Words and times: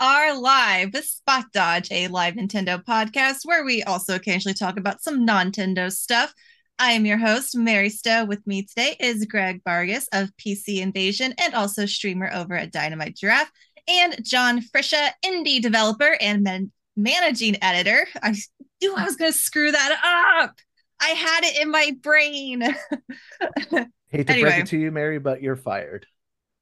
are 0.00 0.38
live 0.38 0.92
with 0.92 1.04
Spot 1.04 1.44
Dodge, 1.52 1.88
a 1.90 2.08
live 2.08 2.34
Nintendo 2.34 2.82
podcast 2.84 3.38
where 3.44 3.64
we 3.64 3.82
also 3.82 4.14
occasionally 4.14 4.54
talk 4.54 4.78
about 4.78 5.02
some 5.02 5.24
non-Nintendo 5.24 5.90
stuff. 5.90 6.32
I 6.78 6.92
am 6.92 7.04
your 7.04 7.18
host, 7.18 7.56
Mary 7.56 7.90
Stowe. 7.90 8.24
With 8.24 8.46
me 8.46 8.62
today 8.62 8.96
is 9.00 9.24
Greg 9.24 9.60
Vargas 9.64 10.06
of 10.12 10.30
PC 10.36 10.78
Invasion 10.80 11.34
and 11.40 11.54
also 11.54 11.86
streamer 11.86 12.30
over 12.32 12.54
at 12.54 12.70
Dynamite 12.70 13.16
Giraffe, 13.16 13.50
and 13.88 14.24
John 14.24 14.60
Friscia, 14.60 15.12
indie 15.24 15.60
developer 15.60 16.16
and 16.20 16.42
man- 16.44 16.70
managing 16.96 17.56
editor. 17.62 18.06
I 18.22 18.36
knew 18.80 18.94
I 18.96 19.04
was 19.04 19.16
going 19.16 19.32
to 19.32 19.38
screw 19.38 19.72
that 19.72 20.40
up. 20.42 20.54
I 21.00 21.08
had 21.08 21.40
it 21.44 21.60
in 21.62 21.70
my 21.70 21.96
brain. 22.00 22.60
Hate 24.10 24.26
to 24.26 24.32
Anyway. 24.32 24.50
break 24.50 24.60
it 24.62 24.66
to 24.68 24.78
you, 24.78 24.92
Mary, 24.92 25.18
but 25.18 25.42
you're 25.42 25.56
fired. 25.56 26.06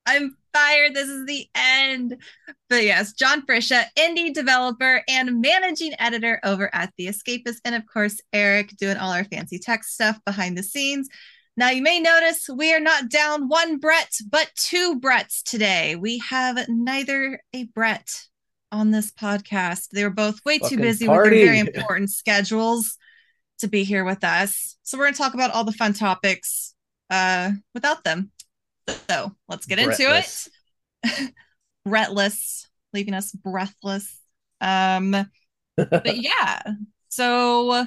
I'm 0.07 0.37
fired. 0.57 0.95
This 0.95 1.09
is 1.09 1.27
the 1.27 1.47
end. 1.55 2.17
But 2.71 2.85
yes, 2.85 3.13
John 3.13 3.45
Friscia, 3.45 3.85
indie 3.99 4.33
developer 4.33 5.03
and 5.09 5.41
managing 5.41 5.93
editor 5.99 6.41
over 6.45 6.75
at 6.75 6.93
The 6.97 7.09
Escapist. 7.09 7.59
And 7.65 7.75
of 7.75 7.83
course, 7.87 8.21
Eric 8.33 8.77
doing 8.79 8.97
all 8.97 9.13
our 9.13 9.25
fancy 9.25 9.59
tech 9.59 9.85
stuff 9.85 10.19
behind 10.25 10.57
the 10.57 10.63
scenes. 10.63 11.09
Now, 11.59 11.71
you 11.71 11.83
may 11.83 12.01
notice 12.01 12.49
we 12.49 12.75
are 12.75 12.81
not 12.81 13.09
down 13.11 13.49
one 13.49 13.79
Brett, 13.79 14.13
but 14.31 14.51
two 14.57 14.99
Bretts 15.01 15.43
today. 15.43 15.97
We 15.97 16.19
have 16.19 16.69
neither 16.69 17.41
a 17.53 17.65
Brett 17.65 18.11
on 18.73 18.91
this 18.91 19.11
podcast. 19.11 19.89
They 19.91 20.05
were 20.05 20.11
both 20.11 20.45
way 20.45 20.59
too 20.59 20.65
Fucking 20.65 20.81
busy 20.81 21.09
with 21.09 21.23
their 21.23 21.31
very 21.31 21.59
important 21.75 22.11
schedules 22.11 22.97
to 23.61 23.69
be 23.69 23.85
here 23.85 24.05
with 24.05 24.25
us. 24.25 24.77
So, 24.83 24.97
we're 24.97 25.05
going 25.05 25.15
to 25.15 25.19
talk 25.19 25.35
about 25.35 25.51
all 25.51 25.65
the 25.65 25.73
fun 25.73 25.93
topics 25.93 26.75
uh, 27.11 27.53
without 27.75 28.05
them. 28.05 28.33
So, 29.09 29.35
let's 29.49 29.67
get 29.67 29.79
into 29.79 30.17
it 30.17 30.49
breathless, 31.87 32.69
leaving 32.93 33.15
us 33.15 33.33
breathless. 33.33 34.21
Um, 34.61 35.13
but 35.77 36.17
yeah, 36.17 36.63
so 37.09 37.87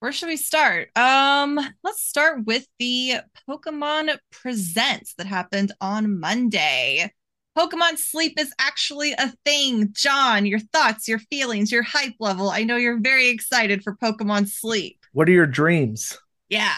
where 0.00 0.12
should 0.12 0.28
we 0.28 0.36
start? 0.36 0.90
Um, 0.96 1.60
let's 1.84 2.02
start 2.02 2.44
with 2.46 2.66
the 2.78 3.16
Pokemon 3.48 4.16
Presents 4.30 5.14
that 5.14 5.26
happened 5.26 5.72
on 5.80 6.18
Monday. 6.18 7.12
Pokemon 7.56 7.98
Sleep 7.98 8.38
is 8.38 8.52
actually 8.60 9.12
a 9.12 9.32
thing. 9.44 9.92
John, 9.92 10.46
your 10.46 10.60
thoughts, 10.60 11.08
your 11.08 11.18
feelings, 11.18 11.72
your 11.72 11.82
hype 11.82 12.14
level. 12.20 12.50
I 12.50 12.62
know 12.62 12.76
you're 12.76 13.00
very 13.00 13.28
excited 13.28 13.82
for 13.82 13.96
Pokemon 13.96 14.48
Sleep. 14.48 15.04
What 15.12 15.28
are 15.28 15.32
your 15.32 15.46
dreams? 15.46 16.16
Yeah. 16.48 16.76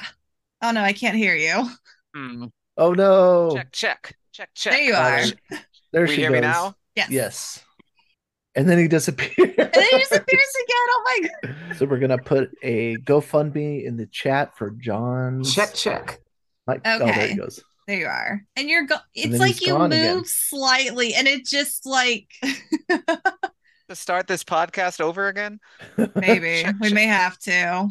Oh 0.63 0.71
no, 0.71 0.81
I 0.81 0.95
can't 0.95 1.17
hear 1.17 1.35
you. 1.35 1.69
Hmm. 2.15 2.47
Oh 2.77 2.93
no. 2.93 3.53
Check, 3.57 3.73
check, 3.73 4.17
check, 4.33 4.51
check. 4.55 4.73
There 4.73 4.83
you 4.83 4.95
are. 4.95 5.19
Uh, 5.19 5.57
There 5.93 6.07
Can 6.07 6.15
she 6.15 6.21
you 6.23 6.29
hear 6.29 6.31
me 6.31 6.41
goes. 6.41 6.53
now? 6.55 6.75
Yes. 6.97 7.11
Yes. 7.11 7.65
And 8.57 8.69
then 8.69 8.79
he 8.79 8.89
disappeared. 8.89 9.55
And 9.59 9.71
then 9.73 9.85
he 9.91 9.99
disappears 9.99 10.53
again. 10.65 10.77
Oh 10.89 11.03
my 11.05 11.29
god. 11.43 11.77
so 11.77 11.87
we're 11.87 11.99
gonna 11.99 12.19
put 12.19 12.51
a 12.63 12.97
GoFundMe 12.99 13.85
in 13.85 13.97
the 13.97 14.07
chat 14.07 14.57
for 14.57 14.71
John. 14.71 15.45
Check, 15.45 15.75
check. 15.75 16.19
Like, 16.67 16.81
oh, 16.85 16.99
there 16.99 17.09
Okay. 17.09 17.29
he 17.31 17.35
goes. 17.37 17.63
There 17.87 17.99
you 17.99 18.07
are. 18.07 18.45
And 18.57 18.69
you're 18.69 18.87
go 18.87 18.97
it's 19.15 19.31
then 19.33 19.41
like 19.41 19.65
you 19.67 19.77
move 19.79 19.87
again. 19.93 20.23
slightly 20.25 21.15
and 21.15 21.27
it 21.29 21.45
just 21.47 21.85
like 21.87 22.29
To 23.89 23.97
start 23.97 24.29
this 24.29 24.45
podcast 24.45 25.01
over 25.01 25.27
again? 25.27 25.59
maybe 26.15 26.63
Check, 26.63 26.77
we 26.81 26.89
check. 26.89 26.95
may 26.95 27.07
have 27.07 27.37
to. 27.41 27.89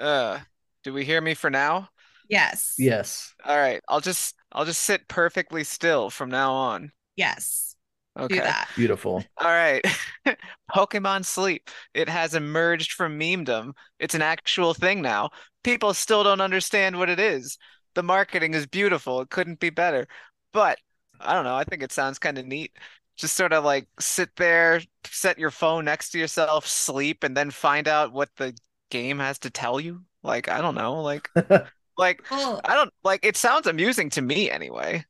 Uh, 0.00 0.38
do 0.84 0.94
we 0.94 1.04
hear 1.04 1.20
me 1.20 1.34
for 1.34 1.50
now? 1.50 1.88
Yes. 2.28 2.74
yes. 2.78 3.34
All 3.44 3.56
right, 3.56 3.80
I'll 3.88 4.00
just 4.00 4.34
I'll 4.52 4.64
just 4.64 4.82
sit 4.82 5.06
perfectly 5.08 5.64
still 5.64 6.10
from 6.10 6.30
now 6.30 6.52
on. 6.52 6.92
Yes. 7.16 7.76
Okay. 8.18 8.36
Do 8.36 8.40
that. 8.42 8.68
Beautiful. 8.76 9.24
All 9.38 9.48
right. 9.48 9.84
Pokemon 10.74 11.24
Sleep. 11.24 11.68
It 11.94 12.08
has 12.08 12.34
emerged 12.34 12.92
from 12.92 13.18
memedom. 13.18 13.72
It's 13.98 14.14
an 14.14 14.22
actual 14.22 14.72
thing 14.72 15.02
now. 15.02 15.30
People 15.64 15.94
still 15.94 16.22
don't 16.22 16.40
understand 16.40 16.96
what 16.96 17.10
it 17.10 17.18
is. 17.18 17.58
The 17.94 18.04
marketing 18.04 18.54
is 18.54 18.66
beautiful. 18.66 19.20
It 19.20 19.30
couldn't 19.30 19.58
be 19.58 19.70
better. 19.70 20.06
But 20.52 20.78
I 21.20 21.34
don't 21.34 21.44
know. 21.44 21.56
I 21.56 21.64
think 21.64 21.82
it 21.82 21.92
sounds 21.92 22.18
kind 22.18 22.38
of 22.38 22.46
neat. 22.46 22.72
Just 23.16 23.36
sort 23.36 23.52
of 23.52 23.64
like 23.64 23.88
sit 23.98 24.30
there, 24.36 24.80
set 25.06 25.38
your 25.38 25.50
phone 25.50 25.84
next 25.84 26.10
to 26.10 26.18
yourself, 26.18 26.66
sleep, 26.66 27.24
and 27.24 27.36
then 27.36 27.50
find 27.50 27.88
out 27.88 28.12
what 28.12 28.30
the 28.36 28.56
game 28.90 29.18
has 29.18 29.38
to 29.40 29.50
tell 29.50 29.80
you. 29.80 30.02
Like, 30.22 30.48
I 30.48 30.60
don't 30.60 30.74
know. 30.74 31.02
Like, 31.02 31.28
like 31.98 32.22
Well, 32.30 32.60
I 32.64 32.74
don't 32.74 32.92
like 33.02 33.24
it 33.24 33.36
sounds 33.36 33.66
amusing 33.66 34.10
to 34.10 34.22
me 34.22 34.50
anyway. 34.50 35.04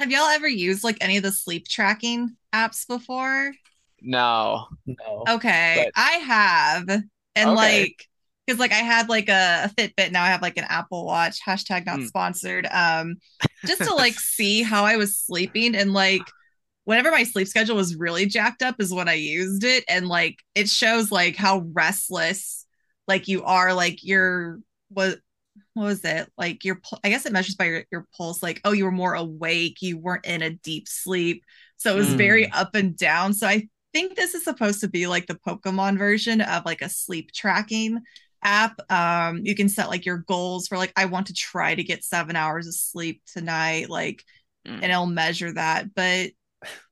have 0.00 0.10
y'all 0.10 0.26
ever 0.28 0.48
used 0.48 0.82
like 0.84 0.98
any 1.00 1.16
of 1.16 1.22
the 1.22 1.32
sleep 1.32 1.68
tracking 1.68 2.36
apps 2.52 2.86
before? 2.86 3.52
No. 4.00 4.66
No. 4.86 5.24
Okay. 5.28 5.84
But- 5.86 5.92
I 6.00 6.10
have. 6.12 6.88
And 7.34 7.50
Okay. 7.50 7.54
like 7.56 8.08
because 8.46 8.58
like 8.58 8.72
I 8.72 8.76
had 8.82 9.08
like 9.08 9.28
a, 9.28 9.64
a 9.64 9.68
Fitbit, 9.68 10.10
now 10.10 10.24
I 10.24 10.28
have 10.28 10.42
like 10.42 10.56
an 10.56 10.66
Apple 10.68 11.06
Watch, 11.06 11.38
hashtag 11.46 11.86
not 11.86 12.00
Hmm. 12.00 12.06
sponsored. 12.06 12.66
Um, 12.66 13.16
just 13.64 13.82
to 13.82 13.94
like 13.94 14.14
see 14.18 14.62
how 14.62 14.84
I 14.84 14.96
was 14.96 15.16
sleeping 15.16 15.76
and 15.76 15.92
like 15.92 16.22
whenever 16.84 17.12
my 17.12 17.22
sleep 17.22 17.46
schedule 17.46 17.76
was 17.76 17.94
really 17.94 18.26
jacked 18.26 18.60
up 18.62 18.74
is 18.80 18.92
when 18.92 19.08
I 19.08 19.14
used 19.14 19.62
it. 19.62 19.84
And 19.88 20.08
like 20.08 20.40
it 20.56 20.68
shows 20.68 21.12
like 21.12 21.36
how 21.36 21.60
restless 21.72 22.66
like 23.06 23.28
you 23.28 23.44
are, 23.44 23.72
like 23.72 24.02
your 24.02 24.58
what 24.88 25.20
what 25.74 25.84
was 25.84 26.04
it? 26.04 26.30
Like 26.36 26.64
your 26.64 26.80
I 27.04 27.08
guess 27.10 27.26
it 27.26 27.32
measures 27.32 27.54
by 27.54 27.64
your, 27.66 27.84
your 27.90 28.06
pulse, 28.16 28.42
like, 28.42 28.60
oh, 28.64 28.72
you 28.72 28.84
were 28.84 28.90
more 28.92 29.14
awake, 29.14 29.82
you 29.82 29.98
weren't 29.98 30.24
in 30.26 30.42
a 30.42 30.50
deep 30.50 30.88
sleep. 30.88 31.44
So 31.76 31.94
it 31.94 31.98
was 31.98 32.10
Mm. 32.10 32.16
very 32.16 32.50
up 32.52 32.74
and 32.74 32.96
down. 32.96 33.34
So 33.34 33.46
I 33.46 33.68
think 33.92 34.14
this 34.16 34.34
is 34.34 34.44
supposed 34.44 34.80
to 34.80 34.88
be 34.88 35.06
like 35.06 35.26
the 35.26 35.34
Pokemon 35.46 35.98
version 35.98 36.40
of 36.40 36.64
like 36.64 36.80
a 36.82 36.88
sleep 36.88 37.32
tracking 37.32 38.00
app. 38.42 38.80
Um, 38.90 39.42
you 39.44 39.54
can 39.54 39.68
set 39.68 39.88
like 39.88 40.06
your 40.06 40.18
goals 40.18 40.68
for 40.68 40.78
like 40.78 40.92
I 40.96 41.04
want 41.06 41.26
to 41.28 41.34
try 41.34 41.74
to 41.74 41.82
get 41.84 42.04
seven 42.04 42.34
hours 42.36 42.66
of 42.66 42.74
sleep 42.74 43.22
tonight, 43.26 43.90
like, 43.90 44.22
Mm. 44.66 44.74
and 44.74 44.84
it'll 44.84 45.06
measure 45.06 45.52
that. 45.54 45.92
But 45.92 46.30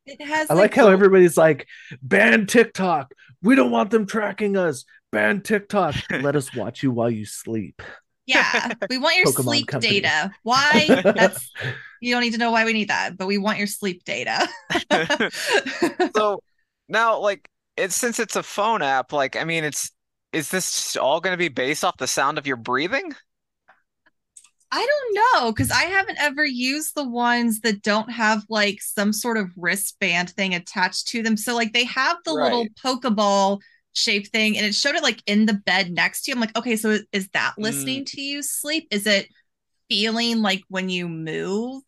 it 0.04 0.20
has 0.20 0.50
I 0.50 0.54
like 0.54 0.74
how 0.74 0.82
goal- 0.84 0.92
everybody's 0.92 1.36
like, 1.36 1.68
ban 2.02 2.46
TikTok. 2.46 3.14
We 3.42 3.54
don't 3.54 3.70
want 3.70 3.90
them 3.90 4.06
tracking 4.06 4.56
us. 4.56 4.84
Ban 5.12 5.40
TikTok. 5.40 5.94
Let 6.10 6.34
us 6.36 6.52
watch 6.54 6.82
you 6.82 6.90
while 6.90 7.10
you 7.10 7.24
sleep. 7.24 7.80
Yeah, 8.26 8.72
we 8.90 8.98
want 8.98 9.16
your 9.16 9.26
Pokemon 9.26 9.44
sleep 9.44 9.66
company. 9.68 10.00
data. 10.00 10.30
Why? 10.42 11.02
That's 11.04 11.50
you 12.00 12.14
don't 12.14 12.22
need 12.22 12.32
to 12.32 12.38
know 12.38 12.50
why 12.50 12.64
we 12.64 12.72
need 12.72 12.88
that, 12.88 13.16
but 13.16 13.26
we 13.26 13.38
want 13.38 13.58
your 13.58 13.66
sleep 13.66 14.04
data. 14.04 14.48
So 16.16 16.42
now, 16.88 17.20
like, 17.20 17.48
it's 17.76 17.96
since 17.96 18.18
it's 18.18 18.36
a 18.36 18.42
phone 18.42 18.82
app, 18.82 19.12
like, 19.12 19.36
I 19.36 19.44
mean, 19.44 19.64
it's 19.64 19.90
is 20.32 20.50
this 20.50 20.96
all 20.96 21.20
going 21.20 21.32
to 21.32 21.38
be 21.38 21.48
based 21.48 21.84
off 21.84 21.96
the 21.96 22.06
sound 22.06 22.38
of 22.38 22.46
your 22.46 22.56
breathing? 22.56 23.14
I 24.72 24.86
don't 24.86 25.42
know 25.42 25.52
because 25.52 25.70
I 25.70 25.84
haven't 25.84 26.20
ever 26.20 26.44
used 26.44 26.94
the 26.94 27.08
ones 27.08 27.60
that 27.60 27.82
don't 27.82 28.10
have 28.10 28.44
like 28.48 28.80
some 28.80 29.12
sort 29.12 29.36
of 29.36 29.50
wristband 29.56 30.30
thing 30.30 30.54
attached 30.54 31.08
to 31.08 31.22
them. 31.22 31.36
So 31.36 31.54
like 31.56 31.72
they 31.72 31.84
have 31.84 32.18
the 32.24 32.32
little 32.32 32.66
Pokeball 32.84 33.60
shape 33.94 34.28
thing 34.28 34.56
and 34.56 34.66
it 34.66 34.74
showed 34.74 34.94
it 34.96 35.02
like 35.02 35.22
in 35.26 35.46
the 35.46 35.54
bed 35.54 35.90
next 35.92 36.22
to 36.24 36.30
you. 36.30 36.34
I'm 36.34 36.40
like, 36.40 36.56
okay, 36.56 36.76
so 36.76 36.98
is 37.12 37.28
that 37.30 37.54
Mm. 37.58 37.58
listening 37.58 38.04
to 38.06 38.20
you 38.20 38.42
sleep? 38.42 38.88
Is 38.90 39.06
it 39.06 39.28
feeling 39.88 40.42
like 40.42 40.62
when 40.68 40.88
you 40.90 41.08
move? 41.08 41.82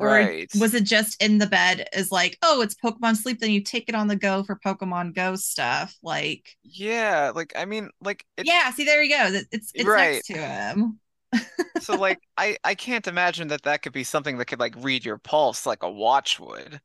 Or 0.00 0.30
Right. 0.30 0.52
was 0.54 0.74
it 0.74 0.84
just 0.84 1.20
in 1.22 1.38
the 1.38 1.46
bed 1.46 1.88
is 1.92 2.10
like, 2.12 2.38
oh, 2.42 2.60
it's 2.62 2.74
Pokemon 2.74 3.16
sleep, 3.16 3.40
then 3.40 3.50
you 3.50 3.62
take 3.62 3.88
it 3.88 3.94
on 3.94 4.08
the 4.08 4.16
go 4.16 4.42
for 4.44 4.56
Pokemon 4.56 5.14
Go 5.14 5.36
stuff. 5.36 5.96
Like, 6.02 6.56
Yeah, 6.62 7.32
like, 7.34 7.52
I 7.56 7.64
mean, 7.64 7.90
like, 8.00 8.24
it, 8.36 8.48
yeah, 8.48 8.70
see, 8.70 8.84
there 8.84 9.02
you 9.02 9.16
go. 9.16 9.26
It- 9.34 9.48
It's 9.52 9.70
it's 9.74 9.94
Right. 9.94 9.96
next 9.96 10.26
to 10.26 10.34
him. 10.36 11.00
so 11.78 11.96
like, 11.96 12.20
I 12.36 12.56
I 12.64 12.74
can't 12.74 13.06
imagine 13.06 13.48
that 13.48 13.62
that 13.62 13.82
could 13.82 13.92
be 13.92 14.04
something 14.04 14.38
that 14.38 14.46
could 14.46 14.60
like 14.60 14.74
read 14.78 15.04
your 15.04 15.18
pulse 15.18 15.66
like 15.66 15.82
a 15.82 15.90
watch 15.90 16.40
would. 16.40 16.80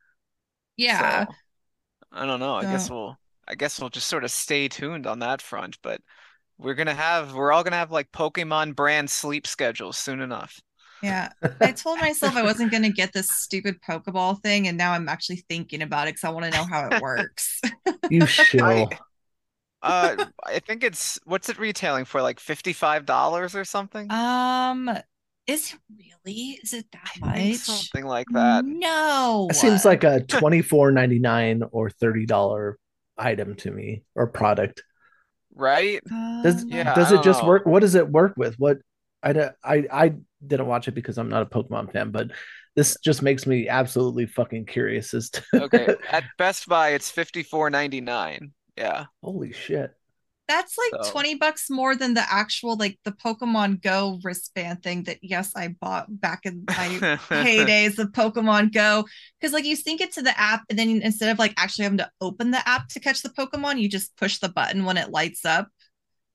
Yeah. 0.78 1.26
So, 1.26 1.38
I 2.12 2.26
don't 2.28 2.40
know. 2.42 2.56
I 2.56 2.66
guess 2.68 2.90
we'll 2.90 3.20
I 3.48 3.56
guess 3.56 3.80
we'll 3.80 3.90
just 3.90 4.08
sort 4.08 4.24
of 4.24 4.32
stay 4.32 4.68
tuned 4.68 5.08
on 5.08 5.20
that 5.20 5.42
front, 5.42 5.78
but 5.82 6.02
we're 6.58 6.76
gonna 6.76 6.94
have 6.94 7.34
we're 7.34 7.52
all 7.52 7.64
gonna 7.64 7.76
have 7.76 7.92
like 7.92 8.12
Pokemon 8.12 8.76
brand 8.76 9.10
sleep 9.10 9.48
schedules 9.48 9.98
soon 9.98 10.22
enough. 10.22 10.60
Yeah, 11.02 11.30
I 11.62 11.74
told 11.74 12.00
myself 12.00 12.36
I 12.36 12.44
wasn't 12.44 12.72
going 12.72 12.84
to 12.84 12.90
get 12.92 13.12
this 13.12 13.30
stupid 13.30 13.82
Pokeball 13.82 14.42
thing, 14.42 14.68
and 14.70 14.78
now 14.78 14.94
I'm 14.94 15.10
actually 15.10 15.44
thinking 15.50 15.82
about 15.82 16.08
it 16.08 16.12
because 16.16 16.24
I 16.24 16.30
want 16.30 16.46
to 16.46 16.52
know 16.52 16.64
how 16.64 16.88
it 16.90 17.02
works. 17.02 17.60
You 18.10 18.26
shill. 18.26 18.90
Uh, 19.82 20.26
I 20.46 20.60
think 20.60 20.84
it's 20.84 21.20
what's 21.26 21.50
it 21.50 21.60
retailing 21.60 22.06
for? 22.06 22.22
Like 22.22 22.40
$55 22.40 23.56
or 23.56 23.66
something? 23.66 24.10
um, 24.12 24.90
is 25.48 25.74
it 25.74 25.80
really? 26.26 26.60
Is 26.64 26.74
it 26.74 26.86
that 26.94 27.12
I 27.22 27.50
much? 27.50 27.56
something 27.58 28.06
like 28.06 28.28
that. 28.32 28.64
No. 28.66 29.48
It 29.50 29.56
seems 29.56 29.84
like 29.84 30.04
a 30.06 30.22
twenty 30.22 30.62
four 30.62 30.92
ninety 30.92 31.20
nine 31.20 31.64
or 31.72 31.90
thirty 31.90 32.26
dollar 32.26 32.78
item 33.24 33.56
to 33.58 33.72
me 33.72 34.04
or 34.16 34.28
product. 34.28 34.84
Right? 35.56 36.02
Does 36.44 36.66
Yeah, 36.66 36.94
does 36.96 37.12
I 37.14 37.20
it 37.20 37.24
just 37.24 37.42
know. 37.42 37.48
work? 37.50 37.66
What 37.66 37.82
does 37.82 37.96
it 37.96 38.10
work 38.10 38.34
with? 38.38 38.56
What 38.60 38.80
I 39.22 39.34
don't- 39.34 39.56
I 39.64 39.86
I 39.92 40.14
didn't 40.46 40.68
watch 40.68 40.88
it 40.88 40.96
because 40.96 41.18
I'm 41.18 41.30
not 41.30 41.44
a 41.44 41.46
Pokemon 41.46 41.92
fan, 41.94 42.12
but 42.12 42.32
this 42.76 42.98
just 43.04 43.22
makes 43.22 43.46
me 43.46 43.70
absolutely 43.70 44.26
fucking 44.26 44.66
curious 44.66 45.14
as 45.14 45.30
to 45.30 45.44
Okay, 45.54 45.96
at 46.12 46.24
Best 46.38 46.68
Buy 46.68 46.90
it's 46.90 47.10
fifty 47.12 47.44
four 47.44 47.70
ninety 47.70 48.02
nine. 48.02 48.52
Yeah. 48.78 49.06
holy 49.22 49.54
shit. 49.54 49.94
That's 50.48 50.78
like 50.78 51.06
So- 51.06 51.12
20 51.12 51.36
bucks 51.36 51.70
more 51.70 51.96
than 51.96 52.14
the 52.16 52.26
actual 52.32 52.76
like 52.76 53.00
the 53.06 53.12
Pokemon 53.14 53.82
Go 53.82 54.20
wristband 54.24 54.84
thing 54.84 55.04
that 55.04 55.20
yes, 55.22 55.52
I 55.56 55.70
bought 55.70 56.08
back 56.22 56.42
in 56.46 56.66
my 56.68 56.74
heydays 57.30 57.98
of 57.98 58.10
Pokemon 58.12 58.74
Go. 58.74 59.06
Because 59.40 59.54
like 59.54 59.66
you 59.66 59.76
sync 59.76 60.02
it 60.02 60.12
to 60.14 60.22
the 60.22 60.38
app, 60.40 60.64
and 60.70 60.78
then 60.78 61.02
instead 61.02 61.30
of 61.32 61.40
like 61.40 61.54
actually 61.58 61.84
having 61.84 62.00
to 62.00 62.10
open 62.22 62.52
the 62.52 62.68
app 62.68 62.90
to 62.90 63.00
catch 63.00 63.22
the 63.22 63.30
Pokemon, 63.30 63.80
you 63.80 63.88
just 63.90 64.16
push 64.18 64.40
the 64.40 64.50
button 64.50 64.84
when 64.86 64.98
it 64.98 65.12
lights 65.12 65.46
up. 65.46 65.70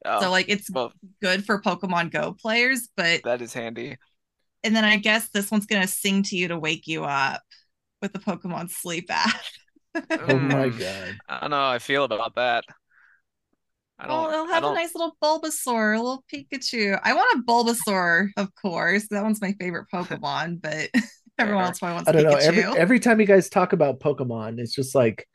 Oh, 0.05 0.21
So 0.23 0.31
like 0.31 0.47
it's 0.49 0.71
well, 0.71 0.93
good 1.21 1.45
for 1.45 1.61
Pokemon 1.61 2.11
Go 2.11 2.33
players, 2.33 2.89
but 2.97 3.23
that 3.25 3.43
is 3.43 3.53
handy. 3.53 3.97
and 4.65 4.75
then 4.75 4.85
I 4.85 4.97
guess 4.97 5.29
this 5.31 5.51
one's 5.51 5.67
gonna 5.67 5.87
sing 5.87 6.23
to 6.25 6.37
you 6.37 6.49
to 6.49 6.59
wake 6.59 6.87
you 6.87 7.05
up 7.05 7.43
with 8.03 8.13
the 8.13 8.19
Pokemon 8.21 8.71
Sleep 8.71 9.07
app. 9.11 9.41
Oh 10.19 10.39
my 10.39 10.71
Mm, 10.71 10.79
god. 10.79 11.19
I 11.29 11.41
don't 11.41 11.51
know 11.51 11.57
how 11.57 11.71
I 11.71 11.79
feel 11.79 12.05
about 12.05 12.35
that. 12.37 12.65
I 13.99 14.06
Well, 14.06 14.29
don't. 14.29 14.33
it'll 14.33 14.47
have 14.47 14.65
a 14.65 14.69
don't. 14.69 14.75
nice 14.75 14.95
little 14.95 15.17
Bulbasaur, 15.23 15.95
a 15.99 16.03
little 16.03 16.25
Pikachu. 16.33 16.99
I 17.03 17.15
want 17.15 17.41
a 17.41 17.43
Bulbasaur, 17.45 18.29
of 18.37 18.55
course. 18.55 19.09
That 19.11 19.23
one's 19.23 19.41
my 19.41 19.55
favorite 19.61 19.87
Pokemon, 19.93 20.61
but 20.62 20.91
everyone 21.39 21.65
Fair. 21.65 21.65
else 21.65 21.79
probably 21.79 21.95
wants 21.97 22.09
I 22.09 22.12
don't 22.12 22.25
know. 22.25 22.37
Every 22.37 22.65
every 22.75 23.00
time 23.00 23.21
you 23.21 23.27
guys 23.27 23.49
talk 23.49 23.73
about 23.73 24.00
Pokemon, 24.00 24.59
it's 24.59 24.75
just 24.75 24.95
like 24.95 25.27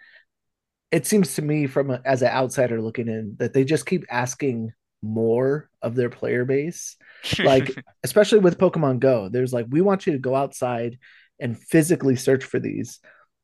it 0.91 1.05
seems 1.07 1.35
to 1.35 1.41
me 1.41 1.67
from 1.67 1.89
a, 1.91 2.01
as 2.05 2.21
an 2.21 2.29
outsider 2.29 2.81
looking 2.81 3.07
in 3.07 3.35
that 3.39 3.53
they 3.53 3.63
just 3.63 3.85
keep 3.85 4.05
asking 4.09 4.71
more 5.01 5.69
of 5.81 5.95
their 5.95 6.09
player 6.09 6.45
base. 6.45 6.95
Like 7.41 7.77
especially 8.03 8.39
with 8.39 8.57
Pokemon 8.59 8.99
Go, 8.99 9.29
there's 9.29 9.53
like 9.53 9.65
we 9.69 9.81
want 9.81 10.05
you 10.07 10.13
to 10.13 10.19
go 10.19 10.35
outside 10.35 10.99
and 11.39 11.57
physically 11.59 12.15
search 12.15 12.43
for 12.43 12.59
these. 12.59 12.99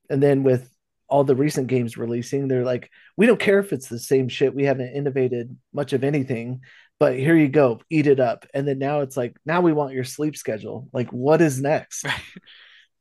And 0.10 0.22
then 0.22 0.44
with 0.44 0.70
all 1.10 1.24
the 1.24 1.36
recent 1.36 1.68
games 1.68 1.98
releasing, 1.98 2.48
they're 2.48 2.66
like, 2.66 2.90
we 3.18 3.26
don't 3.26 3.40
care 3.40 3.60
if 3.60 3.74
it's 3.74 3.88
the 3.88 4.00
same 4.00 4.30
shit. 4.30 4.56
We 4.56 4.66
haven't 4.66 4.96
innovated 4.96 5.58
much 5.74 5.94
of 5.94 6.04
anything, 6.04 6.62
but 7.00 7.18
here 7.18 7.36
you 7.36 7.48
go, 7.48 7.82
eat 7.90 8.08
it 8.08 8.20
up. 8.20 8.46
And 8.54 8.68
then 8.68 8.80
now 8.80 9.02
it's 9.02 9.18
like, 9.18 9.36
now 9.46 9.62
we 9.62 9.74
want 9.74 9.94
your 9.94 10.04
sleep 10.04 10.38
schedule. 10.38 10.88
Like, 10.94 11.12
what 11.12 11.42
is 11.42 11.62
next? 11.62 12.06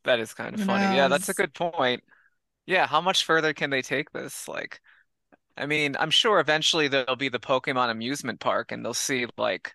That 0.04 0.20
is 0.20 0.32
kind 0.32 0.54
of 0.54 0.60
Who 0.60 0.66
funny. 0.66 0.96
Yeah, 0.96 1.08
that's 1.08 1.28
a 1.28 1.34
good 1.34 1.52
point. 1.52 2.02
Yeah, 2.66 2.86
how 2.86 3.02
much 3.02 3.24
further 3.24 3.52
can 3.52 3.68
they 3.68 3.82
take 3.82 4.10
this? 4.10 4.48
Like, 4.48 4.80
I 5.56 5.66
mean, 5.66 5.96
I'm 5.98 6.10
sure 6.10 6.40
eventually 6.40 6.88
there'll 6.88 7.16
be 7.16 7.28
the 7.28 7.38
Pokemon 7.38 7.90
amusement 7.90 8.40
park 8.40 8.72
and 8.72 8.82
they'll 8.82 8.94
see 8.94 9.26
like 9.36 9.74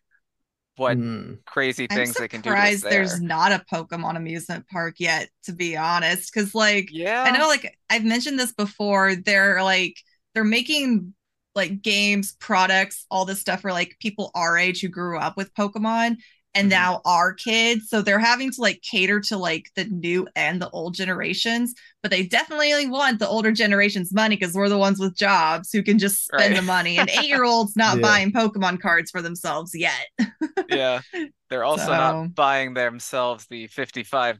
what 0.78 1.00
Hmm. 1.00 1.36
crazy 1.46 1.88
things 1.88 2.18
they 2.18 2.28
can 2.28 2.42
do 2.42 2.56
to 2.56 2.66
us 2.66 2.74
surprised 2.74 2.88
there's 2.90 3.22
not 3.22 3.52
a 3.52 3.64
Pokemon 3.72 4.18
amusement 4.18 4.68
park 4.68 4.96
yet, 5.00 5.30
to 5.44 5.54
be 5.54 5.78
honest. 5.78 6.34
Because 6.34 6.54
like 6.54 6.90
Yeah. 6.90 7.24
I 7.25 7.31
know 7.31 7.48
like 7.48 7.78
I've 7.90 8.04
mentioned 8.04 8.40
this 8.40 8.52
before. 8.54 9.16
They're 9.16 9.64
like 9.64 9.96
they're 10.34 10.44
making 10.44 11.14
like 11.56 11.81
games, 11.81 12.34
products, 12.40 13.06
all 13.12 13.25
this 13.25 13.40
stuff 13.40 13.62
for 13.62 13.72
like 13.72 13.96
people 14.02 14.31
our 14.36 14.58
age 14.58 14.81
who 14.81 14.90
grew 14.90 15.18
up 15.20 15.38
with 15.38 15.54
Pokemon 15.54 16.18
and 16.56 16.68
Mhm. 16.68 16.72
now 16.72 17.02
our 17.06 17.34
kids. 17.34 17.90
So 17.90 18.02
they're 18.02 18.20
having 18.20 18.52
to 18.52 18.62
like 18.62 18.82
cater 18.82 19.20
to 19.22 19.38
like 19.38 19.70
the 19.76 19.86
new 19.86 20.28
and 20.36 20.62
the 20.62 20.70
old 20.70 20.94
generations, 20.96 21.74
but 22.02 22.12
they 22.12 22.24
definitely 22.26 22.88
want 22.88 23.20
the 23.20 23.28
older 23.28 23.52
generation's 23.52 24.14
money 24.14 24.36
because 24.36 24.54
we're 24.54 24.70
the 24.70 24.78
ones 24.78 25.00
with 25.00 25.16
jobs 25.18 25.72
who 25.72 25.82
can 25.84 25.98
just 26.00 26.26
spend 26.26 26.54
Right. 26.54 26.56
the 26.56 26.62
money. 26.62 26.98
And 26.98 27.10
eight 27.20 27.28
year 27.28 27.44
olds 27.44 27.76
not 27.76 27.96
Yeah. 27.98 28.02
buying 28.02 28.32
Pokemon 28.32 28.82
cards 28.82 29.10
for 29.12 29.22
themselves 29.22 29.72
yet. 29.74 30.08
Yeah. 30.70 31.02
They're 31.50 31.64
also 31.64 31.86
So- 31.86 31.92
not 31.92 32.36
buying 32.36 32.74
themselves 32.74 33.46
the 33.50 33.68
$55 33.68 34.40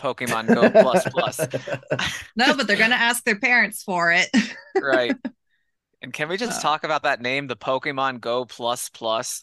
Pokemon 0.00 0.46
Go 0.54 0.70
Plus 0.82 1.04
Plus. 1.08 1.38
No, 2.36 2.54
but 2.56 2.66
they're 2.66 2.76
gonna 2.76 2.94
ask 2.94 3.24
their 3.24 3.38
parents 3.38 3.82
for 3.82 4.12
it. 4.12 4.28
Right. 4.80 5.16
And 6.02 6.12
can 6.12 6.28
we 6.28 6.36
just 6.36 6.58
Uh, 6.60 6.62
talk 6.62 6.84
about 6.84 7.02
that 7.02 7.20
name, 7.20 7.48
the 7.48 7.56
Pokemon 7.56 8.20
Go 8.20 8.44
Plus 8.44 8.88
Plus, 8.90 9.42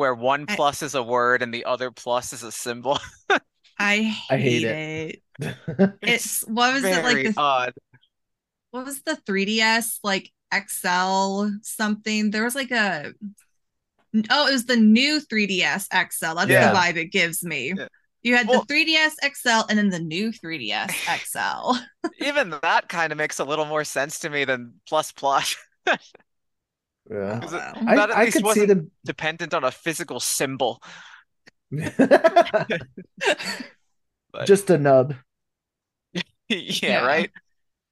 where 0.00 0.14
one 0.14 0.46
I- 0.48 0.56
plus 0.56 0.82
is 0.82 0.94
a 0.96 1.02
word 1.02 1.42
and 1.42 1.52
the 1.54 1.66
other 1.66 1.90
plus 1.90 2.32
is 2.32 2.42
a 2.42 2.50
symbol? 2.50 2.98
I 3.78 3.98
hate, 4.02 4.30
I 4.30 4.36
hate 4.36 4.64
it. 4.64 5.22
it. 5.38 5.92
It's 6.02 6.42
what 6.48 6.74
was 6.74 6.84
it 6.84 7.02
like 7.04 7.14
very 7.14 7.28
the 7.28 7.34
odd. 7.40 7.72
what 8.72 8.84
was 8.84 9.00
the 9.02 9.16
3DS 9.26 10.00
like 10.02 10.30
XL 10.52 11.46
something? 11.62 12.30
There 12.30 12.44
was 12.44 12.54
like 12.54 12.70
a 12.72 13.12
oh, 14.30 14.48
it 14.48 14.52
was 14.52 14.66
the 14.66 14.76
new 14.76 15.20
3DS 15.20 15.86
XL. 16.10 16.34
That's 16.34 16.50
Yeah. 16.50 16.72
the 16.72 16.76
vibe 16.78 16.96
it 16.96 17.06
gives 17.12 17.42
me. 17.44 17.72
Yeah. 17.76 17.88
You 18.22 18.36
had 18.36 18.48
Well- 18.48 18.64
the 18.66 18.74
3DS 18.74 19.14
XL 19.34 19.64
and 19.70 19.78
then 19.78 19.88
the 19.88 19.98
new 20.00 20.30
3DS 20.32 20.92
XL. 21.24 21.78
Even 22.26 22.50
that 22.62 22.88
kind 22.88 23.12
of 23.12 23.18
makes 23.18 23.38
a 23.38 23.44
little 23.44 23.64
more 23.66 23.84
sense 23.84 24.18
to 24.20 24.30
me 24.30 24.44
than 24.44 24.74
plus 24.88 25.12
plus. 25.12 25.56
Yeah. 27.10 27.44
Is 27.44 27.52
it- 27.52 27.56
Wow. 27.56 27.72
I, 27.88 27.96
That 27.96 28.10
at 28.10 28.16
I 28.16 28.24
least 28.24 28.32
could 28.36 28.40
see 28.42 28.46
wasn't- 28.46 28.68
them. 28.68 28.90
Dependent 29.04 29.54
on 29.54 29.64
a 29.64 29.70
physical 29.70 30.20
symbol. 30.20 30.82
But 34.32 34.46
Just 34.46 34.70
a 34.70 34.78
nub. 34.78 35.14
yeah, 36.14 36.22
Yeah. 36.48 37.06
right? 37.06 37.30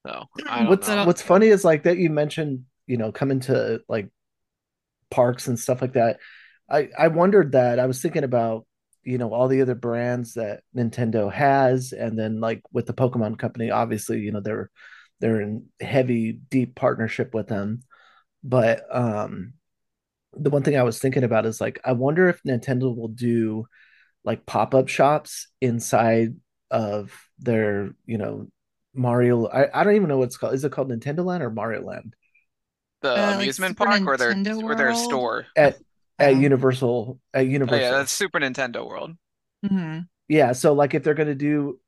So 0.07 0.25
I 0.49 0.59
don't 0.61 0.69
what's 0.69 0.89
know. 0.89 1.05
what's 1.05 1.23
funny 1.23 1.49
is 1.49 1.65
like 1.65 1.83
that 1.83 1.99
you 1.99 2.11
mentioned 2.11 2.65
you 2.87 2.97
know 2.97 3.11
coming 3.13 3.41
to 3.41 3.81
like 3.89 4.09
parks 5.11 5.49
and 5.49 5.59
stuff 5.59 5.83
like 5.83 5.95
that 5.95 6.19
i 6.71 6.89
i 6.99 7.09
wondered 7.09 7.53
that 7.53 7.79
i 7.81 7.87
was 7.87 8.01
thinking 8.01 8.25
about 8.25 8.65
you 9.03 9.19
know 9.19 9.35
all 9.35 9.49
the 9.49 9.61
other 9.61 9.75
brands 9.75 10.35
that 10.35 10.63
nintendo 10.77 11.31
has 11.33 11.93
and 11.93 12.19
then 12.19 12.41
like 12.41 12.63
with 12.73 12.87
the 12.87 12.95
pokemon 12.95 13.39
company 13.39 13.71
obviously 13.71 14.21
you 14.21 14.31
know 14.33 14.41
they're 14.41 14.71
they're 15.21 15.41
in 15.41 15.67
heavy 15.81 16.33
deep 16.51 16.75
partnership 16.77 17.35
with 17.35 17.49
them 17.49 17.81
but 18.43 18.83
um 18.95 19.53
the 20.35 20.51
one 20.51 20.63
thing 20.63 20.77
i 20.77 20.83
was 20.83 20.99
thinking 20.99 21.25
about 21.25 21.47
is 21.47 21.61
like 21.61 21.81
i 21.85 21.93
wonder 21.93 22.29
if 22.29 22.43
nintendo 22.45 22.95
will 22.95 23.09
do 23.09 23.67
like 24.25 24.47
pop-up 24.47 24.89
shops 24.89 25.49
inside 25.61 26.35
of 26.71 27.13
their 27.39 27.91
you 28.07 28.19
know 28.19 28.49
Mario. 28.95 29.47
I, 29.47 29.81
I 29.81 29.85
don't 29.85 29.95
even 29.95 30.09
know 30.09 30.19
what 30.19 30.25
it's 30.25 30.37
called. 30.37 30.55
Is 30.55 30.65
it 30.65 30.73
called 30.73 30.91
Nintendo 30.91 31.25
Land 31.25 31.43
or 31.43 31.51
Mario 31.51 31.83
Land 31.85 32.17
The 33.03 33.11
Uh, 33.11 33.33
amusement 33.37 33.77
Super 33.77 33.91
park 33.91 34.07
or 34.07 34.17
their 34.17 34.35
Nintendo 34.35 34.65
or 34.65 34.75
their 34.75 34.95
store? 34.95 35.47
at 35.57 35.79
at 36.19 36.35
Oh. 36.35 36.41
Universal 36.41 37.21
at 37.33 37.41
Oh 37.41 37.45
Universal? 37.45 37.81
yeah, 37.81 37.91
that's 37.99 38.11
Super 38.13 38.41
Nintendo 38.41 38.87
World. 38.87 39.17
Mhm. 39.65 40.09
Yeah, 40.29 40.53
so 40.53 40.73
like 40.73 40.95
if 40.95 41.05
they're 41.05 41.15
gonna 41.15 41.35
do 41.35 41.79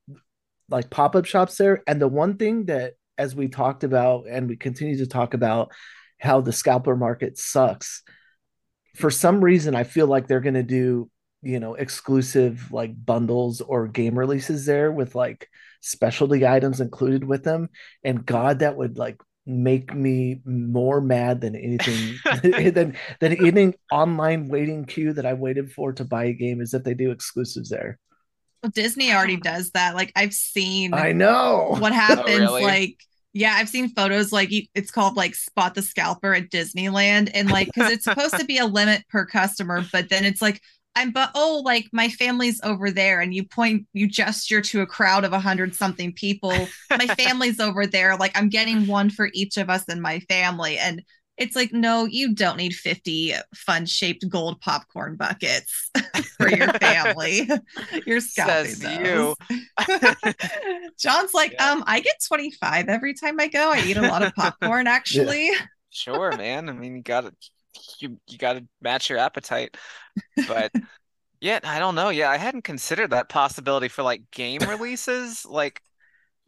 like 0.69 0.89
pop-up 0.91 1.25
shops 1.25 1.57
there, 1.57 1.83
and 1.87 2.01
the 2.01 2.09
one 2.09 2.37
thing 2.37 2.67
that 2.67 2.95
as 3.19 3.35
we 3.35 3.49
talked 3.49 3.83
about 3.85 4.27
and 4.29 4.49
we 4.49 4.57
continue 4.57 4.97
to 4.99 5.07
talk 5.07 5.35
about 5.35 5.73
how 6.21 6.41
the 6.41 6.53
scalper 6.53 6.97
market 6.97 7.39
sucks, 7.39 8.03
for 8.97 9.11
some 9.11 9.43
reason 9.43 9.75
I 9.75 9.85
feel 9.85 10.07
like 10.07 10.27
they're 10.27 10.41
gonna 10.41 10.63
do, 10.63 11.11
you 11.43 11.61
know, 11.61 11.75
exclusive 11.75 12.71
like 12.73 12.93
bundles 13.05 13.61
or 13.61 13.89
game 13.89 14.19
releases 14.19 14.67
there 14.67 14.93
with 14.93 15.15
like 15.15 15.49
specialty 15.81 16.47
items 16.47 16.81
included 16.81 17.25
with 17.25 17.43
them. 17.45 17.69
And 18.05 18.25
God, 18.25 18.61
that 18.61 18.77
would 18.77 18.99
like 18.99 19.21
make 19.47 19.95
me 19.95 20.41
more 20.45 21.01
mad 21.01 21.41
than 21.41 21.57
anything 21.57 22.19
than 22.73 22.97
than 23.21 23.47
any 23.47 23.75
online 23.91 24.49
waiting 24.49 24.85
queue 24.85 25.13
that 25.15 25.27
I 25.27 25.33
waited 25.33 25.73
for 25.73 25.93
to 25.95 26.05
buy 26.05 26.25
a 26.25 26.33
game 26.33 26.61
is 26.61 26.75
if 26.75 26.85
they 26.85 26.95
do 26.95 27.11
exclusives 27.11 27.71
there. 27.71 27.99
Well, 28.63 28.71
Disney 28.71 29.13
already 29.13 29.39
does 29.39 29.71
that. 29.71 29.95
Like 29.95 30.13
I've 30.15 30.35
seen 30.35 30.93
I 30.95 31.13
know. 31.13 31.77
what 31.79 31.93
happens 31.95 32.29
oh, 32.29 32.57
really? 32.57 32.63
like 32.63 32.97
yeah 33.33 33.55
i've 33.57 33.69
seen 33.69 33.89
photos 33.89 34.33
like 34.33 34.51
it's 34.75 34.91
called 34.91 35.17
like 35.17 35.35
spot 35.35 35.75
the 35.75 35.83
scalper 35.83 36.35
at 36.35 36.51
disneyland 36.51 37.31
and 37.35 37.51
like 37.51 37.69
because 37.73 37.91
it's 37.91 38.05
supposed 38.05 38.37
to 38.37 38.45
be 38.45 38.59
a 38.59 38.67
limit 38.67 39.07
per 39.09 39.25
customer 39.25 39.85
but 39.93 40.09
then 40.09 40.25
it's 40.25 40.43
like 40.43 40.61
i'm 40.97 41.13
but 41.13 41.31
oh 41.35 41.63
like 41.65 41.87
my 41.93 42.09
family's 42.09 42.61
over 42.63 42.91
there 42.91 43.21
and 43.21 43.35
you 43.35 43.45
point 43.45 43.87
you 43.93 44.09
gesture 44.09 44.61
to 44.61 44.81
a 44.81 44.87
crowd 44.87 45.25
of 45.25 45.33
a 45.33 45.39
hundred 45.39 45.75
something 45.75 46.13
people. 46.13 46.53
My 46.91 47.07
family's 47.17 47.61
over 47.61 47.87
there 47.87 48.17
like 48.17 48.37
i'm 48.37 48.49
getting 48.49 48.87
one 48.87 49.11
for 49.11 49.31
each 49.33 49.57
of 49.57 49.71
us 49.71 49.85
in 49.85 50.01
my 50.01 50.21
family 50.21 50.77
and 50.79 51.03
it's 51.37 51.57
like 51.57 51.73
no 51.73 52.05
you 52.05 52.35
don't 52.35 52.57
need 52.59 52.75
50 52.75 53.35
fun 53.55 53.87
shaped 53.87 54.29
gold 54.29 54.61
popcorn 54.61 55.17
buckets 55.17 55.91
for 56.39 56.49
your 56.51 56.69
family 56.75 57.49
you're 58.07 58.21
scalping 58.21 58.75
Says 58.75 58.79
those. 58.79 58.99
you. 58.99 59.35
John's 60.99 61.35
like, 61.35 61.55
Yeah. 61.55 61.73
um, 61.73 61.85
I 61.87 62.01
get 62.01 62.17
25 62.27 62.89
every 62.89 63.15
time 63.15 63.39
I 63.41 63.49
go. 63.49 63.73
I 63.73 63.81
eat 63.81 63.97
a 63.97 64.03
lot 64.03 64.23
of 64.23 64.35
popcorn, 64.35 64.87
actually. 64.87 65.51
Sure, 65.91 66.37
man. 66.37 66.69
I 66.69 66.73
mean, 66.73 66.97
you 66.97 67.03
gotta 67.03 67.33
you 67.99 68.19
you 68.29 68.39
gotta 68.39 68.67
match 68.81 69.11
your 69.11 69.19
appetite. 69.19 69.77
But 70.49 70.73
yeah, 71.41 71.61
I 71.65 71.79
don't 71.79 71.95
know. 71.95 72.11
Yeah, 72.11 72.31
I 72.31 72.37
hadn't 72.37 72.63
considered 72.65 73.11
that 73.11 73.29
possibility 73.29 73.89
for 73.89 74.03
like 74.03 74.31
game 74.31 74.67
releases. 74.69 75.45
Like 75.47 75.83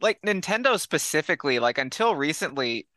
like 0.01 0.21
Nintendo 0.21 0.79
specifically, 0.79 1.59
like 1.59 1.77
until 1.77 2.15
recently, 2.15 2.87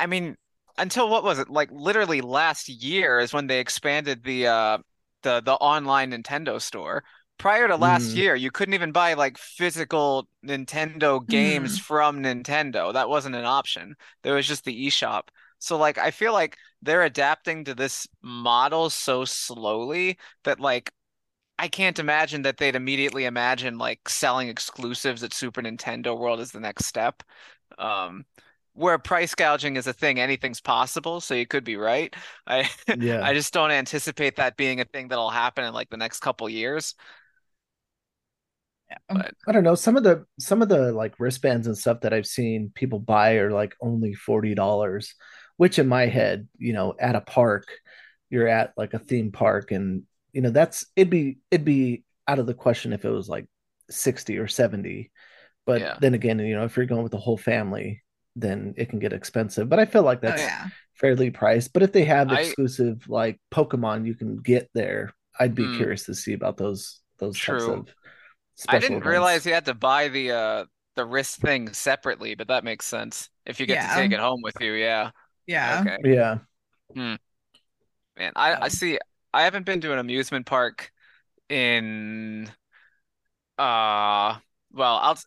I 0.00 0.06
mean, 0.06 0.36
until 0.78 1.08
what 1.08 1.24
was 1.24 1.38
it? 1.38 1.48
Like 1.50 1.70
literally 1.72 2.20
last 2.20 2.68
year 2.68 3.18
is 3.18 3.32
when 3.32 3.46
they 3.46 3.60
expanded 3.60 4.22
the 4.24 4.46
uh 4.48 4.78
the 5.22 5.40
the 5.40 5.54
online 5.54 6.12
Nintendo 6.12 6.60
store. 6.60 7.04
prior 7.38 7.68
to 7.68 7.76
last 7.76 8.14
Mm. 8.14 8.16
year, 8.16 8.34
you 8.34 8.50
couldn't 8.50 8.74
even 8.74 8.92
buy 8.92 9.14
like 9.14 9.36
physical 9.38 10.28
Nintendo 10.44 11.26
games 11.26 11.76
from 11.78 12.22
Nintendo. 12.22 12.92
That 12.92 13.08
wasn't 13.10 13.34
an 13.36 13.44
option. 13.44 13.94
There 14.22 14.34
was 14.34 14.46
just 14.48 14.64
the 14.64 14.86
eShop. 14.86 15.24
So 15.58 15.76
like 15.78 15.98
I 15.98 16.10
feel 16.10 16.32
like 16.32 16.56
they're 16.82 17.02
adapting 17.04 17.64
to 17.64 17.74
this 17.74 18.06
model 18.22 18.90
so 18.90 19.24
slowly 19.24 20.18
that 20.44 20.60
like 20.60 20.92
I 21.58 21.68
can't 21.68 21.98
imagine 21.98 22.42
that 22.42 22.58
they'd 22.58 22.76
immediately 22.76 23.24
imagine 23.24 23.78
like 23.78 24.08
selling 24.08 24.48
exclusives 24.48 25.22
at 25.24 25.32
Super 25.34 25.62
Nintendo 25.62 26.18
World 26.18 26.40
as 26.40 26.52
the 26.52 26.60
next 26.60 26.86
step. 26.86 27.22
Um, 27.78 28.26
where 28.76 28.98
price 28.98 29.34
gouging 29.34 29.76
is 29.76 29.86
a 29.86 29.92
thing, 29.92 30.20
anything's 30.20 30.60
possible, 30.60 31.20
so 31.20 31.34
you 31.34 31.46
could 31.46 31.64
be 31.64 31.76
right. 31.76 32.14
I 32.46 32.70
Yeah. 32.92 33.28
I 33.28 33.34
just 33.34 33.52
don't 33.52 33.70
anticipate 33.70 34.36
that 34.36 34.56
being 34.56 34.80
a 34.80 34.84
thing 34.84 35.08
that'll 35.08 35.30
happen 35.30 35.64
in 35.64 35.74
like 35.74 35.90
the 35.90 35.96
next 35.96 36.20
couple 36.20 36.48
years. 36.48 36.94
But 39.12 39.34
I 39.46 39.52
don't 39.52 39.64
know. 39.64 39.74
Some 39.74 39.96
of 39.96 40.02
the 40.04 40.26
some 40.38 40.62
of 40.62 40.68
the 40.68 40.92
like 40.92 41.18
wristbands 41.18 41.66
and 41.66 41.76
stuff 41.76 42.00
that 42.02 42.12
I've 42.12 42.26
seen 42.26 42.70
people 42.74 42.98
buy 42.98 43.34
are 43.36 43.50
like 43.50 43.74
only 43.80 44.14
forty 44.14 44.54
dollars, 44.54 45.14
which 45.56 45.78
in 45.78 45.88
my 45.88 46.06
head, 46.06 46.48
you 46.58 46.72
know, 46.72 46.94
at 46.98 47.16
a 47.16 47.20
park, 47.20 47.66
you're 48.30 48.48
at 48.48 48.72
like 48.76 48.94
a 48.94 48.98
theme 48.98 49.32
park, 49.32 49.72
and 49.72 50.04
you 50.32 50.40
know 50.42 50.50
that's 50.50 50.86
it'd 50.96 51.10
be 51.10 51.38
it'd 51.50 51.64
be 51.64 52.04
out 52.28 52.38
of 52.38 52.46
the 52.46 52.54
question 52.54 52.92
if 52.92 53.04
it 53.04 53.10
was 53.10 53.28
like 53.28 53.46
sixty 53.90 54.38
or 54.38 54.48
seventy. 54.48 55.10
But 55.66 55.84
Yeah. 55.84 55.98
then 55.98 56.14
again, 56.14 56.38
you 56.40 56.56
know, 56.56 56.64
if 56.64 56.76
you're 56.76 56.86
going 56.86 57.04
with 57.04 57.12
the 57.12 57.18
whole 57.18 57.38
family, 57.38 58.02
then 58.36 58.74
it 58.78 58.90
can 58.90 59.00
get 59.00 59.14
expensive. 59.14 59.68
But 59.70 59.80
I 59.80 59.86
feel 59.86 60.04
like 60.04 60.22
Oh 60.26 60.34
that's 60.34 60.36
yeah. 60.36 60.68
fairly 60.94 61.30
priced. 61.30 61.72
But 61.74 61.82
if 61.84 61.92
they 61.92 62.04
have 62.06 62.32
I- 62.32 62.40
exclusive 62.40 63.08
like 63.08 63.40
Pokemon 63.52 64.06
you 64.06 64.14
can 64.16 64.38
get 64.38 64.70
there, 64.74 65.14
I'd 65.40 65.56
be 65.56 65.64
Hmm. 65.64 65.76
curious 65.76 66.06
to 66.06 66.14
see 66.14 66.34
about 66.34 66.58
those 66.58 67.02
those 67.18 67.40
types 67.40 67.68
True. 67.68 67.74
of 67.78 67.88
I 68.68 68.78
didn't 68.78 68.98
events. 68.98 69.06
realize 69.06 69.46
you 69.46 69.54
had 69.54 69.66
to 69.66 69.74
buy 69.74 70.08
the 70.08 70.32
uh 70.32 70.64
the 70.96 71.06
wrist 71.06 71.38
thing 71.38 71.72
separately, 71.74 72.34
but 72.34 72.48
that 72.48 72.64
makes 72.64 72.86
sense. 72.86 73.30
If 73.46 73.60
you 73.60 73.66
get 73.66 73.80
to 73.82 73.88
take 73.88 74.12
it 74.12 74.20
home 74.20 74.42
with 74.42 74.60
you, 74.60 74.72
yeah. 74.74 75.10
Yeah. 75.46 75.86
Okay. 75.86 75.98
Yeah. 76.04 76.38
Man, 78.16 78.32
I 78.36 78.56
I 78.62 78.68
see. 78.68 78.98
I 79.32 79.42
haven't 79.44 79.66
been 79.66 79.80
to 79.82 79.92
an 79.92 79.98
amusement 79.98 80.46
park 80.46 80.92
in 81.48 82.50
uh 83.58 84.38
well, 84.72 84.96
I'll 84.96 85.18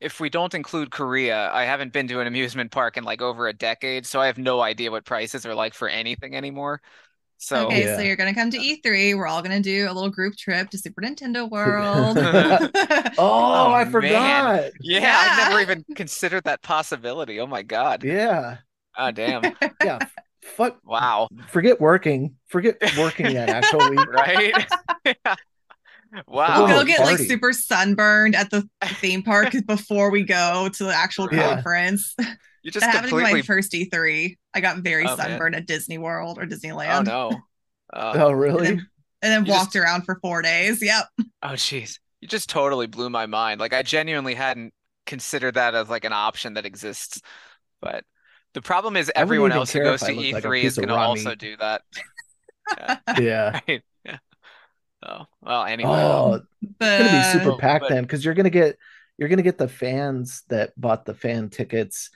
if 0.00 0.20
we 0.20 0.28
don't 0.30 0.54
include 0.54 0.90
Korea, 0.90 1.50
I 1.52 1.64
haven't 1.64 1.92
been 1.92 2.08
to 2.08 2.20
an 2.20 2.26
amusement 2.26 2.70
park 2.72 2.96
in 2.96 3.04
like 3.04 3.22
over 3.22 3.48
a 3.48 3.52
decade, 3.52 4.06
so 4.06 4.20
I 4.20 4.26
have 4.26 4.38
no 4.38 4.60
idea 4.60 4.90
what 4.90 5.04
prices 5.04 5.46
are 5.46 5.54
like 5.54 5.74
for 5.74 5.88
anything 5.88 6.34
anymore. 6.36 6.80
So 7.38 7.66
Okay, 7.66 7.84
Yeah. 7.84 7.96
so 7.96 8.02
you're 8.02 8.16
gonna 8.16 8.34
come 8.34 8.50
to 8.50 8.58
E3. 8.58 9.14
We're 9.14 9.26
all 9.26 9.42
gonna 9.42 9.60
do 9.60 9.86
a 9.90 9.92
little 9.92 10.10
group 10.10 10.36
trip 10.36 10.70
to 10.70 10.78
Super 10.78 11.02
Nintendo 11.02 11.48
World. 11.56 12.18
Oh, 12.76 13.10
Oh, 13.18 13.72
I 13.72 13.84
forgot. 13.84 14.70
yeah, 14.80 15.16
I've 15.18 15.48
never 15.48 15.60
even 15.60 15.84
considered 15.94 16.44
that 16.44 16.62
possibility. 16.62 17.40
Oh 17.40 17.46
my 17.46 17.62
God. 17.62 18.02
Yeah. 18.04 18.58
Ah, 18.96 19.10
damn. 19.10 19.42
Yeah. 19.82 19.98
Fuck. 20.42 20.78
Wow. 20.84 21.28
Forget 21.48 21.80
working. 21.80 22.36
Forget 22.48 22.76
working 22.98 23.34
that 23.34 23.48
actually. 23.48 23.96
Right? 23.96 24.54
Yeah. 25.04 25.34
We'll 26.26 26.46
go 26.66 26.80
Oh, 26.80 26.84
get 26.84 27.00
like 27.00 27.18
super 27.18 27.52
sunburned 27.52 28.34
at 28.36 28.50
the 28.50 28.68
theme 28.84 29.22
park 29.22 29.52
before 29.66 30.10
we 30.10 30.22
go 30.22 30.68
to 30.72 30.84
the 30.84 30.94
actual 30.94 31.28
Yeah. 31.32 31.54
conference. 31.54 32.14
You 32.62 32.70
just 32.72 32.84
that 32.86 32.94
happened 32.94 33.10
to 33.10 33.20
my 33.20 33.42
first 33.42 33.72
E3. 33.72 34.36
I 34.54 34.60
got 34.60 34.78
very 34.78 35.04
Oh, 35.04 35.16
man. 35.16 35.28
sunburned 35.28 35.56
at 35.56 35.66
Disney 35.66 35.98
World 35.98 36.38
or 36.38 36.46
Disneyland. 36.46 37.08
Oh 37.08 37.30
no. 37.30 37.40
Uh, 37.92 38.12
Oh, 38.16 38.28
And 38.30 38.40
really? 38.40 38.66
then, 38.66 38.88
and 39.22 39.32
then 39.32 39.44
walked 39.44 39.74
just- 39.74 39.76
around 39.76 40.02
for 40.04 40.18
four 40.20 40.42
days. 40.42 40.82
Yep. 40.82 41.04
oh 41.42 41.48
jeez. 41.50 41.98
You 42.20 42.28
just 42.28 42.48
totally 42.48 42.86
blew 42.86 43.10
my 43.10 43.26
mind. 43.26 43.60
Like 43.60 43.72
I 43.74 43.82
genuinely 43.82 44.34
hadn't 44.34 44.72
considered 45.06 45.54
that 45.54 45.74
as 45.74 45.88
like 45.90 46.04
an 46.04 46.12
option 46.12 46.54
that 46.54 46.64
exists. 46.66 47.20
But 47.82 48.04
the 48.54 48.62
problem 48.62 48.96
is 48.96 49.12
everyone 49.14 49.52
else 49.52 49.70
who 49.72 49.80
goes 49.80 50.00
to 50.00 50.06
I 50.12 50.14
looked 50.14 50.32
like 50.32 50.44
a 50.44 50.48
E3 50.48 50.62
is 50.64 50.76
going 50.76 50.88
to 50.88 50.94
also 50.94 51.30
meat. 51.30 51.38
do 51.38 51.56
that. 51.58 51.82
Yeah. 53.20 53.60
Right? 53.68 53.82
Yeah. 55.04 55.18
Oh, 55.20 55.24
well, 55.42 55.64
anyway. 55.64 55.90
Oh, 55.90 56.40
But 56.78 57.00
it's 57.00 57.10
gonna 57.10 57.38
be 57.38 57.44
super 57.44 57.58
packed 57.58 57.82
but- 57.82 57.88
then 57.90 58.02
because 58.04 58.24
you're 58.24 58.34
gonna 58.34 58.50
get 58.50 58.78
you're 59.18 59.28
gonna 59.28 59.42
get 59.42 59.58
the 59.58 59.68
fans 59.68 60.42
that 60.48 60.78
bought 60.80 61.04
the 61.04 61.14
fan 61.14 61.48
tickets 61.50 62.10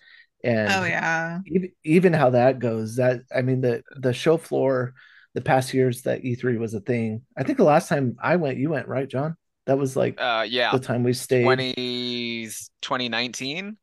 and 0.45 0.73
oh 0.73 0.85
yeah. 0.85 1.41
even, 1.47 1.73
even 1.85 2.13
how 2.13 2.31
that 2.31 2.61
goes 2.61 2.97
that 2.97 3.23
i 3.35 3.43
mean 3.43 3.61
the 3.61 3.83
the 3.97 4.13
show 4.13 4.37
floor 4.37 4.95
the 5.35 5.41
past 5.41 5.75
years 5.75 6.03
that 6.03 6.23
e3 6.23 6.59
was 6.59 6.75
a 6.75 6.81
thing 6.81 7.23
i 7.37 7.43
think 7.43 7.59
the 7.59 7.65
last 7.65 7.89
time 7.89 8.17
i 8.23 8.37
went 8.37 8.57
you 8.57 8.71
went 8.71 8.87
right 8.87 9.09
john 9.09 9.37
that 9.67 9.77
was 9.79 9.97
like 9.97 10.15
Uh, 10.21 10.47
yeah. 10.49 10.71
the 10.71 10.79
time 10.79 11.03
we 11.03 11.13
stayed 11.13 11.43
20, 11.43 12.49
2019. 12.83 13.77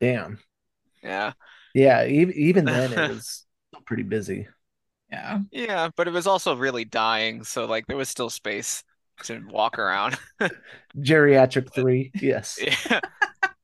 damn 0.00 0.38
Yeah. 1.02 1.32
yeah 1.74 2.06
even, 2.06 2.34
even 2.34 2.64
then 2.64 2.92
it 2.92 3.08
was 3.14 3.44
pretty 3.86 4.04
busy 4.04 4.46
Yeah. 5.10 5.40
Yeah, 5.50 5.88
but 5.96 6.06
it 6.08 6.12
was 6.12 6.26
also 6.26 6.54
really 6.56 6.84
dying, 6.84 7.44
so 7.44 7.64
like 7.66 7.86
there 7.86 7.96
was 7.96 8.08
still 8.08 8.30
space 8.30 8.84
to 9.24 9.42
walk 9.48 9.78
around. 9.78 10.18
geriatric 10.98 11.72
three 11.72 12.10
yes 12.20 12.58
Yeah. 12.90 13.00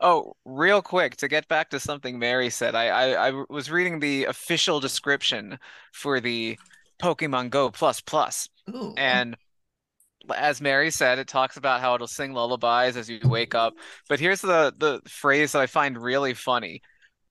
Oh, 0.00 0.34
real 0.44 0.82
quick 0.82 1.16
to 1.18 1.28
get 1.28 1.48
back 1.48 1.70
to 1.70 1.80
something 1.80 2.18
Mary 2.18 2.50
said, 2.50 2.74
I, 2.74 2.88
I 2.88 3.28
I 3.30 3.44
was 3.48 3.70
reading 3.70 4.00
the 4.00 4.24
official 4.26 4.80
description 4.80 5.58
for 5.92 6.20
the 6.20 6.58
Pokemon 7.00 7.50
Go 7.50 7.70
Plus 7.70 8.00
Plus, 8.00 8.48
Ooh. 8.68 8.92
and 8.96 9.36
as 10.34 10.60
Mary 10.60 10.90
said, 10.90 11.18
it 11.18 11.28
talks 11.28 11.56
about 11.56 11.80
how 11.80 11.94
it'll 11.94 12.06
sing 12.06 12.32
lullabies 12.32 12.96
as 12.96 13.08
you 13.10 13.20
wake 13.24 13.54
up. 13.54 13.74
But 14.08 14.20
here's 14.20 14.40
the 14.40 14.72
the 14.76 15.00
phrase 15.08 15.52
that 15.52 15.60
I 15.62 15.66
find 15.66 16.00
really 16.00 16.34
funny. 16.34 16.82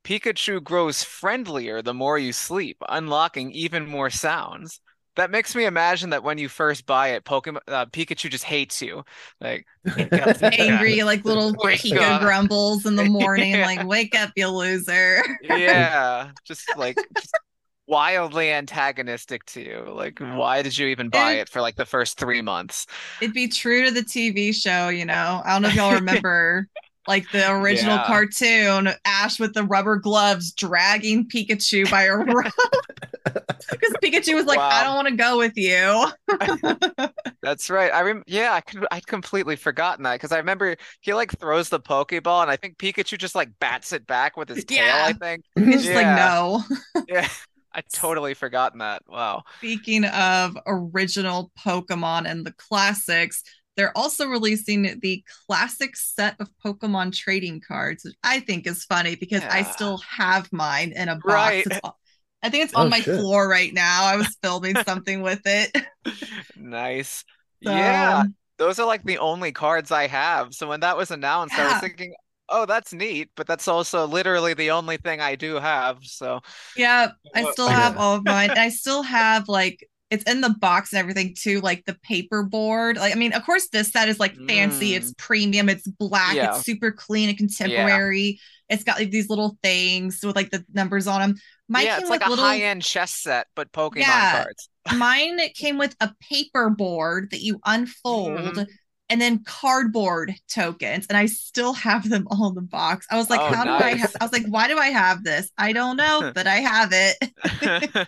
Pikachu 0.04 0.62
grows 0.64 1.04
friendlier 1.04 1.82
the 1.82 1.94
more 1.94 2.18
you 2.18 2.34
sleep, 2.34 2.78
unlocking 2.90 3.52
even 3.52 3.88
more 3.88 4.10
sounds. 4.10 4.80
That 5.16 5.30
makes 5.32 5.56
me 5.56 5.66
imagine 5.66 6.10
that 6.10 6.24
when 6.24 6.38
you 6.40 6.50
first 6.50 6.86
buy 6.86 7.10
it, 7.10 7.24
Pokemon 7.24 7.60
uh, 7.68 7.86
Pikachu 7.86 8.30
just 8.30 8.44
hates 8.46 8.82
you. 8.82 9.04
Like 9.40 9.66
angry, 10.42 11.04
like 11.04 11.24
little 11.26 11.54
Pika 11.64 12.20
grumbles 12.20 12.86
in 12.86 12.96
the 12.96 13.04
morning, 13.06 13.54
Yeah. 13.54 13.66
like 13.66 13.82
"Wake 13.82 14.16
up, 14.16 14.32
you 14.36 14.48
loser!" 14.48 15.24
Yeah, 15.40 16.32
just 16.46 16.76
like 16.76 17.00
just 17.16 17.36
wildly 17.88 18.52
antagonistic 18.52 19.46
to 19.46 19.62
you. 19.62 19.86
Like, 19.94 20.20
why 20.20 20.62
did 20.62 20.78
you 20.78 20.88
even 20.88 21.10
buy 21.10 21.34
It- 21.34 21.42
it 21.42 21.50
for 21.50 21.62
like 21.62 21.76
the 21.76 21.86
first 21.86 22.18
three 22.18 22.42
months? 22.42 22.88
It'd 23.20 23.34
be 23.34 23.48
true 23.48 23.86
to 23.86 23.92
the 23.92 24.04
TV 24.04 24.52
show, 24.52 24.90
you 24.90 25.06
know. 25.06 25.42
I 25.46 25.54
don't 25.54 25.62
know 25.62 25.70
if 25.70 25.76
y'all 25.76 25.94
remember, 25.94 26.68
like 27.08 27.30
the 27.32 27.52
original 27.52 27.96
Yeah. 27.98 28.06
cartoon, 28.06 28.90
Ash 29.06 29.40
with 29.40 29.54
the 29.54 29.64
rubber 29.64 29.98
gloves 29.98 30.52
dragging 30.54 31.28
Pikachu 31.28 31.90
by 31.90 32.04
a 32.04 32.16
rope 32.16 32.54
because 33.72 33.94
Pikachu 34.04 34.36
was 34.36 34.46
like, 34.46 34.58
Wow. 34.60 34.70
"I 34.72 34.84
don't 34.84 34.96
want 34.96 35.08
to 35.10 35.16
go 35.16 35.38
with 35.38 35.54
you." 35.56 36.12
That's 37.42 37.70
right. 37.70 37.92
I 37.94 38.02
rem 38.02 38.24
yeah, 38.28 38.54
I 38.54 38.62
could 38.62 38.86
I'd 38.92 39.06
completely 39.08 39.56
forgotten 39.56 40.04
that 40.04 40.14
because 40.16 40.32
I 40.32 40.38
remember 40.38 40.76
he 41.02 41.14
like 41.14 41.38
throws 41.38 41.70
the 41.70 41.80
Pokeball 41.80 42.42
and 42.42 42.52
I 42.52 42.56
think 42.58 42.78
Pikachu 42.78 43.18
just 43.18 43.36
like 43.36 43.50
bats 43.60 43.92
it 43.94 44.08
back 44.08 44.38
with 44.38 44.50
his 44.50 44.64
tail, 44.66 44.80
I 44.80 45.10
Yeah. 45.10 45.14
think. 45.14 45.44
It's 45.56 45.84
just 45.84 45.96
like, 45.96 46.06
no. 46.08 46.64
Yeah. 47.08 47.28
I 47.76 47.82
totally 47.92 48.36
forgotten 48.36 48.80
that. 48.80 49.02
Wow. 49.08 49.44
Speaking 49.58 50.06
of 50.06 50.56
original 50.68 51.52
Pokemon 51.60 52.30
and 52.30 52.46
the 52.46 52.52
classics, 52.54 53.44
they're 53.76 53.98
also 53.98 54.28
releasing 54.28 55.00
the 55.02 55.24
classic 55.48 55.96
set 55.96 56.36
of 56.40 56.50
Pokemon 56.64 57.14
trading 57.16 57.62
cards, 57.66 58.04
which 58.06 58.16
I 58.24 58.40
think 58.40 58.68
is 58.68 58.84
funny 58.86 59.16
because 59.16 59.46
I 59.50 59.64
still 59.64 59.98
have 60.00 60.52
mine 60.54 60.94
in 60.96 61.10
a 61.10 61.16
box. 61.16 61.64
Right. 61.64 61.82
I 62.44 62.50
think 62.50 62.66
it's 62.66 62.74
Oh, 62.76 62.82
on 62.82 62.90
my 62.90 63.02
shit. 63.02 63.16
floor 63.16 63.48
right 63.48 63.74
now. 63.74 64.04
I 64.06 64.18
was 64.18 64.38
filming 64.42 64.78
something 64.78 65.22
with 65.22 65.42
it. 65.46 65.76
Nice. 66.56 67.24
So, 67.64 67.72
Yeah, 67.72 68.22
um, 68.22 68.36
those 68.58 68.80
are 68.80 68.86
like 68.86 69.04
the 69.04 69.18
only 69.20 69.52
cards 69.52 69.92
I 69.92 70.08
have. 70.08 70.54
So 70.54 70.68
when 70.68 70.82
that 70.82 70.98
was 70.98 71.12
announced, 71.12 71.58
I 71.60 71.66
was 71.66 71.80
thinking, 71.80 72.14
oh, 72.50 72.66
that's 72.66 72.94
neat, 72.94 73.30
but 73.36 73.48
that's 73.48 73.68
also 73.68 74.06
literally 74.06 74.54
the 74.54 74.72
only 74.72 74.98
thing 74.98 75.22
I 75.22 75.36
do 75.36 75.56
have. 75.56 76.00
So 76.04 76.42
yeah, 76.76 77.12
I 77.34 77.46
still 77.46 77.70
have 77.70 77.98
all 77.98 78.16
of 78.16 78.26
mine. 78.26 78.52
And 78.52 78.60
I 78.60 78.70
still 78.70 79.04
have 79.04 79.48
like 79.48 79.88
it's 80.14 80.24
in 80.24 80.42
the 80.42 80.50
box 80.62 80.94
and 80.94 81.00
everything 81.00 81.36
too, 81.38 81.60
like 81.62 81.84
the 81.86 81.96
paper 82.04 82.44
board. 82.44 82.98
Like, 82.98 83.14
I 83.14 83.18
mean, 83.18 83.34
of 83.34 83.44
course, 83.44 83.68
this 83.70 83.92
set 83.92 84.08
is 84.08 84.20
like 84.20 84.36
fancy, 84.48 84.92
Mm. 84.92 84.98
it's 84.98 85.14
premium, 85.18 85.68
it's 85.70 85.88
black, 85.88 86.36
Yeah. 86.36 86.56
it's 86.56 86.66
super 86.66 86.92
clean 86.92 87.30
and 87.30 87.38
contemporary. 87.38 88.40
It's 88.70 88.84
got 88.84 88.98
like 88.98 89.12
these 89.12 89.30
little 89.30 89.58
things 89.62 90.20
with 90.24 90.36
like 90.36 90.52
the 90.52 90.64
numbers 90.74 91.08
on 91.08 91.20
them. 91.20 91.36
Mine 91.68 91.86
yeah, 91.86 91.96
came 91.96 92.02
it's 92.04 92.10
like 92.10 92.26
a 92.26 92.30
little 92.30 92.46
high-end 92.46 92.82
chess 92.84 93.14
set, 93.14 93.48
but 93.56 93.72
Pokemon 93.72 93.98
Yeah. 93.98 94.44
cards. 94.44 94.70
mine 94.96 95.40
came 95.56 95.78
with 95.78 95.96
a 96.00 96.14
paper 96.22 96.70
board 96.70 97.32
that 97.32 97.42
you 97.42 97.60
unfold 97.66 98.40
Mhm. 98.56 98.68
and 99.10 99.22
then 99.22 99.44
cardboard 99.46 100.34
tokens 100.50 101.06
and 101.08 101.18
i 101.18 101.26
still 101.26 101.74
have 101.74 102.10
them 102.10 102.26
all 102.32 102.50
in 102.50 102.56
the 102.56 102.62
box 102.62 103.06
i 103.12 103.16
was 103.18 103.30
like 103.30 103.40
Oh, 103.40 103.54
how 103.54 103.64
do 103.64 103.70
i 103.70 103.94
nice. 103.94 104.14
i 104.20 104.24
was 104.24 104.32
like 104.34 104.46
why 104.48 104.68
do 104.68 104.78
i 104.78 104.88
have 104.88 105.24
this 105.24 105.50
i 105.58 105.72
don't 105.72 105.98
know 105.98 106.32
but 106.36 106.48
i 106.48 106.56
have 106.56 106.90
it 106.94 108.08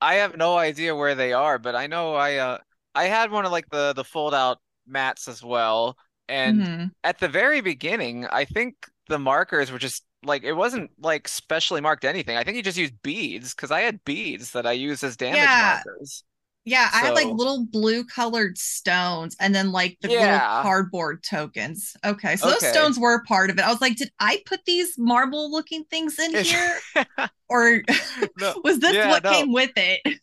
I 0.00 0.14
have 0.16 0.36
no 0.36 0.56
idea 0.56 0.94
where 0.94 1.14
they 1.14 1.32
are, 1.32 1.58
but 1.58 1.74
I 1.74 1.86
know 1.86 2.14
I 2.14 2.36
uh 2.36 2.58
I 2.94 3.04
had 3.04 3.30
one 3.30 3.44
of 3.46 3.52
like 3.52 3.68
the 3.70 3.92
the 3.94 4.04
fold 4.04 4.34
out 4.34 4.60
mats 4.86 5.28
as 5.28 5.42
well. 5.42 5.96
And 6.28 6.68
Mhm. 6.68 6.90
at 7.04 7.18
the 7.18 7.28
very 7.28 7.60
beginning, 7.60 8.26
I 8.26 8.44
think 8.44 8.76
the 9.08 9.18
markers 9.18 9.70
were 9.70 9.78
just 9.78 10.04
like 10.24 10.42
it 10.44 10.52
wasn't 10.54 10.90
like 10.98 11.28
specially 11.28 11.80
marked 11.80 12.04
anything. 12.04 12.36
I 12.36 12.44
think 12.44 12.56
you 12.56 12.62
just 12.62 12.78
used 12.78 13.00
beads 13.02 13.54
because 13.54 13.70
I 13.70 13.80
had 13.80 14.04
beads 14.04 14.52
that 14.52 14.66
I 14.66 14.72
used 14.72 15.04
as 15.04 15.16
damage 15.16 15.56
Yeah. 15.56 15.56
markers. 15.56 16.24
Yeah, 16.66 16.90
I 16.92 16.98
had 16.98 17.14
like 17.14 17.28
little 17.28 17.64
blue 17.64 18.04
colored 18.04 18.58
stones 18.58 19.36
and 19.40 19.54
then 19.54 19.70
like 19.72 19.96
the 20.02 20.08
little 20.08 20.38
cardboard 20.38 21.22
tokens. 21.22 21.96
Okay, 22.04 22.34
so 22.36 22.50
those 22.50 22.66
stones 22.68 22.98
were 22.98 23.22
part 23.24 23.50
of 23.50 23.58
it. 23.58 23.64
I 23.64 23.70
was 23.70 23.80
like, 23.80 23.96
did 23.96 24.10
I 24.18 24.42
put 24.46 24.60
these 24.66 24.98
marble 24.98 25.50
looking 25.50 25.84
things 25.84 26.18
in 26.18 26.34
here? 26.44 26.78
Or 27.48 27.80
No, 28.40 28.60
was 28.64 28.80
this 28.80 28.94
yeah, 28.94 29.08
what 29.08 29.22
no. 29.22 29.30
came 29.30 29.52
with 29.52 29.70
it? 29.76 30.18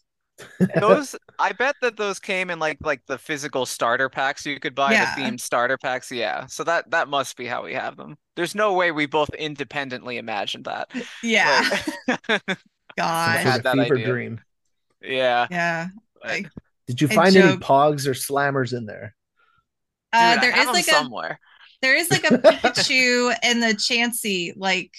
those 0.76 1.16
I 1.40 1.54
bet 1.54 1.76
that 1.82 1.96
those 1.96 2.20
came 2.20 2.50
in 2.50 2.60
like 2.60 2.78
like 2.82 3.02
the 3.08 3.18
physical 3.18 3.66
starter 3.66 4.10
packs 4.10 4.46
you 4.46 4.60
could 4.60 4.76
buy, 4.76 4.92
Yeah. 4.92 5.16
the 5.16 5.22
themed 5.22 5.40
starter 5.40 5.78
packs. 5.78 6.12
Yeah. 6.12 6.48
So 6.48 6.66
that 6.66 6.92
that 6.92 7.08
must 7.08 7.38
be 7.38 7.46
how 7.46 7.64
we 7.64 7.74
have 7.76 7.96
them. 7.96 8.18
There's 8.36 8.56
no 8.56 8.74
way 8.74 8.92
we 8.92 9.06
both 9.06 9.30
independently 9.36 10.18
imagined 10.18 10.66
that. 10.66 10.90
Yeah. 11.22 11.70
Like- 12.10 12.28
Some 12.28 12.58
God. 12.98 13.40
sort 13.42 13.54
had 13.54 13.64
that 13.64 13.76
fever 13.76 13.96
idea. 13.96 14.06
dream. 14.08 14.42
yeah. 15.02 15.48
Yeah. 15.50 15.88
But- 16.24 16.42
Did 16.88 17.02
you 17.02 17.08
I 17.12 17.16
find 17.16 17.36
any 17.36 17.58
pogs 17.58 18.08
or 18.08 18.12
slammers 18.14 18.76
in 18.76 18.86
there? 18.86 19.16
Uh, 20.12 20.36
Dude, 20.36 20.40
I 20.40 20.42
there 20.42 20.52
have 20.52 20.60
is 20.62 20.66
them 20.68 20.74
like 20.74 20.88
a 20.88 20.92
somewhere. 20.92 21.40
there 21.82 21.96
is 21.96 22.12
like 22.12 22.24
a 22.26 22.38
Pikachu 22.38 23.36
and 23.44 23.62
the 23.64 23.68
Chansey 23.68 24.54
like 24.56 24.92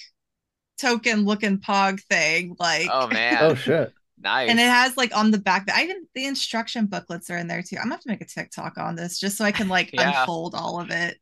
token 0.79 1.25
looking 1.25 1.59
pog 1.59 2.01
thing. 2.09 2.55
Like 2.59 2.87
Oh 2.91 3.07
man. 3.11 3.37
Oh 3.41 3.55
shit. 3.55 3.93
nice. 4.19 4.49
and 4.49 4.59
it 4.59 4.63
has 4.63 4.97
like 4.97 5.15
on 5.15 5.31
the 5.31 5.37
back 5.37 5.69
I 5.73 5.83
even 5.83 6.05
the 6.15 6.25
instruction 6.25 6.87
booklets 6.87 7.29
are 7.29 7.37
in 7.37 7.47
there 7.47 7.61
too. 7.61 7.77
I'm 7.77 7.83
gonna 7.83 7.95
have 7.95 8.01
to 8.01 8.09
make 8.09 8.21
a 8.21 8.25
TikTok 8.25 8.77
on 8.77 8.95
this 8.95 9.19
just 9.19 9.37
so 9.37 9.45
I 9.45 9.51
can 9.51 9.67
like 9.69 9.89
Yeah. 9.93 10.21
unfold 10.21 10.53
all 10.55 10.79
of 10.81 10.89
it. 10.91 11.17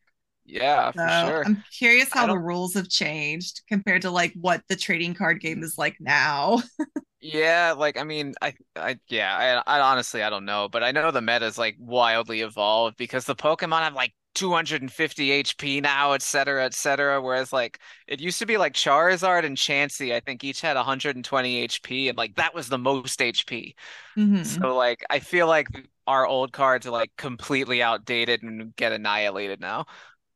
Yeah, 0.46 0.92
for 0.92 1.08
So 1.08 1.08
sure. 1.10 1.46
I'm 1.46 1.64
curious 1.78 2.14
how 2.14 2.28
the 2.28 2.38
rules 2.38 2.76
have 2.76 2.90
changed 2.90 3.62
compared 3.68 4.04
to 4.04 4.12
like 4.12 4.34
what 4.40 4.62
the 4.70 4.76
trading 4.76 5.14
card 5.16 5.42
game 5.42 5.64
is 5.64 5.78
like 5.78 5.98
now. 6.00 6.62
Yeah, 7.22 7.74
like 7.78 7.98
I 7.98 8.04
mean, 8.04 8.34
I, 8.42 8.54
I, 8.76 9.00
yeah, 9.08 9.64
I, 9.66 9.78
I 9.78 9.80
honestly 9.80 10.22
I 10.24 10.30
don't 10.30 10.44
know, 10.46 10.68
but 10.68 10.84
I 10.84 10.92
know 10.92 11.10
the 11.10 11.22
meta 11.22 11.46
is 11.46 11.58
like 11.58 11.76
wildly 11.80 12.42
evolved 12.42 12.98
because 12.98 13.24
the 13.26 13.36
Pokemon 13.36 13.80
have 13.80 13.94
like 13.94 14.14
250 14.36 15.32
HP 15.32 15.80
now, 15.80 16.12
et 16.14 16.22
cetera, 16.22 16.66
et 16.66 16.74
cetera. 16.74 17.22
Whereas 17.22 17.54
like 17.54 17.80
it 18.08 18.20
used 18.20 18.40
to 18.40 18.46
be 18.46 18.58
like 18.58 18.74
Charizard 18.74 19.46
and 19.46 19.56
Chansey, 19.56 20.14
I 20.14 20.20
think 20.20 20.44
each 20.44 20.60
had 20.60 20.76
120 20.76 21.58
HP, 21.60 22.10
and 22.10 22.18
like 22.18 22.36
that 22.36 22.54
was 22.54 22.68
the 22.68 22.78
most 22.78 23.22
HP. 23.22 23.74
Mhm, 24.16 24.66
So 24.66 24.76
like 24.76 25.04
I 25.10 25.20
feel 25.20 25.48
like 25.48 25.68
our 26.08 26.28
old 26.28 26.52
cards 26.52 26.86
are 26.86 26.92
like 26.92 27.12
completely 27.18 27.82
outdated 27.82 28.44
and 28.44 28.76
get 28.76 28.92
annihilated 28.92 29.62
now. 29.62 29.86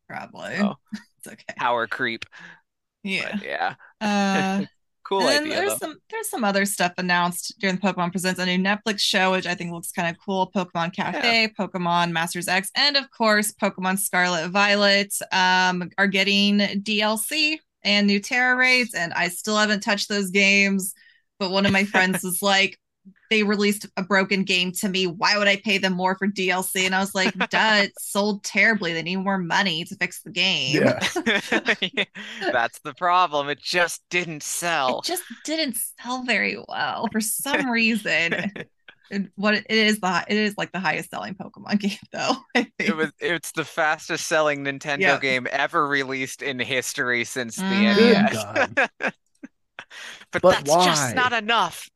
Probably. 0.08 0.58
Oh. 0.60 0.76
It's 1.20 1.34
okay. 1.34 1.54
Power 1.58 1.88
creep. 1.88 2.26
Yeah. 3.04 3.32
But 3.32 3.44
yeah, 3.44 3.76
Uh 4.02 4.66
cool 5.04 5.28
and 5.28 5.46
idea 5.46 5.56
there's 5.56 5.72
though. 5.74 5.78
some 5.78 5.98
there's 6.10 6.30
some 6.30 6.44
other 6.44 6.66
stuff 6.66 6.94
announced 6.98 7.56
during 7.60 7.78
the 7.78 7.82
Pokemon 7.82 8.12
Presents 8.12 8.40
a 8.40 8.46
new 8.46 8.58
Netflix 8.58 9.00
show, 9.00 9.32
which 9.32 9.48
I 9.48 9.56
think 9.56 9.72
looks 9.72 9.92
kind 9.92 10.10
of 10.10 10.22
cool. 10.24 10.52
Pokemon 10.56 10.94
Cafe, 10.94 11.54
Pokemon 11.60 12.12
Masters 12.12 12.48
EX, 12.48 12.70
and 12.76 12.98
of 12.98 13.10
course 13.12 13.54
Pokemon 13.54 14.00
Scarlet 14.00 14.50
Violet 14.50 15.14
um, 15.32 15.90
are 15.98 16.08
getting 16.08 16.60
DLC 16.60 17.58
and 17.84 18.06
new 18.08 18.20
Tera 18.20 18.56
raids, 18.56 18.94
and 18.94 19.14
I 19.14 19.30
still 19.30 19.58
haven't 19.58 19.82
touched 19.82 20.10
those 20.10 20.30
games. 20.30 20.94
But 21.40 21.52
one 21.52 21.66
of 21.66 21.72
my 21.72 21.84
friends 21.94 22.24
was 22.24 22.42
like, 22.42 22.78
they 23.30 23.44
released 23.44 23.86
a 23.98 24.04
broken 24.04 24.44
game 24.44 24.72
to 24.74 24.90
me. 24.90 25.08
Why 25.08 25.38
would 25.38 25.48
I 25.48 25.58
pay 25.58 25.78
them 25.78 25.94
more 25.94 26.16
for 26.18 26.28
DLC? 26.28 26.86
And 26.86 26.96
I 26.96 27.00
was 27.00 27.14
like, 27.16 27.34
duh, 27.50 27.82
it 27.84 27.94
sold 28.00 28.44
terribly. 28.44 28.94
They 28.94 29.04
need 29.04 29.18
more 29.18 29.38
money 29.38 29.84
to 29.86 29.96
fix 29.96 30.22
the 30.22 30.32
game. 30.32 30.84
Yeah. 30.84 31.00
That's 32.52 32.80
the 32.80 32.94
problem. 32.98 33.50
It 33.50 33.60
just 33.62 34.02
didn't 34.10 34.44
sell. 34.44 35.00
It 35.00 35.06
just 35.06 35.24
didn't 35.46 35.78
sell 36.02 36.24
very 36.24 36.58
well 36.68 37.08
for 37.12 37.22
some 37.22 37.70
reason. 37.70 38.52
And 39.10 39.30
what 39.36 39.54
it 39.54 39.66
is 39.70 40.00
the 40.02 40.26
it 40.28 40.36
is 40.38 40.56
like 40.58 40.74
the 40.74 40.82
highest 40.82 41.10
selling 41.12 41.34
Pokemon 41.36 41.80
game 41.80 41.98
though. 42.12 42.36
It 42.78 42.94
was 42.96 43.12
it's 43.20 43.54
the 43.54 43.64
fastest 43.64 44.28
selling 44.28 44.66
Nintendo 44.66 45.00
Yeah. 45.00 45.20
game 45.20 45.48
ever 45.50 45.88
released 45.88 46.42
in 46.42 46.60
history 46.60 47.24
since 47.24 47.56
the 47.56 47.64
Mhm. 47.64 47.96
Good 47.96 48.14
NES. 48.18 49.14
But, 50.32 50.42
But 50.42 50.52
that's 50.52 50.70
why? 50.70 50.86
just 50.86 51.16
not 51.16 51.32
enough. 51.32 51.90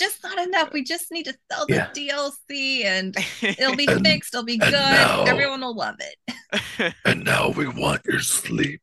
It's 0.00 0.12
just 0.12 0.22
not 0.22 0.38
enough. 0.46 0.72
We 0.72 0.84
just 0.84 1.10
need 1.10 1.24
to 1.24 1.34
sell 1.50 1.66
the 1.66 1.74
Yeah. 1.74 1.90
DLC 1.94 2.84
and 2.84 3.16
it'll 3.42 3.74
be 3.76 3.86
And- 3.88 4.06
fixed. 4.06 4.34
It'll 4.34 4.44
be 4.44 4.58
good. 4.58 4.72
now- 4.72 5.24
Everyone 5.24 5.60
will 5.60 5.74
love 5.76 5.96
it. 6.00 6.94
And 7.04 7.24
now 7.24 7.50
we 7.50 7.66
want 7.68 8.02
your 8.06 8.20
sleep. 8.20 8.82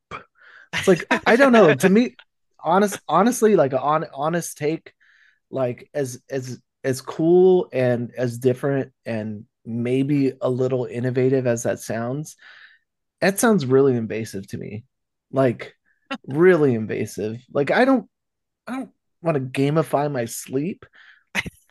It's 0.73 0.87
like 0.87 1.05
I 1.25 1.35
don't 1.37 1.53
know. 1.53 1.73
To 1.73 1.89
me, 1.89 2.15
honest, 2.63 2.99
honestly, 3.07 3.55
like 3.55 3.71
an 3.73 3.79
on, 3.79 4.05
honest 4.13 4.57
take, 4.57 4.93
like 5.49 5.89
as 5.93 6.21
as 6.29 6.59
as 6.83 7.01
cool 7.01 7.69
and 7.71 8.11
as 8.17 8.37
different 8.37 8.91
and 9.05 9.45
maybe 9.65 10.33
a 10.41 10.49
little 10.49 10.85
innovative 10.85 11.47
as 11.47 11.63
that 11.63 11.79
sounds, 11.79 12.35
that 13.21 13.39
sounds 13.39 13.65
really 13.65 13.95
invasive 13.95 14.45
to 14.49 14.57
me. 14.57 14.83
Like 15.31 15.73
really 16.27 16.75
invasive. 16.75 17.41
Like 17.53 17.71
I 17.71 17.85
don't 17.85 18.07
I 18.67 18.73
don't 18.75 18.89
want 19.25 19.35
to 19.35 19.61
gamify 19.61 20.11
my 20.11 20.25
sleep. 20.25 20.85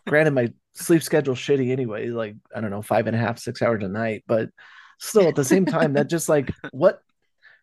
Granted, 0.07 0.33
my 0.33 0.53
sleep 0.75 1.03
schedule's 1.03 1.39
shitty 1.39 1.71
anyway, 1.71 2.09
like 2.11 2.37
I 2.55 2.61
don't 2.61 2.71
know, 2.71 2.83
five 2.83 3.07
and 3.07 3.17
a 3.17 3.19
half, 3.19 3.39
six 3.39 3.63
hours 3.63 3.83
a 3.83 3.89
night, 3.89 4.25
but 4.27 4.51
still 4.99 5.29
at 5.29 5.37
the 5.37 5.45
same 5.45 5.65
time, 5.67 5.95
that 5.95 6.11
just 6.11 6.29
like 6.29 6.51
what 6.73 7.01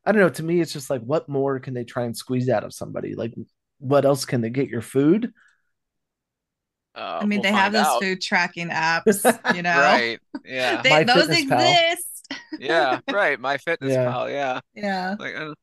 I 0.05 0.11
don't 0.11 0.21
know, 0.21 0.29
to 0.29 0.43
me, 0.43 0.59
it's 0.61 0.73
just 0.73 0.89
like 0.89 1.01
what 1.01 1.29
more 1.29 1.59
can 1.59 1.73
they 1.73 1.83
try 1.83 2.05
and 2.05 2.17
squeeze 2.17 2.49
out 2.49 2.63
of 2.63 2.73
somebody? 2.73 3.13
Like 3.15 3.33
what 3.79 4.05
else 4.05 4.25
can 4.25 4.41
they 4.41 4.49
get 4.49 4.69
your 4.69 4.81
food? 4.81 5.33
Uh, 6.95 7.19
I 7.21 7.25
mean, 7.25 7.39
we'll 7.39 7.43
they 7.43 7.51
have 7.51 7.73
find 7.73 7.75
those 7.75 7.85
out. 7.85 8.01
food 8.01 8.21
tracking 8.21 8.69
apps, 8.71 9.55
you 9.55 9.61
know. 9.61 9.77
Right. 9.77 10.19
Yeah. 10.45 10.81
They, 10.81 11.03
those 11.03 11.29
exist. 11.29 12.07
Yeah. 12.59 12.99
Right. 13.11 13.39
My 13.39 13.57
Fitness 13.57 13.91
Yeah. 13.93 14.11
Pal. 14.11 14.29
Yeah. 14.29 14.59
Yeah. 14.73 15.15
Like, 15.19 15.35
uh, 15.35 15.53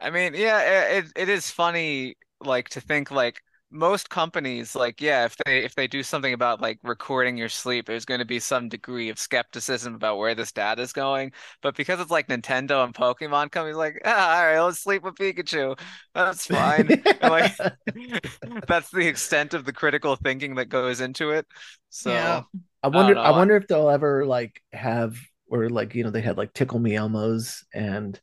I 0.00 0.10
mean, 0.10 0.34
yeah, 0.34 0.82
it 0.98 1.06
it 1.16 1.28
is 1.28 1.50
funny, 1.50 2.16
like 2.40 2.68
to 2.70 2.80
think 2.80 3.10
like 3.10 3.40
most 3.74 4.08
companies, 4.08 4.74
like 4.74 5.00
yeah, 5.00 5.24
if 5.24 5.36
they 5.44 5.64
if 5.64 5.74
they 5.74 5.86
do 5.86 6.02
something 6.02 6.32
about 6.32 6.60
like 6.60 6.78
recording 6.82 7.36
your 7.36 7.48
sleep, 7.48 7.86
there's 7.86 8.04
going 8.04 8.20
to 8.20 8.24
be 8.24 8.40
some 8.40 8.68
degree 8.68 9.08
of 9.10 9.18
skepticism 9.18 9.94
about 9.94 10.18
where 10.18 10.34
this 10.34 10.52
data 10.52 10.80
is 10.82 10.92
going. 10.92 11.32
But 11.62 11.76
because 11.76 12.00
it's 12.00 12.10
like 12.10 12.28
Nintendo 12.28 12.84
and 12.84 12.94
Pokemon 12.94 13.50
companies, 13.50 13.76
like 13.76 14.00
ah, 14.04 14.38
all 14.38 14.46
right, 14.46 14.60
let's 14.60 14.80
sleep 14.80 15.02
with 15.02 15.16
Pikachu. 15.16 15.78
That's 16.14 16.46
fine. 16.46 16.88
Like 17.22 17.54
that's 18.68 18.90
the 18.90 19.06
extent 19.06 19.54
of 19.54 19.64
the 19.64 19.72
critical 19.72 20.16
thinking 20.16 20.54
that 20.56 20.68
goes 20.68 21.00
into 21.00 21.30
it. 21.30 21.46
So 21.90 22.10
Yeah. 22.10 22.42
I 22.82 22.88
wonder 22.88 23.14
know. 23.14 23.20
I 23.22 23.30
wonder 23.30 23.56
if 23.56 23.66
they'll 23.66 23.90
ever 23.90 24.26
like 24.26 24.60
have 24.72 25.16
or 25.48 25.68
like 25.68 25.94
you 25.94 26.04
know 26.04 26.10
they 26.10 26.20
had 26.20 26.36
like 26.36 26.52
tickle 26.52 26.78
me 26.78 26.92
Elmos 26.92 27.64
and 27.72 28.20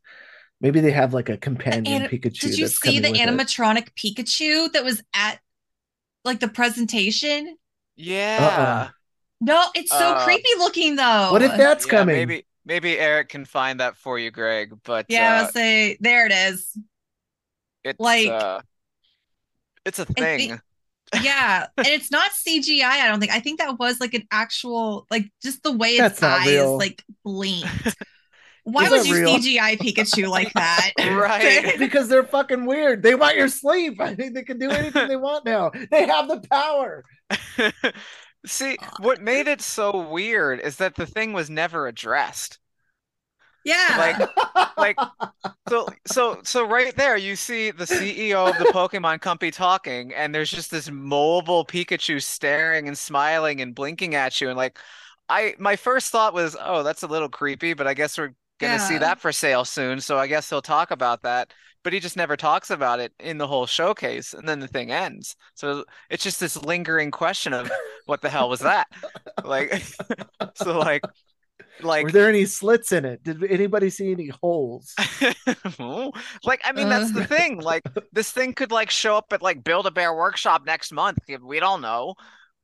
maybe 0.62 0.80
they 0.80 0.92
have 0.92 1.14
like 1.14 1.28
a 1.30 1.38
companion 1.38 2.04
And 2.04 2.10
Pikachu. 2.12 2.40
Did 2.40 2.58
you 2.58 2.66
that's 2.66 2.80
see 2.80 3.00
the 3.00 3.08
coming 3.10 3.12
with 3.14 3.22
it. 3.22 3.48
animatronic 3.50 3.90
Pikachu 3.96 4.72
that 4.74 4.84
was 4.86 5.04
at 5.14 5.40
like 6.24 6.40
the 6.40 6.48
presentation? 6.48 7.58
yeah. 7.96 8.90
No, 9.44 9.66
it's 9.74 9.90
so 9.90 10.14
Uh, 10.14 10.24
creepy 10.24 10.50
looking 10.60 10.96
though. 10.96 11.32
What 11.32 11.42
if 11.42 11.58
that's 11.58 11.86
Yeah, 11.88 11.92
coming? 11.92 12.16
maybe 12.16 12.46
maybe 12.64 13.00
Eric 13.00 13.30
can 13.30 13.44
find 13.44 13.80
that 13.80 13.98
for 13.98 14.20
you, 14.20 14.30
Greg. 14.30 14.72
But 14.84 15.08
Yeah, 15.10 15.34
uh, 15.40 15.46
I'll 15.46 15.52
say 15.52 15.98
there 16.00 16.28
it 16.28 16.32
is. 16.32 16.78
It's 17.84 18.00
Like- 18.00 18.30
uh, 18.30 18.62
it's 19.84 19.98
a 20.00 20.06
think- 20.06 20.52
thing. 20.52 20.62
Yeah, 21.24 21.68
and 21.76 21.88
it's 21.88 22.10
not 22.10 22.32
CGI. 22.32 22.84
I 22.86 23.08
don't 23.10 23.20
think. 23.20 23.34
I 23.34 23.42
think 23.42 23.60
that 23.60 23.78
was 23.78 24.00
like 24.00 24.14
an 24.14 24.26
actual, 24.32 25.08
like 25.12 25.30
just 25.44 25.62
the 25.62 25.74
way 25.74 25.90
its 25.96 26.00
That's 26.00 26.22
not 26.22 26.40
eyes 26.42 26.48
real. 26.48 26.78
like 26.78 27.04
blinked. 27.26 27.98
Why 28.64 28.86
Is 28.86 28.92
would 28.92 29.06
you 29.08 29.16
real? 29.16 29.30
CGI 29.40 29.78
Pikachu 29.78 30.28
like 30.30 30.54
that? 30.54 30.92
Right. 31.00 31.78
because 31.80 32.08
they're 32.10 32.24
fucking 32.24 32.66
weird. 32.66 33.02
They 33.04 33.16
want 33.16 33.36
your 33.38 33.48
sleep. 33.48 34.00
I 34.02 34.16
think 34.16 34.34
they 34.36 34.44
can 34.44 34.60
do 34.60 34.70
anything 34.70 35.08
they 35.08 35.16
want 35.16 35.46
now. 35.46 35.72
They 35.92 36.06
have 36.08 36.28
the 36.28 36.42
power. 36.50 37.04
See, 38.46 38.78
what 39.00 39.22
made 39.22 39.48
it 39.48 39.62
so 39.62 40.10
weird 40.10 40.60
is 40.60 40.78
that 40.78 40.96
the 40.96 41.06
thing 41.06 41.34
was 41.34 41.50
never 41.50 41.88
addressed. 41.88 42.60
yeah. 43.64 43.96
Like, 43.98 44.30
Like- 44.78 44.98
So, 45.70 45.88
so, 46.08 46.40
so 46.44 46.66
right 46.68 46.96
there, 46.96 47.16
you 47.18 47.36
see 47.36 47.72
the 47.72 47.86
CEO 47.86 48.50
of 48.50 48.58
the 48.58 48.66
Pokemon 48.74 49.22
company 49.22 49.52
talking, 49.52 50.14
and 50.14 50.34
there's 50.36 50.50
just 50.52 50.72
this 50.72 50.90
mobile 50.92 51.66
Pikachu 51.66 52.22
staring 52.22 52.88
and 52.88 52.98
smiling 52.98 53.62
and 53.62 53.74
blinking 53.76 54.16
at 54.16 54.42
you, 54.42 54.50
and 54.50 54.58
like, 54.58 54.78
I, 55.30 55.56
my 55.60 55.76
first 55.78 56.12
thought 56.12 56.34
was, 56.34 56.58
oh, 56.60 56.84
that's 56.84 57.04
a 57.04 57.08
little 57.08 57.30
creepy, 57.30 57.74
but 57.74 57.88
I 57.88 57.94
guess 57.94 58.18
we're 58.18 58.32
gonna 58.62 58.80
see 58.80 58.98
that 59.00 59.20
for 59.20 59.32
sale 59.32 59.66
soon, 59.66 60.00
so 60.02 60.18
I 60.18 60.28
guess 60.28 60.50
he'll 60.50 60.62
talk 60.62 60.92
about 60.92 61.24
that. 61.24 61.54
But 61.84 61.94
he 61.94 62.00
just 62.00 62.18
never 62.18 62.38
talks 62.38 62.70
about 62.70 63.00
it 63.00 63.12
in 63.20 63.38
the 63.40 63.48
whole 63.48 63.66
showcase, 63.66 64.34
and 64.34 64.48
then 64.48 64.60
the 64.60 64.68
thing 64.68 64.92
ends. 64.92 65.36
So 65.56 65.86
it's 66.10 66.24
just 66.24 66.40
this 66.40 66.62
lingering 66.64 67.12
question 67.12 67.54
of 67.54 67.72
what 68.06 68.22
the 68.22 68.30
hell 68.30 68.50
was 68.50 68.60
that? 68.62 68.88
Like, 69.44 69.84
so 70.56 70.78
like, 70.78 71.04
like, 71.82 72.04
Were 72.06 72.12
there 72.12 72.30
any 72.30 72.46
slits 72.46 72.92
in 72.92 73.06
it? 73.06 73.24
Did 73.24 73.44
anybody 73.44 73.90
see 73.90 74.12
any 74.12 74.28
holes? 74.28 74.94
like 75.80 76.62
I 76.64 76.72
mean 76.74 76.90
that's 76.90 77.12
the 77.12 77.22
Uh. 77.22 77.28
thing. 77.28 77.60
Like 77.60 77.84
this 78.12 78.32
thing 78.32 78.54
could 78.54 78.72
like 78.72 78.90
show 78.90 79.18
up 79.18 79.32
at 79.34 79.42
like 79.42 79.64
Build 79.64 79.88
a 79.88 79.92
Bear 79.92 80.14
Workshop 80.14 80.64
next 80.66 80.92
month. 80.92 81.20
We 81.42 81.60
don't 81.60 81.82
know. 81.82 82.16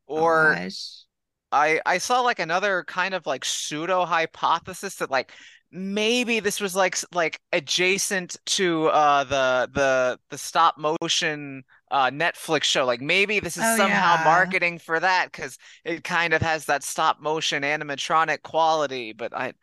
Or 0.07 0.55
Gosh. 0.55 1.03
I 1.51 1.81
I 1.85 1.97
saw 1.99 2.21
like 2.21 2.39
another 2.39 2.83
kind 2.87 3.13
of 3.13 3.25
like 3.25 3.45
pseudo 3.45 4.05
hypothesis 4.05 4.95
that 4.95 5.11
like 5.11 5.31
maybe 5.71 6.39
this 6.39 6.61
was 6.61 6.75
like 6.75 6.97
like 7.13 7.39
adjacent 7.51 8.37
to 8.45 8.87
uh 8.87 9.23
the 9.25 9.69
the 9.73 10.19
the 10.29 10.37
stop 10.37 10.75
motion 10.77 11.63
uh 11.91 12.09
Netflix 12.09 12.63
show. 12.63 12.85
Like 12.85 13.01
maybe 13.01 13.39
this 13.39 13.57
is 13.57 13.63
Oh, 13.65 13.77
somehow 13.77 14.15
yeah. 14.15 14.23
marketing 14.23 14.79
for 14.79 14.99
that 14.99 15.31
because 15.31 15.57
it 15.83 16.03
kind 16.03 16.33
of 16.33 16.41
has 16.41 16.65
that 16.65 16.83
stop 16.83 17.19
motion 17.21 17.63
animatronic 17.63 18.41
quality, 18.43 19.13
but 19.13 19.35
I 19.35 19.53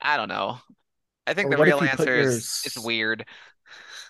I 0.00 0.16
don't 0.16 0.28
know. 0.28 0.58
I 1.26 1.34
think 1.34 1.52
Or 1.52 1.56
the 1.56 1.62
real 1.64 1.80
answer 1.80 2.04
your 2.04 2.18
is 2.18 2.36
s- 2.38 2.62
it's 2.66 2.78
weird. 2.78 3.24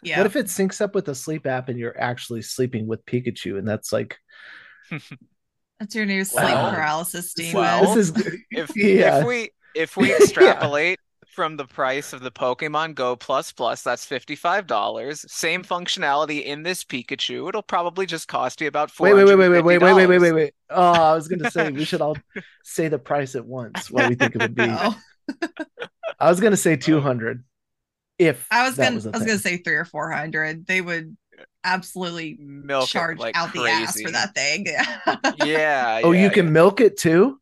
Yeah. 0.02 0.18
What 0.18 0.26
if 0.26 0.36
it 0.36 0.46
syncs 0.46 0.80
up 0.80 0.94
with 0.94 1.06
the 1.06 1.14
sleep 1.14 1.46
app 1.46 1.68
and 1.68 1.78
you're 1.78 1.98
actually 2.00 2.42
sleeping 2.42 2.86
with 2.86 3.04
Pikachu 3.06 3.58
and 3.58 3.66
that's 3.66 3.92
like 3.92 4.18
That's 5.80 5.94
your 5.94 6.06
new 6.06 6.24
sleep 6.24 6.44
Well- 6.44 6.72
paralysis 6.72 7.34
demon. 7.34 7.54
well, 7.54 7.94
this 7.94 8.10
is 8.10 8.36
If 8.50 8.70
yeah. 8.76 9.18
if 9.20 9.26
we 9.26 9.50
if 9.74 9.96
we 9.96 10.14
extrapolate 10.16 10.98
from 11.34 11.56
the 11.56 11.66
price 11.66 12.12
of 12.12 12.20
the 12.20 12.30
Pokemon 12.30 12.94
Go 12.94 13.16
Plus 13.16 13.52
Plus, 13.52 13.82
that's 13.82 14.06
$55. 14.06 15.28
Same 15.28 15.64
functionality 15.64 16.44
in 16.44 16.62
this 16.62 16.84
Pikachu. 16.84 17.48
It'll 17.48 17.62
probably 17.62 18.06
just 18.06 18.28
cost 18.28 18.60
you 18.60 18.68
about 18.68 18.98
Wait, 18.98 19.14
wait, 19.14 19.24
wait, 19.24 19.34
wait, 19.34 19.48
wait, 19.48 19.62
wait, 19.62 19.78
wait, 19.78 19.94
wait, 19.94 20.06
wait, 20.06 20.18
wait, 20.18 20.32
wait. 20.32 20.54
Oh, 20.70 20.92
I 20.92 21.14
was 21.14 21.28
gonna 21.28 21.50
say 21.50 21.70
we 21.70 21.84
should 21.84 22.00
all 22.00 22.16
say 22.62 22.88
the 22.88 22.98
price 22.98 23.34
at 23.34 23.44
once. 23.44 23.90
What 23.90 24.08
we 24.08 24.14
think 24.14 24.34
it 24.34 24.40
would 24.40 24.54
be. 24.54 24.66
Oh, 24.68 24.96
I 26.18 26.28
was 26.30 26.40
gonna 26.40 26.56
say 26.56 26.74
oh. 26.74 26.76
two 26.76 27.00
hundred. 27.00 27.44
If 28.18 28.46
I 28.50 28.66
was 28.66 28.76
gonna 28.76 28.94
was 28.94 29.06
a 29.06 29.10
I 29.10 29.18
was 29.18 29.26
gonna 29.26 29.38
say 29.38 29.58
three 29.58 29.76
or 29.76 29.84
four 29.84 30.10
hundred. 30.10 30.66
They 30.66 30.80
would 30.80 31.16
absolutely 31.64 32.36
Milk 32.40 32.88
charge 32.88 33.18
like 33.18 33.36
out 33.36 33.52
the 33.52 33.64
ass 33.64 34.00
for 34.00 34.10
that 34.10 34.34
thing. 34.34 34.66
Yeah, 35.46 36.00
Oh, 36.04 36.12
you 36.12 36.24
yeah, 36.24 36.28
can 36.28 36.52
milk 36.52 36.80
it 36.80 36.96
too. 36.96 37.40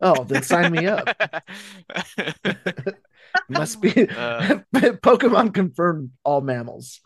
Oh, 0.00 0.24
then 0.24 0.42
sign 0.42 0.72
me 0.72 0.86
up. 0.86 1.08
yeah. 3.48 3.58
Must 3.58 3.80
be 3.80 4.08
Uh. 4.08 4.60
Pokemon 4.74 5.54
confirmed 5.54 6.10
all 6.24 6.40
mammals. 6.40 7.00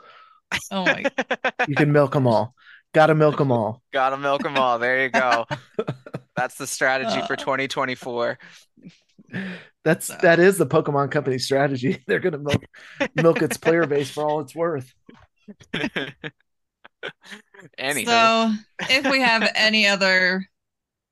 oh 0.70 0.84
my 0.84 1.04
You 1.68 1.74
can 1.74 1.92
milk 1.92 2.12
them 2.12 2.26
all. 2.26 2.54
Gotta 2.94 3.14
milk 3.14 3.36
them 3.38 3.52
all. 3.52 3.82
Gotta 3.92 4.16
milk 4.16 4.42
them 4.42 4.56
all. 4.56 4.78
There 4.78 5.02
you 5.04 5.10
go. 5.10 5.44
That's 6.36 6.56
the 6.56 6.66
strategy 6.66 7.20
for 7.26 7.34
Uh. 7.34 7.36
2024. 7.36 8.38
That's 9.84 10.06
So- 10.06 10.18
that 10.22 10.38
is 10.38 10.56
the 10.58 10.66
Pokemon 10.66 11.10
Company 11.10 11.38
strategy. 11.38 12.02
They're 12.06 12.20
gonna 12.20 12.38
milk 12.38 12.64
milk 13.14 13.42
its 13.42 13.56
player 13.56 13.86
base 13.86 14.10
for 14.10 14.24
all 14.24 14.40
it's 14.40 14.54
worth. 14.54 14.92
Anywho. 17.78 18.06
So, 18.06 18.52
if 18.90 19.10
we 19.10 19.20
have 19.20 19.50
any 19.54 19.86
other 19.86 20.44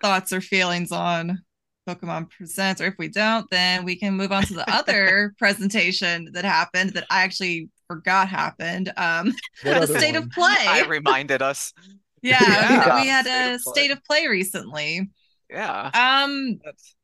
thoughts 0.03 0.33
or 0.33 0.41
feelings 0.41 0.91
on 0.93 1.43
Pokemon 1.89 2.31
Presents, 2.31 2.81
or 2.81 2.87
if 2.87 2.95
we 2.99 3.09
don't, 3.09 3.49
then 3.51 3.85
we 3.85 3.97
can 3.97 4.15
move 4.15 4.33
on 4.33 4.43
to 4.45 4.55
the 4.55 4.69
other 4.75 5.35
presentation 5.39 6.31
that 6.33 6.45
happened 6.45 6.91
that 6.95 7.07
I 7.11 7.23
actually 7.23 7.69
forgot 7.89 8.29
happened. 8.29 8.93
Um, 8.97 9.33
the 9.63 9.87
state 9.87 10.15
one? 10.15 10.23
of 10.25 10.31
play. 10.31 10.55
I 10.59 10.85
reminded 10.89 11.43
us. 11.43 11.73
yeah, 12.23 12.39
Yeah. 12.43 13.01
we 13.03 13.09
had 13.09 13.27
State 13.27 13.51
a 13.51 13.55
of 13.55 13.61
state 13.61 13.91
of 13.91 14.05
play 14.05 14.27
recently. 14.27 15.11
Yeah. 15.51 15.91
Um, 15.95 16.59
That's 16.65 16.95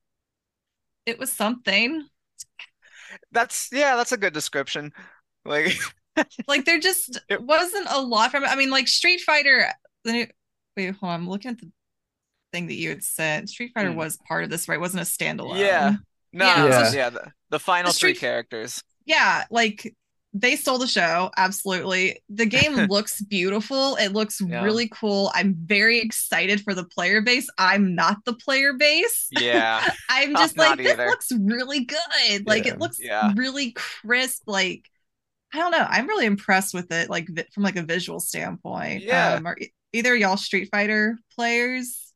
it 1.07 1.19
was 1.19 1.31
something. 1.33 2.07
that's 3.33 3.69
yeah, 3.73 3.97
that's 3.97 4.13
a 4.13 4.17
good 4.17 4.33
description. 4.33 4.93
Like 5.45 5.77
Like 6.49 6.65
there 6.65 6.79
just 6.81 7.21
It- 7.29 7.43
wasn't 7.43 7.87
a 7.91 8.01
lot 8.01 8.31
from 8.31 8.45
it. 8.45 8.49
I 8.51 8.57
mean, 8.57 8.71
like 8.71 8.89
Street 8.89 9.21
Fighter. 9.21 9.67
The 10.05 10.13
new 10.13 10.27
wait, 10.77 10.95
hold 10.97 11.11
on. 11.13 11.21
I'm 11.21 11.29
looking 11.29 11.51
at 11.51 11.59
the 11.61 11.71
thing 12.53 12.67
that 12.69 12.75
you 12.75 12.89
had 12.91 13.03
said. 13.05 13.49
Street 13.49 13.73
Fighter 13.75 13.91
Hmm. 13.93 13.97
was 13.97 14.19
part 14.29 14.45
of 14.45 14.51
this, 14.51 14.69
right? 14.69 14.77
It 14.77 14.81
wasn't 14.81 15.03
a 15.03 15.07
standalone. 15.07 15.59
Yeah. 15.59 15.97
no, 16.33 16.47
Yeah, 16.47 16.57
no, 16.57 16.67
Yeah. 16.69 16.93
yeah, 16.93 17.11
the, 17.11 17.33
the 17.51 17.59
final 17.59 17.91
The 17.93 17.99
three 17.99 18.15
characters. 18.15 18.83
yeah, 19.05 19.45
like 19.51 19.95
they 20.33 20.55
stole 20.55 20.79
the 20.79 20.87
show. 20.87 21.29
Absolutely. 21.37 22.23
The 22.29 22.47
game 22.47 22.75
looks 22.89 23.21
beautiful. 23.21 23.97
It 23.97 24.13
looks 24.13 24.41
Yeah. 24.41 24.63
really 24.63 24.89
cool. 24.89 25.33
I'm 25.35 25.57
very 25.57 25.99
excited 25.99 26.61
for 26.63 26.73
the 26.73 26.85
player 26.85 27.21
base. 27.21 27.49
I'm 27.59 27.97
not 27.97 28.19
the 28.25 28.35
player 28.35 28.73
base. 28.75 29.27
Yeah. 29.33 29.83
I'm 30.09 30.29
I'm 30.29 30.35
just 30.37 30.57
like, 30.57 30.69
not 30.69 30.79
this 30.79 30.93
either. 30.93 31.07
looks 31.07 31.33
really 31.33 31.85
good. 31.85 32.47
Like 32.47 32.65
Yeah. 32.67 32.73
it 32.75 32.79
looks 32.79 32.99
Yeah. 33.01 33.33
really 33.35 33.73
crisp. 33.73 34.45
Like, 34.47 34.89
I 35.53 35.59
don't 35.59 35.73
know. 35.73 35.85
I'm 35.89 36.07
really 36.07 36.27
impressed 36.27 36.75
with 36.75 36.93
it, 36.93 37.11
like 37.11 37.27
vi- 37.29 37.47
from 37.53 37.65
like 37.65 37.75
a 37.75 37.83
visual 37.83 38.21
standpoint. 38.21 39.03
Yeah. 39.03 39.35
Um, 39.35 39.47
are 39.49 39.57
e- 39.61 39.73
either 39.93 40.15
y'all 40.15 40.37
Street 40.37 40.69
Fighter 40.71 41.19
players? 41.35 42.10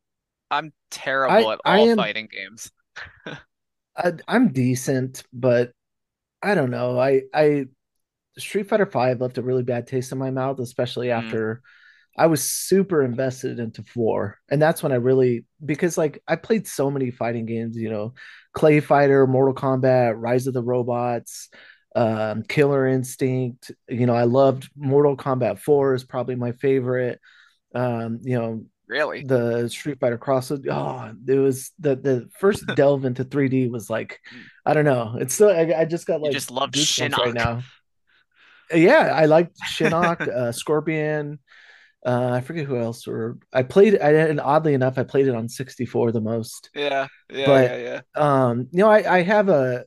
I'm 0.50 0.72
terrible 0.90 1.48
I- 1.48 1.52
at 1.54 1.60
all 1.64 1.88
am- 1.90 1.96
fighting 1.96 2.28
games. 2.30 2.70
I, 3.96 4.12
I'm 4.26 4.52
decent, 4.52 5.22
but 5.32 5.72
I 6.42 6.54
don't 6.54 6.70
know. 6.70 6.98
I 6.98 7.22
I 7.32 7.66
Street 8.38 8.68
Fighter 8.68 8.86
Five 8.86 9.20
left 9.20 9.38
a 9.38 9.42
really 9.42 9.62
bad 9.62 9.86
taste 9.86 10.12
in 10.12 10.18
my 10.18 10.30
mouth, 10.30 10.58
especially 10.58 11.08
Mm. 11.08 11.22
after 11.22 11.62
I 12.16 12.26
was 12.26 12.42
super 12.42 13.02
invested 13.02 13.58
into 13.58 13.82
four, 13.82 14.38
and 14.50 14.60
that's 14.62 14.82
when 14.82 14.92
I 14.92 14.96
really 14.96 15.44
because 15.64 15.96
like 15.98 16.22
I 16.28 16.36
played 16.36 16.66
so 16.66 16.90
many 16.90 17.10
fighting 17.10 17.46
games, 17.46 17.76
you 17.76 17.90
know, 17.90 18.14
Clay 18.52 18.80
Fighter, 18.80 19.26
Mortal 19.26 19.54
Kombat, 19.54 20.14
Rise 20.16 20.46
of 20.46 20.54
the 20.54 20.62
Robots, 20.62 21.48
um, 21.96 22.42
Killer 22.44 22.86
Instinct. 22.86 23.70
You 23.88 24.06
know, 24.06 24.14
I 24.14 24.24
loved 24.24 24.68
Mortal 24.76 25.16
Kombat 25.16 25.58
Four 25.60 25.94
is 25.94 26.04
probably 26.04 26.34
my 26.36 26.52
favorite. 26.52 27.20
Um, 27.74 28.20
you 28.22 28.38
know, 28.38 28.64
Really? 28.86 29.22
the 29.24 29.68
Street 29.68 29.98
Fighter 30.00 30.18
Cross. 30.18 30.50
Oh, 30.50 31.12
it 31.26 31.34
was 31.38 31.72
the 31.78 31.96
the 31.96 32.28
first 32.38 32.64
delve 32.76 33.04
into 33.04 33.24
3D 33.24 33.70
was 33.70 33.88
like, 33.88 34.20
I 34.66 34.74
don't 34.74 34.84
know. 34.84 35.16
It's 35.20 35.34
still 35.34 35.48
I, 35.50 35.72
I 35.80 35.84
just 35.84 36.06
got 36.06 36.18
You 36.20 36.24
like 36.24 36.32
just 36.32 36.50
loved 36.50 36.74
Shinnok. 36.74 37.16
right 37.18 37.34
now. 37.34 37.62
Yeah, 38.72 39.10
I 39.14 39.26
liked 39.26 39.56
Shinnok, 39.70 40.26
uh, 40.28 40.52
Scorpion. 40.52 41.38
Uh, 42.04 42.32
I 42.34 42.40
forget 42.42 42.66
who 42.66 42.78
else. 42.78 43.06
Or 43.06 43.38
I 43.52 43.62
played. 43.62 43.98
I 44.00 44.10
and 44.12 44.40
oddly 44.40 44.74
enough, 44.74 44.98
I 44.98 45.04
played 45.04 45.26
it 45.28 45.34
on 45.34 45.48
64 45.48 46.12
the 46.12 46.20
most. 46.20 46.70
Yeah. 46.74 47.06
Yeah, 47.32 47.46
But- 47.46 47.70
yeah, 47.70 47.76
yeah. 47.76 48.00
Um, 48.14 48.68
you 48.72 48.78
know, 48.80 48.90
I 48.90 49.18
I 49.18 49.22
have 49.22 49.48
a 49.48 49.84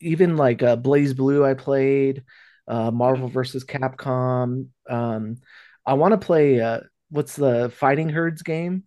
even 0.00 0.36
like 0.36 0.62
a 0.62 0.76
BlazBlue. 0.76 1.44
I 1.44 1.54
played 1.54 2.22
uh, 2.66 2.90
Marvel 2.90 3.28
versus 3.28 3.64
Capcom. 3.64 4.68
Um, 4.88 5.36
I 5.84 5.94
want 5.94 6.12
to 6.12 6.18
play. 6.24 6.60
Uh, 6.60 6.80
what's 7.10 7.36
the 7.36 7.70
Fighting 7.76 8.08
Herds 8.08 8.42
game? 8.42 8.84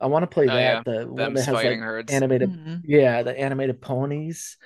I 0.00 0.06
want 0.06 0.22
to 0.22 0.26
play 0.28 0.44
Oh, 0.44 0.54
that. 0.54 0.86
yeah. 0.86 0.92
The 0.94 1.06
one 1.06 1.34
that 1.34 1.44
has 1.44 1.54
fighting 1.54 1.80
like 1.80 1.86
herds. 1.86 2.12
animated. 2.12 2.50
Mhm. 2.50 2.80
Yeah, 2.84 3.22
the 3.22 3.38
animated 3.38 3.80
ponies. 3.80 4.56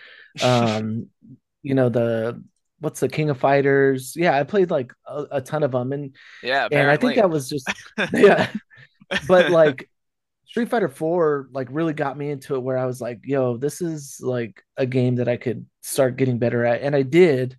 Um, 0.42 1.08
you 1.62 1.74
know 1.74 1.88
the 1.88 2.42
what's 2.80 3.00
the 3.00 3.08
King 3.08 3.30
of 3.30 3.38
Fighters? 3.38 4.14
Yeah, 4.16 4.38
I 4.38 4.44
played 4.44 4.70
like 4.70 4.92
a, 5.06 5.26
a 5.32 5.40
ton 5.40 5.62
of 5.62 5.72
them, 5.72 5.92
and 5.92 6.14
Yeah, 6.42 6.68
and 6.70 6.90
I 6.90 6.96
think 6.96 7.16
that 7.16 7.30
was 7.30 7.48
just 7.48 7.68
yeah. 8.12 8.48
But 9.26 9.50
like 9.50 9.88
Street 10.46 10.68
Fighter 10.68 10.88
4 10.88 11.48
like 11.50 11.68
really 11.70 11.94
got 11.94 12.16
me 12.16 12.30
into 12.30 12.54
it 12.54 12.62
where 12.62 12.78
I 12.78 12.86
was 12.86 13.00
like, 13.00 13.20
yo, 13.24 13.56
this 13.56 13.80
is 13.80 14.18
like 14.20 14.62
a 14.76 14.86
game 14.86 15.16
that 15.16 15.28
I 15.28 15.36
could 15.36 15.66
start 15.82 16.16
getting 16.16 16.38
better 16.38 16.64
at. 16.64 16.82
And 16.82 16.94
I 16.94 17.02
did. 17.02 17.58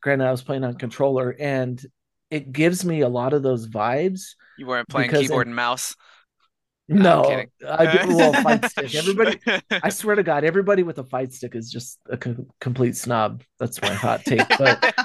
Granted, 0.00 0.26
I 0.26 0.30
was 0.30 0.42
playing 0.42 0.62
on 0.62 0.74
controller 0.76 1.34
and 1.40 1.84
it 2.30 2.52
gives 2.52 2.84
me 2.84 3.00
a 3.00 3.08
lot 3.08 3.32
of 3.32 3.42
those 3.42 3.66
vibes. 3.66 4.34
You 4.58 4.66
weren't 4.66 4.88
playing 4.88 5.10
because 5.10 5.22
keyboard 5.22 5.46
in- 5.46 5.50
and 5.50 5.56
mouse. 5.56 5.96
No. 6.88 7.44
I 7.68 8.06
do 8.06 8.16
well 8.16 8.32
fight 8.32 8.64
stick. 8.70 8.94
Everybody 8.94 9.40
I 9.70 9.88
swear 9.88 10.16
to 10.16 10.22
God, 10.22 10.44
everybody 10.44 10.82
with 10.82 10.98
a 10.98 11.04
fight 11.04 11.32
stick 11.32 11.54
is 11.54 11.70
just 11.70 11.98
a 12.08 12.16
co- 12.16 12.46
complete 12.60 12.96
snob. 12.96 13.42
That's 13.58 13.80
my 13.82 13.92
hot 13.92 14.24
take. 14.24 14.46
But 14.56 14.84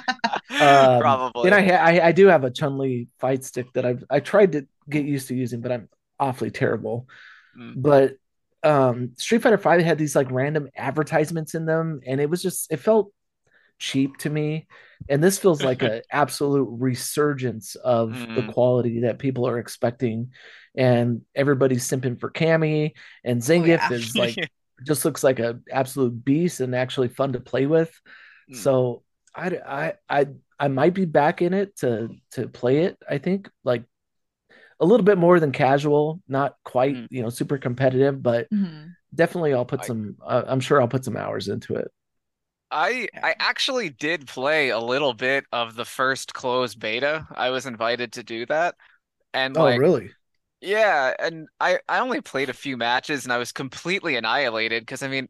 um, 0.49 0.99
Probably. 1.01 1.49
and 1.49 1.55
I, 1.55 1.61
ha- 1.61 1.83
I 1.83 2.07
I 2.07 2.11
do 2.11 2.27
have 2.27 2.43
a 2.43 2.51
Chun 2.51 2.77
Li 2.77 3.07
fight 3.19 3.43
stick 3.43 3.71
that 3.73 3.85
I've 3.85 4.03
I 4.09 4.19
tried 4.19 4.51
to 4.53 4.67
get 4.89 5.05
used 5.05 5.29
to 5.29 5.35
using, 5.35 5.61
but 5.61 5.71
I'm 5.71 5.89
awfully 6.19 6.51
terrible. 6.51 7.07
Mm. 7.57 7.73
But 7.77 8.15
um, 8.63 9.13
Street 9.17 9.41
Fighter 9.41 9.57
Five 9.57 9.81
had 9.81 9.97
these 9.97 10.15
like 10.15 10.29
random 10.31 10.69
advertisements 10.77 11.55
in 11.55 11.65
them, 11.65 12.01
and 12.05 12.21
it 12.21 12.29
was 12.29 12.43
just 12.43 12.71
it 12.71 12.77
felt 12.77 13.11
cheap 13.81 14.17
to 14.19 14.29
me. 14.29 14.67
And 15.09 15.23
this 15.23 15.39
feels 15.39 15.63
like 15.63 15.81
an 15.83 16.01
absolute 16.11 16.69
resurgence 16.71 17.75
of 17.75 18.11
the 18.35 18.41
Mhm. 18.41 18.53
quality 18.53 19.01
that 19.01 19.19
people 19.19 19.47
are 19.47 19.59
expecting. 19.59 20.31
And 20.75 21.21
everybody's 21.35 21.87
simping 21.87 22.19
for 22.19 22.31
Cammy, 22.31 22.93
and 23.25 23.41
Oh, 23.41 23.63
yeah. 23.65 23.91
is 23.91 24.15
like 24.15 24.35
just 24.83 25.03
looks 25.05 25.23
like 25.23 25.39
a 25.39 25.59
absolute 25.71 26.23
beast 26.25 26.59
and 26.61 26.73
actually 26.75 27.09
fun 27.09 27.33
to 27.33 27.39
play 27.39 27.65
with. 27.65 27.91
Hmm. 28.47 28.55
So 28.55 29.03
I, 29.35 29.47
I 29.65 29.93
I 30.09 30.27
I 30.59 30.67
might 30.69 30.93
be 30.93 31.05
back 31.05 31.41
in 31.41 31.53
it 31.53 31.75
to 31.77 32.09
to 32.31 32.47
play 32.47 32.85
it. 32.85 32.97
I 33.09 33.17
think 33.17 33.49
like 33.63 33.83
a 34.79 34.85
little 34.85 35.05
bit 35.05 35.17
more 35.17 35.39
than 35.39 35.51
casual, 35.51 36.21
not 36.27 36.55
quite 36.63 36.95
Mm. 36.95 37.07
you 37.11 37.21
know 37.21 37.29
super 37.29 37.57
competitive, 37.57 38.21
but 38.23 38.47
Mhm. 38.53 38.95
definitely 39.13 39.53
I'll 39.53 39.65
put 39.65 39.81
I- 39.81 39.87
some. 39.87 40.17
Uh, 40.25 40.43
I'm 40.47 40.59
sure 40.59 40.81
I'll 40.81 40.87
put 40.87 41.05
some 41.05 41.17
hours 41.17 41.47
into 41.49 41.75
it. 41.75 41.91
I. 42.71 43.07
I 43.23 43.35
actually 43.39 43.89
did 43.89 44.27
play 44.27 44.69
a 44.69 44.79
little 44.79 45.13
bit 45.13 45.45
of 45.51 45.75
the 45.75 45.85
first 45.85 46.33
closed 46.33 46.79
beta. 46.79 47.27
I 47.35 47.49
was 47.49 47.65
invited 47.65 48.13
to 48.13 48.23
do 48.23 48.45
that. 48.47 48.75
And 49.33 49.55
Oh, 49.55 49.63
like 49.63 49.83
really? 49.83 50.15
yeah, 50.61 51.13
and 51.19 51.47
I 51.59 51.79
I 51.89 51.99
only 51.99 52.21
played 52.21 52.49
a 52.49 52.53
few 52.53 52.77
matches 52.77 53.25
and 53.25 53.33
I 53.33 53.37
was 53.39 53.51
completely 53.53 54.15
annihilated 54.17 54.83
because 54.83 55.03
I 55.03 55.09
mean 55.09 55.29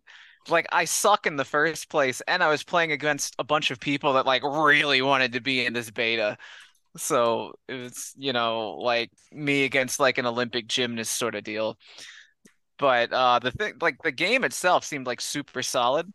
like 0.49 0.67
I 0.71 0.85
suck 0.85 1.27
in 1.27 1.37
the 1.37 1.45
first 1.45 1.89
place 1.89 2.21
and 2.27 2.43
I 2.43 2.49
was 2.49 2.63
playing 2.63 2.91
against 2.93 3.35
a 3.39 3.43
bunch 3.45 3.71
of 3.71 3.79
people 3.81 4.13
that 4.13 4.25
like 4.27 4.43
really 4.43 5.01
wanted 5.03 5.33
to 5.33 5.41
be 5.41 5.65
in 5.65 5.73
this 5.73 5.91
beta. 5.91 6.37
So 6.97 7.53
it 7.69 7.75
was, 7.75 8.13
you 8.17 8.33
know, 8.33 8.71
like 8.79 9.11
me 9.31 9.65
against 9.65 9.99
like 9.99 10.17
an 10.19 10.25
Olympic 10.27 10.67
gymnast 10.67 11.15
sort 11.17 11.35
of 11.35 11.43
deal. 11.45 11.77
But 12.77 13.13
uh 13.13 13.39
the 13.39 13.51
thing 13.51 13.73
like 13.81 13.97
the 14.03 14.11
game 14.11 14.43
itself 14.43 14.83
seemed 14.85 15.05
like 15.07 15.21
super 15.21 15.61
solid. 15.61 16.11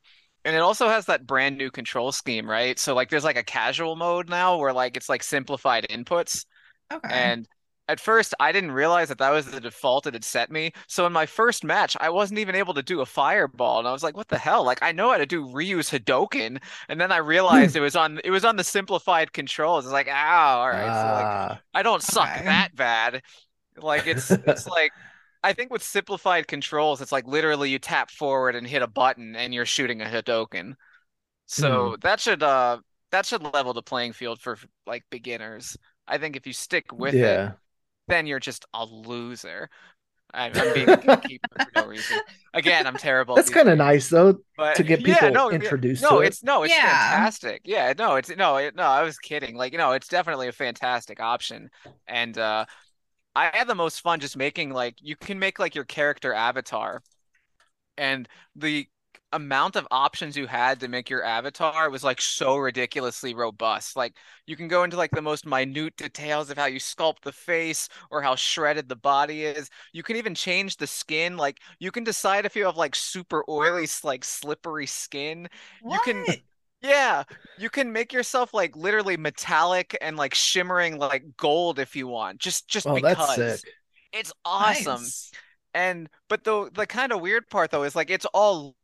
And 0.46 0.56
it 0.56 0.60
also 0.60 0.88
has 0.88 1.06
that 1.06 1.26
brand 1.26 1.58
new 1.58 1.70
control 1.70 2.12
scheme, 2.12 2.50
right? 2.50 2.78
So 2.78 2.94
like 2.94 3.10
there's 3.10 3.24
like 3.24 3.36
a 3.38 3.44
casual 3.44 3.96
mode 3.96 4.30
now 4.30 4.58
where 4.58 4.72
like 4.74 4.96
it's 4.96 5.10
like 5.10 5.24
simplified 5.24 5.86
inputs. 5.90 6.46
Okay. 6.92 7.30
And 7.30 7.46
at 7.88 8.00
first 8.00 8.34
I 8.40 8.52
didn't 8.52 8.72
realize 8.72 9.08
that 9.10 9.18
that 9.18 9.30
was 9.30 9.46
the 9.50 9.60
default 9.60 10.06
it 10.06 10.14
had 10.14 10.24
set 10.24 10.50
me. 10.50 10.72
So 10.88 11.06
in 11.06 11.12
my 11.12 11.26
first 11.26 11.64
match, 11.64 11.96
I 12.00 12.10
wasn't 12.10 12.40
even 12.40 12.54
able 12.56 12.74
to 12.74 12.82
do 12.82 13.00
a 13.02 13.06
fireball. 13.06 13.80
And 13.80 13.88
I 13.88 13.92
was 13.92 14.02
like, 14.04 14.16
what 14.16 14.28
the 14.28 14.38
hell? 14.38 14.64
Like 14.64 14.82
I 14.82 14.92
know 14.92 15.10
how 15.12 15.18
to 15.18 15.26
do 15.26 15.50
Ryu's 15.52 15.90
Hadouken. 15.90 16.62
And 16.88 17.00
then 17.00 17.12
I 17.12 17.18
realized 17.18 17.76
it 17.76 17.80
was 17.80 17.96
on 17.96 18.20
it 18.24 18.30
was 18.30 18.44
on 18.44 18.56
the 18.56 18.64
simplified 18.64 19.32
controls. 19.32 19.84
It's 19.86 19.92
like, 19.92 20.08
ah, 20.10 20.60
all 20.60 20.70
right. 20.70 20.94
So 20.96 21.12
like 21.12 21.36
Ah, 21.38 21.62
I 21.74 21.82
don't 21.82 22.02
suck 22.02 22.32
Okay. 22.34 22.42
that 22.44 22.74
bad. 22.76 23.22
Like 23.76 24.06
it's 24.06 24.38
it's 24.46 24.66
like 24.68 24.94
I 25.46 25.52
think 25.52 25.70
with 25.72 25.82
simplified 25.82 26.48
controls, 26.48 27.00
it's 27.00 27.12
like 27.12 27.26
literally 27.26 27.70
you 27.70 27.78
tap 27.78 28.10
forward 28.10 28.56
and 28.56 28.66
hit 28.66 28.82
a 28.82 28.86
button 28.88 29.36
and 29.36 29.54
you're 29.54 29.66
shooting 29.66 30.02
a 30.02 30.06
Hadouken. 30.06 30.74
So 31.46 31.96
that 32.02 32.20
should 32.20 32.42
uh 32.42 32.80
that 33.12 33.26
should 33.26 33.42
level 33.42 33.74
the 33.74 33.82
playing 33.82 34.14
field 34.14 34.40
for 34.40 34.58
like 34.86 35.04
beginners. 35.10 35.76
I 36.08 36.18
think 36.18 36.36
if 36.36 36.46
you 36.46 36.52
stick 36.54 36.86
with 36.92 37.22
it, 37.22 37.44
then 38.08 38.26
you're 38.26 38.40
just 38.40 38.66
a 38.74 38.84
loser. 38.84 39.70
I'm, 40.34 40.56
I'm 40.58 40.70
being 40.72 40.90
a 40.90 40.96
gatekeeper 40.96 41.60
for 41.60 41.72
no 41.72 41.86
reason. 41.86 42.22
Again, 42.54 42.86
I'm 42.86 42.96
terrible. 42.98 43.38
at 43.38 43.44
That's 43.44 43.50
kind 43.50 43.68
of 43.68 43.78
nice 43.78 44.08
though 44.08 44.40
but 44.56 44.74
to 44.74 44.82
get 44.84 45.04
yeah, 45.04 45.04
people 45.04 45.30
no, 45.30 45.50
introduced 45.50 46.02
no, 46.02 46.08
to 46.08 46.20
it. 46.22 46.34
it's 46.34 46.42
no, 46.42 46.62
it's 46.62 46.74
Yeah. 46.74 46.78
fantastic. 46.78 47.62
Yeah, 47.64 47.92
no, 47.98 48.16
it's 48.16 48.30
no, 48.36 48.56
it, 48.56 48.74
no. 48.74 48.84
I 48.84 49.02
was 49.02 49.18
kidding. 49.18 49.56
Like, 49.56 49.72
no, 49.74 49.92
it's 49.92 50.08
definitely 50.08 50.48
a 50.48 50.52
fantastic 50.52 51.20
option. 51.20 51.70
And 52.06 52.36
uh, 52.38 52.66
I 53.36 53.50
had 53.56 53.68
the 53.68 53.76
most 53.76 54.00
fun 54.02 54.20
just 54.20 54.36
making 54.36 54.70
like 54.72 54.96
you 55.02 55.16
can 55.16 55.38
make 55.38 55.60
like 55.60 55.76
your 55.76 55.84
character 55.84 56.34
avatar, 56.34 57.02
and 57.98 58.28
the 58.56 58.88
amount 59.32 59.76
of 59.76 59.86
options 59.90 60.36
you 60.36 60.46
had 60.46 60.80
to 60.80 60.88
make 60.88 61.10
your 61.10 61.24
avatar 61.24 61.90
was 61.90 62.04
like 62.04 62.20
so 62.20 62.56
ridiculously 62.56 63.34
robust. 63.34 63.96
Like 63.96 64.16
you 64.46 64.56
can 64.56 64.68
go 64.68 64.84
into 64.84 64.96
like 64.96 65.10
the 65.12 65.22
most 65.22 65.46
minute 65.46 65.96
details 65.96 66.50
of 66.50 66.58
how 66.58 66.66
you 66.66 66.80
sculpt 66.80 67.22
the 67.22 67.32
face 67.32 67.88
or 68.10 68.22
how 68.22 68.36
shredded 68.36 68.88
the 68.88 68.96
body 68.96 69.44
is. 69.44 69.70
You 69.92 70.02
can 70.02 70.16
even 70.16 70.34
change 70.34 70.76
the 70.78 70.86
skin. 70.86 71.36
Like 71.36 71.60
you 71.80 71.90
can 71.92 72.04
decide 72.04 72.46
if 72.46 72.56
you 72.56 72.64
have 72.66 72.76
like 72.78 72.94
super 72.94 73.44
oily, 73.48 73.86
like 74.04 74.24
slippery 74.24 74.86
skin. 74.86 75.48
You 75.86 76.00
can 76.00 76.26
What? 76.26 76.40
Yeah, 76.86 77.24
you 77.56 77.70
can 77.70 77.92
make 77.92 78.12
yourself 78.12 78.52
like 78.54 78.76
literally 78.76 79.16
metallic 79.16 79.96
and 80.00 80.16
like 80.16 80.34
shimmering 80.34 80.98
like 80.98 81.24
gold 81.36 81.78
if 81.78 81.96
you 81.96 82.06
want. 82.08 82.38
Just 82.40 82.68
just 82.68 82.86
Oh, 82.86 83.00
that's 83.00 83.24
because. 83.26 83.34
sick. 83.34 83.74
It's 84.12 84.32
awesome. 84.44 85.12
Nice. 85.12 85.30
And 85.74 86.08
but 86.28 86.44
the 86.44 86.70
the 86.74 86.86
kind 86.86 87.12
of 87.12 87.20
weird 87.20 87.48
part 87.50 87.70
though 87.70 87.84
is 87.84 87.96
like 87.96 88.10
it's 88.10 88.26
all 88.26 88.76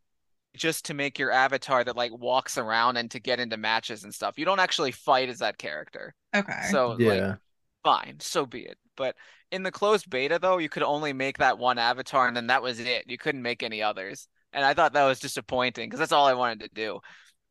just 0.57 0.87
to 0.87 0.95
make 0.95 1.19
your 1.19 1.33
avatar 1.33 1.85
that 1.85 1.97
like 1.97 2.13
walks 2.13 2.59
around 2.59 2.97
and 2.99 3.11
to 3.13 3.21
get 3.21 3.41
into 3.41 3.57
matches 3.59 4.05
and 4.05 4.15
stuff. 4.15 4.39
You 4.39 4.45
don't 4.47 4.61
actually 4.61 4.93
fight 4.93 5.29
as 5.31 5.41
that 5.41 5.59
character. 5.59 6.15
Okay. 6.35 6.53
So 6.61 6.99
like 7.05 7.25
Yeah. 7.25 7.37
fine, 7.85 8.19
so 8.21 8.47
be 8.47 8.63
it. 8.67 8.79
But 8.97 9.17
in 9.51 9.63
the 9.63 9.73
closed 9.73 10.09
beta 10.11 10.39
though, 10.41 10.59
you 10.59 10.69
could 10.69 10.83
only 10.83 11.13
make 11.13 11.39
that 11.39 11.59
one 11.59 11.79
avatar 11.79 12.29
and 12.29 12.37
then 12.37 12.49
that 12.49 12.63
was 12.63 12.81
it. 12.81 13.05
You 13.09 13.19
couldn't 13.19 13.43
make 13.43 13.63
any 13.63 13.83
others. 13.83 14.29
And 14.53 14.65
I 14.65 14.75
thought 14.75 14.93
that 14.95 15.07
was 15.07 15.21
disappointing 15.21 15.89
because 15.89 16.01
that's 16.01 16.13
all 16.13 16.27
I 16.27 16.35
wanted 16.35 16.61
to 16.61 16.69
do. 16.75 17.01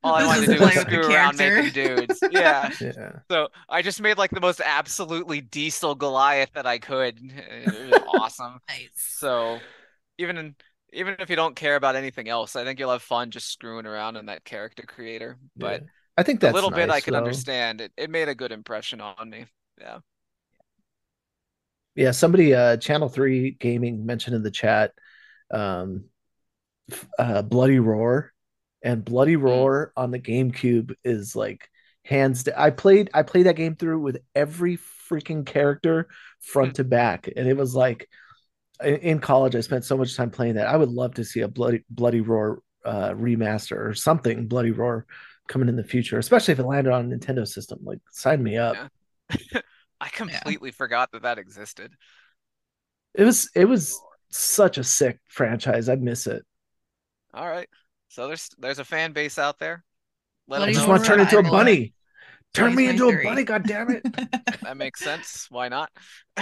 All 0.04 0.16
I 0.16 0.24
wanted 0.24 0.42
to 0.48 0.48
do 0.48 0.58
play 0.58 0.66
was 0.66 0.74
the 0.74 0.82
screw 0.82 1.08
around 1.12 1.38
making 1.38 1.72
dudes. 1.72 2.24
Yeah. 2.32 2.72
Yeah. 2.80 3.20
So 3.30 3.50
I 3.70 3.82
just 3.82 4.02
made 4.02 4.18
like 4.18 4.32
the 4.32 4.42
most 4.42 4.62
absolutely 4.64 5.42
diesel 5.42 5.94
Goliath 5.96 6.52
that 6.54 6.66
I 6.66 6.80
could. 6.80 7.20
It 7.22 7.92
was 7.92 8.02
awesome. 8.08 8.60
Nice. 8.68 8.90
So 8.96 9.60
even 10.18 10.38
in, 10.38 10.56
even 10.94 11.16
if 11.20 11.30
you 11.30 11.36
don't 11.36 11.56
care 11.56 11.76
about 11.76 11.96
anything 11.96 12.28
else, 12.30 12.56
I 12.56 12.64
think 12.64 12.80
you'll 12.80 12.92
have 12.92 13.04
fun 13.04 13.32
just 13.32 13.52
screwing 13.52 13.86
around 13.86 14.18
in 14.18 14.26
that 14.26 14.44
character 14.44 14.84
creator. 14.84 15.38
But 15.56 15.82
yeah. 15.82 15.88
I 16.18 16.24
think 16.24 16.40
the 16.40 16.48
that's 16.48 16.56
little 16.56 16.72
bit 16.72 16.90
I 16.90 17.00
can 17.00 17.14
though. 17.14 17.18
understand, 17.20 17.82
it, 17.82 17.92
it 17.96 18.10
made 18.10 18.28
a 18.28 18.36
good 18.36 18.52
impression 18.52 19.02
on 19.02 19.30
me. 19.30 19.46
Yeah. 19.80 20.00
Yeah, 21.96 22.12
somebody 22.12 22.54
uh 22.54 22.78
Channel 22.78 23.10
3 23.10 23.52
Gaming 23.52 24.06
mentioned 24.06 24.36
in 24.36 24.44
the 24.44 24.52
chat 24.52 24.94
um 25.52 26.06
uh 27.18 27.42
Bloody 27.42 27.80
Roar 27.80 28.31
and 28.84 29.06
Bloody 29.06 29.36
Hmm. 29.46 29.62
Roar 29.62 29.94
on 29.96 30.12
the 30.12 30.20
GameCube 30.20 30.94
is 31.04 31.36
like 31.36 31.70
hands 32.06 32.44
down. 32.44 32.56
I 32.58 32.70
played 32.72 33.10
I 33.14 33.24
played 33.24 33.46
that 33.46 33.56
game 33.56 33.76
through 33.76 34.00
with 34.00 34.20
every 34.36 34.78
freaking 34.78 35.46
character 35.46 36.08
front 36.40 36.76
to 36.76 36.84
back 36.84 37.30
and 37.36 37.48
it 37.48 37.58
was 37.58 37.76
like 37.76 38.08
in, 38.84 39.20
college 39.20 39.56
I 39.56 39.62
spent 39.62 39.86
so 39.86 39.98
much 39.98 40.16
time 40.16 40.32
playing 40.32 40.56
that. 40.56 40.68
I 40.68 40.78
would 40.78 40.90
love 40.90 41.16
to 41.16 41.26
see 41.26 41.42
a 41.42 41.48
Bloody 41.48 41.84
Bloody 41.90 42.22
Roar 42.22 42.62
uh 42.86 43.12
remaster 43.12 43.78
or 43.78 43.94
something 43.94 44.48
Bloody 44.48 44.72
Roar 44.72 45.06
coming 45.48 45.70
in 45.70 45.76
the 45.76 45.84
future, 45.84 46.18
especially 46.18 46.54
if 46.54 46.60
it 46.60 46.66
landed 46.66 46.94
on 46.94 47.12
a 47.12 47.16
Nintendo 47.16 47.48
system. 47.48 47.80
Like 47.84 48.00
sign 48.12 48.42
me 48.42 48.58
up. 48.58 48.76
Yeah. 48.76 49.62
I 50.02 50.10
completely 50.10 50.72
forgot 50.72 51.12
that 51.12 51.22
that 51.24 51.38
existed. 51.38 51.94
It 53.14 53.24
was 53.24 53.50
it 53.56 53.66
was 53.66 54.02
such 54.30 54.78
a 54.78 54.84
sick 54.84 55.20
franchise. 55.28 55.90
I 55.90 55.96
miss 55.96 56.28
it. 56.28 56.44
All 57.34 57.48
right. 57.48 57.70
So 58.12 58.28
there's 58.28 58.50
there's 58.60 58.80
a 58.80 58.84
fan 58.84 59.14
base 59.14 59.40
out 59.40 59.58
there. 59.58 59.86
Let 60.48 60.64
I 60.64 60.74
just 60.74 60.86
want 60.88 61.02
to 61.04 61.08
turn 61.10 61.22
into 61.22 61.38
a 61.40 61.44
bunny. 61.44 61.94
Turn 62.54 62.76
me 62.76 62.90
into 62.90 63.08
a 63.08 63.24
bunny, 63.24 63.44
god 63.46 63.64
damn 63.66 63.90
it. 63.90 64.04
That 64.62 64.76
makes 64.76 65.00
sense. 65.00 65.48
Why 65.50 65.70
not? 65.70 65.90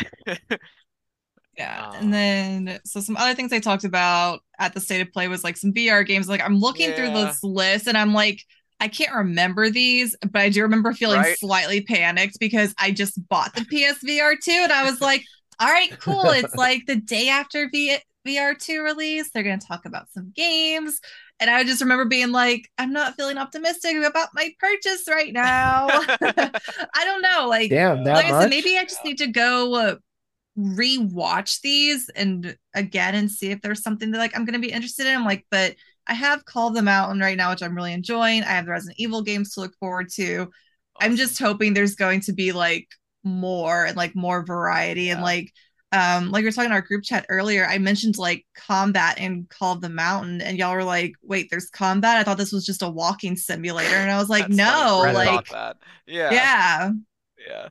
Yeah. 1.58 1.90
Um, 1.90 1.96
And 2.00 2.14
then 2.14 2.80
so 2.86 3.02
some 3.02 3.18
other 3.18 3.34
things 3.36 3.52
I 3.52 3.60
talked 3.60 3.84
about 3.84 4.40
at 4.60 4.74
the 4.74 4.80
state 4.80 5.02
of 5.02 5.12
play 5.12 5.28
was 5.28 5.44
like 5.44 5.58
some 5.58 5.74
VR 5.74 6.06
games. 6.08 6.30
Like 6.30 6.42
I'm 6.42 6.58
looking 6.58 6.92
through 6.94 7.12
this 7.12 7.44
list 7.44 7.88
and 7.88 7.98
I'm 7.98 8.14
like, 8.14 8.44
I 8.80 8.88
can't 8.88 9.14
remember 9.14 9.70
these, 9.70 10.16
but 10.22 10.42
I 10.42 10.50
do 10.50 10.62
remember 10.62 10.94
feeling 10.94 11.20
Right. 11.20 11.38
slightly 11.38 11.82
panicked 11.82 12.40
because 12.40 12.74
I 12.80 12.92
just 12.92 13.28
bought 13.28 13.54
the 13.56 13.62
PSVR 13.66 14.36
2 14.42 14.52
and 14.52 14.72
I 14.72 14.90
was 14.90 15.02
like, 15.02 15.22
all 15.60 15.68
right, 15.68 15.92
cool. 16.00 16.30
It's 16.30 16.56
like 16.56 16.86
the 16.86 16.96
day 16.96 17.28
after 17.28 17.68
v- 17.70 18.00
VR2 18.26 18.82
release. 18.82 19.30
They're 19.32 19.44
going 19.44 19.60
to 19.60 19.68
talk 19.68 19.86
about 19.86 20.10
some 20.14 20.32
games. 20.34 21.02
And 21.40 21.50
I 21.50 21.64
just 21.64 21.82
remember 21.82 22.06
being 22.06 22.32
like, 22.32 22.70
I'm 22.78 22.92
not 22.92 23.16
feeling 23.16 23.38
optimistic 23.38 23.96
about 23.96 24.30
my 24.34 24.52
purchase 24.60 25.04
right 25.08 25.32
now. 25.32 25.88
I 25.90 27.06
don't 27.06 27.22
know. 27.22 27.48
Like, 27.48 27.70
Damn, 27.70 28.04
that 28.04 28.16
like 28.16 28.26
I 28.26 28.42
said, 28.42 28.50
maybe 28.50 28.78
I 28.78 28.84
just 28.84 29.04
need 29.06 29.20
to 29.20 29.28
go 29.28 29.74
uh, 29.76 29.96
rewatch 30.58 31.62
these 31.62 32.10
and 32.10 32.58
again 32.74 33.16
and 33.16 33.32
see 33.32 33.52
if 33.52 33.62
there's 33.62 33.82
something 33.82 34.12
that 34.12 34.18
like 34.18 34.36
I'm 34.36 34.46
gonna 34.46 34.60
be 34.60 34.72
interested 34.72 35.06
in. 35.06 35.16
I'm 35.16 35.26
like, 35.26 35.46
but 35.50 35.76
I 36.08 36.14
have 36.14 36.46
Call 36.46 36.70
of 36.70 36.76
the 36.76 36.82
Mountain 36.82 37.20
right 37.20 37.38
now, 37.38 37.52
which 37.52 37.64
I'm 37.64 37.76
really 37.76 37.94
enjoying. 37.94 38.44
I 38.44 38.48
have 38.48 38.66
the 38.66 38.72
Resident 38.72 39.00
Evil 39.00 39.22
games 39.22 39.54
to 39.54 39.62
look 39.62 39.76
forward 39.80 40.10
to. 40.16 40.50
I'm 41.00 41.16
just 41.16 41.40
hoping 41.40 41.74
there's 41.74 41.96
going 41.96 42.22
to 42.22 42.34
be 42.34 42.52
like 42.52 42.88
more 43.24 43.86
and 43.86 43.96
like 43.96 44.16
more 44.16 44.46
variety 44.46 45.10
and 45.10 45.22
like 45.22 45.54
um 45.92 46.30
like 46.30 46.42
we 46.42 46.46
were 46.48 46.52
talking 46.52 46.70
in 46.70 46.74
our 46.74 46.82
group 46.82 47.04
chat 47.04 47.26
earlier 47.30 47.66
i 47.68 47.78
mentioned 47.78 48.18
like 48.18 48.46
combat 48.56 49.18
in 49.20 49.46
call 49.50 49.74
of 49.74 49.82
the 49.82 49.90
mountain 49.90 50.40
and 50.42 50.58
y'all 50.58 50.74
were 50.76 50.84
like 50.84 51.14
wait 51.24 51.48
there's 51.50 51.70
combat 51.70 52.18
i 52.18 52.24
thought 52.24 52.38
this 52.38 52.52
was 52.52 52.66
just 52.66 52.84
a 52.84 52.90
walking 52.90 53.36
simulator 53.36 53.96
and 53.96 54.12
i 54.12 54.18
was 54.18 54.30
like 54.30 54.44
That's 54.44 54.56
funny 54.60 54.86
no 54.86 55.12
like. 55.14 55.52
Yeah. 56.06 56.32
yeah 56.32 56.92
Yeah. 57.48 57.68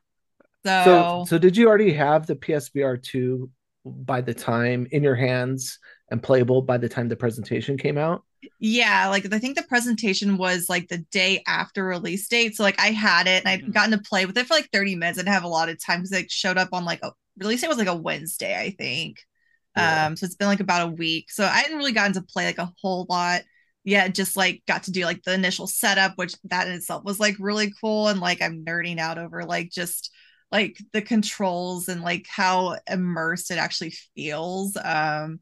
so, 0.64 1.22
so 1.24 1.24
so 1.24 1.38
did 1.38 1.56
you 1.56 1.68
already 1.68 1.92
have 1.92 2.26
the 2.26 2.36
PSVR 2.36 2.96
2 2.96 3.50
by 3.84 4.20
the 4.20 4.34
time 4.34 4.86
in 4.90 5.02
your 5.02 5.14
hands 5.14 5.78
and 6.10 6.22
playable 6.22 6.62
by 6.62 6.78
the 6.78 6.88
time 6.88 7.08
the 7.08 7.16
presentation 7.16 7.78
came 7.78 7.98
out? 7.98 8.24
Yeah, 8.60 9.08
like 9.08 9.32
I 9.32 9.38
think 9.38 9.56
the 9.56 9.64
presentation 9.64 10.36
was 10.36 10.68
like 10.68 10.88
the 10.88 10.98
day 11.10 11.42
after 11.46 11.84
release 11.84 12.28
date. 12.28 12.54
So 12.56 12.62
like 12.62 12.78
I 12.80 12.88
had 12.88 13.26
it 13.26 13.44
and 13.44 13.48
I'd 13.48 13.62
Mhm. 13.62 13.72
gotten 13.72 13.90
to 13.92 13.98
play 13.98 14.26
with 14.26 14.36
it 14.38 14.46
for 14.46 14.54
like 14.54 14.70
30 14.72 14.94
minutes. 14.94 15.18
I'd 15.18 15.26
have 15.28 15.44
a 15.44 15.48
lot 15.48 15.68
of 15.68 15.82
time 15.84 16.00
because 16.00 16.12
it 16.12 16.30
showed 16.30 16.56
up 16.58 16.68
on 16.72 16.84
like 16.84 17.00
a 17.02 17.12
release 17.38 17.60
date 17.60 17.68
was 17.68 17.78
like 17.78 17.88
a 17.88 17.96
Wednesday, 17.96 18.58
I 18.58 18.70
think. 18.70 19.18
Yeah. 19.76 20.06
Um, 20.06 20.16
so 20.16 20.26
it's 20.26 20.34
been 20.34 20.48
like 20.48 20.60
about 20.60 20.88
a 20.88 20.92
week. 20.92 21.30
So 21.30 21.44
I 21.44 21.58
hadn't 21.58 21.76
really 21.76 21.92
gotten 21.92 22.14
to 22.14 22.22
play 22.22 22.46
like 22.46 22.58
a 22.58 22.72
whole 22.80 23.06
lot 23.08 23.42
yeah, 23.88 24.06
just 24.08 24.36
like 24.36 24.62
got 24.66 24.82
to 24.82 24.90
do 24.90 25.06
like 25.06 25.22
the 25.22 25.32
initial 25.32 25.66
setup, 25.66 26.12
which 26.16 26.34
that 26.44 26.66
in 26.66 26.74
itself 26.74 27.04
was 27.04 27.18
like 27.18 27.36
really 27.38 27.72
cool. 27.80 28.08
And 28.08 28.20
like 28.20 28.42
I'm 28.42 28.62
nerding 28.62 28.98
out 28.98 29.16
over 29.16 29.44
like 29.44 29.70
just 29.70 30.10
like 30.52 30.78
the 30.92 31.00
controls 31.00 31.88
and 31.88 32.02
like 32.02 32.26
how 32.28 32.76
immersed 32.90 33.50
it 33.50 33.56
actually 33.56 33.94
feels. 34.14 34.76
Um, 34.76 35.40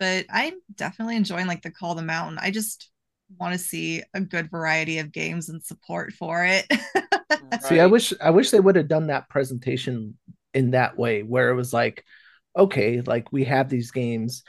but 0.00 0.26
I'm 0.30 0.54
definitely 0.74 1.14
enjoying 1.14 1.46
like 1.46 1.62
the 1.62 1.70
Call 1.70 1.94
the 1.94 2.02
Mountain. 2.02 2.38
I 2.40 2.50
just 2.50 2.90
want 3.38 3.52
to 3.52 3.58
see 3.58 4.02
a 4.14 4.20
good 4.20 4.50
variety 4.50 4.98
of 4.98 5.12
games 5.12 5.48
and 5.48 5.62
support 5.62 6.12
for 6.12 6.44
it. 6.44 6.66
right. 6.70 7.62
See, 7.62 7.78
I 7.78 7.86
wish 7.86 8.12
I 8.20 8.30
wish 8.30 8.50
they 8.50 8.58
would 8.58 8.74
have 8.74 8.88
done 8.88 9.06
that 9.08 9.28
presentation 9.28 10.18
in 10.54 10.72
that 10.72 10.98
way 10.98 11.22
where 11.22 11.50
it 11.50 11.54
was 11.54 11.72
like, 11.72 12.04
okay, 12.56 13.00
like 13.00 13.32
we 13.32 13.44
have 13.44 13.68
these 13.68 13.90
games, 13.90 14.42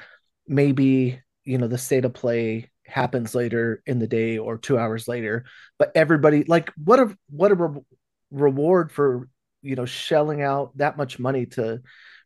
maybe 0.48 1.22
you 1.44 1.58
know 1.58 1.68
the 1.68 1.78
state 1.78 2.06
of 2.06 2.14
play 2.14 2.70
happens 2.86 3.34
later 3.34 3.82
in 3.86 4.00
the 4.00 4.08
day 4.08 4.38
or 4.38 4.58
two 4.58 4.78
hours 4.78 5.08
later, 5.08 5.46
but 5.80 5.92
everybody 5.96 6.44
like 6.44 6.72
what 6.84 7.00
a 7.00 7.16
what 7.30 7.52
a 7.52 7.56
re- 7.56 7.82
reward 8.32 8.92
for 8.92 9.30
you 9.62 9.76
know 9.76 9.86
shelling 9.86 10.42
out 10.42 10.76
that 10.78 10.98
much 10.98 11.20
money 11.20 11.46
to 11.46 11.82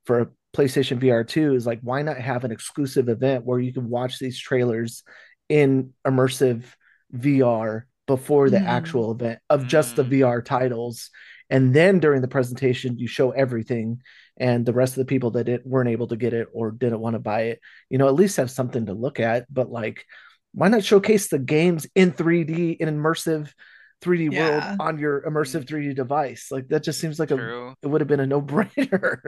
for 0.06 0.22
a 0.22 0.28
PlayStation 0.56 1.00
VR 1.00 1.28
2 1.28 1.54
is 1.56 1.66
like 1.66 1.82
why 1.82 2.02
not 2.02 2.18
have 2.18 2.46
an 2.46 2.52
exclusive 2.52 3.10
event 3.10 3.46
where 3.46 3.60
you 3.60 3.74
can 3.74 3.90
watch 3.90 4.20
these 4.20 4.40
trailers 4.40 5.04
in 5.50 5.94
immersive 6.08 6.64
VR 7.14 7.84
before 8.08 8.50
the 8.50 8.58
mm. 8.58 8.66
actual 8.66 9.12
event 9.12 9.40
of 9.50 9.68
just 9.68 9.96
the 9.96 10.04
mm. 10.04 10.22
VR 10.22 10.44
titles 10.44 11.10
and 11.50 11.74
then 11.74 12.00
during 12.00 12.22
the 12.22 12.28
presentation 12.28 12.98
you 12.98 13.08
show 13.08 13.32
everything 13.32 14.02
and 14.38 14.66
the 14.66 14.74
rest 14.74 14.94
of 14.94 14.98
the 14.98 15.06
people 15.06 15.32
that 15.32 15.48
it, 15.48 15.66
weren't 15.66 15.90
able 15.90 16.08
to 16.08 16.18
get 16.18 16.34
it 16.34 16.48
or 16.54 16.72
didn't 16.72 17.00
want 17.00 17.14
to 17.16 17.20
buy 17.20 17.42
it 17.44 17.60
you 17.90 17.98
know 17.98 18.08
at 18.08 18.16
least 18.16 18.38
have 18.38 18.52
something 18.52 18.86
to 18.86 18.94
look 18.94 19.20
at 19.20 19.46
but 19.54 19.72
like 19.72 20.06
why 20.54 20.70
not 20.70 20.84
showcase 20.84 21.28
the 21.28 21.40
games 21.40 21.86
in 21.96 22.12
3D 22.14 22.78
in 22.78 22.90
immersive 22.90 23.52
3D 24.02 24.32
yeah. 24.32 24.50
world 24.50 24.78
on 24.80 25.00
your 25.00 25.22
immersive 25.22 25.66
3D 25.66 25.92
mm. 25.92 25.96
device. 25.96 26.48
Like 26.52 26.68
that 26.70 26.84
just 26.84 27.00
seems 27.00 27.20
like 27.20 27.30
True. 27.30 27.70
a 27.70 27.76
it 27.82 27.88
would 27.88 28.02
have 28.02 28.08
been 28.08 28.20
a 28.20 28.28
no-brainer. 28.28 29.20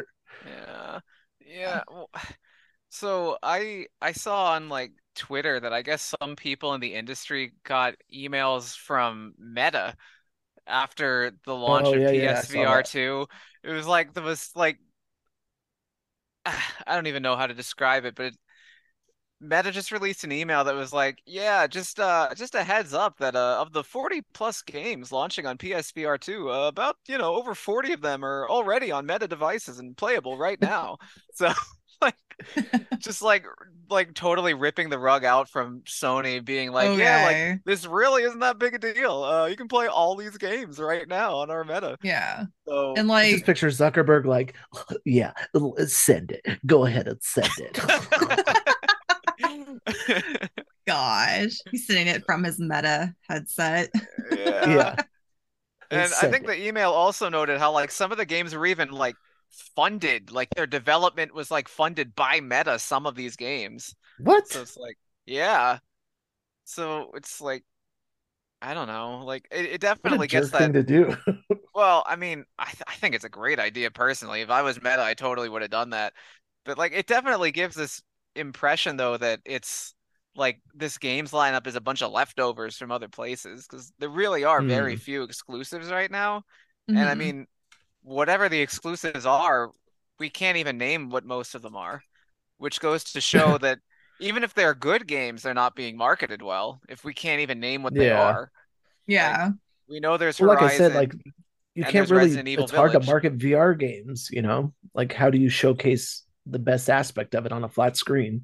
Yeah. 0.45 0.99
Yeah. 1.45 1.81
Well, 1.89 2.09
so 2.89 3.37
I 3.41 3.87
I 4.01 4.11
saw 4.11 4.53
on 4.53 4.69
like 4.69 4.91
Twitter 5.15 5.59
that 5.59 5.73
I 5.73 5.81
guess 5.81 6.13
some 6.21 6.35
people 6.35 6.73
in 6.73 6.81
the 6.81 6.93
industry 6.93 7.53
got 7.63 7.95
emails 8.13 8.75
from 8.75 9.33
Meta 9.37 9.95
after 10.67 11.31
the 11.45 11.55
launch 11.55 11.87
oh, 11.87 11.93
of 11.93 12.01
yeah, 12.01 12.41
PSVR 12.41 12.55
yeah, 12.55 12.81
2. 12.81 13.27
It 13.63 13.71
was 13.71 13.87
like 13.87 14.13
the 14.13 14.21
most 14.21 14.55
like 14.55 14.79
I 16.45 16.95
don't 16.95 17.07
even 17.07 17.23
know 17.23 17.35
how 17.35 17.47
to 17.47 17.53
describe 17.53 18.05
it, 18.05 18.15
but 18.15 18.27
it, 18.27 18.35
Meta 19.39 19.71
just 19.71 19.91
released 19.91 20.23
an 20.23 20.31
email 20.31 20.63
that 20.63 20.73
was 20.73 20.91
like, 20.91 21.19
"Yeah, 21.25 21.67
just 21.67 21.99
uh, 21.99 22.33
just 22.35 22.55
a 22.55 22.63
heads 22.63 22.93
up 22.93 23.17
that 23.19 23.35
uh, 23.35 23.61
of 23.61 23.71
the 23.71 23.83
40 23.83 24.23
plus 24.33 24.61
games 24.63 25.11
launching 25.11 25.45
on 25.45 25.57
PSVR 25.57 26.19
2, 26.19 26.51
uh, 26.51 26.67
about 26.67 26.97
you 27.07 27.17
know 27.17 27.35
over 27.35 27.53
40 27.53 27.93
of 27.93 28.01
them 28.01 28.25
are 28.25 28.49
already 28.49 28.91
on 28.91 29.05
Meta 29.05 29.27
devices 29.27 29.79
and 29.79 29.95
playable 29.95 30.37
right 30.37 30.59
now." 30.59 30.97
so, 31.33 31.53
just 32.99 33.21
like 33.21 33.45
like 33.89 34.13
totally 34.13 34.53
ripping 34.53 34.89
the 34.89 34.99
rug 34.99 35.23
out 35.23 35.49
from 35.49 35.81
Sony, 35.81 36.43
being 36.43 36.71
like, 36.71 36.89
okay. 36.89 37.01
"Yeah, 37.01 37.51
like 37.53 37.63
this 37.65 37.85
really 37.85 38.23
isn't 38.23 38.39
that 38.39 38.59
big 38.59 38.73
a 38.75 38.79
deal. 38.79 39.23
Uh, 39.23 39.45
you 39.47 39.55
can 39.55 39.67
play 39.67 39.87
all 39.87 40.15
these 40.15 40.37
games 40.37 40.79
right 40.79 41.07
now 41.07 41.37
on 41.37 41.49
our 41.49 41.63
Meta." 41.63 41.97
Yeah. 42.03 42.45
So 42.67 42.93
and 42.95 43.07
like, 43.07 43.31
just 43.31 43.45
picture 43.45 43.67
Zuckerberg 43.67 44.25
like, 44.25 44.55
"Yeah, 45.05 45.33
send 45.87 46.31
it. 46.31 46.59
Go 46.65 46.85
ahead 46.85 47.07
and 47.07 47.21
send 47.21 47.51
it." 47.57 47.79
Gosh, 50.87 51.57
he's 51.69 51.85
sending 51.85 52.07
it 52.07 52.23
from 52.25 52.43
his 52.43 52.59
Meta 52.59 53.13
headset. 53.27 53.89
Yeah. 54.31 54.69
yeah. 54.69 54.95
And 55.89 56.11
I 56.21 56.29
think 56.29 56.45
the 56.45 56.67
email 56.67 56.91
also 56.91 57.29
noted 57.29 57.59
how 57.59 57.71
like 57.71 57.91
some 57.91 58.11
of 58.11 58.17
the 58.17 58.25
games 58.25 58.53
were 58.53 58.65
even 58.65 58.91
like 58.91 59.15
funded, 59.49 60.31
like 60.31 60.49
their 60.55 60.67
development 60.67 61.33
was 61.33 61.51
like 61.51 61.67
funded 61.67 62.15
by 62.15 62.39
Meta. 62.41 62.79
Some 62.79 63.05
of 63.05 63.15
these 63.15 63.35
games. 63.35 63.95
What? 64.19 64.47
So 64.47 64.61
it's 64.61 64.77
like, 64.77 64.97
yeah. 65.25 65.79
So 66.65 67.11
it's 67.15 67.41
like, 67.41 67.63
I 68.61 68.73
don't 68.73 68.87
know. 68.87 69.21
Like 69.23 69.47
it, 69.51 69.65
it 69.65 69.81
definitely 69.81 70.27
gets 70.27 70.51
that 70.51 70.59
thing 70.59 70.73
to 70.73 70.83
do. 70.83 71.15
well, 71.75 72.03
I 72.07 72.15
mean, 72.15 72.45
I 72.57 72.65
th- 72.65 72.83
I 72.87 72.93
think 72.93 73.15
it's 73.15 73.25
a 73.25 73.29
great 73.29 73.59
idea 73.59 73.91
personally. 73.91 74.41
If 74.41 74.49
I 74.49 74.61
was 74.61 74.77
Meta, 74.77 75.01
I 75.01 75.13
totally 75.13 75.49
would 75.49 75.61
have 75.61 75.71
done 75.71 75.91
that. 75.91 76.13
But 76.65 76.77
like, 76.77 76.93
it 76.93 77.07
definitely 77.07 77.51
gives 77.51 77.75
this 77.75 78.01
impression 78.35 78.97
though 78.97 79.17
that 79.17 79.39
it's 79.45 79.95
like 80.35 80.61
this 80.75 80.97
games 80.97 81.31
lineup 81.31 81.65
is 81.65 81.75
a 81.75 81.81
bunch 81.81 82.01
of 82.01 82.11
leftovers 82.11 82.77
from 82.77 82.91
other 82.91 83.07
places 83.07 83.65
because 83.67 83.91
there 83.97 84.09
really 84.09 84.43
are 84.43 84.61
mm. 84.61 84.67
very 84.67 84.95
few 84.95 85.23
exclusives 85.23 85.89
right 85.91 86.11
now. 86.11 86.43
Mm-hmm. 86.89 86.97
And 86.97 87.09
I 87.09 87.11
mm-hmm. 87.11 87.19
mean, 87.19 87.47
whatever 88.07 88.49
the 88.49 88.61
exclusives 88.61 89.25
are, 89.25 89.71
we 90.19 90.29
can't 90.29 90.57
even 90.57 90.77
name 90.77 91.09
what 91.09 91.25
most 91.25 91.55
of 91.55 91.61
them 91.61 91.75
are, 91.75 92.01
which 92.57 92.79
goes 92.79 93.03
to 93.03 93.21
show 93.21 93.57
that 93.61 93.79
even 94.19 94.43
if 94.43 94.53
they're 94.53 94.73
good 94.73 95.07
games, 95.07 95.43
they're 95.43 95.53
not 95.53 95.75
being 95.75 95.97
marketed 95.97 96.41
well. 96.41 96.81
If 96.89 97.03
we 97.03 97.13
can't 97.13 97.41
even 97.41 97.59
name 97.59 97.83
what 97.83 97.93
they 97.93 98.11
are, 98.11 98.51
yeah, 99.05 99.45
like, 99.45 99.53
we 99.87 99.99
know 99.99 100.17
there's 100.17 100.39
well, 100.39 100.57
Horizon, 100.57 100.65
like 100.65 100.73
I 100.73 100.77
said, 100.77 100.95
like 100.95 101.13
you 101.75 101.83
can't 101.83 102.09
really. 102.09 102.31
It's 102.31 102.43
Village. 102.43 102.71
hard 102.71 102.91
to 102.93 102.99
market 103.01 103.37
VR 103.37 103.77
games. 103.77 104.29
You 104.31 104.41
know, 104.41 104.73
like 104.95 105.13
how 105.13 105.29
do 105.29 105.37
you 105.37 105.49
showcase 105.49 106.23
the 106.49 106.59
best 106.59 106.89
aspect 106.89 107.35
of 107.35 107.45
it 107.45 107.51
on 107.51 107.63
a 107.63 107.69
flat 107.69 107.97
screen. 107.97 108.43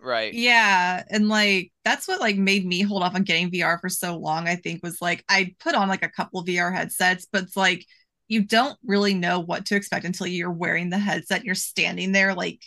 Right. 0.00 0.34
Yeah. 0.34 1.02
And 1.10 1.28
like 1.28 1.70
that's 1.84 2.08
what 2.08 2.20
like 2.20 2.36
made 2.36 2.66
me 2.66 2.82
hold 2.82 3.02
off 3.02 3.14
on 3.14 3.22
getting 3.22 3.50
VR 3.50 3.80
for 3.80 3.88
so 3.88 4.16
long, 4.16 4.48
I 4.48 4.56
think, 4.56 4.82
was 4.82 5.00
like 5.00 5.24
I 5.28 5.54
put 5.60 5.74
on 5.74 5.88
like 5.88 6.04
a 6.04 6.08
couple 6.08 6.44
VR 6.44 6.74
headsets, 6.74 7.26
but 7.30 7.44
it's 7.44 7.56
like 7.56 7.86
you 8.32 8.42
don't 8.42 8.78
really 8.82 9.12
know 9.12 9.40
what 9.40 9.66
to 9.66 9.76
expect 9.76 10.06
until 10.06 10.26
you're 10.26 10.50
wearing 10.50 10.88
the 10.88 10.98
headset 10.98 11.44
you're 11.44 11.54
standing 11.54 12.12
there 12.12 12.34
like 12.34 12.62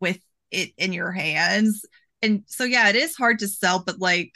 with 0.00 0.20
it 0.52 0.70
in 0.78 0.92
your 0.92 1.10
hands. 1.10 1.84
And 2.22 2.44
so 2.46 2.62
yeah, 2.62 2.88
it 2.88 2.94
is 2.94 3.16
hard 3.16 3.40
to 3.40 3.48
sell, 3.48 3.82
but 3.84 3.98
like 3.98 4.32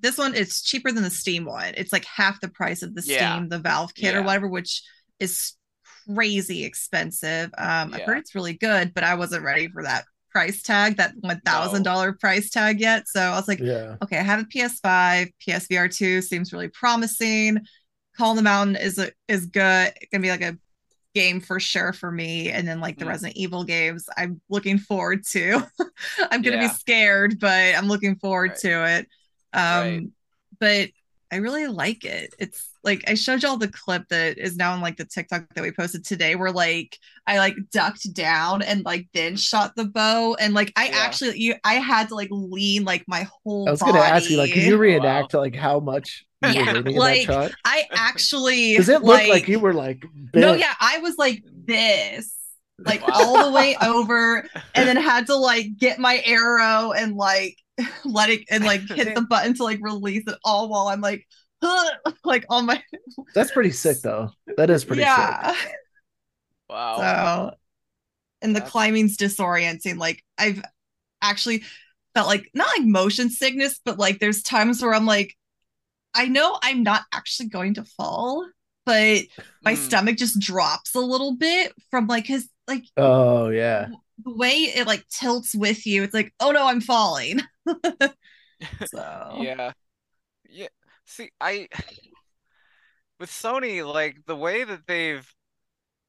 this 0.00 0.18
one 0.18 0.34
it's 0.34 0.60
cheaper 0.60 0.90
than 0.90 1.04
the 1.04 1.10
Steam 1.10 1.44
one. 1.44 1.74
It's 1.76 1.92
like 1.92 2.04
half 2.04 2.40
the 2.40 2.48
price 2.48 2.82
of 2.82 2.96
the 2.96 3.02
yeah. 3.06 3.36
Steam, 3.36 3.48
the 3.48 3.60
Valve 3.60 3.94
kit 3.94 4.14
yeah. 4.14 4.18
or 4.18 4.24
whatever, 4.24 4.48
which 4.48 4.82
is 5.20 5.52
crazy 6.08 6.64
expensive. 6.64 7.50
Um, 7.56 7.90
yeah. 7.90 7.98
I've 7.98 8.02
heard 8.02 8.18
it's 8.18 8.34
really 8.34 8.54
good, 8.54 8.94
but 8.94 9.04
I 9.04 9.14
wasn't 9.14 9.44
ready 9.44 9.68
for 9.68 9.84
that 9.84 10.04
price 10.32 10.62
tag, 10.62 10.96
that 10.96 11.12
one 11.20 11.40
thousand 11.44 11.84
dollar 11.84 12.12
price 12.12 12.50
tag 12.50 12.80
yet. 12.80 13.06
So 13.06 13.20
I 13.20 13.36
was 13.36 13.46
like, 13.46 13.60
yeah. 13.60 13.98
okay, 14.02 14.18
I 14.18 14.22
have 14.22 14.40
a 14.40 14.44
PS5, 14.44 15.30
PSVR 15.46 15.94
two 15.94 16.22
seems 16.22 16.52
really 16.52 16.68
promising. 16.68 17.58
Call 18.16 18.34
the 18.34 18.42
Mountain 18.42 18.76
is 18.76 18.98
a, 18.98 19.10
is 19.28 19.46
good. 19.46 19.92
It's 19.96 20.10
gonna 20.10 20.22
be 20.22 20.30
like 20.30 20.42
a 20.42 20.58
game 21.14 21.40
for 21.40 21.60
sure 21.60 21.92
for 21.92 22.10
me. 22.10 22.50
And 22.50 22.66
then 22.66 22.80
like 22.80 22.98
the 22.98 23.04
mm. 23.04 23.08
Resident 23.08 23.36
Evil 23.36 23.64
games, 23.64 24.08
I'm 24.16 24.40
looking 24.48 24.78
forward 24.78 25.24
to. 25.32 25.66
I'm 26.30 26.42
gonna 26.42 26.56
yeah. 26.56 26.68
be 26.68 26.74
scared, 26.74 27.38
but 27.40 27.74
I'm 27.74 27.88
looking 27.88 28.16
forward 28.16 28.50
right. 28.50 28.58
to 28.60 28.86
it. 28.96 29.08
Um, 29.52 29.62
right. 29.62 30.02
but 30.58 30.88
I 31.32 31.36
really 31.36 31.66
like 31.66 32.04
it. 32.04 32.34
It's 32.38 32.68
like 32.84 33.04
I 33.08 33.14
showed 33.14 33.42
y'all 33.42 33.56
the 33.56 33.68
clip 33.68 34.06
that 34.08 34.36
is 34.36 34.56
now 34.56 34.74
in 34.74 34.82
like 34.82 34.98
the 34.98 35.06
TikTok 35.06 35.46
that 35.54 35.62
we 35.62 35.72
posted 35.72 36.04
today 36.04 36.36
where 36.36 36.52
like 36.52 36.98
I 37.26 37.38
like 37.38 37.54
ducked 37.70 38.12
down 38.12 38.60
and 38.60 38.84
like 38.84 39.08
then 39.14 39.36
shot 39.36 39.74
the 39.74 39.86
bow 39.86 40.36
and 40.38 40.52
like 40.52 40.72
I 40.76 40.88
yeah. 40.88 40.98
actually 40.98 41.38
you 41.38 41.54
I 41.64 41.74
had 41.74 42.08
to 42.08 42.16
like 42.16 42.28
lean 42.30 42.84
like 42.84 43.04
my 43.06 43.26
whole 43.44 43.66
I 43.66 43.70
was 43.70 43.80
body. 43.80 43.92
gonna 43.92 44.04
ask 44.04 44.28
you 44.28 44.36
like 44.36 44.52
can 44.52 44.62
you 44.62 44.76
reenact 44.78 45.32
wow. 45.32 45.40
like 45.40 45.54
how 45.54 45.80
much 45.80 46.26
yeah, 46.42 46.82
like 46.84 47.30
I 47.64 47.84
actually 47.92 48.74
does 48.76 48.88
it 48.88 49.02
like, 49.02 49.22
look 49.22 49.32
like 49.32 49.48
you 49.48 49.60
were 49.60 49.72
like 49.72 50.04
bent? 50.14 50.34
no 50.34 50.52
yeah 50.52 50.74
I 50.80 50.98
was 50.98 51.16
like 51.16 51.42
this 51.64 52.34
like 52.78 53.06
wow. 53.06 53.14
all 53.14 53.46
the 53.46 53.52
way 53.52 53.76
over 53.80 54.46
and 54.74 54.88
then 54.88 54.96
had 54.96 55.26
to 55.26 55.36
like 55.36 55.78
get 55.78 55.98
my 55.98 56.20
arrow 56.26 56.92
and 56.92 57.16
like 57.16 57.56
let 58.04 58.30
it 58.30 58.42
and 58.50 58.64
like 58.64 58.82
hit 58.82 59.14
the 59.14 59.22
button 59.22 59.54
to 59.54 59.64
like 59.64 59.78
release 59.80 60.24
it 60.26 60.38
all 60.44 60.68
while 60.68 60.88
I'm 60.88 61.00
like 61.00 61.26
like 62.24 62.44
on 62.50 62.66
my 62.66 62.82
That's 63.34 63.52
pretty 63.52 63.70
sick 63.70 64.00
though. 64.00 64.30
That 64.56 64.70
is 64.70 64.84
pretty 64.84 65.02
yeah. 65.02 65.52
sick. 65.52 65.72
Wow. 66.68 66.96
So 66.96 67.56
and 68.42 68.54
the 68.54 68.60
That's... 68.60 68.70
climbing's 68.70 69.16
disorienting. 69.16 69.96
Like 69.96 70.22
I've 70.38 70.62
actually 71.22 71.64
felt 72.14 72.26
like 72.26 72.50
not 72.54 72.68
like 72.76 72.86
motion 72.86 73.30
sickness, 73.30 73.80
but 73.84 73.98
like 73.98 74.18
there's 74.18 74.42
times 74.42 74.82
where 74.82 74.94
I'm 74.94 75.06
like, 75.06 75.34
I 76.14 76.26
know 76.26 76.58
I'm 76.62 76.82
not 76.82 77.02
actually 77.12 77.48
going 77.48 77.74
to 77.74 77.84
fall, 77.84 78.46
but 78.84 79.22
my 79.62 79.74
mm. 79.74 79.76
stomach 79.76 80.16
just 80.16 80.40
drops 80.40 80.94
a 80.94 81.00
little 81.00 81.36
bit 81.36 81.72
from 81.90 82.06
like 82.06 82.26
his 82.26 82.48
like 82.68 82.84
oh 82.96 83.48
yeah 83.48 83.88
the 84.24 84.34
way 84.34 84.52
it 84.52 84.86
like 84.86 85.06
tilts 85.08 85.54
with 85.54 85.86
you 85.86 86.02
it's 86.02 86.14
like 86.14 86.32
oh 86.40 86.50
no 86.52 86.66
i'm 86.66 86.80
falling. 86.80 87.40
So. 88.84 89.38
Yeah. 89.40 89.72
Yeah. 90.48 90.68
See 91.04 91.30
i 91.40 91.68
with 93.20 93.30
sony 93.30 93.86
like 93.86 94.18
the 94.26 94.36
way 94.36 94.64
that 94.64 94.86
they've 94.86 95.26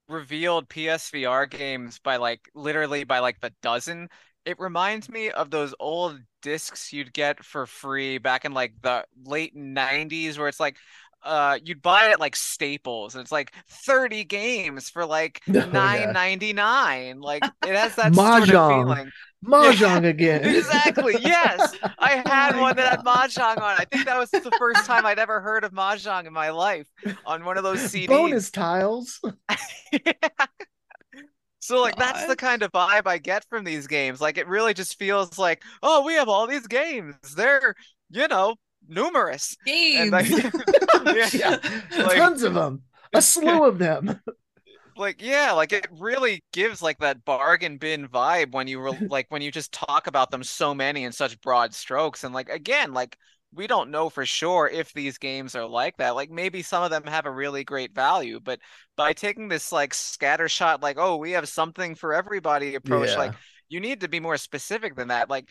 revealed 0.09 0.69
psvr 0.69 1.49
games 1.49 1.99
by 1.99 2.17
like 2.17 2.41
literally 2.55 3.03
by 3.03 3.19
like 3.19 3.39
the 3.41 3.53
dozen 3.61 4.09
It 4.45 4.59
reminds 4.59 5.09
me 5.09 5.31
of 5.31 5.51
those 5.51 5.75
old 5.79 6.19
discs 6.41 6.93
you'd 6.93 7.13
get 7.13 7.43
for 7.45 7.65
free 7.67 8.17
back 8.19 8.45
in 8.45 8.53
like 8.53 8.73
the 8.81 9.05
late 9.25 9.55
90s 9.55 10.37
where 10.37 10.49
it's 10.49 10.59
like 10.59 10.77
uh 11.23 11.57
you'd 11.63 11.81
buy 11.81 12.07
it 12.07 12.11
at 12.11 12.19
like 12.19 12.35
Staples 12.35 13.15
and 13.15 13.21
it's 13.21 13.31
like 13.31 13.53
30 13.69 14.23
games 14.25 14.89
for 14.89 15.05
like 15.05 15.41
Oh, 15.49 15.53
yeah. 15.53 16.13
9.99. 16.13 17.21
Like 17.21 17.43
it 17.65 17.75
has 17.75 17.95
that 17.95 18.15
sort 18.15 18.43
of 18.43 18.49
Mahjong. 18.49 18.69
feeling. 18.69 19.11
Mahjong 19.45 20.05
again. 20.09 20.43
Exactly. 20.45 21.15
Yes. 21.21 21.75
I 21.99 22.23
had 22.27 22.55
my 22.55 22.61
one 22.61 22.75
that 22.77 22.89
had. 22.89 23.05
Mahjong 23.05 23.57
on. 23.57 23.75
I 23.77 23.85
think 23.85 24.05
that 24.05 24.17
was 24.17 24.29
the 24.31 24.51
first 24.57 24.85
time 24.85 25.05
I'd 25.05 25.19
ever 25.19 25.41
heard 25.41 25.63
of 25.63 25.71
Mahjong 25.73 26.25
in 26.27 26.33
my 26.33 26.49
life 26.51 26.87
on 27.25 27.43
one 27.45 27.57
of 27.57 27.63
those 27.63 27.79
CDs. 27.79 28.07
Bonus 28.07 28.51
tiles. 28.51 29.19
So 31.59 31.81
like 31.81 31.95
that's 31.95 32.25
the 32.25 32.35
kind 32.35 32.61
of 32.61 32.71
vibe 32.73 33.07
I 33.07 33.17
get 33.17 33.45
from 33.49 33.63
these 33.63 33.87
games. 33.87 34.19
Like 34.19 34.37
it 34.37 34.47
really 34.47 34.73
just 34.73 34.99
feels 34.99 35.37
like, 35.39 35.63
oh, 35.81 36.03
we 36.03 36.13
have 36.15 36.27
all 36.27 36.45
these 36.45 36.67
games. 36.67 37.15
They're, 37.35 37.73
you 38.09 38.27
know, 38.27 38.55
numerous. 38.87 39.55
Games. 39.65 40.11
Like, 40.11 40.29
yeah, 41.05 41.29
yeah, 41.33 41.57
Like- 41.97 42.17
tons 42.17 42.43
of 42.43 42.53
them. 42.53 42.83
A 43.13 43.21
slew 43.21 43.65
of 43.65 43.77
them. 43.77 44.19
like 44.97 45.21
yeah, 45.21 45.51
like 45.51 45.73
it 45.73 45.87
really 45.91 46.43
gives 46.51 46.81
like 46.81 46.99
that 46.99 47.25
bargain 47.25 47.77
bin 47.77 48.07
vibe 48.07 48.51
when 48.53 48.67
you 48.67 48.79
were 48.79 48.91
like 49.09 49.27
when 49.29 49.41
you 49.41 49.51
just 49.51 49.71
talk 49.71 50.07
about 50.07 50.31
them 50.31 50.43
so 50.43 50.73
many 50.73 51.03
in 51.03 51.11
such 51.11 51.39
broad 51.41 51.73
strokes. 51.73 52.23
And 52.23 52.33
like 52.33 52.49
again, 52.49 52.93
like 52.93 53.17
we 53.53 53.67
don't 53.67 53.91
know 53.91 54.09
for 54.09 54.25
sure 54.25 54.67
if 54.67 54.93
these 54.93 55.17
games 55.19 55.55
are 55.55 55.65
like 55.67 55.97
that. 55.97 56.15
Like 56.15 56.31
maybe 56.31 56.61
some 56.63 56.83
of 56.83 56.89
them 56.91 57.03
have 57.05 57.25
a 57.27 57.31
really 57.31 57.63
great 57.63 57.93
value, 57.93 58.39
but 58.39 58.59
by 58.95 59.13
taking 59.13 59.47
this 59.47 59.71
like 59.71 59.93
scattershot, 59.93 60.81
like, 60.81 60.97
oh, 60.99 61.17
we 61.17 61.31
have 61.31 61.47
something 61.47 61.95
for 61.95 62.13
everybody 62.13 62.75
approach, 62.75 63.09
Yeah. 63.09 63.17
like 63.17 63.33
you 63.69 63.79
need 63.79 64.01
to 64.01 64.07
be 64.07 64.19
more 64.19 64.37
specific 64.37 64.95
than 64.95 65.09
that. 65.09 65.29
Like 65.29 65.49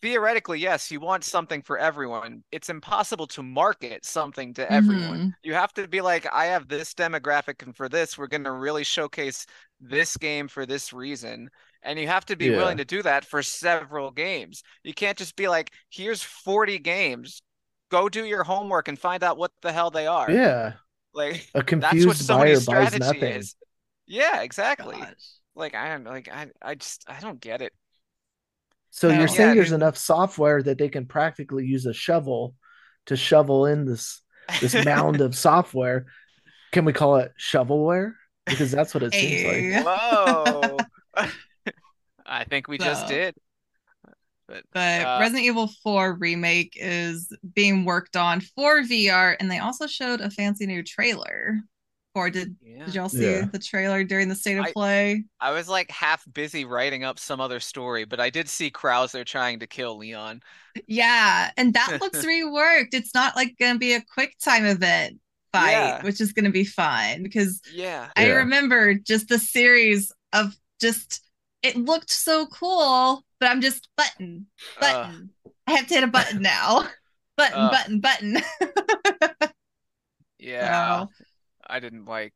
theoretically, 0.00 0.58
yes, 0.60 0.90
you 0.90 1.00
want 1.00 1.24
something 1.24 1.62
for 1.62 1.78
everyone. 1.78 2.44
It's 2.52 2.68
impossible 2.68 3.26
to 3.28 3.42
market 3.42 4.04
something 4.04 4.54
to 4.54 4.70
everyone. 4.72 5.20
Mhm. 5.20 5.34
You 5.42 5.54
have 5.54 5.72
to 5.74 5.88
be 5.88 6.00
like, 6.00 6.26
I 6.32 6.46
have 6.46 6.68
this 6.68 6.94
demographic, 6.94 7.62
and 7.62 7.76
for 7.76 7.88
this, 7.88 8.16
we're 8.16 8.26
going 8.28 8.44
to 8.44 8.52
really 8.52 8.84
showcase 8.84 9.46
this 9.80 10.16
game 10.16 10.48
for 10.48 10.66
this 10.66 10.92
reason. 10.92 11.50
And 11.82 11.98
you 11.98 12.06
have 12.08 12.24
to 12.26 12.36
be 12.36 12.46
Yeah. 12.46 12.56
willing 12.56 12.76
to 12.78 12.84
do 12.84 13.02
that 13.02 13.24
for 13.24 13.42
several 13.42 14.10
games. 14.10 14.62
You 14.84 14.94
can't 14.94 15.18
just 15.18 15.36
be 15.36 15.48
like, 15.48 15.72
here's 15.90 16.22
40 16.22 16.78
games. 16.78 17.42
Go 17.90 18.08
do 18.08 18.24
your 18.24 18.44
homework 18.44 18.88
and 18.88 18.98
find 18.98 19.22
out 19.22 19.36
what 19.36 19.52
the 19.62 19.72
hell 19.72 19.90
they 19.90 20.06
are. 20.06 20.30
Yeah. 20.30 20.74
Like 21.12 21.50
A 21.54 21.62
that's 21.80 22.06
what 22.06 22.18
confused 22.18 22.22
Sony's 22.28 22.64
buyer 22.64 22.90
buys 22.90 22.98
nothing. 22.98 23.32
is. 23.34 23.56
Yeah, 24.06 24.42
exactly. 24.42 24.96
Gosh. 24.96 25.32
Like 25.54 25.74
I 25.74 25.88
don't 25.90 26.04
like 26.04 26.28
I 26.28 26.48
I 26.62 26.74
just 26.76 27.04
I 27.08 27.20
don't 27.20 27.40
get 27.40 27.60
it. 27.62 27.72
So 28.94 29.08
No. 29.08 29.14
you're 29.14 29.22
Yeah, 29.22 29.26
saying 29.28 29.54
there's 29.56 29.70
dude. 29.70 29.76
enough 29.76 29.96
software 29.96 30.62
that 30.62 30.78
they 30.78 30.88
can 30.90 31.06
practically 31.06 31.66
use 31.66 31.86
a 31.86 31.94
shovel 31.94 32.54
to 33.06 33.16
shovel 33.16 33.66
in 33.66 33.84
this 33.86 34.20
this 34.60 34.74
mound 34.84 35.20
of 35.20 35.34
software. 35.34 36.06
Can 36.72 36.84
we 36.84 36.92
call 36.92 37.16
it 37.16 37.32
shovelware? 37.40 38.12
Because 38.46 38.70
that's 38.70 38.92
what 38.94 39.02
it 39.02 39.12
seems 39.14 39.44
like. 39.44 39.84
Whoa. 39.86 40.78
I 42.26 42.44
think 42.44 42.68
we 42.68 42.78
just 42.78 43.06
did. 43.08 43.34
But 44.46 44.64
But 44.72 45.06
uh, 45.06 45.18
Resident 45.20 45.44
Evil 45.46 45.68
4 45.82 46.14
remake 46.14 46.76
is 46.76 47.34
being 47.54 47.84
worked 47.84 48.16
on 48.16 48.40
for 48.40 48.82
VR, 48.82 49.36
and 49.40 49.50
they 49.50 49.58
also 49.58 49.86
showed 49.86 50.20
a 50.20 50.30
fancy 50.30 50.66
new 50.66 50.82
trailer. 50.82 51.58
Or 52.14 52.28
did 52.28 52.56
yeah. 52.62 52.84
did 52.84 52.94
y'all 52.94 53.08
see 53.08 53.24
Yeah. 53.24 53.46
the 53.50 53.58
trailer 53.58 54.04
during 54.04 54.28
the 54.28 54.34
state 54.34 54.58
of 54.58 54.66
I- 54.66 54.72
play? 54.72 55.24
I 55.40 55.52
was 55.52 55.68
like 55.68 55.90
half 55.90 56.24
busy 56.32 56.64
writing 56.66 57.04
up 57.04 57.18
some 57.18 57.40
other 57.40 57.58
story, 57.58 58.04
but 58.04 58.20
I 58.20 58.28
did 58.28 58.48
see 58.48 58.70
Krauser 58.70 59.24
trying 59.24 59.60
to 59.60 59.66
kill 59.66 59.96
Leon. 59.96 60.42
Yeah, 60.86 61.50
and 61.56 61.72
that 61.74 61.98
looks 62.02 62.24
reworked. 62.24 62.92
It's 62.92 63.14
not 63.14 63.34
like 63.34 63.56
gonna 63.58 63.78
be 63.78 63.94
a 63.94 64.02
quick 64.02 64.36
time 64.38 64.66
event 64.66 65.20
fight, 65.54 65.70
Yeah. 65.72 66.02
which 66.02 66.20
is 66.20 66.32
gonna 66.34 66.50
be 66.50 66.64
fun 66.64 67.22
because 67.22 67.62
Yeah. 67.72 68.10
I 68.14 68.26
Yeah. 68.26 68.32
remember 68.34 68.94
just 68.94 69.28
the 69.28 69.38
series 69.38 70.12
of 70.34 70.54
just 70.80 71.22
it 71.62 71.76
looked 71.76 72.10
so 72.10 72.44
cool, 72.46 73.24
but 73.40 73.48
I'm 73.50 73.60
just 73.62 73.88
button, 73.96 74.46
Uh, 74.76 74.80
button. 74.80 75.30
I 75.66 75.72
have 75.72 75.86
to 75.86 75.94
hit 75.94 76.04
a 76.04 76.08
button 76.08 76.42
now. 76.42 76.88
Button, 77.36 77.58
Ugh. 77.58 77.70
button, 77.72 78.00
button. 78.00 78.42
yeah. 80.38 81.06
So, 81.06 81.08
I 81.72 81.80
didn't 81.80 82.04
like 82.04 82.34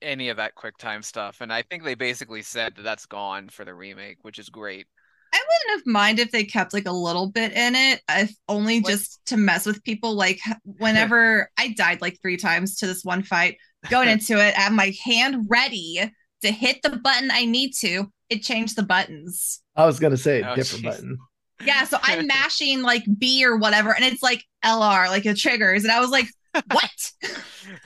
any 0.00 0.28
of 0.30 0.36
that 0.38 0.54
QuickTime 0.56 1.04
stuff, 1.04 1.40
and 1.40 1.52
I 1.52 1.62
think 1.62 1.84
they 1.84 1.94
basically 1.94 2.42
said 2.42 2.74
that 2.76 2.82
that's 2.82 3.06
gone 3.06 3.48
for 3.48 3.64
the 3.64 3.74
remake, 3.74 4.18
which 4.22 4.38
is 4.38 4.48
great. 4.48 4.86
I 5.34 5.38
wouldn't 5.38 5.78
have 5.80 5.92
mind 5.92 6.18
if 6.18 6.30
they 6.30 6.44
kept 6.44 6.74
like 6.74 6.86
a 6.86 6.92
little 6.92 7.30
bit 7.30 7.52
in 7.52 7.74
it, 7.74 8.02
if 8.10 8.34
only 8.48 8.80
Like- 8.80 8.92
just 8.92 9.24
to 9.26 9.36
mess 9.36 9.64
with 9.64 9.82
people. 9.84 10.14
Like 10.14 10.40
whenever 10.64 11.48
I 11.58 11.68
died 11.72 12.00
like 12.02 12.18
three 12.20 12.36
times 12.36 12.76
to 12.78 12.86
this 12.86 13.02
one 13.04 13.22
fight, 13.22 13.56
going 13.88 14.08
into 14.08 14.34
it, 14.34 14.54
I 14.58 14.60
have 14.62 14.72
my 14.72 14.92
hand 15.04 15.46
ready 15.48 16.00
to 16.42 16.50
hit 16.50 16.80
the 16.82 16.96
button 16.96 17.30
I 17.32 17.44
need 17.46 17.72
to. 17.80 18.12
It 18.28 18.42
changed 18.42 18.76
the 18.76 18.82
buttons. 18.82 19.62
I 19.76 19.86
was 19.86 19.98
gonna 20.00 20.16
say 20.18 20.42
Oh, 20.42 20.54
different 20.54 20.84
jeez. 20.84 20.90
button. 20.90 21.18
Yeah, 21.64 21.84
so 21.84 21.96
I'm 22.02 22.26
mashing 22.38 22.82
like 22.82 23.04
B 23.18 23.44
or 23.46 23.56
whatever, 23.56 23.94
and 23.94 24.04
it's 24.04 24.22
like 24.22 24.44
LR, 24.64 25.08
like 25.08 25.24
it 25.26 25.36
triggers, 25.38 25.84
and 25.84 25.92
I 25.92 26.00
was 26.00 26.10
like, 26.10 26.26
what? 26.72 27.12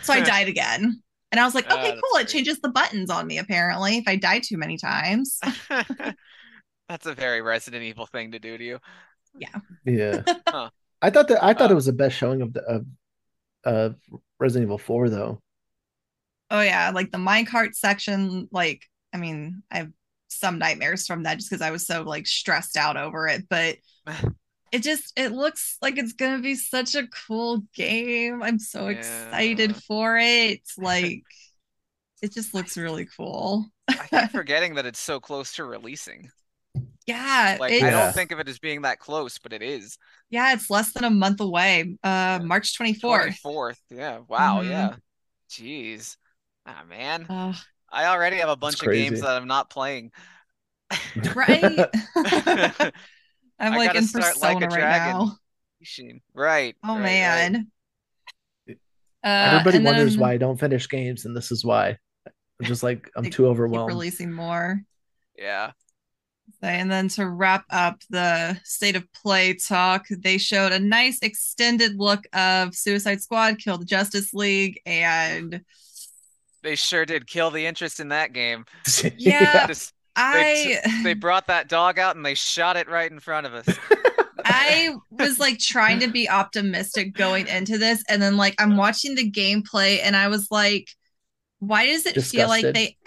So 0.03 0.13
I 0.13 0.21
died 0.21 0.49
again. 0.49 1.03
And 1.33 1.41
I 1.41 1.45
was 1.45 1.55
like, 1.55 1.67
Ah, 1.69 1.75
okay, 1.75 1.91
that's 1.91 2.01
cool. 2.01 2.21
It 2.21 2.29
changes 2.29 2.61
the 2.61 2.69
buttons 2.69 3.11
on 3.11 3.27
me, 3.27 3.39
apparently, 3.39 3.99
if 3.99 4.05
I 4.07 4.17
die 4.17 4.41
too 4.41 4.57
many 4.59 4.79
times. 4.79 5.39
That's 6.89 7.07
a 7.07 7.15
very 7.15 7.43
Resident 7.43 7.83
Evil 7.83 8.07
thing 8.07 8.33
to 8.33 8.39
do 8.39 8.57
to 8.57 8.65
you. 8.65 8.79
Yeah. 9.85 10.23
Huh. 10.49 10.71
I 11.03 11.11
thought 11.11 11.29
that 11.29 11.45
I 11.45 11.55
thought 11.55 11.71
Uh, 11.71 11.73
it 11.73 11.75
was 11.75 11.87
the 11.87 11.93
best 11.93 12.17
showing 12.17 12.43
of 12.43 12.53
the 12.53 12.63
of, 12.63 12.87
of 13.65 13.97
Resident 14.41 14.67
Evil 14.69 14.79
4 14.79 15.11
though. 15.11 15.43
Oh 16.51 16.61
yeah, 16.61 16.91
like 16.95 17.11
the 17.11 17.19
minecart 17.19 17.75
section, 17.75 18.49
like 18.53 18.83
I 19.13 19.19
mean, 19.19 19.63
I 19.71 19.79
have 19.79 19.93
some 20.29 20.59
nightmares 20.59 21.07
from 21.07 21.25
that 21.25 21.39
just 21.39 21.51
because 21.51 21.63
I 21.63 21.71
was 21.71 21.87
so 21.87 22.03
like 22.03 22.27
stressed 22.27 22.77
out 22.77 22.97
over 22.97 23.27
it, 23.29 23.49
but 23.49 23.77
it 24.73 24.83
just 24.83 25.13
it 25.17 25.33
looks 25.33 25.79
like 25.81 25.97
it's 25.99 26.13
gonna 26.13 26.43
be 26.43 26.55
such 26.55 26.95
a 26.95 27.07
cool 27.07 27.63
game. 27.75 28.43
I'm 28.43 28.59
so 28.59 28.89
excited 28.89 29.77
for 29.77 30.19
it. 30.19 30.61
Like 30.79 31.23
it 32.23 32.33
just 32.33 32.55
looks 32.55 32.77
really 32.77 33.07
cool. 33.17 33.67
I 33.89 33.95
keep 33.95 34.31
forgetting 34.33 34.75
that 34.75 34.87
it's 34.87 34.99
so 35.01 35.21
close 35.21 35.53
to 35.55 35.65
releasing. 35.65 36.31
Yeah, 37.07 37.57
Like 37.61 37.73
it's, 37.73 37.85
I 37.85 37.91
don't 37.91 38.13
think 38.13 38.33
of 38.33 38.41
it 38.41 38.49
as 38.49 38.59
being 38.59 38.83
that 38.83 38.99
close, 38.99 39.39
but 39.39 39.53
it 39.53 39.63
is. 39.63 39.97
yeah, 40.31 40.53
it's 40.53 40.69
less 40.71 40.93
than 40.93 41.05
a 41.05 41.11
month 41.11 41.41
away. 41.41 41.97
Uh 42.03 42.41
March 42.43 42.77
24th. 42.77 43.41
24th. 43.43 43.81
Yeah. 43.91 44.19
Wow. 44.29 44.63
Mhm. 44.63 44.71
Yeah. 44.71 44.95
Jeez. 45.51 46.17
Ah 46.67 46.83
man. 46.89 47.29
Uh, 47.29 47.53
I 47.93 48.07
already 48.07 48.39
have 48.39 48.49
a 48.49 48.57
bunch 48.57 48.83
of 48.83 48.91
games 48.91 49.21
that 49.21 49.37
I'm 49.37 49.47
not 49.47 49.71
playing. 49.71 50.11
right? 51.35 51.89
I 53.59 53.67
I'm 53.69 53.77
like 53.77 53.95
in 53.95 54.05
start 54.05 54.37
Like 54.41 54.57
a 54.63 54.67
persona 54.67 54.67
right 54.67 54.81
Dragon. 54.81 55.19
now. 55.19 55.39
Right. 56.35 56.77
Oh 56.85 56.95
right, 56.95 57.01
right. 57.01 57.03
man. 57.03 57.71
Uh, 58.69 58.75
Everybody 59.25 59.85
wonders 59.85 60.15
then 60.15 60.21
why 60.21 60.33
I 60.33 60.37
don't 60.37 60.59
finish 60.59 60.89
games, 60.89 61.25
and 61.25 61.37
this 61.37 61.51
is 61.51 61.65
why. 61.65 61.99
I'm 62.27 62.67
just 62.67 62.83
like 62.83 63.11
I'm 63.17 63.29
too 63.31 63.47
overwhelmed. 63.47 63.89
releasing 63.89 64.33
more. 64.33 64.81
Yeah. 65.37 65.73
And 66.63 66.91
then 66.91 67.09
to 67.11 67.29
wrap 67.29 67.65
up 67.71 68.01
the 68.09 68.59
state 68.65 68.97
of 68.97 69.13
play 69.13 69.55
talk, 69.55 70.07
they 70.09 70.39
showed 70.39 70.73
a 70.73 70.79
nice 70.79 71.19
extended 71.21 71.97
look 71.99 72.25
of 72.33 72.75
Suicide 72.75 73.21
Squad, 73.21 73.59
Kill 73.59 73.79
the 73.79 73.85
Justice 73.85 74.33
League, 74.33 74.81
and 74.87 75.63
They 76.63 76.77
sure 76.77 77.05
did 77.05 77.27
kill 77.27 77.51
the 77.51 77.67
interest 77.67 78.01
in 78.01 78.09
that 78.09 78.33
game. 78.33 78.65
Yeah. 79.19 79.67
Just, 79.67 79.93
I 80.17 80.81
they 81.03 81.15
brought 81.15 81.47
that 81.49 81.69
dog 81.69 81.99
out 81.99 82.17
and 82.17 82.25
they 82.25 82.35
shot 82.35 82.77
it 82.77 82.89
right 82.89 83.11
in 83.11 83.21
front 83.21 83.47
of 83.47 83.55
us. 83.55 83.69
I 84.45 84.95
was 85.11 85.39
like 85.39 85.59
trying 85.59 86.01
to 86.01 86.09
be 86.09 86.29
optimistic 86.29 87.15
going 87.15 87.49
into 87.49 87.79
this, 87.79 88.03
and 88.09 88.21
then 88.21 88.37
like 88.37 88.55
I'm 88.59 88.77
watching 88.77 89.15
the 89.15 89.31
gameplay, 89.31 90.01
and 90.03 90.17
I 90.17 90.29
was 90.29 90.49
like, 90.51 90.89
why 91.59 91.87
does 91.87 92.07
it 92.07 92.21
feel 92.23 92.49
like 92.49 92.73
they? 92.73 92.97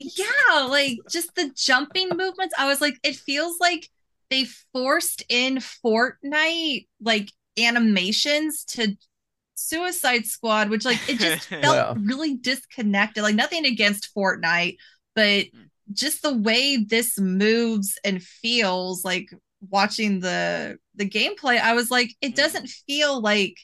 Yeah, 0.00 0.66
like 0.68 0.98
just 1.08 1.34
the 1.34 1.50
jumping 1.56 2.08
movements. 2.10 2.52
I 2.58 2.66
was 2.66 2.80
like, 2.80 2.94
it 3.04 3.16
feels 3.16 3.58
like 3.60 3.88
they 4.28 4.44
forced 4.72 5.22
in 5.28 5.56
Fortnite 5.58 6.88
like 7.00 7.30
animations 7.58 8.64
to 8.70 8.96
Suicide 9.54 10.26
Squad, 10.26 10.68
which 10.68 10.84
like 10.84 11.00
it 11.08 11.18
just 11.20 11.46
felt 11.48 11.62
Wow. 11.62 11.94
really 11.98 12.34
disconnected. 12.36 13.22
Like 13.22 13.36
nothing 13.36 13.64
against 13.66 14.14
Fortnite, 14.14 14.76
but 15.14 15.46
mm. 15.46 15.70
Just 15.92 16.22
the 16.22 16.34
way 16.36 16.76
this 16.76 17.18
moves 17.18 17.98
and 18.04 18.22
feels 18.22 19.04
like 19.04 19.28
watching 19.70 20.20
the 20.20 20.76
the 20.94 21.08
gameplay 21.08 21.58
i 21.60 21.74
was 21.74 21.90
like 21.90 22.10
it 22.20 22.34
doesn't 22.36 22.68
feel 22.86 23.20
like 23.20 23.56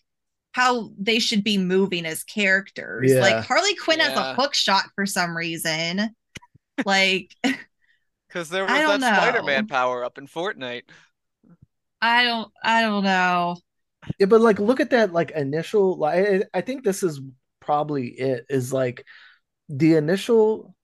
how 0.53 0.91
they 0.99 1.19
should 1.19 1.45
be 1.45 1.59
moving 1.59 2.07
as 2.07 2.25
characters 2.25 3.13
Yeah. 3.13 3.21
like 3.21 3.45
harley 3.45 3.75
quinn 3.77 4.01
has 4.01 4.17
a 4.17 4.35
hook 4.35 4.55
shot 4.55 4.85
for 4.95 5.07
some 5.07 5.37
reason 5.37 6.11
like 6.85 7.35
Because 8.29 8.49
there 8.49 8.63
was 8.63 8.71
I 8.71 8.83
that 8.83 8.87
don't 8.87 9.01
know. 9.01 9.09
Spider-Man 9.09 9.67
power 9.67 10.05
up 10.05 10.17
in 10.17 10.29
Fortnite. 10.29 10.83
I 12.01 12.25
don't 12.25 12.51
I 12.63 12.83
don't 12.83 13.05
know. 13.05 13.57
Yeah, 14.19 14.27
but 14.27 14.41
like 14.41 14.59
look 14.61 14.81
at 14.81 14.91
that 14.91 15.13
like 15.13 15.33
initial 15.33 15.97
like 15.99 16.27
I, 16.55 16.59
I 16.59 16.61
think 16.61 16.85
this 16.85 17.03
is 17.03 17.21
probably 17.61 18.09
it 18.09 18.47
is 18.49 18.73
like 18.73 19.05
the 19.69 19.95
initial 19.97 20.75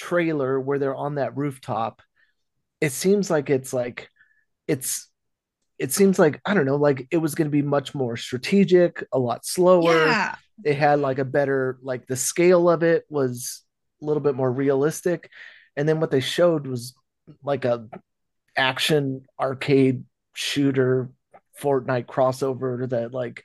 trailer 0.00 0.58
where 0.58 0.78
they're 0.78 0.94
on 0.94 1.16
that 1.16 1.36
rooftop. 1.36 2.02
It 2.80 2.92
seems 2.92 3.30
like 3.30 3.50
it's 3.50 3.72
like 3.72 4.08
it's 4.66 5.08
it 5.78 5.92
seems 5.92 6.18
like 6.18 6.40
I 6.44 6.54
don't 6.54 6.66
know, 6.66 6.76
like 6.76 7.06
it 7.10 7.18
was 7.18 7.34
going 7.34 7.46
to 7.46 7.52
be 7.52 7.62
much 7.62 7.94
more 7.94 8.16
strategic, 8.16 9.04
a 9.12 9.18
lot 9.18 9.44
slower. 9.44 10.06
Yeah. 10.06 10.34
It 10.64 10.76
had 10.76 11.00
like 11.00 11.18
a 11.18 11.24
better 11.24 11.78
like 11.82 12.06
the 12.06 12.16
scale 12.16 12.68
of 12.68 12.82
it 12.82 13.04
was 13.08 13.62
a 14.00 14.04
little 14.04 14.22
bit 14.22 14.34
more 14.34 14.50
realistic, 14.50 15.30
and 15.76 15.88
then 15.88 16.00
what 16.00 16.10
they 16.10 16.20
showed 16.20 16.66
was 16.66 16.94
like 17.42 17.64
a 17.64 17.86
action 18.56 19.24
arcade 19.38 20.04
shooter 20.34 21.10
Fortnite 21.60 22.06
crossover 22.06 22.88
that 22.88 23.12
like 23.12 23.44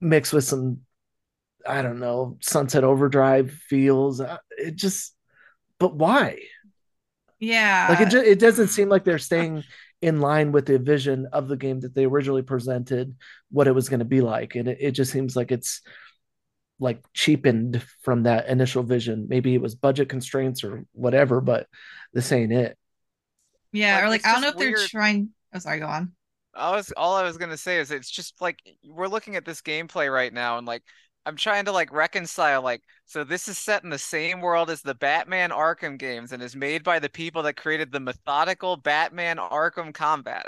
mixed 0.00 0.32
with 0.32 0.44
some 0.44 0.80
I 1.66 1.82
don't 1.82 2.00
know 2.00 2.38
Sunset 2.40 2.84
Overdrive 2.84 3.52
feels. 3.52 4.20
Uh, 4.20 4.38
It 4.50 4.76
just, 4.76 5.14
but 5.78 5.94
why? 5.96 6.38
Yeah. 7.38 7.86
Like 7.88 8.00
it 8.00 8.10
just, 8.10 8.26
it 8.26 8.38
doesn't 8.38 8.68
seem 8.68 8.88
like 8.88 9.04
they're 9.04 9.18
staying 9.18 9.64
in 10.00 10.20
line 10.20 10.52
with 10.52 10.66
the 10.66 10.78
vision 10.78 11.26
of 11.32 11.48
the 11.48 11.56
game 11.56 11.80
that 11.80 11.94
they 11.94 12.04
originally 12.04 12.42
presented, 12.42 13.14
what 13.50 13.66
it 13.66 13.72
was 13.74 13.88
going 13.88 14.00
to 14.00 14.04
be 14.04 14.20
like, 14.20 14.54
and 14.54 14.68
it, 14.68 14.78
it 14.80 14.90
just 14.92 15.12
seems 15.12 15.36
like 15.36 15.52
it's 15.52 15.82
like 16.80 17.02
cheapened 17.14 17.84
from 18.02 18.24
that 18.24 18.48
initial 18.48 18.82
vision. 18.82 19.26
Maybe 19.28 19.54
it 19.54 19.62
was 19.62 19.74
budget 19.74 20.08
constraints 20.08 20.64
or 20.64 20.84
whatever, 20.92 21.40
but 21.40 21.68
this 22.12 22.32
ain't 22.32 22.52
it. 22.52 22.76
yeah, 23.72 23.96
Like, 23.96 24.04
or 24.04 24.08
like 24.08 24.24
I 24.24 24.32
don't 24.32 24.42
know 24.42 24.48
just 24.48 24.56
if 24.56 24.56
they're 24.58 24.74
trying 24.74 25.30
oh 25.54 25.58
sorry, 25.58 25.80
go 25.80 25.86
on. 25.86 26.12
I 26.54 26.76
was 26.76 26.92
all 26.96 27.14
I 27.16 27.22
was 27.22 27.38
gonna 27.38 27.56
say 27.56 27.78
is 27.78 27.90
it's 27.90 28.10
just 28.10 28.40
like 28.40 28.58
we're 28.84 29.08
looking 29.08 29.36
at 29.36 29.44
this 29.44 29.62
gameplay 29.62 30.12
right 30.12 30.32
now 30.32 30.58
and 30.58 30.66
like 30.66 30.82
I'm 31.24 31.36
trying 31.36 31.64
to 31.66 31.72
like 31.72 31.92
reconcile 31.92 32.62
like 32.62 32.82
so 33.04 33.24
this 33.24 33.46
is 33.48 33.58
set 33.58 33.84
in 33.84 33.90
the 33.90 33.98
same 33.98 34.40
world 34.40 34.70
as 34.70 34.82
the 34.82 34.94
Batman 34.94 35.50
Arkham 35.50 35.98
games 35.98 36.32
and 36.32 36.42
is 36.42 36.56
made 36.56 36.82
by 36.82 36.98
the 36.98 37.08
people 37.08 37.42
that 37.44 37.56
created 37.56 37.92
the 37.92 38.00
methodical 38.00 38.76
Batman 38.76 39.36
Arkham 39.36 39.94
combat. 39.94 40.46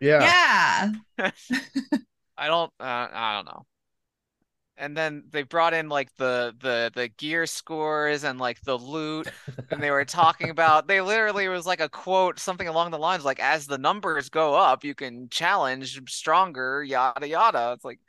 Yeah. 0.00 0.92
Yeah. 1.18 1.30
I 2.36 2.46
don't 2.48 2.72
uh, 2.80 3.08
I 3.12 3.34
don't 3.34 3.46
know. 3.46 3.66
And 4.76 4.96
then 4.96 5.24
they 5.30 5.42
brought 5.42 5.74
in 5.74 5.88
like 5.88 6.08
the 6.16 6.54
the 6.60 6.90
the 6.94 7.08
gear 7.08 7.46
scores 7.46 8.24
and 8.24 8.40
like 8.40 8.60
the 8.62 8.76
loot 8.76 9.28
and 9.70 9.82
they 9.82 9.90
were 9.90 10.04
talking 10.04 10.50
about 10.50 10.88
they 10.88 11.00
literally 11.00 11.46
was 11.46 11.66
like 11.66 11.80
a 11.80 11.88
quote 11.88 12.38
something 12.40 12.66
along 12.66 12.90
the 12.90 12.98
lines 12.98 13.24
like 13.24 13.38
as 13.38 13.66
the 13.66 13.78
numbers 13.78 14.28
go 14.28 14.54
up 14.54 14.82
you 14.82 14.94
can 14.94 15.28
challenge 15.28 16.00
stronger 16.10 16.82
yada 16.82 17.28
yada. 17.28 17.72
It's 17.74 17.84
like 17.84 18.00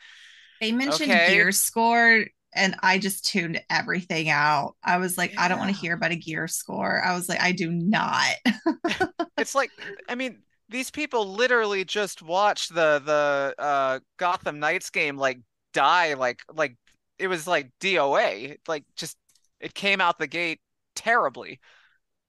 They 0.64 0.72
mentioned 0.72 1.22
Okay. 1.22 1.26
gear 1.26 1.52
score 1.52 2.26
and 2.56 2.76
I 2.82 2.98
just 3.00 3.26
tuned 3.26 3.62
everything 3.70 4.30
out. 4.30 4.76
I 4.84 4.98
was 4.98 5.18
like, 5.18 5.34
I 5.38 5.50
don't 5.50 5.60
want 5.60 5.70
to 5.72 5.76
hear 5.76 5.94
about 5.94 6.12
a 6.14 6.16
gear 6.16 6.48
score. 6.48 7.04
I 7.04 7.16
was 7.16 7.28
like, 7.28 7.42
I 7.42 7.52
do 7.52 7.70
not. 7.70 8.36
It's 9.38 9.56
like 9.56 9.72
I 10.08 10.16
mean 10.16 10.44
these 10.70 10.92
people 10.92 11.26
literally 11.34 11.84
just 11.86 12.22
watched 12.22 12.74
the 12.74 13.02
the 13.04 13.56
uh 13.62 14.00
Gotham 14.18 14.60
Knights 14.60 14.90
game 14.90 15.18
like 15.18 15.40
die 15.74 16.14
like 16.14 16.42
like 16.54 16.78
it 17.20 17.28
was 17.28 17.48
like 17.48 17.72
DOA 17.80 18.58
like 18.68 18.86
just 18.96 19.18
it 19.60 19.74
came 19.74 20.02
out 20.02 20.18
the 20.20 20.28
gate 20.28 20.62
terribly 20.96 21.60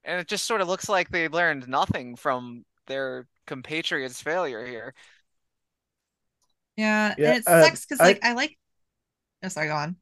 and 0.05 0.21
it 0.21 0.29
just 0.29 0.47
sort 0.47 0.61
of 0.61 0.69
looks 0.69 0.89
like 0.89 1.11
they 1.11 1.29
learned 1.29 1.69
nothing 1.69 2.17
from 2.17 2.65
their 2.87 3.27
compatriots' 3.47 4.23
failure 4.23 4.67
here. 4.67 4.95
Yeah, 6.77 7.15
Yeah, 7.19 7.31
and 7.31 7.39
it 7.39 7.49
uh, 7.49 7.63
sucks 7.65 7.87
because 7.87 8.01
I- 8.01 8.05
like 8.05 8.25
I 8.25 8.33
like. 8.33 8.59
Oh, 9.43 9.49
sorry, 9.49 9.69
go 9.69 9.75
on. 9.77 9.97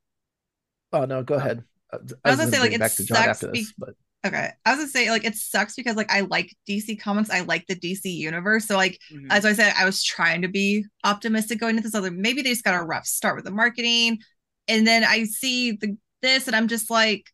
Oh 0.93 1.05
no, 1.05 1.23
go 1.23 1.35
ahead. 1.35 1.65
I 1.93 1.97
I 2.25 2.31
was 2.31 2.39
gonna 2.39 2.51
say, 2.53 2.59
like, 2.61 2.71
bring 2.71 2.73
it 2.75 2.81
back 2.81 2.93
to 2.93 3.05
John 3.05 3.17
sucks 3.17 3.41
this, 3.41 3.51
be- 3.53 3.67
but 3.79 3.95
Okay, 4.25 4.51
I 4.65 4.71
was 4.71 4.79
gonna 4.79 4.89
say 4.91 5.11
like 5.11 5.25
it 5.25 5.35
sucks 5.35 5.75
because 5.75 5.97
like 5.97 6.11
I 6.11 6.21
like 6.21 6.55
DC 6.69 6.95
comics, 6.97 7.29
I 7.29 7.41
like 7.41 7.67
the 7.67 7.75
DC 7.75 8.11
universe. 8.17 8.67
So 8.67 8.77
like 8.77 9.01
Mhm. 9.13 9.27
as 9.31 9.45
I 9.45 9.53
said, 9.53 9.75
I 9.77 9.85
was 9.85 10.03
trying 10.05 10.43
to 10.43 10.49
be 10.49 10.85
optimistic 11.03 11.59
going 11.59 11.77
into 11.77 11.89
this. 11.89 11.95
Other 11.97 12.11
maybe 12.13 12.41
they 12.43 12.51
just 12.51 12.63
got 12.65 12.81
a 12.81 12.85
rough 12.85 13.05
start 13.07 13.35
with 13.35 13.45
the 13.45 13.51
marketing, 13.51 14.21
and 14.69 14.87
then 14.87 15.03
I 15.03 15.25
see 15.25 15.73
the 15.73 15.97
this, 16.23 16.47
and 16.47 16.55
I'm 16.55 16.69
just 16.69 16.89
like, 16.89 17.25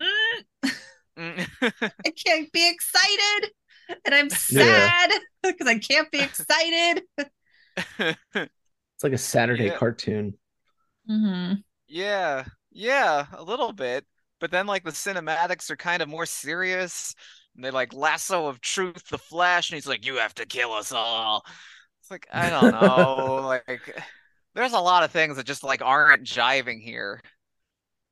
mm, 0.00 0.42
Mm. 1.18 1.46
I 2.06 2.10
can't 2.26 2.50
be 2.52 2.68
excited, 2.68 3.50
and 4.04 4.14
I'm 4.14 4.30
sad 4.30 5.10
because 5.42 5.66
I 5.68 5.78
can't 5.78 6.10
be 6.10 6.20
excited. 6.20 7.02
It's 7.76 8.48
like 9.02 9.12
a 9.12 9.18
Saturday 9.18 9.70
Yeah. 9.70 9.70
cartoon. 9.70 10.34
hmm 11.06 11.54
Yeah, 11.88 12.44
yeah, 12.70 13.26
a 13.32 13.42
little 13.42 13.72
bit. 13.72 14.06
But 14.40 14.50
then 14.50 14.66
like 14.66 14.84
the 14.84 14.90
cinematics 14.92 15.70
are 15.70 15.76
kind 15.76 16.02
of 16.02 16.08
more 16.08 16.26
serious. 16.26 17.14
And 17.56 17.64
they 17.64 17.70
like 17.70 17.92
lasso 17.92 18.46
of 18.46 18.60
truth, 18.60 19.08
the 19.08 19.18
Flash, 19.18 19.70
and 19.70 19.76
he's 19.76 19.86
like, 19.86 20.06
"You 20.06 20.16
have 20.16 20.34
to 20.36 20.46
kill 20.46 20.72
us 20.72 20.92
all." 20.92 21.44
It's 22.00 22.10
like 22.10 22.26
I 22.32 22.50
don't 22.50 22.70
know, 22.72 23.42
like 23.46 23.96
there's 24.54 24.72
a 24.74 24.80
lot 24.80 25.04
of 25.04 25.10
things 25.12 25.36
that 25.36 25.46
just 25.46 25.64
like 25.64 25.82
aren't 25.82 26.24
jiving 26.24 26.80
here. 26.82 27.22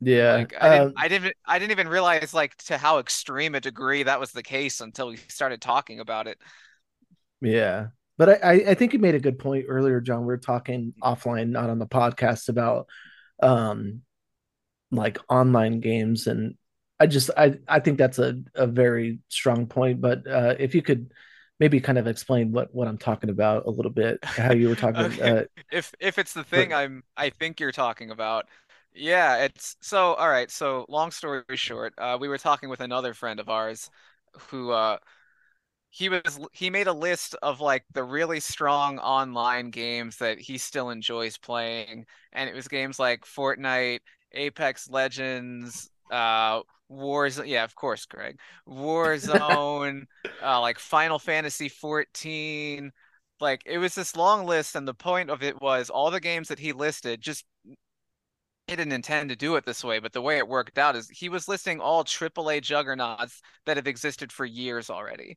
Yeah. 0.00 0.46
Like 0.46 0.54
I 0.60 0.68
didn't, 0.68 0.88
um, 0.88 0.94
I 0.96 1.08
didn't, 1.08 1.34
I 1.46 1.58
didn't 1.58 1.70
even 1.72 1.88
realize 1.88 2.34
like 2.34 2.54
to 2.66 2.76
how 2.76 2.98
extreme 2.98 3.54
a 3.54 3.60
degree 3.60 4.02
that 4.02 4.20
was 4.20 4.32
the 4.32 4.42
case 4.42 4.80
until 4.80 5.08
we 5.08 5.16
started 5.16 5.62
talking 5.62 6.00
about 6.00 6.26
it. 6.26 6.38
Yeah. 7.40 7.90
But 8.18 8.44
I, 8.44 8.64
I, 8.70 8.74
think 8.74 8.92
you 8.92 8.98
made 8.98 9.14
a 9.14 9.20
good 9.20 9.38
point 9.38 9.66
earlier, 9.68 10.00
John. 10.00 10.26
We 10.26 10.34
are 10.34 10.38
talking 10.38 10.92
offline, 11.02 11.50
not 11.50 11.70
on 11.70 11.78
the 11.78 11.86
podcast, 11.86 12.48
about 12.48 12.88
um 13.40 14.02
like 14.90 15.18
online 15.28 15.80
games. 15.80 16.26
And 16.26 16.56
I 16.98 17.06
just 17.06 17.30
I, 17.36 17.58
I 17.68 17.78
think 17.78 17.96
that's 17.96 18.18
a, 18.18 18.40
a 18.54 18.66
very 18.66 19.20
strong 19.28 19.66
point. 19.66 20.00
But 20.00 20.26
uh 20.26 20.56
if 20.58 20.74
you 20.74 20.82
could 20.82 21.12
maybe 21.60 21.80
kind 21.80 21.98
of 21.98 22.06
explain 22.06 22.52
what, 22.52 22.74
what 22.74 22.88
I'm 22.88 22.98
talking 22.98 23.30
about 23.30 23.66
a 23.66 23.70
little 23.70 23.90
bit, 23.90 24.18
how 24.24 24.52
you 24.52 24.68
were 24.68 24.74
talking 24.74 25.02
Okay. 25.20 25.30
uh 25.30 25.42
If 25.70 25.94
if 26.00 26.18
it's 26.18 26.34
the 26.34 26.44
thing 26.44 26.72
I'm 26.72 27.04
I 27.16 27.30
think 27.30 27.60
you're 27.60 27.72
talking 27.72 28.10
about. 28.10 28.46
Yeah, 28.94 29.44
it's 29.44 29.76
so 29.80 30.14
all 30.14 30.28
right, 30.28 30.50
so 30.50 30.86
long 30.88 31.12
story 31.12 31.44
short, 31.54 31.94
uh 31.98 32.18
we 32.20 32.26
were 32.26 32.38
talking 32.38 32.68
with 32.68 32.80
another 32.80 33.14
friend 33.14 33.38
of 33.38 33.48
ours 33.48 33.90
who 34.50 34.72
uh 34.72 34.98
he 35.90 36.08
was 36.08 36.38
he 36.52 36.70
made 36.70 36.86
a 36.86 36.92
list 36.92 37.34
of 37.42 37.60
like 37.60 37.84
the 37.94 38.04
really 38.04 38.40
strong 38.40 38.98
online 38.98 39.70
games 39.70 40.18
that 40.18 40.38
he 40.38 40.58
still 40.58 40.90
enjoys 40.90 41.38
playing 41.38 42.06
and 42.32 42.48
it 42.48 42.54
was 42.54 42.68
games 42.68 42.98
like 42.98 43.24
Fortnite, 43.24 44.00
Apex 44.32 44.88
Legends, 44.90 45.90
uh 46.10 46.60
Warzone, 46.90 47.48
yeah, 47.48 47.64
of 47.64 47.74
course, 47.74 48.06
Greg. 48.06 48.38
Warzone, 48.68 50.04
uh 50.42 50.60
like 50.60 50.78
Final 50.78 51.18
Fantasy 51.18 51.68
14 51.68 52.92
like 53.40 53.62
it 53.66 53.78
was 53.78 53.94
this 53.94 54.16
long 54.16 54.46
list 54.46 54.74
and 54.76 54.86
the 54.86 54.94
point 54.94 55.30
of 55.30 55.42
it 55.42 55.60
was 55.62 55.90
all 55.90 56.10
the 56.10 56.20
games 56.20 56.48
that 56.48 56.58
he 56.58 56.72
listed 56.72 57.20
just 57.20 57.44
he 58.66 58.76
didn't 58.76 58.92
intend 58.92 59.30
to 59.30 59.36
do 59.36 59.56
it 59.56 59.64
this 59.64 59.82
way 59.82 59.98
but 59.98 60.12
the 60.12 60.20
way 60.20 60.36
it 60.38 60.46
worked 60.48 60.78
out 60.78 60.94
is 60.96 61.08
he 61.08 61.28
was 61.28 61.48
listing 61.48 61.80
all 61.80 62.04
AAA 62.04 62.60
juggernauts 62.60 63.40
that 63.64 63.76
have 63.76 63.86
existed 63.86 64.30
for 64.32 64.44
years 64.44 64.90
already 64.90 65.36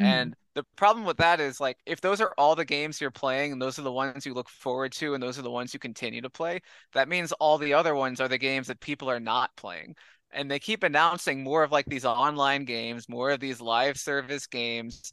Mm. 0.00 0.04
and 0.04 0.36
the 0.54 0.64
problem 0.76 1.04
with 1.04 1.18
that 1.18 1.40
is 1.40 1.60
like 1.60 1.76
if 1.86 2.00
those 2.00 2.20
are 2.20 2.34
all 2.36 2.56
the 2.56 2.64
games 2.64 3.00
you're 3.00 3.10
playing 3.10 3.52
and 3.52 3.62
those 3.62 3.78
are 3.78 3.82
the 3.82 3.92
ones 3.92 4.26
you 4.26 4.34
look 4.34 4.48
forward 4.48 4.92
to 4.92 5.14
and 5.14 5.22
those 5.22 5.38
are 5.38 5.42
the 5.42 5.50
ones 5.50 5.72
you 5.72 5.80
continue 5.80 6.20
to 6.20 6.30
play 6.30 6.60
that 6.94 7.08
means 7.08 7.32
all 7.32 7.58
the 7.58 7.74
other 7.74 7.94
ones 7.94 8.20
are 8.20 8.28
the 8.28 8.38
games 8.38 8.66
that 8.66 8.80
people 8.80 9.10
are 9.10 9.20
not 9.20 9.54
playing. 9.56 9.94
And 10.30 10.50
they 10.50 10.58
keep 10.58 10.82
announcing 10.82 11.42
more 11.42 11.62
of 11.62 11.72
like 11.72 11.86
these 11.86 12.04
online 12.04 12.64
games 12.64 13.08
more 13.08 13.30
of 13.30 13.40
these 13.40 13.60
live 13.60 13.96
service 13.96 14.46
games 14.46 15.10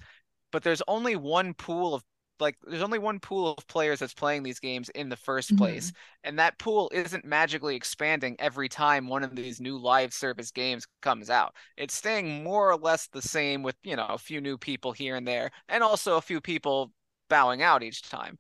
but 0.52 0.64
there's 0.64 0.82
only 0.88 1.16
one 1.16 1.54
pool 1.54 1.94
of 1.94 2.04
like 2.40 2.58
there's 2.68 2.82
only 2.84 3.00
one 3.00 3.20
pool 3.20 3.56
of 3.58 3.68
players 3.68 4.00
that's 4.00 4.14
playing 4.14 4.44
these 4.44 4.60
games 4.60 4.90
in 4.90 5.10
the 5.10 5.16
1st 5.18 5.56
Mhm. 5.56 5.58
place 5.58 5.94
and 6.24 6.38
that 6.40 6.58
pool 6.60 6.92
isn't 6.94 7.26
magically 7.26 7.76
expanding 7.76 8.36
every 8.40 8.68
time 8.70 9.08
one 9.08 9.24
of 9.24 9.36
these 9.36 9.62
new 9.62 9.78
live 9.78 10.14
service 10.14 10.52
games 10.52 10.86
comes 11.02 11.30
out 11.30 11.56
it's 11.78 11.94
staying 11.94 12.44
more 12.44 12.70
or 12.72 12.78
less 12.78 13.08
the 13.08 13.22
same 13.22 13.64
with 13.64 13.76
you 13.84 13.96
know 13.96 14.08
a 14.10 14.18
few 14.18 14.42
new 14.42 14.58
people 14.58 14.92
here 14.92 15.16
and 15.16 15.28
there 15.28 15.52
and 15.70 15.84
also 15.84 16.18
a 16.18 16.22
few 16.22 16.42
people 16.42 16.92
bowing 17.30 17.62
out 17.62 17.84
each 17.84 18.02
time 18.04 18.38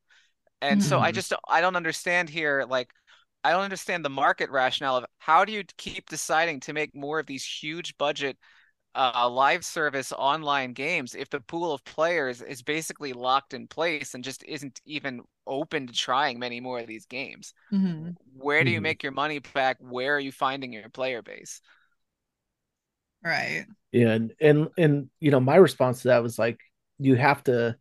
and 0.62 0.82
so 0.82 1.00
i 1.00 1.12
Mhm. 1.12 1.12
just 1.12 1.34
i 1.50 1.62
don't 1.62 1.76
understand 1.76 2.30
here 2.30 2.66
like 2.70 2.90
i 3.44 3.52
don't 3.52 3.64
understand 3.64 4.04
the 4.04 4.10
market 4.10 4.50
rationale 4.50 4.98
of 4.98 5.06
how 5.20 5.46
do 5.46 5.52
you 5.52 5.64
keep 5.78 6.10
deciding 6.10 6.60
to 6.60 6.74
make 6.74 6.96
more 6.96 7.20
of 7.20 7.26
these 7.28 7.46
huge 7.46 7.98
budget 7.98 8.38
uh, 8.96 9.30
live 9.30 9.66
service 9.66 10.14
online 10.14 10.74
games 10.74 11.16
if 11.16 11.30
the 11.30 11.42
pool 11.42 11.74
of 11.74 11.84
players 11.86 12.42
is 12.42 12.62
basically 12.62 13.14
locked 13.14 13.54
in 13.54 13.68
place 13.68 14.14
and 14.14 14.24
just 14.24 14.44
isn't 14.46 14.82
even 14.86 15.22
open 15.48 15.88
to 15.88 15.94
trying 15.94 16.40
many 16.40 16.60
more 16.60 16.80
of 16.80 16.88
these 16.88 17.06
games. 17.06 17.54
hmm 17.72 18.18
Where 18.34 18.64
do 18.64 18.72
you 18.72 18.82
Mhm. 18.82 18.84
make 18.84 19.04
your 19.04 19.12
money 19.14 19.40
back? 19.40 19.78
Where 19.80 20.16
are 20.16 20.20
you 20.20 20.32
finding 20.32 20.74
your 20.74 20.90
player 20.90 21.22
base? 21.22 21.62
Right. 23.24 23.66
Yeah, 23.92 24.10
and 24.12 24.34
and 24.42 24.70
and 24.78 25.10
you 25.20 25.32
know, 25.32 25.40
my 25.40 25.56
response 25.56 26.02
to 26.02 26.10
that 26.10 26.24
was 26.24 26.38
like, 26.38 26.60
you 27.00 27.16
have 27.16 27.44
to 27.46 27.78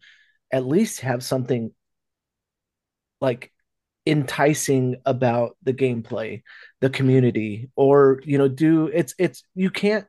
at 0.53 0.67
least 0.67 1.01
have 1.01 1.25
something 1.25 1.73
like 3.21 3.53
enticing 4.07 4.97
about 5.07 5.57
the 5.63 5.73
gameplay, 5.73 6.43
the 6.81 6.91
community, 6.91 7.71
or 7.77 8.21
you 8.25 8.39
know, 8.39 8.49
do 8.49 8.89
it's 8.89 9.15
it's 9.19 9.45
you 9.55 9.71
can't 9.71 10.07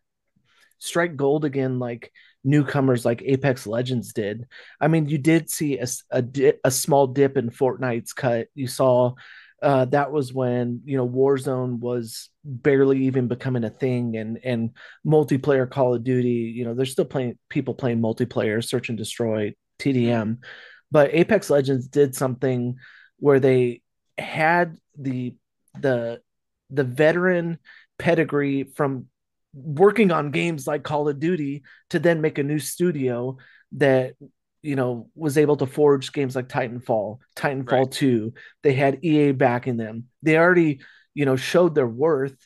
strike 0.80 1.16
gold 1.16 1.46
again 1.46 1.80
like 1.80 2.12
newcomers 2.44 3.04
like 3.04 3.24
Apex 3.24 3.66
Legends 3.66 4.14
did. 4.14 4.46
I 4.80 4.88
mean, 4.88 5.10
you 5.10 5.18
did 5.18 5.50
see 5.50 5.80
a 5.80 5.88
a, 6.12 6.54
a 6.64 6.72
small 6.72 7.08
dip 7.08 7.38
in 7.38 7.50
Fortnite's 7.50 8.14
cut. 8.14 8.48
You 8.54 8.68
saw 8.68 9.16
uh, 9.62 9.86
that 9.86 10.12
was 10.12 10.34
when 10.34 10.82
you 10.86 10.98
know 10.98 11.08
Warzone 11.08 11.80
was 11.80 12.30
barely 12.44 13.06
even 13.06 13.28
becoming 13.28 13.64
a 13.64 13.70
thing, 13.70 14.16
and 14.18 14.40
and 14.44 14.72
multiplayer 15.06 15.70
Call 15.70 15.96
of 15.96 16.04
Duty. 16.04 16.54
You 16.56 16.66
know, 16.66 16.74
there's 16.74 16.92
still 16.92 17.06
playing 17.06 17.38
people 17.50 17.74
playing 17.74 18.00
multiplayer, 18.00 18.64
Search 18.64 18.90
and 18.90 18.98
Destroy, 18.98 19.56
TDM, 19.80 20.38
but 20.92 21.14
Apex 21.14 21.50
Legends 21.50 21.88
did 21.88 22.16
something 22.16 22.78
where 23.18 23.40
they 23.40 23.82
had 24.18 24.78
the 24.98 25.36
the 25.80 26.22
the 26.70 26.84
veteran 26.84 27.58
pedigree 27.98 28.64
from 28.76 29.08
working 29.56 30.12
on 30.12 30.32
games 30.32 30.68
like 30.68 30.84
Call 30.84 31.08
of 31.08 31.20
Duty 31.20 31.64
to 31.90 32.00
then 32.00 32.22
make 32.22 32.38
a 32.38 32.44
new 32.44 32.60
studio 32.60 33.38
that 33.74 34.14
you 34.62 34.76
know 34.76 35.10
was 35.16 35.38
able 35.38 35.58
to 35.58 35.66
forge 35.66 36.12
games 36.12 36.36
like 36.36 36.50
Titanfall, 36.50 37.20
Titanfall 37.36 37.72
Right. 37.72 37.92
2. 37.92 38.34
They 38.64 38.74
had 38.74 39.04
EA 39.04 39.32
backing 39.32 39.78
them. 39.78 40.06
They 40.22 40.38
already, 40.38 40.82
you 41.14 41.26
know, 41.26 41.36
showed 41.36 41.76
their 41.76 41.88
worth 41.88 42.38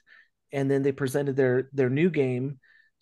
and 0.51 0.69
then 0.69 0.81
they 0.81 0.91
presented 0.91 1.35
their 1.35 1.69
their 1.73 1.89
new 1.89 2.09
game 2.09 2.59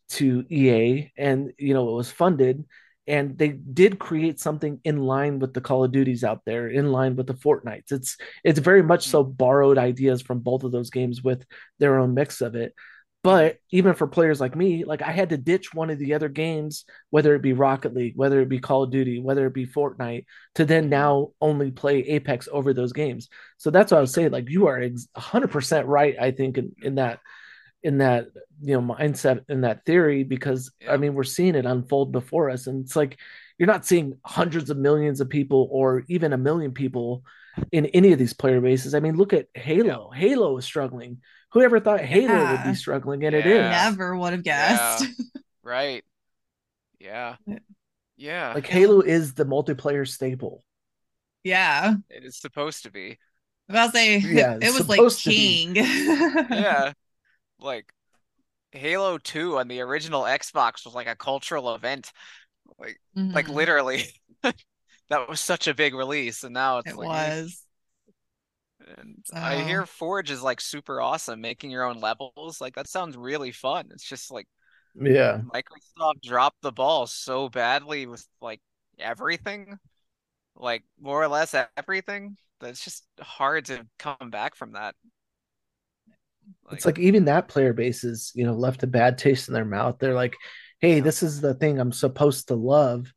to 0.09 0.45
EA 0.49 1.11
and 1.17 1.51
you 1.57 1.73
know 1.73 1.89
it 1.89 1.95
was 1.95 2.09
funded 2.09 2.63
and 3.07 3.37
they 3.37 3.49
did 3.49 3.99
create 3.99 4.39
something 4.39 4.81
in 4.83 4.99
line 4.99 5.39
with 5.39 5.53
the 5.53 5.61
Call 5.61 5.85
of 5.85 5.93
Duties 5.93 6.25
out 6.25 6.41
there, 6.45 6.67
in 6.67 6.91
line 6.91 7.15
with 7.15 7.25
the 7.25 7.33
Fortnites. 7.33 7.91
It's 7.91 8.17
it's 8.43 8.59
very 8.59 8.83
much 8.83 9.05
hmm. 9.05 9.11
so 9.11 9.23
borrowed 9.23 9.77
ideas 9.77 10.21
from 10.21 10.39
both 10.39 10.63
of 10.63 10.71
those 10.71 10.89
games 10.89 11.23
with 11.23 11.45
their 11.79 11.97
own 11.97 12.13
mix 12.13 12.41
of 12.41 12.55
it. 12.55 12.73
But 13.28 13.57
even 13.71 13.93
for 13.93 14.07
players 14.07 14.39
like 14.39 14.55
me, 14.55 14.86
like 14.86 15.01
I 15.01 15.11
had 15.11 15.32
to 15.32 15.38
ditch 15.38 15.73
one 15.73 15.89
of 15.89 15.99
the 15.99 16.13
other 16.13 16.30
games, 16.30 16.86
whether 17.09 17.36
it 17.36 17.41
be 17.41 17.51
Rocket 17.51 17.93
League, 17.93 18.13
whether 18.15 18.39
it 18.39 18.47
be 18.47 18.57
Call 18.57 18.84
of 18.84 18.89
Duty, 18.89 19.19
whether 19.19 19.45
it 19.45 19.53
be 19.53 19.67
Fortnite, 19.67 20.23
to 20.55 20.63
then 20.63 20.88
now 20.88 21.32
only 21.41 21.69
play 21.69 21.97
Apex 22.03 22.47
over 22.49 22.73
those 22.73 22.93
games. 22.93 23.28
So 23.57 23.69
that's 23.69 23.91
what 23.91 23.97
I 23.97 23.99
was 23.99 24.13
saying. 24.13 24.32
Like 24.32 24.49
you 24.49 24.67
are 24.67 24.82
ex- 24.82 25.09
100% 25.17 25.84
right, 25.88 26.15
I 26.17 26.32
think, 26.32 26.57
in, 26.57 26.71
in 26.82 26.95
that 26.95 27.19
in 27.84 27.97
that 27.97 28.28
you 28.61 28.80
know 28.80 28.95
mindset 28.95 29.43
in 29.49 29.59
that 29.61 29.84
theory 29.84 30.23
because 30.23 30.71
Yeah. 30.80 30.93
I 30.93 30.97
mean 30.97 31.13
we're 31.13 31.25
seeing 31.25 31.55
it 31.55 31.65
unfold 31.65 32.13
before 32.13 32.49
us 32.49 32.65
and 32.67 32.86
it's 32.86 32.95
like 32.95 33.17
you're 33.57 33.67
not 33.67 33.86
seeing 33.86 34.17
hundreds 34.25 34.69
of 34.69 34.78
millions 34.78 35.19
of 35.19 35.28
people 35.30 35.67
or 35.69 36.05
even 36.07 36.32
a 36.32 36.38
million 36.38 36.71
people 36.71 37.23
in 37.73 37.88
any 37.88 38.13
of 38.13 38.19
these 38.19 38.34
player 38.34 38.61
bases. 38.61 38.95
I 38.95 39.01
mean 39.01 39.17
look 39.17 39.34
at 39.34 39.47
Halo. 39.53 40.11
Halo 40.11 40.57
is 40.57 40.63
struggling. 40.63 41.17
Who 41.53 41.61
ever 41.61 41.79
thought 41.79 42.01
Halo 42.01 42.51
would 42.51 42.63
be 42.63 42.75
struggling 42.75 43.23
and 43.25 43.35
it 43.35 43.45
Yeah. 43.45 43.89
is. 43.89 43.91
Never 43.97 44.15
would 44.17 44.33
have 44.33 44.43
guessed. 44.43 45.05
Right. 45.63 46.05
Yeah. 46.99 47.35
Yeah. 47.45 47.59
Yeah. 48.15 48.53
Like 48.53 48.67
Halo 48.67 49.01
is 49.01 49.33
the 49.33 49.45
multiplayer 49.45 50.07
staple. 50.07 50.63
yeah. 51.43 51.95
It 52.09 52.23
is 52.23 52.37
supposed 52.39 52.83
to 52.83 52.91
be. 52.91 53.17
I'll 53.69 53.91
say 53.91 54.17
Yeah, 54.19 54.57
it 54.61 54.73
was 54.73 54.87
like 54.87 54.95
supposed 54.97 55.23
to 55.23 55.29
be. 55.29 55.73
king. 55.73 55.75
Yeah. 56.51 56.93
Like 57.59 57.91
Halo 58.71 59.17
2 59.17 59.57
on 59.59 59.67
the 59.67 59.81
original 59.81 60.23
Xbox 60.23 60.85
was 60.85 60.95
like 60.95 61.07
a 61.07 61.15
cultural 61.17 61.75
event. 61.75 62.11
Like 62.79 62.99
like 63.15 63.47
Mhm. 63.47 63.53
literally. 63.55 64.03
That 65.09 65.27
was 65.29 65.39
such 65.41 65.67
a 65.67 65.73
big 65.73 65.93
release 65.95 66.43
and 66.43 66.53
now 66.53 66.79
it's 66.79 66.91
It 66.91 66.97
like 66.97 67.07
was. 67.07 67.61
And 68.97 69.25
I 69.33 69.55
oh. 69.55 69.65
hear 69.65 69.81
Oh. 69.83 69.85
Forge 69.85 70.31
is 70.31 70.41
like 70.41 70.61
super 70.61 71.01
awesome, 71.01 71.41
making 71.41 71.71
your 71.71 71.83
own 71.83 71.99
levels. 71.99 72.61
Like 72.61 72.75
that 72.75 72.88
sounds 72.88 73.17
really 73.17 73.51
fun. 73.51 73.89
It's 73.91 74.07
just 74.07 74.31
like 74.31 74.47
Yeah. 74.95 75.41
Microsoft 75.53 76.21
dropped 76.23 76.61
the 76.61 76.71
ball 76.71 77.07
so 77.07 77.49
badly 77.49 78.07
with 78.07 78.25
like 78.41 78.61
everything, 78.99 79.77
like 80.55 80.83
more 80.99 81.21
or 81.21 81.27
less 81.27 81.55
everything. 81.77 82.38
That's 82.59 82.83
just 82.83 83.05
hard 83.19 83.65
to 83.65 83.85
come 83.99 84.29
back 84.31 84.55
from 84.55 84.73
that. 84.73 84.95
It's 86.71 86.85
like 86.85 86.99
even 86.99 87.25
that 87.25 87.47
player 87.47 87.73
base 87.73 88.03
is, 88.03 88.31
you 88.33 88.45
know, 88.45 88.53
left 88.53 88.83
a 88.83 88.88
bad 88.88 89.17
taste 89.17 89.47
in 89.47 89.53
their 89.53 89.65
mouth. 89.65 89.97
They're 89.99 90.13
like, 90.13 90.35
hey, 90.79 90.99
this 90.99 91.23
is 91.23 91.41
the 91.41 91.53
thing 91.53 91.79
I'm 91.79 91.91
supposed 91.91 92.47
to 92.47 92.55
love, 92.55 93.11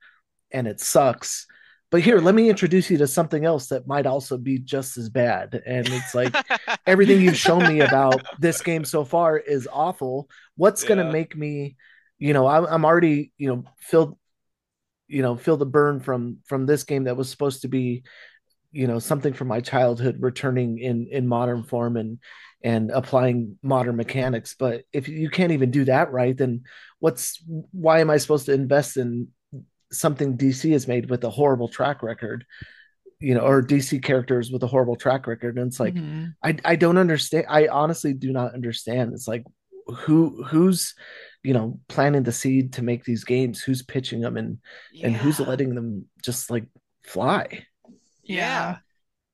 and 0.51 0.67
it 0.67 0.81
sucks. 0.81 1.47
But 1.91 2.03
here, 2.03 2.21
let 2.21 2.37
me 2.37 2.49
introduce 2.49 2.89
you 2.89 2.99
to 2.99 3.07
something 3.07 3.45
else 3.45 3.69
that 3.69 3.87
might 3.87 4.07
also 4.07 4.39
be 4.39 4.59
just 4.59 4.97
as 4.97 5.09
bad. 5.09 5.61
And 5.67 5.89
it's 5.89 6.15
like 6.15 6.35
everything 6.87 7.21
you've 7.21 7.37
shown 7.37 7.67
me 7.67 7.81
about 7.81 8.23
this 8.39 8.63
game 8.63 8.85
so 8.85 9.05
far 9.05 9.37
is 9.37 9.69
awful. 9.71 10.31
What's 10.57 10.85
going 10.85 11.05
to 11.05 11.13
make 11.13 11.37
me, 11.37 11.77
you 12.19 12.33
know, 12.33 12.47
I'm, 12.47 12.65
I'm 12.67 12.85
already, 12.85 13.33
you 13.39 13.49
know, 13.49 13.65
filled, 13.81 14.17
you 15.09 15.23
know, 15.23 15.37
feel 15.37 15.57
the 15.57 15.67
burn 15.67 15.99
from 15.99 16.39
from 16.47 16.65
this 16.65 16.85
game 16.85 17.05
that 17.05 17.17
was 17.17 17.29
supposed 17.29 17.63
to 17.63 17.69
be, 17.69 18.05
you 18.71 18.87
know, 18.87 19.01
something 19.01 19.33
from 19.33 19.49
my 19.49 19.61
childhood 19.61 20.19
returning 20.21 20.79
in 20.79 21.09
in 21.11 21.27
modern 21.27 21.65
form 21.65 21.97
and 21.97 22.21
and 22.63 22.93
applying 22.93 23.59
modern 23.63 23.97
mechanics. 23.97 24.55
But 24.57 24.85
if 24.93 25.09
you 25.09 25.29
can't 25.29 25.53
even 25.53 25.73
do 25.73 25.87
that 25.87 26.13
right, 26.13 26.37
then 26.37 26.63
what's 27.01 27.43
why 27.73 27.99
am 27.99 28.11
I 28.11 28.19
supposed 28.19 28.47
to 28.47 28.53
invest 28.53 28.97
in 28.97 29.29
something 29.93 30.37
DC 30.37 30.73
has 30.73 30.89
made 30.89 31.11
with 31.11 31.25
a 31.25 31.31
horrible 31.31 31.69
track 31.69 32.03
record? 32.03 32.45
You 33.19 33.35
know, 33.35 33.41
or 33.41 33.63
DC 33.63 33.99
characters 33.99 34.51
with 34.51 34.63
a 34.63 34.67
horrible 34.67 34.97
track 34.97 35.27
record. 35.27 35.59
And 35.59 35.67
it's 35.69 35.81
like, 35.81 35.95
Mhm. 35.95 36.35
I 36.43 36.57
I 36.65 36.77
don't 36.77 36.97
understand. 36.99 37.47
I 37.49 37.69
honestly 37.69 38.15
do 38.15 38.33
not 38.33 38.55
understand. 38.55 39.13
It's 39.13 39.29
like 39.29 39.45
who 39.87 40.43
who's 40.45 40.95
you 41.43 41.53
know 41.53 41.81
planting 41.89 42.23
the 42.23 42.33
seed 42.33 42.75
to 42.75 42.83
make 42.83 43.05
these 43.05 43.25
games? 43.25 43.61
Who's 43.61 43.83
pitching 43.83 44.21
them 44.21 44.37
and 44.37 44.59
and 45.03 45.17
who's 45.17 45.41
letting 45.41 45.75
them 45.75 46.07
just 46.23 46.51
like 46.51 46.67
fly? 47.03 47.67
Yeah. 48.25 48.79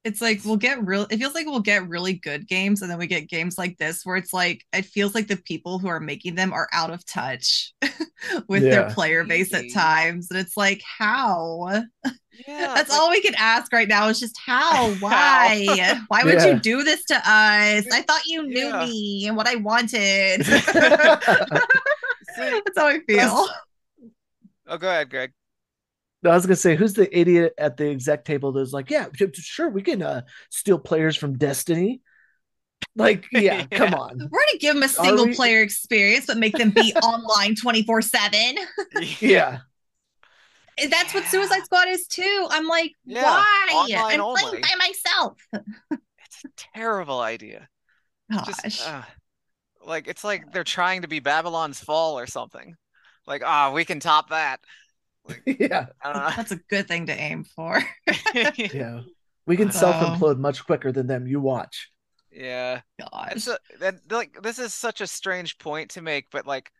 It's 0.07 0.20
like 0.20 0.40
we'll 0.44 0.57
get 0.57 0.86
real 0.86 1.07
it 1.11 1.16
feels 1.18 1.34
like 1.34 1.46
we'll 1.46 1.59
get 1.59 1.88
really 1.88 2.12
good 2.14 2.46
games 2.46 2.80
and 2.80 2.88
then 2.90 2.96
we 2.96 3.09
get 3.09 3.28
games 3.28 3.59
like 3.59 3.76
this 3.76 4.02
where 4.07 4.16
it's 4.16 4.32
like 4.32 4.62
it 4.72 4.84
feels 4.84 5.16
like 5.16 5.26
the 5.26 5.36
people 5.36 5.80
who 5.80 5.88
are 5.88 5.98
making 5.98 6.36
them 6.36 6.52
are 6.52 6.68
out 6.72 6.90
of 6.92 7.04
touch 7.07 7.74
with 8.48 8.62
their 8.62 8.88
player 8.90 9.24
base 9.24 9.52
at 9.52 9.64
times. 9.74 10.28
And 10.30 10.38
it's 10.38 10.57
like, 10.57 10.80
how? 10.98 11.82
Yeah. 12.46 12.74
That's 12.74 12.90
like- 12.90 13.00
all 13.00 13.09
we 13.09 13.22
can 13.22 13.34
ask 13.38 13.72
right 13.72 13.88
now 13.88 14.09
is 14.09 14.20
just 14.20 14.38
how? 14.44 14.90
Why? 15.00 15.96
Why 16.09 16.22
would 16.22 16.34
Yeah. 16.34 16.48
you 16.48 16.61
do 16.61 16.82
this 16.84 17.02
to 17.07 17.14
us? 17.16 17.22
I 17.90 18.04
thought 18.07 18.26
you 18.26 18.42
knew 18.46 18.66
Yeah. 18.68 18.84
me 18.84 19.24
and 19.26 19.38
what 19.38 19.48
I 19.48 19.54
wanted. 19.57 20.42
That's 20.42 20.66
how 22.76 22.86
I 22.88 23.00
feel. 23.09 23.48
Oh, 24.68 24.76
go 24.78 24.88
ahead, 24.88 25.09
Greg. 25.09 25.32
No, 26.23 26.31
I 26.31 26.35
was 26.35 26.47
gonna 26.47 26.57
say, 26.57 26.77
who's 26.77 26.95
the 26.95 27.17
idiot 27.17 27.55
at 27.59 27.77
the 27.77 27.89
exec 27.91 28.25
table 28.25 28.53
that's 28.53 28.73
like, 28.73 28.91
yeah, 28.91 29.07
sure, 29.35 29.69
we 29.69 29.83
can 29.83 30.03
uh, 30.03 30.23
steal 30.51 30.79
players 30.79 31.17
from 31.17 31.39
Destiny. 31.39 32.01
Like, 32.95 33.27
yeah, 33.33 33.67
come 33.67 33.95
on. 33.95 34.19
We're 34.19 34.29
gonna 34.29 34.59
give 34.59 34.75
them 34.75 34.83
a 34.83 34.89
single 34.89 35.29
player 35.35 35.62
experience, 35.62 36.27
but 36.27 36.39
make 36.39 36.57
them 36.57 36.71
be 36.71 36.95
online 37.03 37.55
24 37.55 38.03
7. 38.03 38.57
Yeah, 39.21 39.59
That's 40.91 41.14
what 41.14 41.25
Suicide 41.25 41.64
Squad 41.64 41.89
is 41.89 42.07
too. 42.07 42.47
I'm 42.51 42.67
like, 42.67 42.93
Yeah, 43.05 43.23
why? 43.23 43.69
online 43.73 44.14
I'm 44.14 44.21
only. 44.21 44.43
playing 44.43 44.62
by 44.62 44.75
myself. 44.79 45.39
It's 45.53 46.45
a 46.45 46.49
terrible 46.75 47.21
idea. 47.21 47.69
Gosh. 48.31 48.47
Just 48.62 48.87
uh, 48.87 49.03
like 49.85 50.09
it's 50.09 50.25
like 50.25 50.53
they're 50.53 50.64
trying 50.64 51.03
to 51.03 51.09
be 51.09 51.21
Babylon's 51.21 51.81
Fall 51.81 52.19
or 52.19 52.27
something. 52.27 52.75
Like, 53.27 53.43
ah, 53.45 53.73
we 53.73 53.85
can 53.85 54.01
top 54.01 54.31
that. 54.31 54.61
yeah, 55.47 55.87
I 56.03 56.12
don't 56.12 56.37
That's 56.37 56.53
a 56.53 56.57
good 56.57 56.89
thing 56.89 57.07
to 57.07 57.12
aim 57.18 57.45
for. 57.45 57.83
yeah. 58.72 59.03
We 59.47 59.57
can 59.57 59.70
Wow. 59.70 59.70
self 59.70 59.97
implode 60.01 60.39
much 60.39 60.64
quicker 60.66 60.93
than 60.93 61.07
them. 61.07 61.27
You 61.27 61.41
watch. 61.41 61.91
Yeah. 62.31 62.83
Gosh. 63.01 63.33
It's 63.35 63.49
a, 63.49 63.59
that 63.81 64.11
like 64.11 64.43
this 64.43 64.59
is 64.59 64.74
such 64.74 65.01
a 65.01 65.07
strange 65.07 65.59
point 65.59 65.91
to 65.93 66.03
make, 66.03 66.31
but 66.31 66.47
like 66.47 66.70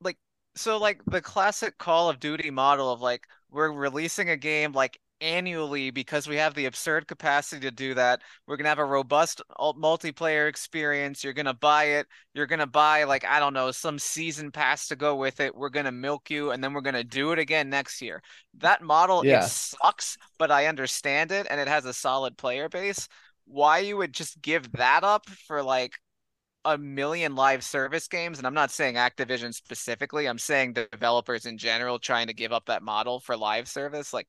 like 0.00 0.18
so 0.56 0.78
like 0.78 1.00
the 1.06 1.20
classic 1.20 1.78
Call 1.78 2.08
of 2.08 2.20
Duty 2.20 2.50
model 2.50 2.90
of 2.92 3.00
like 3.00 3.26
we're 3.50 3.70
releasing 3.72 4.30
a 4.30 4.36
game 4.36 4.72
like 4.72 5.00
annually 5.24 5.90
because 5.90 6.28
we 6.28 6.36
have 6.36 6.54
the 6.54 6.66
absurd 6.66 7.08
capacity 7.08 7.60
to 7.62 7.70
do 7.70 7.94
that. 7.94 8.22
We're 8.46 8.56
gonna 8.56 8.68
have 8.68 8.78
a 8.78 8.84
robust 8.84 9.42
uh, 9.58 9.72
multiplayer 9.72 10.48
experience. 10.48 11.24
You're 11.24 11.32
gonna 11.32 11.54
buy 11.54 11.84
it. 11.84 12.06
You're 12.34 12.46
gonna 12.46 12.66
buy 12.66 13.04
like 13.04 13.24
I 13.24 13.40
don't 13.40 13.54
know 13.54 13.70
some 13.70 13.98
season 13.98 14.52
pass 14.52 14.88
to 14.88 14.96
go 14.96 15.16
with 15.16 15.40
it. 15.40 15.54
We're 15.56 15.70
gonna 15.70 15.92
milk 15.92 16.30
you, 16.30 16.50
and 16.52 16.62
then 16.62 16.72
we're 16.74 16.82
gonna 16.82 17.04
do 17.04 17.32
it 17.32 17.38
again 17.38 17.70
next 17.70 18.02
year. 18.02 18.22
That 18.58 18.82
model 18.82 19.24
Yeah. 19.24 19.44
it 19.44 19.44
sucks, 19.44 20.16
but 20.38 20.50
I 20.50 20.66
understand 20.66 21.32
it, 21.32 21.46
and 21.50 21.60
it 21.60 21.68
has 21.68 21.84
a 21.86 21.94
solid 21.94 22.36
player 22.36 22.68
base 22.68 23.08
why 23.46 23.78
you 23.78 23.96
would 23.96 24.12
just 24.12 24.40
give 24.40 24.72
that 24.72 25.04
up 25.04 25.28
for 25.28 25.62
like 25.62 25.92
a 26.64 26.78
million 26.78 27.34
live 27.34 27.62
service 27.62 28.08
games, 28.08 28.38
and 28.38 28.46
I'm 28.46 28.54
not 28.54 28.70
saying 28.70 28.94
Activision 28.94 29.52
specifically, 29.52 30.26
I'm 30.26 30.38
saying 30.38 30.74
developers 30.74 31.44
in 31.46 31.58
general 31.58 31.98
trying 31.98 32.28
to 32.28 32.32
give 32.34 32.52
up 32.52 32.66
that 32.66 32.82
model 32.82 33.20
for 33.20 33.36
live 33.36 33.68
service. 33.68 34.14
Like, 34.14 34.28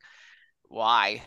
why? 0.75 1.23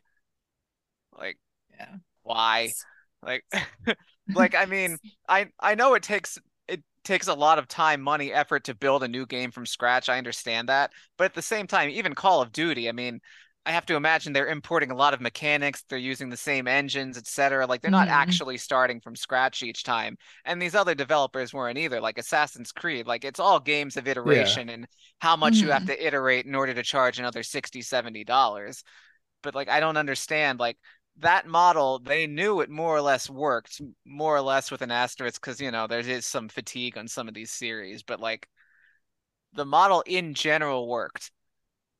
Like, 1.16 1.38
Yeah. 1.70 1.96
why? 2.22 2.76
Like, 3.22 3.44
like 4.34 4.55
I 4.55 4.66
mean, 4.66 4.99
I 5.28 5.49
I 5.61 5.74
know 5.74 5.94
it 5.94 6.03
takes 6.03 6.38
it 6.68 6.82
takes 7.05 7.28
a 7.28 7.34
lot 7.34 7.59
of 7.59 7.68
time, 7.68 8.03
money, 8.03 8.32
effort 8.32 8.64
to 8.64 8.74
build 8.74 9.03
a 9.03 9.09
new 9.09 9.26
game 9.26 9.51
from 9.51 9.66
scratch. 9.66 10.09
I 10.09 10.18
understand 10.18 10.68
that, 10.68 10.92
but 11.18 11.24
at 11.26 11.34
the 11.34 11.42
same 11.42 11.66
time, 11.66 11.90
even 11.90 12.14
Call 12.14 12.42
of 12.42 12.53
Duty, 12.53 12.88
I 12.88 12.92
mean, 12.92 13.20
I 13.66 13.72
have 13.72 13.86
to 13.86 13.96
imagine 13.96 14.32
they're 14.32 14.49
importing 14.49 14.90
a 14.90 14.96
lot 14.96 15.14
of 15.14 15.20
mechanics, 15.20 15.84
they're 15.88 15.99
using 15.99 16.30
the 16.30 16.36
same 16.38 16.68
engines, 16.68 17.18
etc. 17.18 17.66
Like 17.66 17.82
they're 17.82 17.90
not 17.90 18.09
Mhm. 18.09 18.09
actually 18.09 18.59
starting 18.59 19.01
from 19.01 19.16
scratch 19.16 19.62
each 19.62 19.84
time. 19.84 20.16
And 20.46 20.62
these 20.62 20.74
other 20.74 20.94
developers 20.94 21.55
weren't 21.55 21.78
either, 21.78 22.01
like 22.01 22.18
Assassin's 22.18 22.72
Creed. 22.72 23.07
Like 23.07 23.24
it's 23.24 23.40
all 23.40 23.61
games 23.61 23.96
of 23.99 24.09
iteration 24.09 24.70
and 24.70 24.86
how 25.20 25.36
much 25.36 25.62
you 25.62 25.70
have 25.70 25.84
Mhm. 25.84 25.86
to 25.86 26.07
iterate 26.07 26.46
in 26.46 26.55
order 26.55 26.74
to 26.74 26.82
charge 26.84 27.18
another 27.18 27.42
60 27.44 27.82
70 27.82 28.24
dollars. 28.24 28.84
But 29.43 29.55
like 29.55 29.68
I 29.68 29.80
don't 29.80 29.97
understand 29.97 30.59
like 30.59 30.78
that 31.18 31.47
model, 31.47 31.99
they 31.99 32.26
knew 32.26 32.61
it 32.61 32.70
more 32.70 32.97
or 32.97 33.01
less 33.01 33.28
worked, 33.28 33.80
more 34.05 34.36
or 34.36 34.41
less 34.41 34.70
with 34.70 34.82
an 34.82 34.91
asterisk, 34.91 35.41
because 35.41 35.61
you 35.61 35.70
know 35.70 35.86
there 35.86 36.01
is 36.01 36.26
some 36.26 36.49
fatigue 36.49 36.97
on 36.99 37.09
some 37.09 37.28
of 37.28 37.34
these 37.34 37.51
series, 37.51 38.03
but 38.03 38.20
like 38.20 38.49
the 39.53 39.64
model 39.64 40.03
in 40.07 40.34
general 40.34 40.89
worked. 40.89 41.30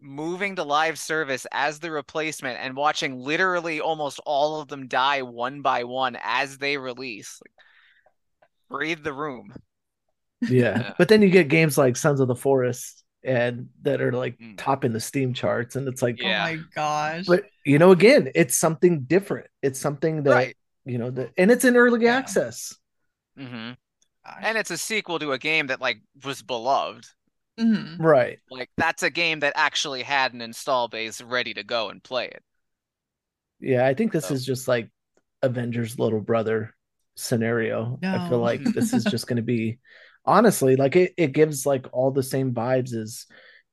Moving 0.01 0.55
to 0.55 0.63
live 0.63 0.97
service 0.97 1.45
as 1.51 1.81
the 1.81 1.91
replacement 1.91 2.61
and 2.61 2.77
watching 2.77 3.19
literally 3.19 3.81
almost 3.81 4.21
all 4.25 4.61
of 4.61 4.69
them 4.69 4.87
die 4.87 5.23
one 5.23 5.61
by 5.61 5.83
one 5.83 6.17
as 6.23 6.57
they 6.57 6.77
release. 6.77 7.41
Like, 7.45 8.79
breathe 8.79 9.03
the 9.03 9.13
room. 9.13 9.53
Yeah. 10.41 10.79
Yeah. 10.79 10.93
But 10.99 11.09
then 11.09 11.21
you 11.21 11.31
get 11.31 11.49
games 11.49 11.77
like 11.77 11.97
Sons 11.97 12.21
of 12.21 12.29
the 12.29 12.37
Forest 12.37 13.03
and 13.29 13.69
that 13.83 14.01
are 14.01 14.13
like 14.13 14.39
Mm. 14.39 14.55
topping 14.57 14.93
the 14.93 15.01
Steam 15.01 15.35
charts. 15.35 15.77
And 15.77 15.87
it's 15.87 16.01
like, 16.03 16.21
Yeah. 16.21 16.45
Oh 16.49 16.57
my 16.57 16.63
gosh. 16.75 17.27
but 17.27 17.45
you 17.65 17.79
know, 17.79 17.93
again, 17.93 18.31
it's 18.35 18.57
something 18.57 19.03
different. 19.03 19.47
It's 19.63 19.79
something 19.79 20.23
that, 20.25 20.31
Right. 20.35 20.57
you 20.87 20.97
know, 20.99 21.11
that, 21.11 21.31
and 21.37 21.51
it's 21.51 21.65
in 21.65 21.77
early 21.77 22.05
Yeah. 22.05 22.17
access. 22.17 22.75
hmm 23.37 23.73
And 24.43 24.59
it's 24.59 24.71
a 24.71 24.77
sequel 24.79 25.19
to 25.21 25.33
a 25.33 25.39
game 25.39 25.69
that 25.69 25.81
like 25.81 26.01
was 26.25 26.43
beloved. 26.43 27.07
Mhm. 27.61 27.97
Right. 27.99 28.39
Like 28.51 28.71
that's 28.77 29.03
a 29.03 29.11
game 29.11 29.41
that 29.41 29.53
actually 29.57 30.03
had 30.03 30.33
an 30.33 30.41
install 30.41 30.89
base 30.89 31.21
ready 31.21 31.55
to 31.55 31.63
go 31.65 31.91
and 31.91 32.03
play 32.03 32.27
it. 32.27 32.43
Yeah. 33.61 33.87
I 33.87 33.95
think 33.95 34.13
this 34.13 34.29
So- 34.29 34.35
is 34.35 34.45
just 34.47 34.69
like 34.69 34.91
Avengers 35.43 35.99
little 35.99 36.21
brother 36.21 36.75
scenario. 37.17 37.99
I 38.03 38.29
feel 38.29 38.39
like 38.39 38.63
this 38.65 38.93
is 38.93 39.05
just 39.05 39.27
going 39.27 39.37
to 39.39 39.43
be 39.43 39.79
honestly 40.29 40.77
like 40.77 40.97
it, 40.97 41.15
it 41.17 41.33
gives 41.33 41.67
like 41.67 41.87
all 41.93 42.13
the 42.13 42.23
same 42.23 42.53
vibes 42.55 42.95
as 42.95 43.27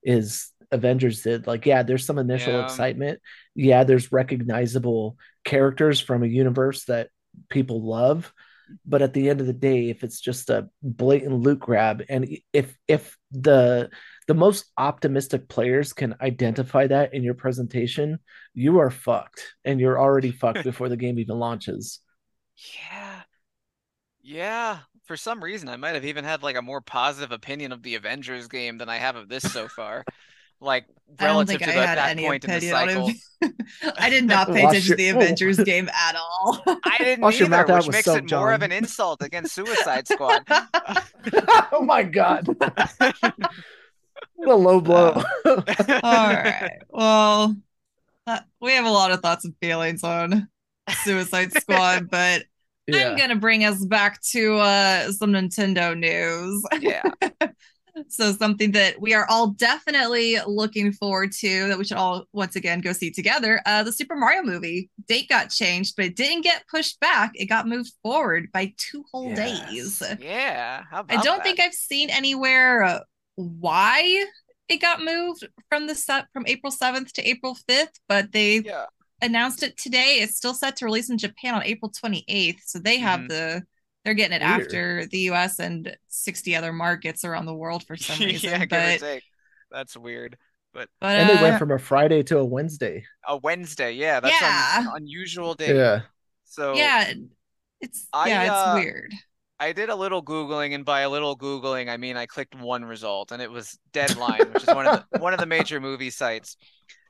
is 0.04 0.52
Avengers 0.72 1.22
did. 1.24 1.48
Like, 1.48 1.66
yeah, 1.66 1.84
there's 1.84 2.06
some 2.06 2.20
initial 2.20 2.54
Yeah. 2.54 2.62
excitement. 2.62 3.20
Yeah, 3.56 3.84
there's 3.84 4.12
recognizable 4.12 5.18
characters 5.44 6.00
from 6.00 6.24
a 6.24 6.28
universe 6.28 6.86
that 6.86 7.10
people 7.50 7.86
love. 7.86 8.34
But 8.86 9.04
at 9.04 9.14
the 9.14 9.30
end 9.30 9.42
of 9.42 9.48
the 9.48 9.54
day, 9.54 9.90
if 9.90 10.04
it's 10.04 10.20
just 10.20 10.50
a 10.50 10.70
blatant 10.82 11.34
loot 11.34 11.60
grab, 11.60 12.04
and 12.10 12.28
if 12.52 12.76
if 12.88 13.16
the 13.32 13.92
the 14.28 14.34
most 14.34 14.66
optimistic 14.76 15.48
players 15.48 15.94
can 15.94 16.16
identify 16.20 16.88
that 16.88 17.14
in 17.14 17.24
your 17.24 17.36
presentation, 17.36 18.18
you 18.56 18.80
are 18.80 18.90
fucked, 18.90 19.54
and 19.66 19.80
you're 19.80 20.00
already 20.00 20.32
fucked 20.32 20.64
before 20.64 20.90
the 20.90 20.98
game 20.98 21.20
even 21.20 21.38
launches. 21.38 22.00
Yeah. 22.56 23.24
Yeah. 24.22 24.80
For 25.06 25.18
some 25.18 25.44
reason, 25.44 25.70
I 25.70 25.78
might 25.78 25.96
have 25.96 26.06
even 26.06 26.26
had 26.26 26.44
like 26.44 26.56
a 26.56 26.62
more 26.62 26.82
positive 26.82 27.32
opinion 27.32 27.72
of 27.72 27.84
the 27.84 27.96
Avengers 27.96 28.48
game 28.48 28.78
than 28.78 28.90
I 28.90 28.98
have 28.98 29.16
of 29.16 29.30
this 29.30 29.44
so 29.44 29.68
far. 29.68 30.04
Like 30.62 30.86
I 31.20 31.26
don't 31.26 31.36
relative 31.36 31.60
think 31.60 31.64
to 31.64 31.70
I 31.70 31.82
the, 31.82 31.88
had 31.88 31.98
that 31.98 32.10
any 32.10 32.24
point 32.24 32.46
in 32.46 32.52
the 32.52 32.62
cycle. 32.62 33.12
I 34.00 34.10
did 34.10 34.26
not 34.26 34.48
pay 34.48 34.66
attention 34.66 34.92
to 34.92 34.96
the 34.96 35.10
Avengers 35.10 35.60
game 35.60 35.90
at 35.90 36.16
all. 36.16 36.62
I 36.68 36.96
didn't 36.98 37.22
Wash 37.22 37.40
your 37.40 37.54
either, 37.54 37.76
which 37.76 37.90
makes 37.90 38.06
soap, 38.06 38.20
it 38.20 38.32
more 38.32 38.54
of 38.54 38.62
an 38.62 38.72
insult 38.72 39.22
against 39.22 39.54
Suicide 39.54 40.08
Squad. 40.08 40.44
oh 41.72 41.84
my 41.84 42.04
god! 42.04 42.48
what 42.48 44.50
a 44.50 44.56
low 44.56 44.80
blow. 44.80 45.22
all 45.46 45.56
right. 46.02 46.80
Well, 46.90 47.56
uh, 48.26 48.40
we 48.60 48.72
have 48.72 48.86
a 48.86 48.92
lot 48.92 49.12
of 49.12 49.20
thoughts 49.20 49.46
and 49.46 49.54
feelings 49.62 50.04
on 50.04 50.48
Suicide 51.04 51.54
Squad, 51.54 52.10
but 52.10 52.46
yeah. 52.88 53.10
I'm 53.10 53.18
gonna 53.18 53.36
bring 53.36 53.64
us 53.66 53.84
back 53.86 54.22
to 54.32 54.56
uh, 54.58 55.12
some 55.12 55.32
Nintendo 55.32 55.98
news. 55.98 56.64
Yeah. 56.82 57.04
So 58.10 58.34
something 58.34 58.74
that 58.74 59.00
we 59.00 59.14
are 59.14 59.26
all 59.30 59.52
definitely 59.52 60.36
looking 60.46 60.92
forward 60.92 61.32
to 61.40 61.70
that 61.70 61.78
we 61.78 61.86
should 61.86 61.96
all 61.96 62.26
once 62.34 62.58
again 62.58 62.82
go 62.82 62.92
see 62.92 63.10
together. 63.10 63.62
Uh 63.66 63.84
the 63.84 63.92
Super 63.94 64.18
Mario 64.18 64.44
movie. 64.44 64.90
Date 65.08 65.30
got 65.30 65.50
changed, 65.50 65.96
but 65.96 66.04
it 66.08 66.16
didn't 66.18 66.42
get 66.42 66.68
pushed 66.68 67.00
back. 67.00 67.32
It 67.36 67.46
got 67.46 67.70
moved 67.70 67.94
forward 68.04 68.50
by 68.52 68.74
two 68.76 69.06
whole 69.14 69.30
Yes. 69.30 70.00
days. 70.00 70.04
Yeah. 70.20 70.84
I 70.92 71.04
don't 71.24 71.38
that? 71.38 71.44
think 71.44 71.62
I've 71.62 71.74
seen 71.74 72.10
anywhere 72.10 72.84
uh, 72.84 73.00
why 73.36 74.26
it 74.68 74.82
got 74.82 75.02
moved 75.02 75.48
from 75.70 75.88
the 75.88 75.96
set 75.96 76.26
from 76.34 76.44
April 76.48 76.74
7th 76.74 77.14
to 77.14 77.26
April 77.26 77.58
5th, 77.70 77.98
but 78.10 78.34
they 78.34 78.58
Yeah. 78.58 78.88
Announced 79.26 79.64
it 79.64 79.78
today. 79.78 80.20
It's 80.22 80.36
still 80.38 80.54
set 80.54 80.78
to 80.78 80.86
release 80.86 81.10
in 81.10 81.18
Japan 81.18 81.54
on 81.56 81.64
April 81.64 81.92
28th. 81.92 82.62
So 82.66 82.80
they 82.80 82.98
have 83.00 83.22
Mhm. 83.22 83.30
the 83.30 83.64
they're 84.04 84.14
getting 84.14 84.40
it 84.40 84.46
Weird. 84.46 84.62
after 84.62 85.06
the 85.08 85.18
US 85.32 85.58
and 85.60 85.98
60 86.10 86.56
other 86.56 86.72
markets 86.72 87.26
around 87.26 87.48
the 87.48 87.56
world 87.56 87.84
for 87.88 87.96
some 87.98 88.20
reason. 88.26 88.50
yeah, 88.52 88.66
but. 89.00 89.22
That's 89.72 89.98
weird. 89.98 90.38
but 90.74 90.90
and 91.02 91.30
they 91.30 91.34
uh, 91.38 91.42
went 91.42 91.58
from 91.60 91.72
a 91.72 91.80
Friday 91.80 92.22
to 92.24 92.38
a 92.38 92.46
Wednesday. 92.46 93.04
A 93.28 93.38
Wednesday, 93.38 93.94
yeah, 93.94 94.20
that's 94.20 94.40
Yeah. 94.40 94.82
an 94.82 94.90
unusual 94.96 95.54
day. 95.56 95.76
Yeah. 95.76 96.02
So 96.44 96.76
yeah, 96.76 97.12
it's 97.82 98.08
I, 98.14 98.30
yeah, 98.30 98.42
it's 98.44 98.52
uh, 98.52 98.74
weird. 98.76 99.14
I 99.60 99.72
did 99.72 99.90
a 99.90 99.96
little 99.96 100.24
Googling, 100.24 100.74
and 100.76 100.84
by 100.84 101.02
a 101.02 101.10
little 101.10 101.38
Googling, 101.38 101.90
I 101.90 101.98
mean 101.98 102.18
I 102.18 102.26
clicked 102.26 102.56
one 102.56 102.84
result, 102.84 103.32
and 103.32 103.42
it 103.42 103.50
was 103.50 103.78
Deadline, 103.94 104.52
which 104.54 104.64
is 104.64 104.68
one 104.68 104.86
of 104.86 105.06
the 105.12 105.20
one 105.20 105.34
of 105.34 105.40
the 105.40 105.46
major 105.46 105.80
movie 105.80 106.10
sites. 106.10 106.58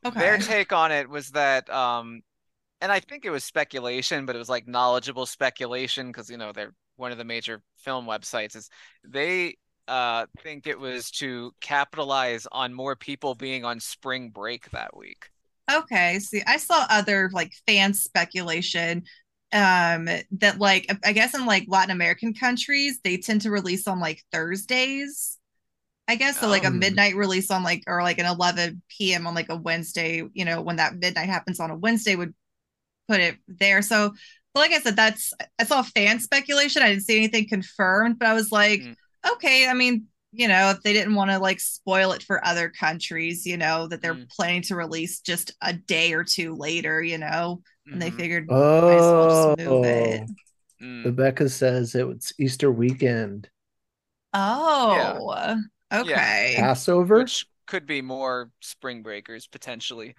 Their 0.16 0.38
take 0.38 0.72
on 0.72 0.91
it 0.91 1.10
was 1.10 1.32
that, 1.32 1.68
um, 1.72 2.22
and 2.82 2.91
I 2.91 3.00
think 3.00 3.26
it 3.26 3.32
was 3.32 3.43
speculation, 3.43 4.28
but 4.28 4.36
it 4.36 4.39
was 4.39 4.50
like 4.50 4.68
knowledgeable 4.68 5.26
speculation 5.26 6.08
because 6.08 6.30
you 6.30 6.38
know 6.38 6.52
they're 6.52 6.74
one 6.98 7.12
of 7.12 7.18
the 7.18 7.24
major 7.24 7.62
film 7.78 8.06
websites. 8.06 8.56
Is 8.56 8.70
they 9.04 9.58
uh 9.88 10.26
think 10.41 10.68
it 10.68 10.80
was 10.80 11.12
to 11.12 11.52
capitalize 11.62 12.48
on 12.52 12.74
more 12.74 12.96
people 12.96 13.36
being 13.36 13.66
on 13.66 13.80
spring 13.80 14.30
break 14.30 14.70
that 14.72 14.96
week. 14.96 15.30
Okay, 15.74 16.20
see, 16.20 16.43
I 16.46 16.58
saw 16.58 16.86
other 16.89 17.32
like 17.34 17.54
fan 17.66 17.96
speculation 17.96 19.04
um 19.54 20.10
that 20.32 20.60
like 20.60 20.89
I 21.06 21.14
guess 21.14 21.34
in 21.36 21.46
like 21.46 21.66
Latin 21.68 21.91
American 21.91 22.34
countries 22.34 23.00
they 23.04 23.18
tend 23.18 23.41
to 23.41 23.52
release 23.52 23.88
on 23.88 24.00
like 24.00 24.24
Thursdays. 24.32 25.38
I 26.08 26.16
guess 26.16 26.39
so 26.39 26.50
like 26.50 26.66
a 26.66 26.68
Um. 26.68 26.80
midnight 26.80 27.16
release 27.16 27.52
on 27.52 27.64
like 27.64 27.84
or 27.88 28.04
like 28.04 28.20
an 28.20 28.26
11 28.28 29.14
p.m. 29.14 29.28
on 29.28 29.36
like 29.36 29.50
a 29.50 29.58
Wednesday, 29.58 30.24
you 30.34 30.46
know, 30.46 30.62
when 30.62 30.78
that 30.78 30.96
midnight 30.96 31.30
happens 31.30 31.60
on 31.60 31.72
a 31.72 31.78
Wednesday 31.78 32.16
would 32.16 32.34
put 33.10 33.20
it 33.22 33.38
there. 33.48 33.82
So 33.82 34.14
but 34.54 34.60
like 34.62 34.72
I 34.72 34.80
said, 34.80 34.96
that's 34.96 35.34
I 35.60 35.66
saw 35.66 35.82
fan 35.84 36.20
speculation. 36.20 36.82
I 36.82 36.89
didn't 36.89 37.04
see 37.04 37.18
anything 37.18 37.48
confirmed, 37.50 38.20
but 38.20 38.28
I 38.28 38.34
was 38.34 38.52
like, 38.52 38.82
Mm. 38.82 38.96
okay, 39.34 39.68
I 39.68 39.74
mean, 39.74 40.06
you 40.32 40.48
know, 40.48 40.70
if 40.72 40.82
they 40.82 40.93
didn't 40.93 41.16
want 41.16 41.32
to 41.32 41.39
like 41.39 41.60
spoil 41.60 42.14
it 42.14 42.24
for 42.24 42.46
other 42.46 42.70
countries, 42.70 43.46
you 43.46 43.58
know, 43.58 43.88
that 43.88 44.02
they're 44.02 44.16
Mm. 44.16 44.28
planning 44.32 44.62
to 44.64 44.76
release 44.76 45.20
just 45.20 45.54
a 45.62 45.74
day 45.74 46.14
or 46.14 46.24
two 46.24 46.56
later, 46.56 47.02
you 47.04 47.18
know, 47.18 47.62
and 47.88 48.02
they 48.02 48.12
Mhm. 48.12 48.18
figured 48.18 48.48
might 48.48 48.56
as 48.58 49.02
well 49.02 49.56
just 49.56 49.68
move 49.68 49.86
it. 49.86 50.22
Oh, 50.30 50.34
Mm. 50.84 51.06
Rebecca 51.06 51.48
says 51.50 51.96
it 51.96 52.06
was 52.06 52.34
Easter 52.38 52.70
weekend. 52.70 53.50
Oh, 54.34 55.58
okay. 55.92 56.56
Passover? 56.58 57.20
which 57.20 57.46
could 57.66 57.86
be 57.88 58.02
more 58.02 58.52
spring 58.62 59.02
breakers 59.02 59.48
potentially. 59.48 60.16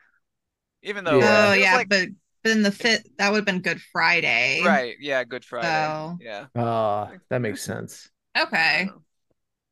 Even 0.82 1.04
though 1.04 1.18
Yeah. 1.18 1.48
Oh 1.50 1.52
yeah, 1.52 1.76
like 1.76 1.88
but 1.90 2.08
but 2.42 2.52
in 2.52 2.62
the 2.62 2.72
fit 2.72 3.06
that 3.18 3.30
would 3.30 3.38
have 3.38 3.44
been 3.44 3.60
Good 3.60 3.82
Friday. 3.92 4.62
right, 4.64 4.96
yeah, 4.98 5.24
Good 5.24 5.44
Friday. 5.44 5.66
So- 5.68 6.18
Yeah. 6.22 6.46
Ah, 6.56 7.10
that 7.28 7.40
makes 7.42 7.60
sense. 7.62 8.08
Okay. 8.36 8.88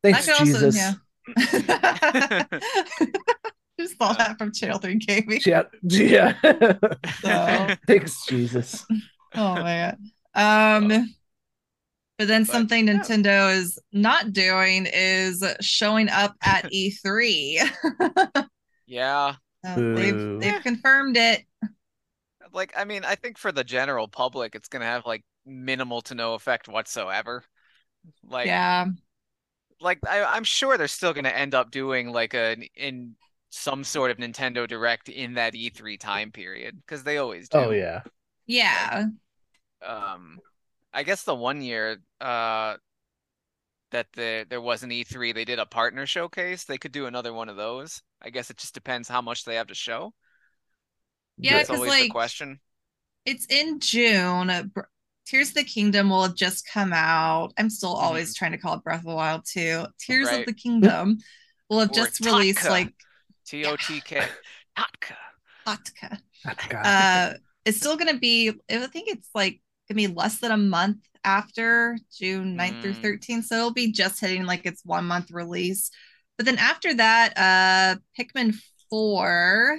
Thanks, 0.03 0.27
could 0.27 0.35
also- 0.35 0.45
Jesus. 0.71 0.77
yeah. 0.77 0.95
Just 3.81 3.99
saw 3.99 4.13
that 4.13 4.39
from 4.39 4.53
Channel 4.53 4.79
3 4.79 4.95
Gaming. 4.97 5.41
Yeah, 5.45 5.65
yeah. 5.83 6.35
So- 7.21 7.77
Thanks, 7.87 8.25
Jesus. 8.27 8.85
Oh 9.35 9.55
my 9.57 9.97
god. 10.35 10.89
Um 10.89 11.15
but 12.19 12.29
then 12.29 12.45
But, 12.45 12.53
something 12.53 12.87
yeah. 12.87 12.95
Nintendo 12.95 13.53
is 13.57 13.79
not 13.93 14.33
doing 14.33 14.87
is 14.93 15.45
showing 15.61 16.09
up 16.09 16.35
at 16.43 16.65
E3. 16.73 17.71
Yeah. 18.87 19.35
Uh, 19.67 19.77
they've 19.95 20.41
they've 20.41 20.63
confirmed 20.63 21.17
it. 21.17 21.43
Like 22.53 22.73
I 22.77 22.85
mean, 22.85 23.05
I 23.05 23.17
think 23.17 23.39
for 23.39 23.51
the 23.51 23.65
general 23.65 24.07
public 24.09 24.55
it's 24.55 24.69
gonna 24.69 24.85
have 24.85 25.07
like 25.07 25.25
minimal 25.47 26.01
to 26.03 26.15
no 26.15 26.35
effect 26.35 26.69
whatsoever. 26.69 27.43
Like, 28.23 28.47
yeah. 28.47 28.87
like 29.81 29.99
I, 30.07 30.25
I'm 30.25 30.45
sure 30.45 30.77
they're 30.77 30.89
still 30.89 31.13
going 31.15 31.25
to 31.25 31.37
end 31.37 31.55
up 31.55 31.71
doing 31.71 32.11
like 32.11 32.35
a 32.35 32.57
in 32.77 33.17
some 33.55 33.85
sort 33.85 34.11
of 34.11 34.19
Nintendo 34.19 34.67
Direct 34.69 35.09
in 35.09 35.35
that 35.35 35.55
E3 35.55 35.97
time 35.97 36.33
period 36.33 36.77
because 36.85 37.05
they 37.05 37.19
always 37.19 37.49
do. 37.49 37.59
Oh 37.59 37.71
yeah. 37.71 38.03
Yeah. 38.47 39.07
Um, 39.83 40.41
I 40.93 41.03
guess 41.03 41.25
the 41.25 41.35
one 41.35 41.61
year 41.63 41.99
uh 42.21 42.77
that 43.91 44.13
the 44.13 44.47
there 44.49 44.61
was 44.61 44.83
an 44.83 44.93
E3, 44.93 45.33
they 45.33 45.45
did 45.45 45.59
a 45.59 45.67
partner 45.67 46.07
showcase. 46.07 46.65
They 46.65 46.79
could 46.79 46.93
do 46.93 47.07
another 47.07 47.33
one 47.33 47.49
of 47.49 47.57
those. 47.57 48.03
I 48.21 48.31
guess 48.31 48.51
it 48.51 48.57
just 48.59 48.75
depends 48.75 49.09
how 49.09 49.23
much 49.23 49.45
they 49.45 49.55
have 49.57 49.69
to 49.69 49.75
show. 49.75 50.13
Yeah, 51.37 51.59
That's 51.59 51.69
because 51.69 51.79
always 51.79 51.97
the 51.99 52.05
like 52.05 52.11
question. 52.11 52.61
it's 53.25 53.47
in 53.47 53.81
June. 53.81 54.71
Br- 54.75 54.83
Tears 55.27 55.49
of 55.51 55.55
the 55.55 55.65
Kingdom 55.65 56.11
will 56.11 56.23
have 56.25 56.35
just 56.37 56.69
come 56.71 56.93
out. 56.93 57.53
I'm 57.59 57.71
still 57.71 57.95
always 57.95 58.35
trying 58.35 58.53
to 58.53 58.59
call 58.59 58.75
it 58.75 58.85
Breath 58.85 59.01
of 59.01 59.07
the 59.07 59.15
Wild 59.15 59.45
too. 59.47 59.87
Tears 59.99 60.27
Right. 60.27 60.41
of 60.41 60.45
the 60.47 60.53
Kingdom 60.53 61.19
will 61.71 61.81
have 61.81 61.91
Or 61.91 61.95
just 61.95 62.21
released 62.21 62.69
like 62.69 62.93
T 63.47 63.65
O 63.67 63.77
T 63.77 64.01
K. 64.01 64.27
Tatka. 64.77 65.17
Vodka. 65.65 66.19
God. 66.69 66.83
Uh, 66.87 67.35
it's 67.65 67.79
still 67.79 67.97
gonna 67.97 68.19
be. 68.19 68.51
I 68.71 68.87
think 68.87 69.09
it's 69.09 69.29
like 69.35 69.61
gonna 69.89 69.97
be 69.97 70.07
less 70.09 70.39
than 70.41 70.51
a 70.53 70.57
month 70.57 70.99
after 71.25 71.97
June 72.19 72.57
9th 72.57 72.83
through 72.83 72.93
Mm. 72.95 73.03
13th, 73.03 73.45
so 73.47 73.57
it'll 73.57 73.73
be 73.73 73.93
just 73.93 74.21
hitting 74.21 74.45
like 74.45 74.67
its 74.67 74.83
one 74.85 75.07
month 75.07 75.31
release. 75.31 75.91
But 76.37 76.45
then 76.47 76.59
after 76.59 76.93
that, 76.95 77.33
uh, 77.39 78.01
Pikmin 78.19 78.55
Four 78.91 79.79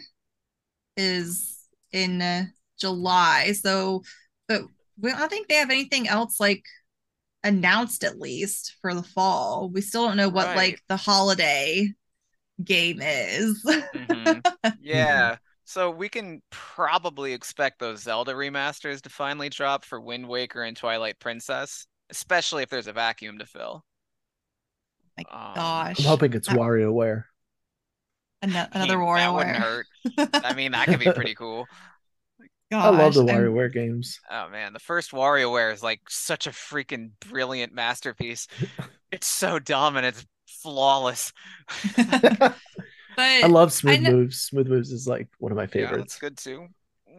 is 0.97 1.59
in 1.91 2.21
uh, 2.21 2.45
July. 2.79 3.51
So, 3.53 4.03
but 4.47 4.63
we 4.99 5.11
I 5.11 5.19
don't 5.19 5.29
think 5.29 5.47
they 5.47 5.55
have 5.55 5.69
anything 5.69 6.07
else 6.07 6.39
like 6.39 6.63
announced 7.43 8.03
at 8.03 8.19
least 8.19 8.75
for 8.81 8.93
the 8.95 9.03
fall. 9.03 9.69
We 9.69 9.81
still 9.81 10.07
don't 10.07 10.17
know 10.17 10.29
what 10.29 10.47
Right. 10.47 10.55
like 10.55 10.81
the 10.87 10.97
holiday 10.97 11.89
game 12.63 12.99
is. 13.01 13.63
Mhm. 13.65 14.41
Yeah. 14.81 15.37
So 15.67 15.89
we 15.89 16.09
can 16.09 16.41
probably 16.51 17.33
expect 17.33 17.79
those 17.79 18.03
Zelda 18.03 18.33
remasters 18.33 19.01
to 19.01 19.09
finally 19.09 19.49
drop 19.49 19.83
for 19.83 19.99
Wind 19.99 20.27
Waker 20.27 20.61
and 20.61 20.77
Twilight 20.77 21.19
Princess, 21.19 21.87
especially 22.11 22.61
if 22.63 22.69
there's 22.69 22.85
a 22.87 22.93
vacuum 22.93 23.39
to 23.39 23.45
fill. 23.47 23.83
My 25.17 25.23
Um, 25.31 25.55
Gosh, 25.55 25.99
I'm 25.99 26.05
hoping 26.05 26.33
it's 26.33 26.47
that- 26.47 26.57
WarioWare. 26.57 27.23
Ano- 28.43 28.67
another 28.73 28.97
mean, 28.99 29.15
That 29.15 29.33
wouldn't 29.33 29.55
hurt. 29.57 29.87
I 30.45 30.53
mean, 30.53 30.73
that 30.73 30.87
could 30.87 30.99
be 30.99 31.11
pretty 31.11 31.33
cool. 31.35 31.65
I 32.71 32.89
love 32.89 33.13
the 33.15 33.23
Gosh, 33.23 33.33
I'm- 33.33 33.43
WarioWare 33.43 33.73
games. 33.73 34.19
Oh 34.29 34.49
man, 34.49 34.73
the 34.73 34.79
first 34.79 35.11
WarioWare 35.11 35.73
is 35.73 35.81
like 35.81 36.01
such 36.09 36.45
a 36.45 36.51
freaking 36.51 37.11
brilliant 37.27 37.73
masterpiece. 37.73 38.47
It's 39.11 39.27
so 39.27 39.59
dumb 39.59 39.95
and 39.95 40.05
it's 40.05 40.25
flawless. 40.65 41.31
but 41.95 42.55
I 43.17 43.47
love 43.47 43.71
Smooth 43.71 44.01
know- 44.01 44.11
Moves. 44.11 44.41
Smooth 44.41 44.67
Moves 44.67 44.91
is 44.91 45.07
like 45.07 45.27
one 45.39 45.51
of 45.51 45.55
my 45.57 45.63
Yeah, 45.63 45.67
favorites. 45.89 46.17
that's 46.17 46.19
good 46.19 46.37
too. 46.37 46.67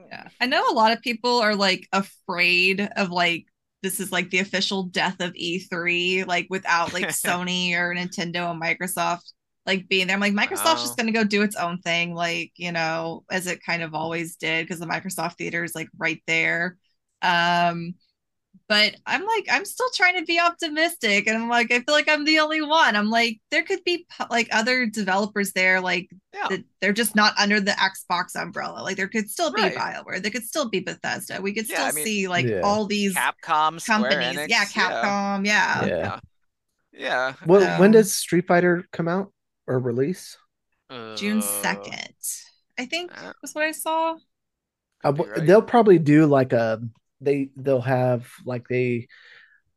yeah, 0.08 0.28
I 0.40 0.46
know 0.46 0.68
a 0.68 0.74
lot 0.74 0.92
of 0.92 1.00
people 1.02 1.38
are 1.38 1.54
like 1.54 1.88
afraid 1.92 2.80
of 2.96 3.10
like 3.10 3.46
this 3.82 4.00
is 4.00 4.10
like 4.10 4.30
the 4.30 4.40
official 4.40 4.84
death 4.84 5.20
of 5.20 5.32
E3, 5.34 6.26
like 6.26 6.46
without 6.50 6.92
like 6.92 7.06
Sony 7.24 7.74
or 7.74 7.94
Nintendo 7.94 8.50
and 8.50 8.60
Microsoft 8.60 9.32
like 9.64 9.88
being 9.88 10.06
there. 10.06 10.14
I'm 10.14 10.20
like, 10.20 10.32
Microsoft's 10.32 10.82
just 10.82 10.96
gonna 10.96 11.12
go 11.12 11.24
do 11.24 11.42
its 11.42 11.56
own 11.56 11.78
thing, 11.80 12.14
like 12.14 12.52
you 12.56 12.72
know, 12.72 13.24
as 13.30 13.46
it 13.46 13.62
kind 13.64 13.82
of 13.82 13.94
always 13.94 14.36
did, 14.36 14.64
because 14.66 14.80
the 14.80 14.86
Microsoft 14.86 15.34
theater 15.36 15.62
is 15.64 15.74
like 15.74 15.88
right 15.98 16.22
there. 16.26 16.76
Um, 17.22 17.94
but 18.68 18.96
I'm 19.06 19.24
like, 19.24 19.46
I'm 19.50 19.64
still 19.64 19.88
trying 19.94 20.16
to 20.18 20.24
be 20.24 20.40
optimistic, 20.40 21.26
and 21.26 21.36
I'm 21.36 21.48
like, 21.48 21.70
I 21.70 21.80
feel 21.80 21.94
like 21.94 22.08
I'm 22.08 22.24
the 22.24 22.40
only 22.40 22.60
one. 22.62 22.96
I'm 22.96 23.10
like, 23.10 23.40
there 23.50 23.62
could 23.62 23.84
be 23.84 24.06
like 24.30 24.48
other 24.52 24.86
developers 24.86 25.52
there, 25.52 25.80
like 25.80 26.08
Yeah. 26.34 26.48
that 26.50 26.64
they're 26.80 26.92
just 26.92 27.14
not 27.14 27.34
under 27.38 27.60
the 27.60 27.72
Xbox 27.72 28.34
umbrella. 28.40 28.82
Like 28.82 28.96
there 28.96 29.08
could 29.08 29.30
still 29.30 29.52
be 29.52 29.62
Right. 29.62 29.74
BioWare, 29.74 30.20
there 30.20 30.30
could 30.30 30.44
still 30.46 30.68
be 30.68 30.80
Bethesda. 30.80 31.40
We 31.40 31.52
could 31.54 31.68
Yeah, 31.68 31.76
still 31.76 31.86
I 31.86 31.92
mean- 31.92 32.04
see 32.04 32.28
like 32.28 32.46
Yeah. 32.46 32.60
all 32.62 32.86
these 32.86 33.14
Capcom, 33.14 33.80
Square 33.80 34.10
companies. 34.10 34.36
Enix, 34.38 34.48
yeah, 34.48 34.64
Capcom. 34.64 35.46
Yeah. 35.46 35.84
Yeah. 35.84 35.96
Yeah. 35.96 36.20
Yeah. 36.92 37.32
Well, 37.46 37.60
when 37.78 37.88
Um, 37.88 37.92
does 37.92 38.14
Street 38.14 38.46
Fighter 38.46 38.88
come 38.92 39.06
out 39.06 39.32
or 39.66 39.78
release? 39.78 40.36
June 41.16 41.38
Uh, 41.38 41.62
second, 41.62 42.14
I 42.78 42.86
think 42.86 43.10
uh, 43.16 43.32
was 43.42 43.52
what 43.54 43.64
I 43.64 43.72
saw. 43.72 44.16
Uh, 45.04 45.12
Could 45.12 45.14
be 45.16 45.18
w- 45.18 45.30
right. 45.32 45.46
They'll 45.46 45.62
probably 45.62 45.98
do 45.98 46.26
like 46.26 46.52
a 46.52 46.80
they 47.26 47.50
they'll 47.56 47.82
have 47.82 48.26
like 48.46 48.68
they 48.68 49.08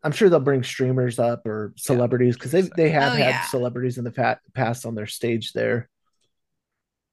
I'm 0.04 0.14
sure 0.14 0.30
they'll 0.30 0.40
bring 0.40 0.64
streamers 0.64 1.20
up 1.20 1.46
or 1.46 1.74
celebrities 1.78 2.36
because 2.38 2.52
they 2.54 2.62
they 2.62 2.90
have 2.92 3.14
Oh, 3.14 3.18
had 3.18 3.30
yeah. 3.32 3.46
celebrities 3.46 3.98
in 3.98 4.06
the 4.06 4.14
fa- 4.14 4.40
past 4.54 4.86
on 4.86 4.96
their 4.96 5.08
stage 5.08 5.54
there. 5.54 5.90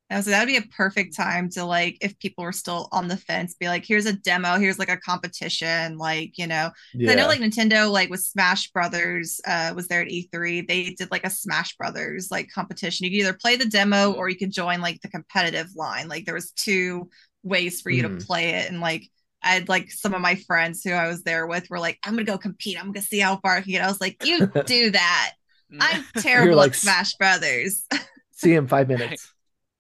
I 0.09 0.17
was 0.19 0.27
like, 0.29 0.35
that'd 0.35 0.47
be 0.47 0.57
a 0.57 0.63
perfect 0.77 1.17
time 1.17 1.51
to 1.51 1.65
like, 1.65 1.99
if 2.01 2.17
people 2.21 2.45
were 2.45 2.53
still 2.53 2.89
on 2.93 3.09
the 3.09 3.17
fence, 3.17 3.55
be 3.55 3.67
like, 3.67 3.85
here's 3.85 4.07
a 4.07 4.13
demo, 4.13 4.57
here's 4.57 4.79
like 4.79 4.89
a 4.89 4.97
competition, 4.99 5.99
like 5.99 6.39
you 6.39 6.47
know. 6.47 6.71
Yeah. 6.95 7.11
I 7.11 7.15
know 7.17 7.27
like 7.27 7.41
Nintendo, 7.41 7.91
like 7.91 8.09
with 8.09 8.21
Smash 8.21 8.71
Brothers, 8.71 9.41
uh, 9.45 9.73
was 9.75 9.89
there 9.89 10.03
at 10.03 10.09
E3. 10.09 10.61
They 10.61 10.91
did 10.91 11.11
like 11.11 11.27
a 11.27 11.31
Smash 11.31 11.77
Brothers 11.77 12.31
like 12.31 12.51
competition. 12.55 13.05
You 13.05 13.11
could 13.11 13.27
either 13.27 13.39
play 13.41 13.57
the 13.57 13.65
demo 13.67 14.13
Mhm. 14.13 14.17
or 14.17 14.29
you 14.29 14.37
could 14.37 14.53
join 14.53 14.81
like 14.81 15.01
the 15.01 15.09
competitive 15.09 15.75
line. 15.75 16.07
Like 16.07 16.25
there 16.25 16.35
was 16.35 16.53
two 16.53 17.11
ways 17.43 17.81
for 17.81 17.91
you 17.91 18.05
Mhm. 18.05 18.21
to 18.21 18.25
play 18.27 18.51
it, 18.51 18.71
and 18.71 18.81
like 18.81 19.11
I 19.43 19.51
had 19.51 19.69
like 19.69 19.91
some 19.91 20.15
of 20.15 20.21
my 20.21 20.35
friends 20.35 20.83
who 20.83 20.91
I 20.93 21.07
was 21.09 21.23
there 21.23 21.47
with 21.47 21.71
were 21.71 21.79
like, 21.79 21.99
I'm 22.05 22.15
gonna 22.15 22.25
go 22.25 22.39
compete. 22.39 22.79
I'm 22.79 22.93
gonna 22.93 23.03
see 23.07 23.19
how 23.21 23.37
far 23.37 23.57
I 23.57 23.61
can 23.61 23.71
get. 23.73 23.83
I 23.83 23.87
was 23.89 24.01
like, 24.01 24.25
you 24.25 24.47
do 24.67 24.91
that. 24.91 25.33
I'm 25.81 26.05
terrible 26.19 26.57
like 26.57 26.71
at 26.73 26.77
Smash 26.77 27.15
Brothers. 27.15 27.85
See 28.33 28.53
you 28.53 28.59
in 28.59 28.67
five 28.67 28.89
minutes. 28.89 29.33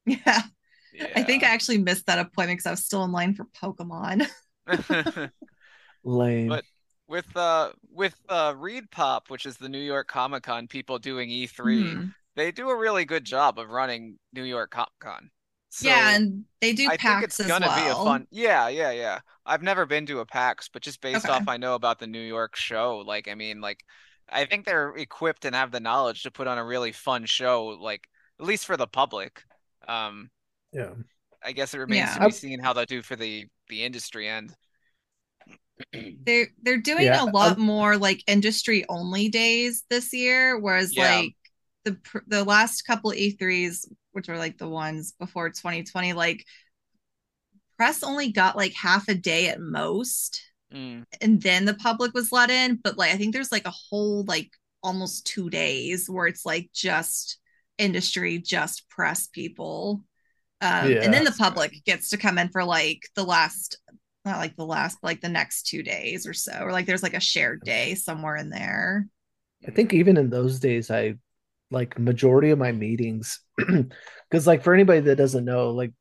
yeah. 0.04 0.42
I 1.14 1.22
think 1.24 1.42
I 1.44 1.48
actually 1.48 1.78
missed 1.78 2.06
that 2.06 2.18
appointment 2.18 2.58
because 2.58 2.66
I 2.66 2.70
was 2.70 2.84
still 2.84 3.04
in 3.04 3.12
line 3.12 3.34
for 3.34 3.44
Pokemon. 3.60 4.26
Lame. 6.04 6.48
But- 6.48 6.64
with 7.08 7.36
uh 7.36 7.70
with 7.92 8.16
uh 8.28 8.52
ReedPop, 8.54 9.28
which 9.28 9.46
is 9.46 9.56
the 9.58 9.68
New 9.68 9.78
York 9.78 10.08
Comic 10.08 10.42
Con 10.42 10.66
people 10.66 10.98
doing 10.98 11.28
E3, 11.28 11.92
Hmm. 11.94 12.04
they 12.34 12.50
do 12.50 12.68
a 12.68 12.76
really 12.76 13.04
good 13.04 13.24
job 13.24 13.60
of 13.60 13.70
running 13.70 14.18
New 14.32 14.42
York 14.42 14.72
Comic 14.72 14.88
Con. 14.98 15.30
So 15.76 15.88
yeah, 15.88 16.16
and 16.16 16.44
they 16.60 16.72
do 16.72 16.90
I 16.90 16.96
think 16.98 17.22
it's 17.22 17.40
as 17.40 17.58
gonna 17.58 17.70
be 17.70 17.88
a 17.88 17.96
fun. 17.96 18.26
Yeah, 18.30 18.68
yeah, 18.68 18.92
yeah. 18.92 19.20
I've 19.46 19.62
never 19.62 19.86
been 19.86 20.06
to 20.06 20.20
a 20.20 20.26
PAX, 20.26 20.68
but 20.68 20.82
just 20.82 21.00
based 21.02 21.28
Okay. 21.28 21.30
off 21.30 21.48
I 21.48 21.56
know 21.58 21.74
about 21.76 21.98
the 22.00 22.06
New 22.08 22.20
York 22.22 22.56
show, 22.56 22.98
like 22.98 23.28
I 23.28 23.34
mean, 23.36 23.60
like 23.60 23.84
I 24.28 24.46
think 24.46 24.66
they're 24.66 24.96
equipped 24.96 25.44
and 25.44 25.54
have 25.56 25.72
the 25.72 25.80
knowledge 25.80 26.22
to 26.24 26.30
put 26.32 26.48
on 26.48 26.58
a 26.58 26.64
really 26.64 26.92
fun 26.92 27.26
show, 27.26 27.66
like 27.66 28.08
at 28.40 28.46
least 28.46 28.66
for 28.66 28.76
the 28.76 28.86
public. 28.88 29.44
Um, 29.88 30.30
yeah. 30.72 30.94
I 31.42 31.52
guess 31.52 31.74
it 31.74 31.78
remains 31.78 32.12
Yeah. 32.12 32.14
to 32.14 32.20
be 32.20 32.30
seen 32.30 32.60
how 32.60 32.72
they 32.72 32.84
do 32.86 33.02
for 33.02 33.16
the 33.16 33.46
the 33.68 33.84
industry 33.84 34.28
end. 34.28 34.54
They're 36.26 36.48
they're 36.62 36.80
doing 36.80 37.14
Yeah, 37.14 37.16
a 37.16 37.24
lot 37.24 37.56
um, 37.56 37.58
more 37.58 37.96
like 37.96 38.22
industry 38.26 38.84
only 38.88 39.28
days 39.28 39.84
this 39.90 40.12
year, 40.12 40.58
whereas 40.58 40.96
Yeah. 40.96 40.96
like 40.96 41.34
the 41.84 41.96
the 42.26 42.44
last 42.44 42.82
couple 42.82 43.14
E3s, 43.14 43.86
which 44.16 44.28
were 44.28 44.38
like 44.38 44.58
the 44.58 44.68
ones 44.68 45.12
before 45.20 45.50
2020, 45.50 46.14
like 46.14 46.44
press 47.76 48.02
only 48.02 48.32
got 48.32 48.56
like 48.56 48.74
half 48.74 49.08
a 49.08 49.14
day 49.14 49.48
at 49.48 49.60
most. 49.60 50.42
Mm, 50.72 51.04
and 51.20 51.40
then 51.40 51.64
the 51.64 51.74
public 51.74 52.12
was 52.14 52.32
let 52.32 52.50
in 52.50 52.76
but 52.82 52.98
like 52.98 53.12
i 53.14 53.16
think 53.16 53.32
there's 53.32 53.52
like 53.52 53.66
a 53.66 53.72
whole 53.90 54.24
like 54.26 54.50
almost 54.82 55.24
two 55.26 55.48
days 55.48 56.10
where 56.10 56.26
it's 56.26 56.44
like 56.44 56.70
just 56.74 57.38
industry 57.78 58.38
just 58.38 58.88
press 58.90 59.28
people 59.28 60.02
um 60.60 60.86
Yeah. 60.90 61.00
and 61.02 61.14
then 61.14 61.24
the 61.24 61.30
That's 61.30 61.38
good. 61.38 61.44
public 61.44 61.84
gets 61.84 62.10
to 62.10 62.16
come 62.16 62.38
in 62.38 62.48
for 62.48 62.64
like 62.64 63.02
the 63.16 63.24
last 63.24 63.78
not 64.24 64.38
like 64.38 64.56
the 64.56 64.66
last 64.66 64.98
like 65.02 65.20
the 65.20 65.28
next 65.28 65.68
two 65.68 65.82
days 65.84 66.26
or 66.26 66.34
so 66.34 66.58
or 66.62 66.72
like 66.72 66.86
there's 66.86 67.02
like 67.04 67.14
a 67.14 67.20
shared 67.20 67.62
day 67.64 67.94
somewhere 67.94 68.36
in 68.36 68.50
there 68.50 69.06
I 69.66 69.70
think 69.70 69.92
even 69.92 70.16
in 70.16 70.30
those 70.30 70.60
days, 70.60 70.90
I 70.90 71.16
like 71.70 71.98
majority 71.98 72.50
of 72.50 72.58
my 72.58 72.72
meetings, 72.72 73.40
because 73.56 74.46
like 74.46 74.62
for 74.62 74.74
anybody 74.74 75.00
that 75.00 75.16
doesn't 75.16 75.44
know, 75.44 75.70
like 75.70 75.92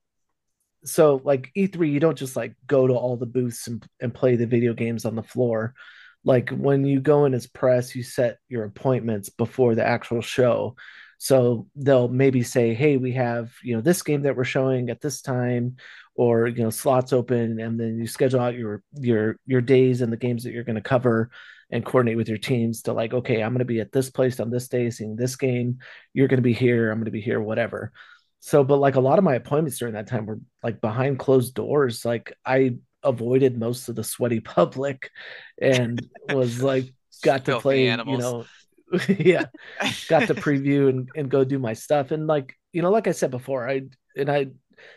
so 0.83 1.21
like 1.23 1.51
E3, 1.57 1.91
you 1.91 1.99
don't 1.99 2.17
just 2.17 2.35
like 2.35 2.55
go 2.67 2.87
to 2.87 2.93
all 2.93 3.17
the 3.17 3.25
booths 3.25 3.67
and, 3.67 3.85
and 3.99 4.13
play 4.13 4.35
the 4.35 4.47
video 4.47 4.73
games 4.73 5.05
on 5.05 5.15
the 5.15 5.23
floor. 5.23 5.73
Like 6.23 6.49
when 6.49 6.85
you 6.85 6.99
go 6.99 7.25
in 7.25 7.33
as 7.33 7.47
press, 7.47 7.95
you 7.95 8.03
set 8.03 8.37
your 8.49 8.63
appointments 8.63 9.29
before 9.29 9.75
the 9.75 9.85
actual 9.85 10.21
show. 10.21 10.75
So 11.17 11.67
they'll 11.75 12.07
maybe 12.07 12.43
say, 12.43 12.73
hey, 12.73 12.97
we 12.97 13.13
have, 13.13 13.51
you 13.63 13.75
know, 13.75 13.81
this 13.81 14.01
game 14.01 14.23
that 14.23 14.35
we're 14.35 14.43
showing 14.43 14.89
at 14.89 15.01
this 15.01 15.21
time, 15.21 15.77
or 16.13 16.47
you 16.47 16.63
know, 16.63 16.69
slots 16.69 17.13
open, 17.13 17.59
and 17.59 17.79
then 17.79 17.97
you 17.97 18.07
schedule 18.07 18.39
out 18.39 18.55
your 18.55 18.83
your 18.93 19.37
your 19.45 19.61
days 19.61 20.01
and 20.01 20.11
the 20.11 20.17
games 20.17 20.43
that 20.43 20.51
you're 20.51 20.63
going 20.63 20.75
to 20.75 20.81
cover 20.81 21.29
and 21.71 21.85
coordinate 21.85 22.17
with 22.17 22.29
your 22.29 22.37
teams 22.37 22.83
to 22.83 22.93
like, 22.93 23.13
okay, 23.13 23.41
I'm 23.41 23.51
going 23.51 23.59
to 23.59 23.65
be 23.65 23.79
at 23.79 23.91
this 23.91 24.09
place 24.09 24.39
on 24.39 24.49
this 24.49 24.67
day 24.67 24.89
seeing 24.89 25.15
this 25.15 25.35
game. 25.35 25.79
You're 26.13 26.27
going 26.27 26.37
to 26.37 26.43
be 26.43 26.53
here. 26.53 26.91
I'm 26.91 26.97
going 26.97 27.05
to 27.05 27.11
be 27.11 27.21
here, 27.21 27.41
whatever. 27.41 27.91
So, 28.39 28.63
but 28.63 28.77
like 28.77 28.95
a 28.95 29.01
lot 29.01 29.17
of 29.17 29.23
my 29.23 29.35
appointments 29.35 29.79
during 29.79 29.95
that 29.95 30.07
time 30.07 30.25
were 30.25 30.39
like 30.61 30.79
behind 30.79 31.17
closed 31.17 31.55
doors. 31.55 32.05
Like 32.05 32.33
I 32.45 32.77
avoided 33.03 33.57
most 33.57 33.89
of 33.89 33.95
the 33.95 34.03
sweaty 34.03 34.39
public 34.41 35.09
and 35.59 36.07
was 36.31 36.61
like 36.61 36.93
got 37.23 37.45
to 37.45 37.59
play, 37.59 37.87
animals. 37.87 38.17
you 38.17 38.21
know, 38.21 38.45
yeah, 39.19 39.45
got 40.07 40.27
to 40.27 40.35
preview 40.35 40.89
and, 40.89 41.09
and 41.15 41.29
go 41.29 41.43
do 41.43 41.59
my 41.59 41.73
stuff. 41.73 42.11
And 42.11 42.27
like, 42.27 42.55
you 42.71 42.81
know, 42.81 42.91
like 42.91 43.07
I 43.07 43.11
said 43.11 43.31
before, 43.31 43.67
I 43.67 43.81
and 44.15 44.29
I 44.29 44.47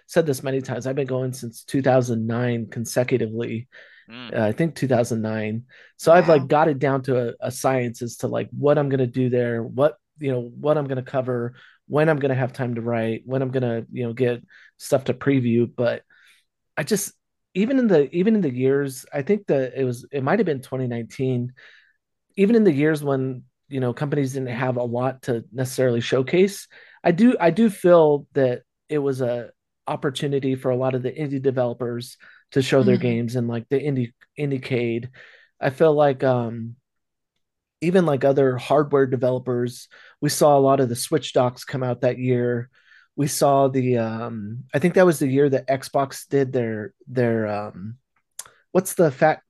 said 0.07 0.27
this 0.27 0.43
many 0.43 0.61
times, 0.61 0.87
I've 0.87 0.97
been 0.97 1.07
going 1.07 1.33
since 1.33 1.65
2009 1.65 2.69
consecutively. 2.71 3.69
Mm. 4.11 4.37
Uh, 4.37 4.45
I 4.45 4.53
think 4.53 4.75
2009. 4.75 5.65
So 5.97 6.13
I've 6.13 6.29
like 6.29 6.49
got 6.49 6.69
it 6.69 6.79
down 6.79 7.03
to 7.03 7.29
a, 7.29 7.35
a 7.41 7.51
science 7.51 8.01
as 8.03 8.17
to 8.19 8.29
like 8.29 8.49
what 8.51 8.79
I'm 8.79 8.89
gonna 8.89 9.07
do 9.07 9.29
there, 9.29 9.63
what 9.63 9.97
you 10.19 10.33
know, 10.33 10.41
what 10.41 10.79
I'm 10.79 10.87
gonna 10.87 11.03
cover, 11.03 11.55
when 11.87 12.09
I'm 12.09 12.19
gonna 12.19 12.35
have 12.35 12.53
time 12.53 12.75
to 12.77 12.81
write, 12.81 13.23
when 13.27 13.43
I'm 13.43 13.51
gonna, 13.51 13.85
you 13.93 14.05
know, 14.05 14.13
get 14.13 14.43
stuff 14.79 15.05
to 15.05 15.15
preview. 15.15 15.71
But 15.75 16.03
I 16.77 16.85
just 16.85 17.13
even 17.55 17.79
in 17.79 17.89
the 17.89 18.15
even 18.15 18.35
in 18.35 18.41
the 18.41 18.55
years, 18.55 19.05
I 19.13 19.23
think 19.23 19.47
that 19.49 19.79
it 19.79 19.85
was 19.85 20.07
it 20.11 20.23
might 20.23 20.39
have 20.39 20.47
been 20.47 20.63
2019, 20.63 21.53
even 22.37 22.57
in 22.57 22.65
the 22.65 22.73
years 22.73 23.03
when 23.03 23.43
you 23.69 23.81
know 23.81 23.93
companies 23.93 24.33
didn't 24.33 24.49
have 24.49 24.77
a 24.79 24.83
lot 24.83 25.23
to 25.23 25.45
necessarily 25.53 26.01
showcase, 26.01 26.67
I 27.05 27.13
do 27.13 27.37
I 27.39 27.51
do 27.51 27.69
feel 27.69 28.27
that 28.33 28.63
it 28.89 28.99
was 28.99 29.21
a 29.21 29.51
opportunity 29.87 30.55
for 30.55 30.71
a 30.71 30.77
lot 30.77 30.95
of 30.95 31.03
the 31.03 31.11
indie 31.11 31.43
developers 31.43 32.17
to 32.53 32.63
show 32.63 32.83
their 32.83 32.97
Mhm. 32.97 33.01
games 33.03 33.37
and 33.37 33.49
like 33.49 33.69
the 33.69 33.79
indie 33.81 34.13
indiecade. 34.39 35.09
I 35.61 35.71
feel 35.71 35.93
like 35.93 36.23
um 36.25 36.77
even 37.81 38.07
like 38.07 38.25
other 38.25 38.57
hardware 38.57 39.07
developers, 39.07 39.89
we 40.21 40.29
saw 40.29 40.59
a 40.59 40.61
lot 40.61 40.81
of 40.81 40.89
the 40.89 40.97
Switch 40.97 41.33
docs 41.33 41.65
come 41.65 41.83
out 41.85 42.01
that 42.01 42.19
year. 42.19 42.71
We 43.17 43.27
saw 43.29 43.69
the 43.69 43.99
um 43.99 44.65
I 44.75 44.79
think 44.79 44.95
that 44.95 45.07
was 45.07 45.19
the 45.19 45.29
year 45.29 45.49
that 45.49 45.69
Xbox 45.69 46.27
did 46.29 46.53
their 46.53 46.93
their 47.07 47.47
um 47.47 47.99
what's 48.73 48.95
the 48.95 49.11
fat 49.11 49.43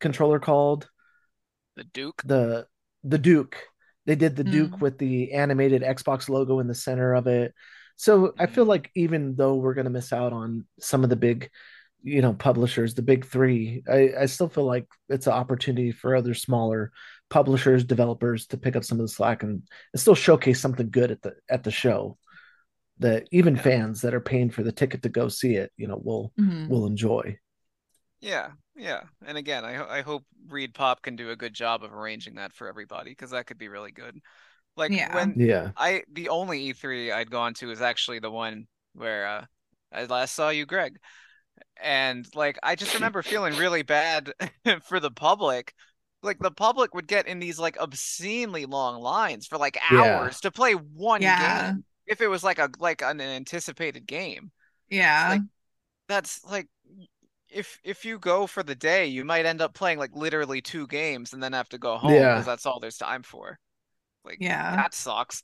controller 0.00 0.38
called? 0.38 0.88
The 1.76 1.84
Duke. 1.84 2.22
The 2.24 2.66
the 3.02 3.18
Duke. 3.18 3.56
They 4.06 4.16
did 4.16 4.36
the 4.36 4.44
Duke 4.44 4.72
Mm. 4.72 4.80
with 4.80 4.98
the 4.98 5.32
animated 5.32 5.82
Xbox 5.82 6.28
logo 6.28 6.60
in 6.60 6.68
the 6.68 6.74
center 6.74 7.14
of 7.14 7.26
it. 7.26 7.54
So 7.96 8.34
I 8.38 8.46
feel 8.46 8.64
Mhm. 8.64 8.68
like 8.68 8.90
even 8.94 9.34
though 9.36 9.54
we're 9.54 9.74
going 9.74 9.86
to 9.86 9.90
miss 9.90 10.12
out 10.12 10.32
on 10.32 10.66
some 10.78 11.04
of 11.04 11.10
the 11.10 11.16
big, 11.16 11.50
you 12.04 12.22
know, 12.22 12.34
publishers, 12.34 12.94
the 12.94 13.02
big 13.02 13.26
three, 13.26 13.82
I, 13.90 14.12
I 14.20 14.26
still 14.26 14.48
feel 14.48 14.66
like 14.66 14.86
it's 15.08 15.26
an 15.26 15.34
opportunity 15.34 15.92
for 15.92 16.16
other 16.16 16.34
smaller 16.34 16.92
publishers, 17.30 17.84
developers 17.84 18.46
to 18.48 18.58
pick 18.58 18.76
up 18.76 18.84
some 18.84 19.00
of 19.00 19.04
the 19.06 19.08
slack 19.12 19.42
and, 19.42 19.62
and 19.94 20.00
still 20.00 20.14
showcase 20.14 20.60
something 20.60 20.90
good 20.90 21.10
at 21.10 21.22
the 21.22 21.34
at 21.50 21.64
the 21.64 21.72
show 21.72 22.18
that 23.00 23.26
even 23.32 23.56
Yeah. 23.56 23.62
fans 23.62 24.02
that 24.02 24.14
are 24.14 24.20
paying 24.20 24.50
for 24.50 24.62
the 24.62 24.72
ticket 24.72 25.02
to 25.02 25.08
go 25.10 25.28
see 25.28 25.56
it, 25.56 25.72
you 25.76 25.88
know, 25.88 26.00
will 26.02 26.32
Mhm. 26.38 26.68
will 26.68 26.86
enjoy. 26.86 27.38
Yeah, 28.20 28.52
yeah. 28.76 29.02
And 29.26 29.36
again, 29.38 29.64
I 29.64 29.98
I 29.98 30.02
hope 30.02 30.24
ReedPop 30.48 31.02
can 31.02 31.16
do 31.16 31.30
a 31.30 31.36
good 31.36 31.54
job 31.54 31.84
of 31.84 31.92
arranging 31.92 32.36
that 32.36 32.52
for 32.52 32.68
everybody 32.68 33.10
because 33.10 33.30
that 33.30 33.46
could 33.46 33.58
be 33.58 33.68
really 33.68 33.92
good. 33.92 34.20
Like 34.76 34.92
Yeah. 34.92 35.14
when 35.14 35.36
Yeah. 35.36 35.72
I 35.76 36.04
the 36.12 36.28
only 36.30 36.60
E3 36.68 37.12
I'd 37.12 37.30
gone 37.30 37.54
to 37.54 37.70
is 37.70 37.82
actually 37.82 38.20
the 38.20 38.30
one 38.30 38.66
where 38.94 39.26
uh, 39.26 39.46
I 39.92 40.04
last 40.04 40.34
saw 40.34 40.50
you, 40.50 40.66
Greg. 40.66 40.98
And 41.82 42.26
like 42.34 42.58
I 42.62 42.74
just 42.76 42.94
remember 42.94 43.22
feeling 43.24 43.56
really 43.56 43.82
bad 43.82 44.32
for 44.82 45.00
the 45.00 45.10
public. 45.10 45.74
Like 46.22 46.38
the 46.38 46.50
public 46.50 46.94
would 46.94 47.06
get 47.06 47.26
in 47.26 47.38
these 47.38 47.58
like 47.58 47.76
obscenely 47.78 48.64
long 48.66 49.00
lines 49.02 49.46
for 49.46 49.58
like 49.58 49.78
Yeah. 49.90 50.18
hours 50.20 50.40
to 50.40 50.50
play 50.50 50.72
one 50.72 51.22
Yeah. 51.22 51.72
game. 51.72 51.84
If 52.06 52.20
it 52.20 52.28
was 52.28 52.44
like 52.44 52.58
a 52.58 52.70
like 52.78 53.02
an 53.02 53.20
anticipated 53.20 54.06
game. 54.06 54.50
Yeah. 54.88 55.28
Like, 55.32 55.42
That's 56.08 56.44
like 56.44 56.68
if 57.50 57.78
if 57.84 58.04
you 58.04 58.18
go 58.18 58.46
for 58.46 58.62
the 58.62 58.74
day, 58.74 59.06
you 59.06 59.24
might 59.24 59.46
end 59.46 59.60
up 59.60 59.74
playing 59.74 59.98
like 59.98 60.14
literally 60.14 60.60
two 60.60 60.86
games 60.86 61.32
and 61.32 61.42
then 61.42 61.52
have 61.52 61.68
to 61.70 61.78
go 61.78 61.96
home 61.98 62.12
Yeah. 62.12 62.32
because 62.34 62.46
that's 62.46 62.66
all 62.66 62.80
there's 62.80 62.98
time 62.98 63.22
for. 63.22 63.58
Like 64.24 64.38
Yeah. 64.40 64.76
that 64.76 64.94
sucks. 64.94 65.42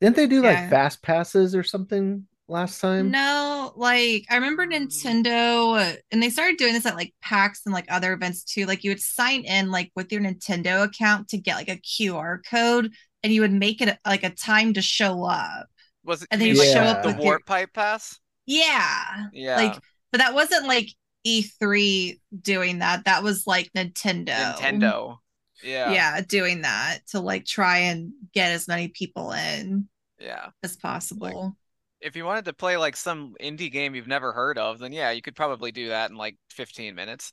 Didn't 0.00 0.16
they 0.16 0.26
do 0.26 0.42
like 0.42 0.70
fast 0.70 1.02
passes 1.02 1.54
or 1.54 1.62
something 1.62 2.26
last 2.50 2.80
time? 2.80 3.10
No, 3.10 3.72
like 3.76 4.24
I 4.30 4.34
remember 4.34 4.66
Mm. 4.66 4.88
Nintendo, 4.88 5.80
uh, 5.80 5.96
and 6.10 6.22
they 6.22 6.30
started 6.30 6.56
doing 6.58 6.72
this 6.74 6.86
at 6.86 6.96
like 6.96 7.14
PAX 7.22 7.62
and 7.64 7.72
like 7.72 7.86
other 7.88 8.12
events 8.12 8.44
too. 8.44 8.66
Like 8.66 8.84
you 8.84 8.90
would 8.90 9.00
sign 9.00 9.44
in 9.44 9.70
like 9.70 9.90
with 9.96 10.10
your 10.12 10.20
Nintendo 10.20 10.84
account 10.84 11.28
to 11.28 11.38
get 11.38 11.56
like 11.56 11.68
a 11.68 11.76
QR 11.78 12.38
code, 12.48 12.92
and 13.22 13.32
you 13.32 13.40
would 13.40 13.52
make 13.52 13.80
it 13.80 13.96
like 14.06 14.24
a 14.24 14.30
time 14.30 14.74
to 14.74 14.82
show 14.82 15.24
up. 15.24 15.66
Was 16.04 16.22
it 16.22 16.28
And 16.30 16.40
you 16.42 16.54
then 16.54 16.56
you 16.56 16.60
like 16.62 16.72
show 16.84 16.90
up 16.90 17.02
the 17.02 17.08
with 17.08 17.16
your- 17.16 17.24
warp 17.24 17.46
pipe 17.46 17.72
pass? 17.72 18.18
Yeah, 18.46 19.26
Yeah. 19.32 19.56
like, 19.56 19.78
but 20.12 20.18
that 20.18 20.34
wasn't 20.34 20.66
like 20.66 20.88
E3 21.26 22.20
doing 22.42 22.78
that. 22.80 23.04
That 23.04 23.22
was 23.22 23.46
like 23.46 23.70
Nintendo. 23.76 24.56
Nintendo. 24.56 25.18
Yeah. 25.62 25.92
Yeah, 25.92 26.20
doing 26.22 26.62
that 26.62 27.00
to 27.08 27.20
like 27.20 27.44
try 27.44 27.78
and 27.78 28.12
get 28.32 28.50
as 28.52 28.66
many 28.66 28.88
people 28.88 29.32
in 29.32 29.88
Yeah. 30.18 30.48
as 30.62 30.76
possible. 30.76 31.56
If 32.00 32.16
you 32.16 32.24
wanted 32.24 32.46
to 32.46 32.52
play 32.52 32.76
like 32.76 32.96
some 32.96 33.34
indie 33.40 33.70
game 33.70 33.94
you've 33.94 34.06
never 34.06 34.32
heard 34.32 34.58
of, 34.58 34.78
then 34.78 34.92
yeah, 34.92 35.10
you 35.10 35.22
could 35.22 35.36
probably 35.36 35.72
do 35.72 35.88
that 35.88 36.10
in 36.10 36.16
like 36.16 36.36
15 36.50 36.94
minutes. 36.94 37.32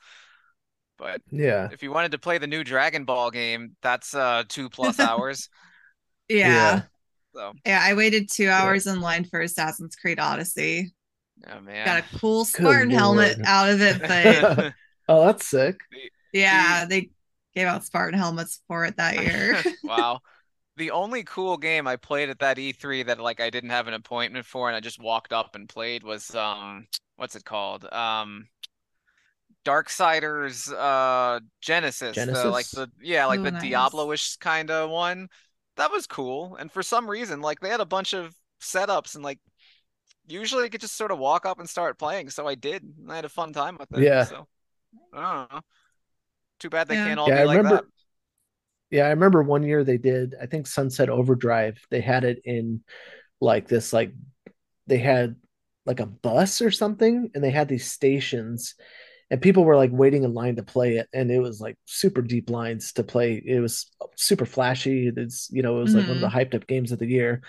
But 0.97 1.21
Yeah. 1.31 1.69
if 1.69 1.83
you 1.83 1.91
wanted 1.91 2.11
to 2.13 2.17
play 2.19 2.37
the 2.37 2.47
new 2.47 2.63
Dragon 2.63 3.05
Ball 3.05 3.31
game, 3.31 3.75
that's 3.81 4.13
uh 4.13 4.43
two 4.47 4.69
plus 4.69 4.99
hours. 4.99 5.49
yeah. 6.29 6.83
So, 7.33 7.53
Yeah, 7.65 7.81
I 7.83 7.93
waited 7.93 8.29
two 8.31 8.49
hours 8.49 8.87
in 8.87 9.01
line 9.01 9.25
for 9.25 9.41
Assassin's 9.41 9.95
Creed 9.95 10.19
Odyssey. 10.19 10.93
oh 11.47 11.61
man. 11.61 11.85
Got 11.85 11.99
a 11.99 12.19
cool 12.19 12.45
Spartan 12.45 12.91
helmet 12.91 13.37
out 13.45 13.69
of 13.69 13.81
it, 13.81 14.01
but 14.07 14.73
oh, 15.09 15.25
that's 15.25 15.45
sick. 15.45 15.79
yeah, 16.33 16.85
they 16.85 17.09
gave 17.55 17.67
out 17.67 17.85
Spartan 17.85 18.17
helmets 18.19 18.61
for 18.67 18.85
it 18.85 18.97
that 18.97 19.19
year. 19.19 19.57
Wow. 19.83 20.21
The 20.77 20.91
only 20.91 21.23
cool 21.23 21.57
game 21.57 21.87
I 21.87 21.95
played 21.95 22.29
at 22.29 22.39
that 22.39 22.57
E3 22.57 23.07
that 23.07 23.19
like 23.19 23.39
I 23.41 23.49
didn't 23.49 23.71
have 23.71 23.87
an 23.87 23.93
appointment 23.95 24.45
for 24.45 24.67
and 24.69 24.75
I 24.75 24.79
just 24.79 25.01
walked 25.01 25.33
up 25.33 25.55
and 25.55 25.67
played 25.67 26.03
was 26.03 26.33
um 26.35 26.87
what's 27.15 27.35
it 27.35 27.43
called? 27.43 27.91
Um 27.91 28.47
Darksiders 29.65 30.71
uh 30.71 31.39
Genesis. 31.61 32.15
The, 32.15 32.49
like 32.49 32.69
the 32.69 32.89
yeah, 33.01 33.25
like 33.25 33.39
Ooh, 33.39 33.43
the 33.43 33.51
nice. 33.51 33.61
Diablo-ish 33.61 34.37
kind 34.37 34.71
of 34.71 34.89
one. 34.89 35.27
That 35.75 35.91
was 35.91 36.07
cool. 36.07 36.55
And 36.55 36.71
for 36.71 36.81
some 36.83 37.09
reason, 37.09 37.41
like 37.41 37.59
they 37.59 37.69
had 37.69 37.81
a 37.81 37.85
bunch 37.85 38.13
of 38.13 38.33
setups 38.61 39.15
and 39.15 39.23
like 39.23 39.39
usually 40.27 40.63
I 40.65 40.69
could 40.69 40.81
just 40.81 40.95
sort 40.95 41.11
of 41.11 41.19
walk 41.19 41.45
up 41.45 41.59
and 41.59 41.69
start 41.69 41.99
playing. 41.99 42.29
So 42.29 42.47
I 42.47 42.55
did. 42.55 42.83
And 42.83 43.11
I 43.11 43.15
had 43.15 43.25
a 43.25 43.29
fun 43.29 43.51
time 43.51 43.77
with 43.79 43.91
it. 43.97 44.03
Yeah. 44.03 44.23
So 44.23 44.47
I 45.13 45.21
don't 45.21 45.51
know. 45.53 45.61
Too 46.59 46.69
bad 46.69 46.87
they 46.87 46.95
Yeah. 46.95 47.05
can't 47.07 47.19
all 47.19 47.27
Yeah, 47.29 47.35
be 47.37 47.41
I 47.41 47.45
like 47.45 47.57
remember- 47.57 47.75
that. 47.77 47.85
Yeah, 48.89 49.05
I 49.05 49.09
remember 49.09 49.43
one 49.43 49.63
year 49.63 49.83
they 49.83 49.97
did, 49.97 50.35
I 50.41 50.45
think 50.45 50.67
Sunset 50.67 51.09
Overdrive, 51.09 51.77
they 51.89 52.01
had 52.01 52.23
it 52.23 52.41
in 52.45 52.81
like 53.41 53.67
this 53.67 53.93
like 53.93 54.13
they 54.87 54.97
had 54.97 55.35
like 55.85 55.99
a 55.99 56.05
bus 56.05 56.61
or 56.61 56.71
something 56.71 57.29
and 57.33 57.43
they 57.43 57.51
had 57.51 57.67
these 57.67 57.91
stations 57.91 58.75
and 59.29 59.41
people 59.41 59.65
were 59.65 59.75
like 59.75 59.91
waiting 59.91 60.23
in 60.23 60.33
line 60.33 60.55
to 60.55 60.63
play 60.63 60.97
it 60.97 61.07
and 61.13 61.29
it 61.29 61.39
was 61.39 61.59
like 61.59 61.75
super 61.85 62.21
deep 62.21 62.49
lines 62.49 62.93
to 62.93 63.03
play. 63.03 63.41
It 63.45 63.59
was 63.59 63.91
super 64.15 64.45
flashy. 64.45 65.11
It's 65.15 65.49
you 65.51 65.61
know, 65.61 65.77
it 65.77 65.83
was 65.83 65.95
like 65.95 66.07
one 66.07 66.15
of 66.15 66.21
the 66.21 66.27
mm-hmm. 66.27 66.37
hyped 66.37 66.55
up 66.55 66.67
games 66.67 66.91
of 66.91 66.99
the 66.99 67.07
year. 67.07 67.41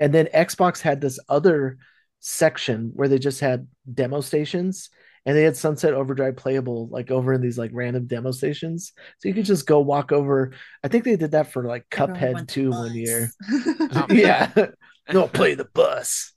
And 0.00 0.12
then 0.14 0.28
Xbox 0.34 0.80
had 0.80 1.00
this 1.00 1.18
other 1.28 1.78
section 2.20 2.92
where 2.94 3.08
they 3.08 3.18
just 3.18 3.40
had 3.40 3.66
demo 3.92 4.20
stations 4.20 4.90
and 5.26 5.36
they 5.36 5.42
had 5.42 5.56
Sunset 5.56 5.92
Overdrive 5.92 6.36
playable 6.36 6.86
like 6.88 7.10
over 7.10 7.32
in 7.32 7.42
these 7.42 7.58
like 7.58 7.72
random 7.74 8.06
demo 8.06 8.30
stations. 8.30 8.92
So 9.18 9.28
you 9.28 9.34
could 9.34 9.44
just 9.44 9.66
go 9.66 9.80
walk 9.80 10.12
over. 10.12 10.52
I 10.84 10.88
think 10.88 11.02
they 11.02 11.16
did 11.16 11.32
that 11.32 11.52
for 11.52 11.64
like 11.64 11.84
Cuphead 11.90 12.34
went 12.34 12.48
to 12.50 12.62
2 12.62 12.70
one 12.70 12.94
year. 12.94 13.30
Oh, 13.50 14.06
yeah. 14.10 14.52
no, 15.12 15.26
play 15.26 15.54
the 15.54 15.64
bus. 15.64 16.32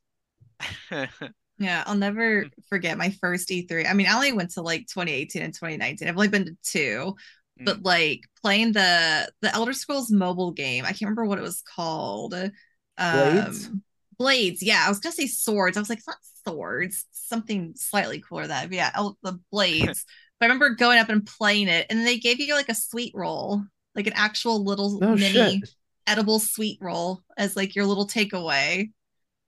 yeah, 0.91 1.83
I'll 1.85 1.95
never 1.95 2.45
forget 2.67 2.97
my 2.97 3.11
first 3.21 3.49
E3. 3.49 3.87
I 3.87 3.93
mean, 3.93 4.07
I 4.07 4.15
only 4.15 4.33
went 4.33 4.51
to 4.51 4.61
like 4.61 4.87
2018 4.87 5.43
and 5.43 5.53
2019. 5.53 6.07
I've 6.07 6.15
only 6.15 6.27
been 6.27 6.45
to 6.45 6.57
two, 6.63 7.15
but 7.63 7.83
like 7.83 8.21
playing 8.41 8.71
the 8.71 9.29
the 9.41 9.53
Elder 9.53 9.73
Scrolls 9.73 10.11
mobile 10.11 10.51
game. 10.51 10.83
I 10.83 10.89
can't 10.89 11.03
remember 11.03 11.25
what 11.25 11.37
it 11.37 11.43
was 11.43 11.61
called. 11.61 12.33
Um, 12.33 12.51
Blades? 12.97 13.69
Blades. 14.17 14.63
Yeah, 14.63 14.83
I 14.85 14.89
was 14.89 14.99
gonna 14.99 15.13
say 15.13 15.27
swords. 15.27 15.77
I 15.77 15.79
was 15.79 15.89
like, 15.89 15.99
it's 15.99 16.07
not 16.07 16.17
swords. 16.51 17.05
Something 17.11 17.73
slightly 17.75 18.19
cooler 18.21 18.43
than 18.43 18.49
that. 18.49 18.69
But 18.69 18.75
yeah, 18.75 18.91
El- 18.95 19.17
the 19.23 19.39
blades. 19.51 20.05
but 20.39 20.45
I 20.45 20.47
remember 20.47 20.75
going 20.75 20.99
up 20.99 21.09
and 21.09 21.25
playing 21.25 21.67
it, 21.67 21.87
and 21.89 22.05
they 22.05 22.17
gave 22.17 22.39
you 22.39 22.53
like 22.55 22.69
a 22.69 22.75
sweet 22.75 23.13
roll, 23.15 23.63
like 23.95 24.07
an 24.07 24.13
actual 24.15 24.63
little 24.63 24.99
No 24.99 25.15
mini 25.15 25.59
shit. 25.59 25.69
edible 26.07 26.39
sweet 26.39 26.77
roll 26.81 27.21
as 27.37 27.55
like 27.55 27.75
your 27.75 27.85
little 27.85 28.07
takeaway. 28.07 28.91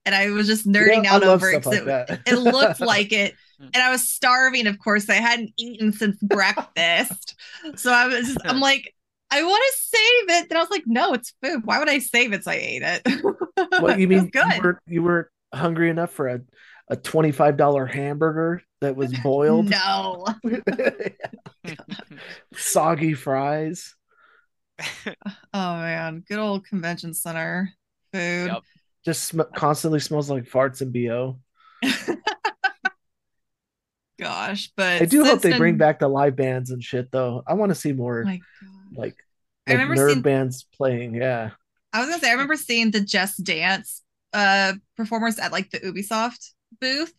And 0.04 0.14
I 0.16 0.30
was 0.30 0.48
just 0.48 0.66
nerding 0.66 0.96
You 0.96 1.02
know, 1.02 1.10
I 1.10 1.14
out 1.14 1.22
over 1.22 1.48
it 1.50 1.62
stuff 1.62 1.74
'cause 1.74 1.86
like 1.86 2.10
it, 2.10 2.20
it 2.26 2.34
looked 2.38 2.80
like 2.80 3.12
it. 3.12 3.34
And 3.60 3.76
I 3.80 3.90
was 3.90 4.06
starving, 4.08 4.66
of 4.66 4.76
course. 4.80 5.08
I 5.08 5.14
hadn't 5.14 5.52
eaten 5.56 5.92
since 5.92 6.16
breakfast. 6.22 7.36
So 7.76 7.92
I 7.92 8.08
was 8.08 8.26
just, 8.26 8.40
I'm 8.44 8.58
like, 8.58 8.92
I 9.30 9.44
want 9.44 9.62
to 9.64 9.78
save 9.80 10.40
it. 10.42 10.48
Then 10.48 10.58
I 10.58 10.60
was 10.60 10.70
like, 10.70 10.82
no, 10.86 11.14
it's 11.14 11.32
food. 11.40 11.64
Why 11.64 11.78
would 11.78 11.88
I 11.88 12.00
save 12.00 12.32
it? 12.32 12.42
So 12.42 12.50
I 12.50 12.54
ate 12.56 12.82
it. 12.82 13.24
What 13.80 13.98
you 14.00 14.04
It 14.04 14.08
mean? 14.08 14.30
good. 14.30 14.44
You 14.56 14.62
were 14.62 14.80
you 14.88 15.02
were 15.04 15.30
hungry 15.54 15.88
enough 15.88 16.10
for 16.10 16.26
a 16.26 16.40
a 16.88 16.96
twenty 16.96 17.32
five 17.32 17.56
dollar 17.56 17.86
hamburger 17.86 18.62
that 18.80 18.96
was 18.96 19.12
boiled, 19.22 19.68
No. 19.70 20.26
soggy 22.54 23.14
fries. 23.14 23.94
Oh 25.54 25.76
man, 25.76 26.24
good 26.26 26.38
old 26.38 26.64
convention 26.66 27.12
center 27.14 27.70
food. 28.12 28.46
Yep. 28.46 28.62
Just 29.04 29.24
sm- 29.24 29.40
constantly 29.54 30.00
smells 30.00 30.30
like 30.30 30.44
farts 30.44 30.80
and 30.80 30.92
bo. 30.92 31.38
Gosh, 34.18 34.70
but 34.76 35.02
I 35.02 35.04
do 35.04 35.24
hope 35.24 35.40
since 35.40 35.42
they 35.42 35.58
bring 35.58 35.76
back 35.76 35.98
the 35.98 36.08
live 36.08 36.36
bands 36.36 36.70
and 36.70 36.82
shit 36.82 37.10
though. 37.10 37.42
I 37.46 37.54
want 37.54 37.70
to 37.70 37.74
see 37.74 37.92
more 37.92 38.22
Oh 38.22 38.24
my 38.24 38.36
God. 38.36 38.96
like, 38.96 39.16
I 39.66 39.72
like 39.72 39.80
remember 39.80 39.96
nerd 39.96 40.10
seeing- 40.12 40.22
bands 40.22 40.66
playing. 40.74 41.14
Yeah. 41.14 41.50
I 41.92 42.00
was 42.00 42.08
gonna 42.08 42.20
say 42.20 42.28
I 42.28 42.32
remember 42.32 42.56
seeing 42.56 42.90
the 42.90 43.00
Just 43.00 43.42
Dance 43.44 44.02
uh 44.32 44.74
performers 44.96 45.38
at 45.38 45.52
like 45.52 45.70
the 45.70 45.80
Ubisoft 45.80 46.52
booth. 46.80 47.14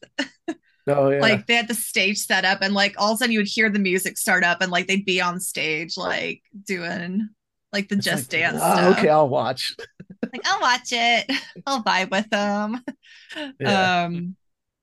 Oh 0.88 1.10
yeah. 1.10 1.20
Like 1.20 1.48
they 1.48 1.56
had 1.56 1.68
the 1.68 1.74
stage 1.74 2.18
set 2.18 2.44
up 2.46 2.60
and 2.62 2.74
like 2.74 2.96
all 2.98 3.12
of 3.12 3.16
a 3.16 3.18
sudden 3.20 3.32
you 3.32 3.40
would 3.40 3.48
hear 3.48 3.70
the 3.70 3.80
music 3.80 4.18
start 4.18 4.44
up 4.44 4.62
and 4.62 4.72
like 4.72 4.88
they'd 4.88 5.06
be 5.06 5.22
on 5.22 5.40
stage 5.40 5.96
like 5.98 6.42
doing 6.66 7.30
like 7.72 7.88
the 7.88 7.96
It's 7.96 8.06
Just 8.06 8.34
like, 8.34 8.42
Dance 8.42 8.60
"Ah, 8.62 8.76
stuff. 8.76 8.98
Okay, 8.98 9.10
I'll 9.10 9.30
watch. 9.30 9.76
Like 10.32 10.42
I'll 10.46 10.62
watch 10.62 10.88
it. 10.92 11.32
I'll 11.68 11.84
vibe 11.84 12.10
with 12.10 12.28
them. 12.30 12.82
Yeah. 13.60 14.04
Um 14.06 14.36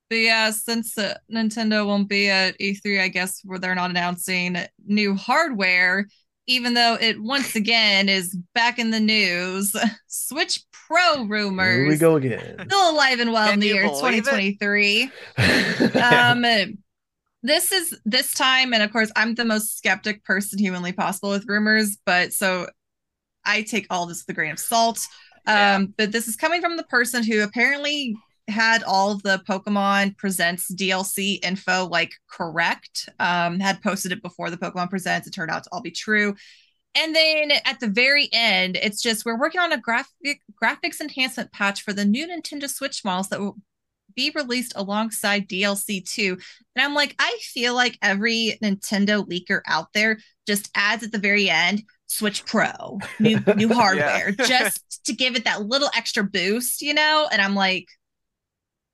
but 0.09 0.17
yeah, 0.17 0.51
since 0.51 0.99
uh, 0.99 1.17
Nintendo 1.33 1.87
won't 1.87 2.09
be 2.09 2.29
at 2.29 2.59
E3, 2.59 3.01
I 3.01 3.09
guess 3.09 3.41
where 3.45 3.59
they're 3.61 3.77
not 3.77 3.91
announcing 3.91 4.57
new 4.85 5.15
hardware, 5.15 6.09
even 6.47 6.75
though 6.75 6.99
it 7.01 7.21
once 7.23 7.55
again 7.57 8.09
is 8.09 8.37
back 8.55 8.79
in 8.81 8.91
the 8.91 9.01
news. 9.01 9.75
Switch 10.09 10.61
Pro 10.91 11.25
rumors. 11.25 11.77
Here 11.77 11.89
we 11.89 11.97
go 11.97 12.17
again. 12.17 12.57
Still 12.67 12.91
alive 12.91 13.21
and 13.21 13.33
well 13.33 13.53
in 13.53 13.61
the 13.61 13.69
year 13.69 13.85
2023. 13.85 15.11
Um 16.03 16.77
this 17.43 17.73
is 17.73 17.99
this 18.05 18.35
time, 18.35 18.75
and 18.75 18.83
of 18.83 18.93
course, 18.93 19.11
I'm 19.17 19.35
the 19.35 19.45
most 19.45 19.79
skeptic 19.79 20.25
person 20.25 20.59
humanly 20.59 20.93
possible 20.93 21.31
with 21.31 21.49
rumors, 21.49 21.97
but 22.05 22.33
so 22.33 22.69
I 23.45 23.63
take 23.63 23.87
all 23.89 24.07
this 24.07 24.25
with 24.27 24.35
a 24.35 24.37
grain 24.37 24.53
of 24.53 24.59
salt. 24.59 25.01
Yeah. 25.47 25.77
Um, 25.77 25.95
but 25.97 26.13
this 26.13 26.29
is 26.29 26.37
coming 26.37 26.61
from 26.61 26.77
the 26.77 26.85
person 26.85 27.25
who 27.25 27.43
apparently 27.43 28.15
had 28.49 28.83
all 28.83 29.13
of 29.13 29.23
the 29.23 29.43
Pokemon 29.49 30.19
Presents 30.19 30.73
DLC 30.75 31.43
info 31.43 31.87
like 31.87 32.13
correct. 32.31 33.09
Um, 33.19 33.59
had 33.59 33.83
posted 33.83 34.13
it 34.13 34.23
before 34.23 34.51
the 34.51 34.59
Pokemon 34.59 34.91
Presents. 34.91 35.27
It 35.27 35.31
turned 35.31 35.51
out 35.51 35.65
to 35.65 35.71
all 35.73 35.81
be 35.81 35.91
true. 35.91 36.35
And 36.95 37.15
then 37.15 37.53
at 37.65 37.79
the 37.81 37.89
very 37.89 38.29
end, 38.33 38.77
it's 38.77 39.01
just 39.01 39.25
we're 39.25 39.39
working 39.39 39.61
on 39.61 39.73
a 39.73 39.79
graphic 39.79 40.43
graphics 40.63 41.01
enhancement 41.01 41.53
patch 41.53 41.83
for 41.83 41.93
the 41.93 42.05
new 42.05 42.27
Nintendo 42.27 42.69
Switch 42.69 43.05
models 43.05 43.29
that 43.29 43.41
will 43.41 43.57
be 44.15 44.33
released 44.35 44.73
alongside 44.77 45.49
DLC 45.49 46.05
2. 46.05 46.37
And 46.77 46.85
I'm 46.85 46.95
like, 46.95 47.15
I 47.19 47.39
feel 47.43 47.75
like 47.75 47.99
every 48.03 48.59
Nintendo 48.63 49.27
leaker 49.27 49.61
out 49.67 49.93
there 49.95 50.19
just 50.47 50.71
adds 50.75 51.03
at 51.05 51.13
the 51.13 51.19
very 51.19 51.49
end 51.49 51.83
Switch 52.07 52.45
Pro, 52.45 52.99
new 53.21 53.39
new 53.57 53.73
hardware, 53.73 54.33
just 54.33 55.05
to 55.05 55.13
give 55.13 55.37
it 55.37 55.45
that 55.45 55.63
little 55.63 55.91
extra 55.97 56.25
boost, 56.25 56.83
you 56.83 56.93
know? 56.93 57.29
And 57.31 57.41
I'm 57.41 57.55
like, 57.55 57.87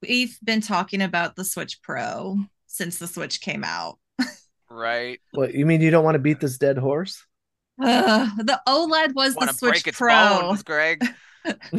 we've 0.03 0.36
been 0.44 0.61
talking 0.61 1.01
about 1.01 1.34
the 1.34 1.44
Switch 1.44 1.80
Pro 1.82 2.36
since 2.66 2.99
the 2.99 3.07
Switch 3.07 3.40
came 3.40 3.64
out. 3.64 3.99
Right. 4.68 5.20
what 5.30 5.55
you 5.55 5.64
mean 5.64 5.80
you 5.80 5.92
don't 5.92 6.05
want 6.05 6.16
to 6.16 6.20
beat 6.20 6.40
this 6.40 6.59
dead 6.59 6.76
horse? 6.76 7.24
Ugh, 7.83 8.29
the 8.39 8.61
OLED 8.66 9.14
was 9.14 9.35
the 9.35 9.53
Switch 9.53 9.70
break 9.72 9.87
its 9.89 9.99
Pro. 9.99 10.41
bones, 10.41 10.62
Greg? 10.62 11.05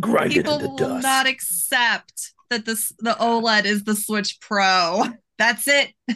Grind 0.00 0.32
it 0.32 0.34
People 0.34 0.54
into 0.54 0.68
will 0.68 0.76
dust. 0.76 1.02
not 1.02 1.26
accept 1.26 2.32
that 2.50 2.64
this 2.66 2.92
the 2.98 3.12
OLED 3.18 3.64
is 3.64 3.84
the 3.84 3.94
Switch 3.96 4.38
Pro. 4.40 5.04
That's 5.38 5.66
it. 5.68 5.92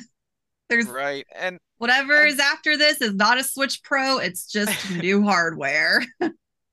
There's 0.69 0.87
Right. 0.87 1.27
And 1.35 1.59
whatever 1.79 2.15
And- 2.21 2.29
is 2.33 2.39
after 2.39 2.77
this 2.77 3.01
is 3.01 3.15
not 3.15 3.39
a 3.39 3.45
Switch 3.45 3.83
Pro. 3.83 4.19
It's 4.19 4.47
just 4.47 4.91
new 4.91 5.23
hardware. 5.23 6.03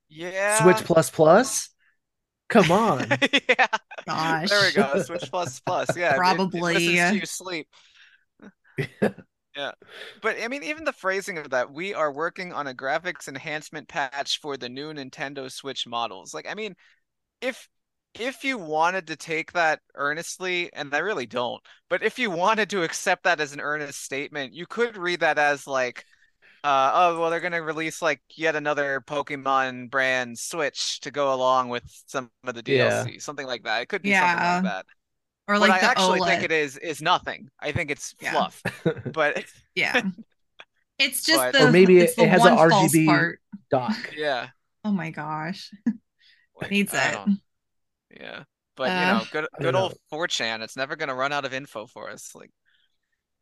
yeah. 0.08 0.62
Switch 0.62 0.84
plus 0.86 1.10
plus. 1.10 1.70
Come 2.48 2.70
on. 2.70 3.06
yeah. 3.48 3.66
Gosh. 4.06 4.48
There 4.48 4.62
we 4.62 4.72
go. 4.72 5.02
Switch 5.02 5.28
plus 5.30 5.60
plus. 5.60 5.96
Yeah. 5.96 6.10
it- 6.10 6.14
it 6.14 6.16
Probably. 6.16 6.60
listens 6.74 7.20
you 7.20 7.26
sleep. 7.26 7.68
Yeah. 9.58 9.72
But 10.22 10.36
I 10.40 10.48
mean, 10.48 10.62
even 10.62 10.84
the 10.84 10.92
phrasing 10.92 11.38
of 11.38 11.50
that, 11.50 11.72
we 11.72 11.94
are 11.94 12.12
working 12.12 12.52
on 12.52 12.68
a 12.68 12.74
graphics 12.74 13.28
enhancement 13.28 13.88
patch 13.88 14.40
for 14.40 14.56
the 14.56 14.68
new 14.68 14.92
Nintendo 14.92 15.50
Switch 15.50 15.86
models. 15.86 16.32
Like, 16.32 16.46
I 16.48 16.54
mean, 16.54 16.76
if 17.40 17.68
if 18.14 18.44
you 18.44 18.58
wanted 18.58 19.08
to 19.08 19.16
take 19.16 19.52
that 19.52 19.80
earnestly, 19.94 20.72
and 20.74 20.94
I 20.94 20.98
really 20.98 21.26
don't, 21.26 21.62
but 21.90 22.02
if 22.02 22.18
you 22.18 22.30
wanted 22.30 22.70
to 22.70 22.82
accept 22.84 23.24
that 23.24 23.40
as 23.40 23.52
an 23.54 23.60
earnest 23.60 24.02
statement, 24.02 24.54
you 24.54 24.66
could 24.66 24.96
read 24.96 25.20
that 25.20 25.38
as 25.38 25.66
like, 25.66 26.06
uh, 26.64 26.92
oh, 26.94 27.20
well, 27.20 27.30
they're 27.30 27.40
gonna 27.40 27.62
release 27.62 28.02
like 28.02 28.22
yet 28.36 28.56
another 28.56 29.02
Pokemon 29.06 29.90
brand 29.90 30.38
Switch 30.38 31.00
to 31.00 31.10
go 31.12 31.34
along 31.34 31.70
with 31.70 31.84
some 32.06 32.30
of 32.44 32.54
the 32.56 32.62
Yeah. 32.66 33.08
DLC, 33.08 33.18
something 33.20 33.46
like 33.46 33.64
that. 33.64 33.82
It 33.82 33.88
could 33.90 34.02
be 34.02 34.12
Yeah. 34.12 34.14
something 34.14 34.42
like 34.42 34.60
that. 34.62 34.86
Or 35.48 35.54
what 35.58 35.70
like 35.70 35.82
I 35.82 35.86
actually 35.86 36.20
OLED. 36.20 36.26
think 36.26 36.42
it 36.44 36.52
is 36.52 36.76
is 36.76 37.00
nothing. 37.02 37.48
I 37.58 37.72
think 37.72 37.90
it's 37.90 38.14
Yeah. 38.20 38.32
fluff. 38.32 38.62
But 39.12 39.44
Yeah. 39.74 40.02
It's 40.98 41.22
just 41.22 41.38
But- 41.38 41.52
the 41.52 41.68
Or 41.68 41.70
maybe 41.70 41.98
it- 41.98 42.10
it 42.18 42.28
has 42.28 42.44
a 42.44 42.54
one 42.54 42.70
false 42.70 42.92
RGB 42.92 43.06
part. 43.06 43.40
Doc. 43.70 43.96
yeah, 44.16 44.48
Oh 44.84 44.90
my 44.92 45.10
gosh. 45.10 45.70
like, 46.60 46.70
Needs 46.72 46.92
I 46.92 47.12
it. 47.12 48.20
Yeah, 48.20 48.42
but 48.76 48.84
you 48.90 48.96
Uh, 48.96 49.18
know, 49.18 49.24
good 49.30 49.46
good 49.60 49.72
don't 49.72 49.76
old 49.76 49.94
4chan. 50.12 50.60
It's 50.62 50.76
never 50.76 50.96
gonna 50.96 51.14
run 51.14 51.32
out 51.32 51.44
of 51.44 51.54
info 51.54 51.86
for 51.86 52.10
us. 52.10 52.34
Like, 52.34 52.50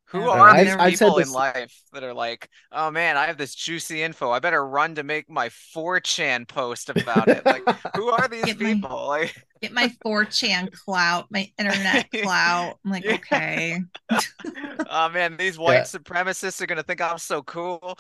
who 0.09 0.21
Yeah. 0.21 0.29
are 0.33 0.49
I've- 0.51 0.65
these 0.65 0.77
I've 0.77 0.91
people 0.93 1.15
this- 1.17 1.29
in 1.29 1.33
life 1.33 1.75
that 1.93 2.05
are 2.05 2.13
like, 2.15 2.49
oh 2.73 2.91
man, 2.91 3.17
I 3.17 3.27
have 3.27 3.39
this 3.39 3.55
juicy 3.55 4.03
info. 4.03 4.31
I 4.31 4.39
better 4.39 4.65
run 4.67 4.97
to 4.97 5.03
make 5.03 5.31
my 5.31 5.49
4chan 5.49 6.47
post 6.49 6.91
about 6.91 7.29
it. 7.29 7.45
Like, 7.47 7.65
who 7.97 8.11
are 8.11 8.29
these 8.29 8.45
Get 8.45 8.61
my- 8.61 8.75
people? 8.75 9.07
Like, 9.07 9.46
Get 9.63 9.73
my 9.73 9.89
4chan 10.05 10.71
clout, 10.85 11.27
my 11.31 11.51
internet 11.59 12.11
clout. 12.23 12.79
I'm 12.85 12.91
like, 12.91 13.05
Yeah. 13.05 13.15
okay. 13.15 13.81
oh 14.91 15.09
man, 15.11 15.37
these 15.37 15.59
white 15.59 15.85
supremacists 15.85 16.61
are 16.61 16.67
gonna 16.67 16.83
think 16.83 17.01
I'm 17.01 17.19
so 17.19 17.43
cool. 17.43 17.99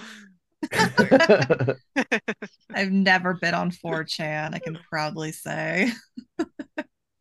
I've 2.75 2.91
never 2.93 3.35
been 3.35 3.55
on 3.55 3.71
4chan, 3.71 4.55
I 4.55 4.59
can 4.59 4.79
proudly 4.89 5.33
say. 5.33 5.93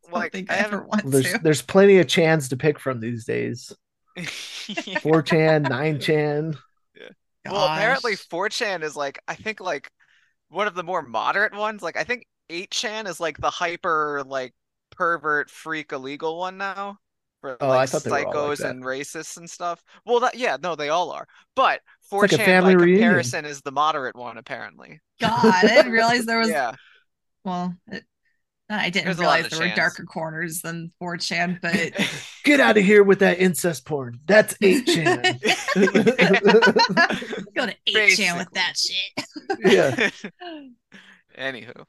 I 0.08 0.12
Like, 0.12 0.32
think 0.32 0.50
I 0.50 0.54
I, 0.54 0.58
ever 0.58 0.82
haven't. 0.82 0.88
want 0.88 1.10
there's 1.10 1.32
to. 1.32 1.38
there's 1.42 1.62
plenty 1.62 1.98
of 1.98 2.06
chans 2.08 2.48
to 2.50 2.56
pick 2.56 2.78
from 2.78 3.00
these 3.00 3.24
days. 3.24 3.72
4chan, 5.02 5.66
9chan. 5.68 6.56
Well, 7.48 7.66
apparently 7.66 8.16
4chan 8.16 8.82
is 8.82 8.96
like 8.96 9.18
I 9.28 9.34
think 9.34 9.60
like 9.60 9.90
one 10.48 10.66
of 10.66 10.74
the 10.74 10.82
more 10.82 11.02
moderate 11.02 11.54
ones. 11.54 11.82
Like 11.82 11.96
I 11.96 12.04
think 12.04 12.26
8chan 12.50 13.06
is 13.08 13.20
like 13.20 13.38
the 13.38 13.50
hyper 13.50 14.22
like 14.26 14.54
pervert 14.90 15.50
freak 15.50 15.92
illegal 15.92 16.38
one 16.38 16.58
now 16.58 16.98
for 17.40 17.56
Oh, 17.60 17.66
I 17.66 17.76
like 17.76 17.88
thought 17.90 18.04
they 18.04 18.10
were 18.10 18.18
like 18.18 18.28
psychos 18.28 18.68
and 18.68 18.82
racists 18.82 19.36
and 19.36 19.48
stuff. 19.48 19.82
Well, 20.04 20.20
that 20.20 20.36
yeah, 20.36 20.56
no, 20.62 20.74
they 20.74 20.88
all 20.88 21.10
are. 21.10 21.26
But 21.54 21.80
4chan 22.12 22.44
family 22.44 22.74
by 22.74 22.82
reunion. 22.82 23.02
comparison 23.02 23.44
is 23.44 23.60
the 23.62 23.72
moderate 23.72 24.16
one 24.16 24.38
apparently. 24.38 25.00
God, 25.20 25.44
I 25.44 25.62
didn't 25.62 25.92
realize 25.92 26.24
there 26.26 26.38
was 26.38 26.48
Yeah. 26.56 26.72
well, 27.44 27.74
it, 27.88 28.04
I 28.68 28.90
didn't 28.90 29.06
There's 29.06 29.18
realize 29.18 29.44
of 29.44 29.52
there 29.52 29.68
were 29.68 29.74
darker 29.74 30.04
corners 30.04 30.60
than 30.60 30.90
4chan, 31.00 31.60
but 31.60 31.92
Get 32.44 32.58
out 32.58 32.76
of 32.76 32.84
here 32.84 33.04
with 33.04 33.20
that 33.20 33.38
incest 33.38 33.84
porn. 33.84 34.18
That's 34.26 34.54
8chan. 34.54 35.22
go 37.54 37.66
to 37.66 37.76
8chan 37.88 38.38
with 38.38 38.50
that 38.52 38.76
shit. 38.76 39.26
yeah. 39.64 40.10
Anywho. 41.38 41.84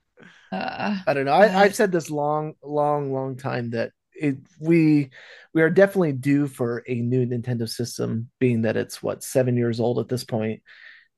Uh, 0.51 0.97
I 1.05 1.13
don't 1.13 1.25
know. 1.25 1.33
I, 1.33 1.47
Uh, 1.47 1.59
I've 1.59 1.75
said 1.75 1.91
this 1.91 2.09
long, 2.09 2.53
long, 2.63 3.11
long 3.11 3.35
time 3.37 3.71
that 3.71 3.91
it 4.13 4.37
we 4.59 5.09
we 5.53 5.61
are 5.61 5.69
definitely 5.69 6.13
due 6.13 6.47
for 6.47 6.83
a 6.87 6.95
new 6.95 7.25
Nintendo 7.25 7.67
system, 7.69 8.29
being 8.39 8.63
that 8.63 8.77
it's 8.77 9.03
what 9.03 9.23
seven 9.23 9.57
years 9.57 9.79
old 9.79 9.99
at 9.99 10.07
this 10.07 10.23
point. 10.23 10.61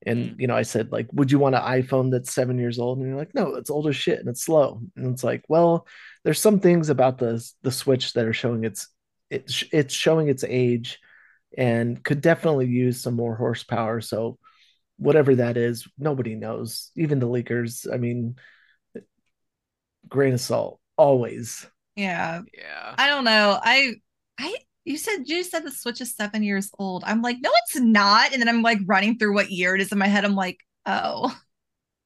And 0.05 0.35
you 0.39 0.47
know, 0.47 0.55
I 0.55 0.63
said 0.63 0.91
like, 0.91 1.07
would 1.13 1.31
you 1.31 1.39
want 1.39 1.55
an 1.55 1.61
iPhone 1.61 2.11
that's 2.11 2.33
seven 2.33 2.57
years 2.57 2.79
old? 2.79 2.99
And 2.99 3.07
you're 3.07 3.17
like, 3.17 3.35
no, 3.35 3.55
it's 3.55 3.69
old 3.69 3.87
as 3.87 3.95
shit 3.95 4.19
and 4.19 4.29
it's 4.29 4.43
slow. 4.43 4.81
And 4.95 5.13
it's 5.13 5.23
like, 5.23 5.43
well, 5.49 5.87
there's 6.23 6.39
some 6.39 6.59
things 6.59 6.89
about 6.89 7.17
the 7.17 7.43
the 7.63 7.71
Switch 7.71 8.13
that 8.13 8.25
are 8.25 8.33
showing 8.33 8.63
its 8.63 8.87
it's 9.29 9.63
it's 9.71 9.93
showing 9.93 10.27
its 10.29 10.43
age, 10.43 10.99
and 11.57 12.03
could 12.03 12.21
definitely 12.21 12.67
use 12.67 13.01
some 13.01 13.15
more 13.15 13.35
horsepower. 13.35 14.01
So 14.01 14.39
whatever 14.97 15.35
that 15.35 15.57
is, 15.57 15.87
nobody 15.97 16.35
knows. 16.35 16.91
Even 16.95 17.19
the 17.19 17.27
leakers. 17.27 17.87
I 17.91 17.97
mean, 17.97 18.35
grain 20.09 20.33
of 20.33 20.41
salt 20.41 20.79
always. 20.97 21.65
yeah. 21.95 22.41
Yeah. 22.57 22.95
I 22.97 23.07
don't 23.07 23.23
know. 23.23 23.59
I 23.61 23.95
I 24.39 24.55
you 24.85 24.97
said 24.97 25.23
you 25.25 25.43
said 25.43 25.63
the 25.63 25.71
Switch 25.71 26.01
is 26.01 26.15
seven 26.15 26.43
years 26.43 26.71
old. 26.79 27.03
I'm 27.05 27.21
like, 27.21 27.37
no, 27.41 27.51
it's 27.65 27.75
not. 27.79 28.31
And 28.33 28.41
then 28.41 28.49
I'm 28.49 28.61
like 28.61 28.79
running 28.85 29.17
through 29.17 29.33
what 29.35 29.51
year 29.51 29.75
it 29.75 29.81
is 29.81 29.91
in 29.91 29.97
my 29.97 30.07
head. 30.07 30.25
I'm 30.25 30.35
like, 30.35 30.59
oh, 30.85 31.35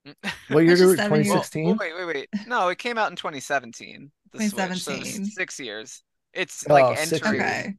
What 0.49 0.65
year 0.65 0.75
did 0.75 0.89
it? 0.89 0.97
seven 0.97 1.23
years- 1.23 1.27
Well, 1.29 1.43
2016. 1.43 1.65
well, 1.65 1.77
wait, 1.79 1.93
wait, 1.95 2.05
wait. 2.33 2.47
No, 2.47 2.67
it 2.69 2.77
came 2.77 2.97
out 2.97 3.09
in 3.09 3.15
2017. 3.15 4.11
The 4.33 4.37
Switch, 4.39 4.49
so 4.51 4.55
2017. 4.57 5.25
six 5.25 5.59
years. 5.59 6.03
It's 6.33 6.65
Oh, 6.69 6.73
like 6.73 6.97
six 6.97 7.13
entering. 7.25 7.41
years. 7.41 7.51
okay. 7.51 7.73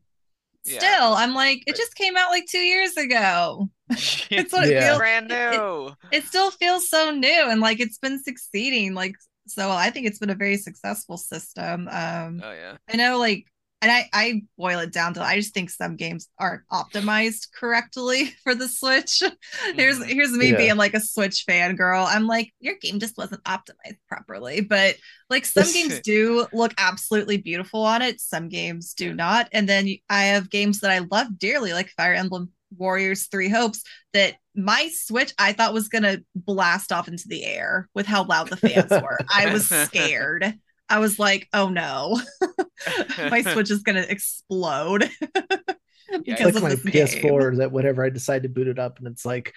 Yeah. 0.66 0.78
still, 0.78 1.12
I'm 1.14 1.34
like, 1.34 1.62
it 1.66 1.76
just 1.76 1.94
came 1.94 2.16
out 2.16 2.30
like 2.30 2.46
two 2.48 2.58
years 2.58 2.96
ago. 2.96 3.68
It's 4.30 4.52
what 4.52 4.66
Yeah. 4.68 4.78
it 4.78 4.80
feels. 4.86 4.98
brand 4.98 5.30
it- 5.30 5.34
it- 5.34 5.58
new. 5.58 5.92
it 6.12 6.24
still 6.24 6.50
feels 6.50 6.88
so 6.88 7.10
new 7.10 7.50
and 7.50 7.60
like 7.60 7.80
it's 7.80 7.98
been 7.98 8.22
succeeding 8.22 8.94
like 8.94 9.14
so 9.46 9.70
i 9.70 9.90
think 9.90 10.06
it's 10.06 10.18
been 10.18 10.30
a 10.30 10.34
very 10.34 10.56
successful 10.56 11.16
system 11.16 11.88
um 11.90 12.40
Oh 12.42 12.52
yeah. 12.52 12.76
i 12.92 12.96
know 12.96 13.18
like 13.18 13.46
and 13.82 13.90
i 13.90 14.08
i 14.12 14.42
boil 14.56 14.78
it 14.78 14.92
down 14.92 15.14
to 15.14 15.22
i 15.22 15.36
just 15.36 15.52
think 15.54 15.68
some 15.70 15.96
games 15.96 16.28
aren't 16.38 16.62
optimized 16.72 17.48
correctly 17.52 18.26
for 18.44 18.54
the 18.54 18.68
switch 18.68 19.22
here's 19.74 19.98
Mhm. 19.98 20.06
here's 20.08 20.32
me 20.32 20.50
Yeah. 20.50 20.56
being 20.56 20.76
like 20.76 20.94
a 20.94 21.00
switch 21.00 21.44
fan 21.46 21.76
girl 21.76 22.06
i'm 22.08 22.26
like 22.26 22.52
your 22.60 22.76
game 22.80 22.98
just 22.98 23.18
wasn't 23.18 23.44
optimized 23.44 23.98
properly 24.08 24.60
but 24.62 24.96
like 25.28 25.44
some 25.44 25.70
games 25.72 26.00
do 26.04 26.46
look 26.52 26.72
absolutely 26.78 27.36
beautiful 27.36 27.82
on 27.84 28.00
it 28.02 28.20
some 28.20 28.48
games 28.48 28.94
do 28.94 29.12
not 29.12 29.48
and 29.52 29.68
then 29.68 29.88
i 30.08 30.24
have 30.24 30.50
games 30.50 30.80
that 30.80 30.90
i 30.90 31.00
love 31.10 31.38
dearly 31.38 31.72
like 31.72 31.90
fire 31.90 32.14
emblem 32.14 32.50
warriors 32.76 33.26
three 33.26 33.48
hopes 33.48 33.82
that 34.12 34.34
my 34.54 34.88
switch 34.92 35.32
i 35.38 35.52
thought 35.52 35.74
was 35.74 35.88
gonna 35.88 36.18
blast 36.34 36.92
off 36.92 37.08
into 37.08 37.28
the 37.28 37.44
air 37.44 37.88
with 37.94 38.06
how 38.06 38.24
loud 38.24 38.48
the 38.48 38.56
fans 38.56 38.90
were 39.02 39.18
i 39.34 39.52
was 39.52 39.68
scared 39.68 40.54
i 40.88 40.98
was 40.98 41.18
like 41.18 41.48
oh 41.52 41.68
no 41.68 42.20
my 43.30 43.42
switch 43.42 43.70
is 43.70 43.82
gonna 43.82 44.04
explode 44.08 45.10
It's 46.06 46.22
because 46.40 46.54
like 46.62 46.74
of 46.74 46.84
my 46.84 46.90
PS4 46.92 47.22
game. 47.50 47.54
that 47.56 47.72
whenever 47.72 48.04
I 48.04 48.10
decide 48.10 48.44
to 48.44 48.48
boot 48.48 48.68
it 48.68 48.78
up 48.78 48.98
and 48.98 49.08
it's 49.08 49.24
like 49.24 49.52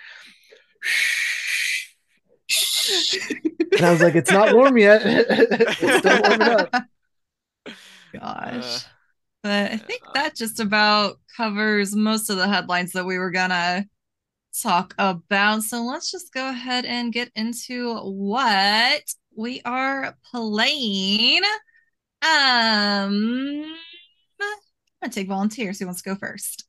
and 3.73 3.85
I 3.85 3.91
was 3.91 4.01
like, 4.01 4.15
it's 4.15 4.31
not 4.31 4.55
warm 4.55 4.77
yet. 4.77 5.01
it's 5.05 5.99
still 5.99 6.21
warming 6.23 6.47
up. 6.47 6.73
gosh 8.13 8.85
Uh, 8.85 8.89
but 9.43 9.71
i 9.71 9.77
think 9.77 10.01
that 10.13 10.35
just 10.35 10.59
about 10.59 11.19
covers 11.35 11.95
most 11.95 12.29
of 12.29 12.37
the 12.37 12.47
headlines 12.47 12.93
that 12.93 13.05
we 13.05 13.17
were 13.19 13.29
gonna 13.29 13.85
talk 14.61 14.93
about 14.97 15.63
so 15.63 15.83
let's 15.83 16.11
just 16.11 16.33
go 16.33 16.49
ahead 16.49 16.85
and 16.85 17.13
get 17.13 17.31
into 17.35 17.95
what 17.99 19.01
we 19.35 19.61
are 19.65 20.15
playing 20.31 21.41
um 22.23 23.63
i'm 24.41 24.57
gonna 25.01 25.11
take 25.11 25.27
volunteers 25.27 25.79
who 25.79 25.85
wants 25.85 26.01
to 26.01 26.09
go 26.09 26.15
first 26.15 26.65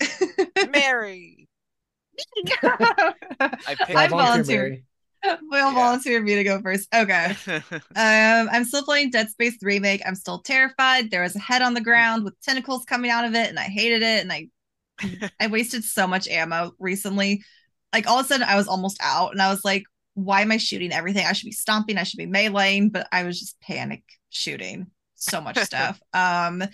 Mary. 0.70 1.48
I 2.62 3.77
I 3.94 4.09
volunteer, 4.09 4.09
volunteer. 4.09 4.62
Mary. 5.24 5.40
will 5.51 5.73
Yeah. 5.73 5.74
volunteer 5.74 6.23
me 6.23 6.35
to 6.36 6.44
go 6.44 6.60
first 6.60 6.89
okay 6.94 7.36
Um, 7.73 8.48
I'm 8.52 8.65
still 8.65 8.82
playing 8.85 9.10
Dead 9.10 9.28
Space 9.31 9.56
remake. 9.62 10.02
I'm 10.06 10.15
still 10.15 10.40
terrified. 10.40 11.10
There 11.10 11.23
was 11.23 11.36
a 11.36 11.40
head 11.40 11.62
on 11.62 11.74
the 11.74 11.81
ground 11.81 12.24
with 12.24 12.40
tentacles 12.40 12.85
coming 12.85 13.10
out 13.10 13.24
of 13.24 13.35
it, 13.35 13.48
and 13.48 13.59
I 13.59 13.65
hated 13.65 14.02
it. 14.02 14.23
And 14.23 14.32
I, 14.32 14.48
I 15.40 15.47
wasted 15.48 15.85
so 15.85 16.06
much 16.06 16.28
ammo 16.28 16.73
recently. 16.78 17.43
Like 17.93 18.06
all 18.06 18.19
of 18.19 18.27
a 18.27 18.28
sudden, 18.28 18.47
I 18.48 18.56
was 18.56 18.69
almost 18.69 18.98
out, 19.02 19.32
and 19.32 19.43
I 19.43 19.51
was 19.51 19.65
like, 19.65 19.85
"Why 20.15 20.43
am 20.43 20.52
I 20.52 20.59
shooting 20.59 20.93
everything? 20.93 21.27
I 21.27 21.32
should 21.32 21.47
be 21.47 21.52
stomping. 21.52 21.98
I 21.98 22.02
should 22.05 22.19
be 22.19 22.27
meleeing." 22.27 22.93
But 22.93 23.09
I 23.12 23.24
was 23.24 23.39
just 23.40 23.60
panic 23.60 24.02
shooting 24.31 24.89
so 25.15 25.40
much 25.40 25.59
stuff. 25.59 26.01
Um, 26.12 26.65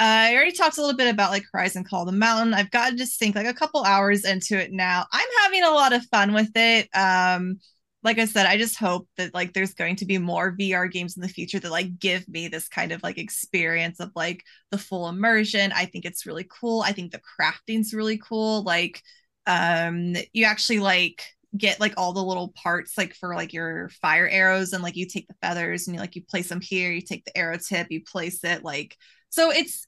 I 0.00 0.34
already 0.34 0.52
talked 0.52 0.78
a 0.78 0.80
little 0.80 0.96
bit 0.96 1.12
about 1.12 1.30
like 1.30 1.44
Horizon 1.52 1.84
Call 1.84 2.02
of 2.02 2.06
the 2.06 2.12
Mountain. 2.12 2.54
I've 2.54 2.70
gotten 2.72 2.98
to 2.98 3.06
sink 3.06 3.36
like 3.36 3.46
a 3.46 3.54
couple 3.54 3.84
hours 3.84 4.24
into 4.24 4.58
it 4.58 4.72
now. 4.72 5.06
I'm 5.12 5.28
having 5.42 5.62
a 5.62 5.70
lot 5.70 5.92
of 5.92 6.04
fun 6.06 6.34
with 6.34 6.50
it. 6.56 6.88
Um, 6.92 7.58
like 8.02 8.18
I 8.18 8.24
said, 8.24 8.46
I 8.46 8.58
just 8.58 8.76
hope 8.76 9.08
that 9.16 9.32
like 9.32 9.52
there's 9.52 9.74
going 9.74 9.96
to 9.96 10.06
be 10.06 10.18
more 10.18 10.56
VR 10.58 10.90
games 10.90 11.16
in 11.16 11.22
the 11.22 11.28
future 11.28 11.60
that 11.60 11.70
like 11.70 12.00
give 12.00 12.28
me 12.28 12.48
this 12.48 12.66
kind 12.66 12.90
of 12.90 13.00
like 13.04 13.16
experience 13.16 14.00
of 14.00 14.10
like 14.16 14.42
the 14.72 14.78
full 14.78 15.08
immersion. 15.08 15.70
I 15.72 15.84
think 15.84 16.04
it's 16.04 16.26
really 16.26 16.48
cool. 16.60 16.82
I 16.82 16.92
think 16.92 17.12
the 17.12 17.20
crafting's 17.20 17.94
really 17.94 18.18
cool. 18.18 18.64
Like 18.64 19.02
um 19.46 20.14
you 20.32 20.44
actually 20.44 20.78
like 20.78 21.24
get 21.56 21.80
like 21.80 21.94
all 21.96 22.12
the 22.12 22.22
little 22.22 22.48
parts 22.48 22.96
like 22.96 23.14
for 23.14 23.34
like 23.34 23.52
your 23.52 23.90
fire 24.00 24.26
arrows 24.26 24.72
and 24.72 24.82
like 24.82 24.96
you 24.96 25.06
take 25.06 25.28
the 25.28 25.34
feathers 25.42 25.86
and 25.86 25.94
you 25.94 26.00
like 26.00 26.16
you 26.16 26.22
place 26.22 26.48
them 26.48 26.60
here, 26.60 26.90
you 26.90 27.02
take 27.02 27.24
the 27.24 27.36
arrow 27.36 27.58
tip, 27.58 27.88
you 27.90 28.02
place 28.02 28.42
it 28.44 28.64
like 28.64 28.96
so 29.28 29.50
it's 29.50 29.86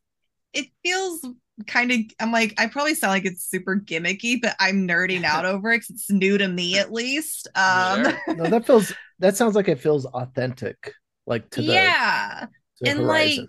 it 0.53 0.67
feels 0.83 1.25
kind 1.67 1.93
of 1.93 2.01
I'm 2.21 2.33
like 2.33 2.55
I 2.59 2.67
probably 2.67 2.95
sound 2.95 3.13
like 3.13 3.25
it's 3.25 3.49
super 3.49 3.77
gimmicky, 3.77 4.41
but 4.41 4.57
I'm 4.61 4.87
nerding 4.87 5.25
out 5.25 5.45
over 5.45 5.73
it 5.73 5.79
because 5.79 5.91
it's 5.91 6.11
new 6.11 6.37
to 6.39 6.49
me 6.49 6.79
at 6.79 6.93
least. 6.93 7.49
Um 7.55 8.03
No, 8.29 8.51
that 8.51 8.67
feels 8.67 8.93
that 9.21 9.37
sounds 9.37 9.55
like 9.55 9.69
it 9.69 9.81
feels 9.81 10.07
authentic, 10.07 10.93
like 11.27 11.49
to 11.51 11.63
the 11.63 11.73
yeah. 11.73 12.47
to 12.83 12.91
and, 12.91 13.07
like, 13.07 13.41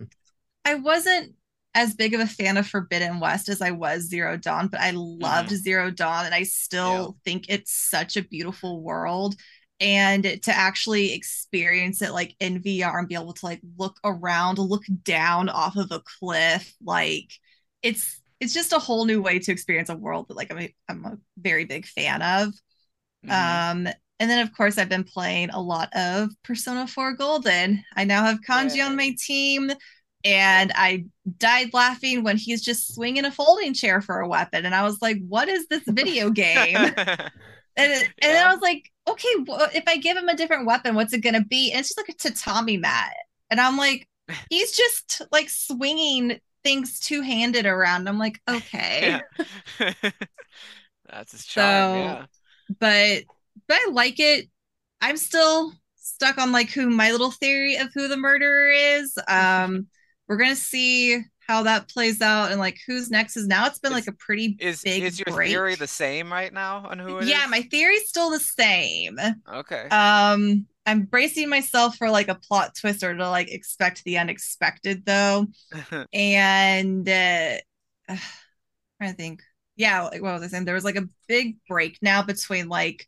I 0.64 0.76
wasn't 0.76 1.34
as 1.76 1.93
big 1.93 2.14
of 2.14 2.22
a 2.22 2.27
fan 2.27 2.57
of 2.57 2.65
Forbidden 2.65 3.19
West 3.19 3.49
as 3.49 3.61
I 3.61 3.72
was 3.72 4.03
Zero 4.03 4.38
Dawn, 4.38 4.69
but 4.69 4.80
I 4.80 4.91
loved 4.91 5.49
Zero 5.49 5.91
Dawn 5.91 6.26
and 6.26 6.34
I 6.34 6.43
still 6.43 7.18
think 7.26 7.45
it's 7.49 7.73
such 7.73 8.15
a 8.18 8.23
beautiful 8.23 8.81
world. 8.81 9.35
And 9.81 10.23
to 10.23 10.56
actually 10.56 11.14
experience 11.14 12.02
it 12.02 12.14
like 12.14 12.34
in 12.39 12.61
VR 12.61 12.97
and 12.97 13.10
be 13.10 13.15
able 13.15 13.34
to 13.34 13.45
like 13.45 13.60
look 13.77 13.99
around, 14.06 14.57
look 14.57 14.84
down 15.03 15.49
off 15.49 15.76
of 15.76 15.91
a 15.91 16.02
cliff, 16.19 16.73
like 16.81 17.30
it's 17.84 18.22
it's 18.39 18.53
just 18.53 18.73
a 18.73 18.80
whole 18.80 19.06
new 19.06 19.22
way 19.22 19.39
to 19.39 19.52
experience 19.52 19.89
a 19.89 19.95
world 19.95 20.30
that 20.30 20.38
like 20.38 20.52
I'm 20.52 20.60
a, 20.60 20.76
I'm 20.88 21.06
a 21.06 21.18
very 21.38 21.65
big 21.65 21.85
fan 21.85 22.22
of. 22.22 22.53
Mhm. 23.26 23.31
Um, 23.31 23.93
and 24.19 24.30
then 24.31 24.39
of 24.39 24.56
course 24.56 24.77
I've 24.77 24.89
been 24.89 25.03
playing 25.03 25.49
a 25.49 25.60
lot 25.61 25.89
of 25.93 26.30
Persona 26.43 26.88
4 26.88 27.14
Golden. 27.15 27.84
I 27.95 28.06
now 28.06 28.23
have 28.23 28.39
Kanji 28.41 28.85
on 28.85 28.95
my 28.95 29.14
team, 29.19 29.72
and 30.26 30.73
I 30.76 31.06
died 31.38 31.73
laughing 31.73 32.23
when 32.23 32.38
he's 32.38 32.61
just 32.64 32.93
swinging 32.95 33.26
a 33.26 33.31
folding 33.31 33.73
chair 33.73 34.02
for 34.02 34.19
a 34.19 34.27
weapon, 34.27 34.65
and 34.65 34.76
I 34.76 34.84
was 34.84 35.02
like, 35.02 35.19
"What 35.27 35.47
is 35.49 35.68
this 35.69 35.84
video 35.88 36.30
game?" 36.31 36.76
and 36.76 36.93
it- 37.77 38.10
and 38.22 38.34
then 38.34 38.45
I 38.47 38.52
was 38.53 38.61
like, 38.61 38.91
"Okay, 39.07 39.30
well, 39.47 39.69
if 39.73 39.84
I 39.88 39.97
give 39.97 40.18
him 40.18 40.27
a 40.30 40.35
different 40.35 40.65
weapon, 40.65 40.95
what's 40.95 41.14
it 41.14 41.19
gonna 41.22 41.45
be?" 41.45 41.72
And 41.72 41.80
it's 41.80 41.89
just 41.89 41.97
like 41.99 42.10
a 42.10 42.14
tatami 42.14 42.77
mat, 42.77 43.14
and 43.49 43.61
I'm 43.61 43.77
like, 43.77 44.07
"He's 44.49 44.76
just 44.76 45.22
like 45.31 45.49
swinging 45.49 46.39
things 46.64 46.99
two 46.99 47.22
handed 47.22 47.65
around." 47.65 48.10
I'm 48.10 48.19
like, 48.19 48.41
"Okay." 48.49 49.22
Yeah. 49.80 49.91
That's 51.10 51.31
his 51.34 51.45
charm, 51.45 51.65
So- 51.65 51.95
yeah. 51.99 52.26
but 52.80 53.23
but 53.68 53.77
I 53.77 53.89
like 53.91 54.19
it. 54.19 54.49
I'm 55.02 55.18
still 55.18 55.73
stuck 55.95 56.38
on 56.38 56.52
like 56.52 56.69
who 56.72 56.89
my 56.89 57.11
little 57.11 57.31
theory 57.31 57.76
of 57.77 57.89
who 57.93 58.07
the 58.07 58.18
murderer 58.18 58.69
is. 58.72 59.18
Um, 59.27 59.88
we're 60.27 60.38
gonna 60.38 60.56
see 60.56 61.22
how 61.47 61.64
that 61.64 61.88
plays 61.89 62.22
out 62.22 62.52
and 62.52 62.60
like 62.60 62.80
who's 62.88 63.11
next 63.11 63.38
is 63.38 63.47
now. 63.47 63.68
It's 63.68 63.80
been 63.80 63.91
Is- 63.91 63.95
like 63.95 64.07
a 64.07 64.18
pretty 64.18 64.57
Is 64.60 64.81
big 64.81 65.03
is 65.03 65.19
your 65.19 65.35
break. 65.35 65.49
theory 65.49 65.76
the 65.76 65.88
same 65.88 66.31
right 66.31 66.52
now 66.52 66.85
on 66.89 66.97
who 66.99 67.18
it 67.18 67.23
is? 67.23 67.30
yeah, 67.30 67.45
my 67.47 67.61
theory's 67.64 68.10
still 68.10 68.31
the 68.31 68.39
same. 68.39 69.19
Okay. 69.52 69.88
Um, 69.89 70.65
I'm 70.88 71.03
bracing 71.03 71.49
myself 71.49 71.97
for 71.97 72.10
like 72.10 72.27
a 72.27 72.35
plot 72.35 72.76
twist 72.76 73.03
or 73.03 73.15
to 73.15 73.30
like 73.30 73.52
expect 73.52 74.03
the 74.03 74.18
unexpected 74.18 75.06
though. 75.06 75.47
and 76.14 77.07
uh, 77.07 77.57
to 79.02 79.14
think. 79.14 79.41
Yeah, 79.77 80.03
like, 80.03 80.22
what 80.22 80.34
was 80.34 80.43
I 80.43 80.47
saying? 80.47 80.65
There 80.65 80.73
was 80.76 80.85
like 80.85 80.95
a 80.95 81.10
big 81.27 81.57
break 81.68 81.97
now 82.02 82.22
between 82.23 82.69
like 82.69 83.06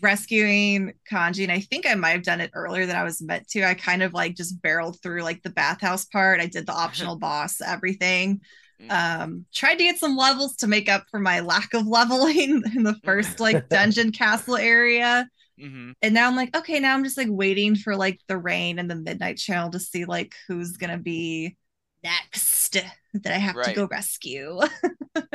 rescuing 0.00 0.92
Kanji, 1.10 1.42
and 1.42 1.52
I 1.52 1.60
think 1.60 1.86
I 1.86 1.94
might 1.94 2.10
have 2.10 2.22
done 2.22 2.40
it 2.40 2.50
earlier 2.54 2.86
than 2.86 2.96
I 2.96 3.04
was 3.04 3.20
meant 3.22 3.48
to. 3.48 3.64
I 3.64 3.74
kind 3.74 4.02
of 4.02 4.14
like 4.14 4.36
just 4.36 4.60
barreled 4.62 5.00
through 5.02 5.22
like 5.22 5.42
the 5.42 5.50
bathhouse 5.50 6.04
part. 6.04 6.40
I 6.40 6.46
did 6.46 6.66
the 6.66 6.72
optional 6.72 7.16
boss, 7.18 7.60
everything. 7.60 8.40
Mm. 8.80 8.90
Um, 8.92 9.46
tried 9.52 9.76
to 9.76 9.84
get 9.84 9.98
some 9.98 10.16
levels 10.16 10.56
to 10.56 10.68
make 10.68 10.88
up 10.88 11.04
for 11.10 11.18
my 11.18 11.40
lack 11.40 11.74
of 11.74 11.86
leveling 11.86 12.62
in 12.76 12.82
the 12.84 12.94
first 13.04 13.40
like 13.40 13.68
dungeon 13.68 14.12
castle 14.12 14.56
area 14.56 15.28
Mhm. 15.60 15.94
and 16.02 16.14
now 16.14 16.28
I'm 16.28 16.36
like, 16.36 16.56
okay, 16.56 16.78
now 16.78 16.94
I'm 16.94 17.02
just 17.02 17.16
like 17.16 17.26
waiting 17.28 17.74
for 17.74 17.96
like 17.96 18.20
the 18.28 18.38
rain 18.38 18.78
and 18.78 18.88
the 18.88 18.94
midnight 18.94 19.38
channel 19.38 19.70
to 19.72 19.80
see 19.80 20.04
like 20.04 20.32
who's 20.46 20.76
gonna 20.76 20.98
be 20.98 21.56
next 22.04 22.76
that 23.14 23.32
I 23.32 23.38
have 23.38 23.60
to 23.62 23.72
go 23.72 23.88
rescue. 23.90 24.60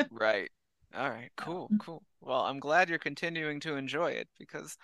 Right. 0.10 0.50
All 0.94 1.10
right. 1.10 1.32
Cool. 1.38 1.72
Mm-hmm. 1.72 1.78
Cool. 1.78 2.04
Well, 2.22 2.42
I'm 2.42 2.60
glad 2.60 2.90
you're 2.90 3.00
continuing 3.00 3.60
to 3.62 3.76
enjoy 3.76 4.12
it 4.12 4.28
because 4.40 4.78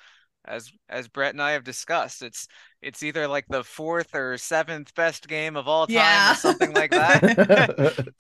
as 0.46 0.72
as 0.90 1.08
Brett 1.08 1.34
and 1.34 1.42
I 1.42 1.52
have 1.52 1.64
discussed, 1.64 2.22
it's 2.22 2.48
it's 2.82 3.04
either 3.04 3.28
like 3.28 3.46
the 3.50 3.64
fourth 3.64 4.16
or 4.16 4.38
seventh 4.38 4.94
best 4.96 5.28
game 5.28 5.56
of 5.58 5.68
all 5.68 5.88
time 5.88 5.96
Yeah. 5.96 6.32
or 6.32 6.36
something 6.36 6.74
like 6.74 6.92
that. 6.94 7.28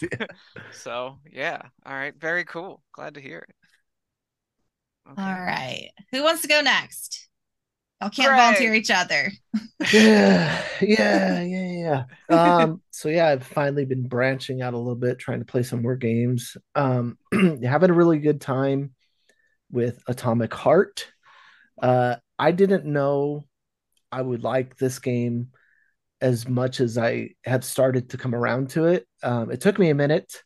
So, 0.71 1.19
yeah. 1.31 1.61
All 1.85 1.93
right. 1.93 2.15
Very 2.19 2.45
cool. 2.45 2.83
Glad 2.93 3.15
to 3.15 3.21
hear 3.21 3.39
it. 3.39 3.55
Okay. 5.11 5.21
All 5.23 5.39
right, 5.41 5.91
who 6.11 6.23
wants 6.23 6.41
to 6.43 6.47
go 6.47 6.61
next? 6.61 7.28
Y'all 8.01 8.09
can't 8.09 8.29
Greg. 8.29 8.39
volunteer 8.39 8.73
each 8.73 8.91
other. 8.91 9.31
yeah, 9.93 10.63
yeah, 10.81 11.41
yeah, 11.41 12.05
yeah. 12.29 12.63
Um, 12.63 12.81
so 12.91 13.09
yeah, 13.09 13.27
I've 13.27 13.45
finally 13.45 13.83
been 13.85 14.07
branching 14.07 14.61
out 14.61 14.73
a 14.73 14.77
little 14.77 14.95
bit, 14.95 15.19
trying 15.19 15.39
to 15.39 15.45
play 15.45 15.63
some 15.63 15.81
more 15.81 15.97
games. 15.97 16.55
Um, 16.75 17.17
having 17.63 17.89
a 17.89 17.93
really 17.93 18.19
good 18.19 18.39
time 18.39 18.93
with 19.71 20.01
Atomic 20.07 20.53
Heart. 20.53 21.07
Uh, 21.81 22.15
I 22.37 22.51
didn't 22.51 22.85
know 22.85 23.43
I 24.11 24.21
would 24.21 24.43
like 24.43 24.77
this 24.77 24.99
game 24.99 25.49
as 26.21 26.47
much 26.47 26.79
as 26.79 26.97
I 26.97 27.31
have 27.45 27.63
started 27.63 28.09
to 28.09 28.17
come 28.17 28.33
around 28.33 28.71
to 28.71 28.85
it. 28.85 29.05
Um, 29.23 29.51
it 29.51 29.61
took 29.61 29.77
me 29.77 29.89
a 29.89 29.95
minute. 29.95 30.41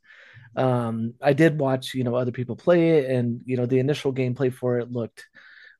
Um, 0.55 1.13
I 1.21 1.33
did 1.33 1.59
watch, 1.59 1.93
you 1.93 2.03
know, 2.03 2.15
other 2.15 2.31
people 2.31 2.55
play 2.55 2.99
it, 2.99 3.09
and 3.09 3.41
you 3.45 3.57
know, 3.57 3.65
the 3.65 3.79
initial 3.79 4.13
gameplay 4.13 4.53
for 4.53 4.79
it 4.79 4.91
looked 4.91 5.25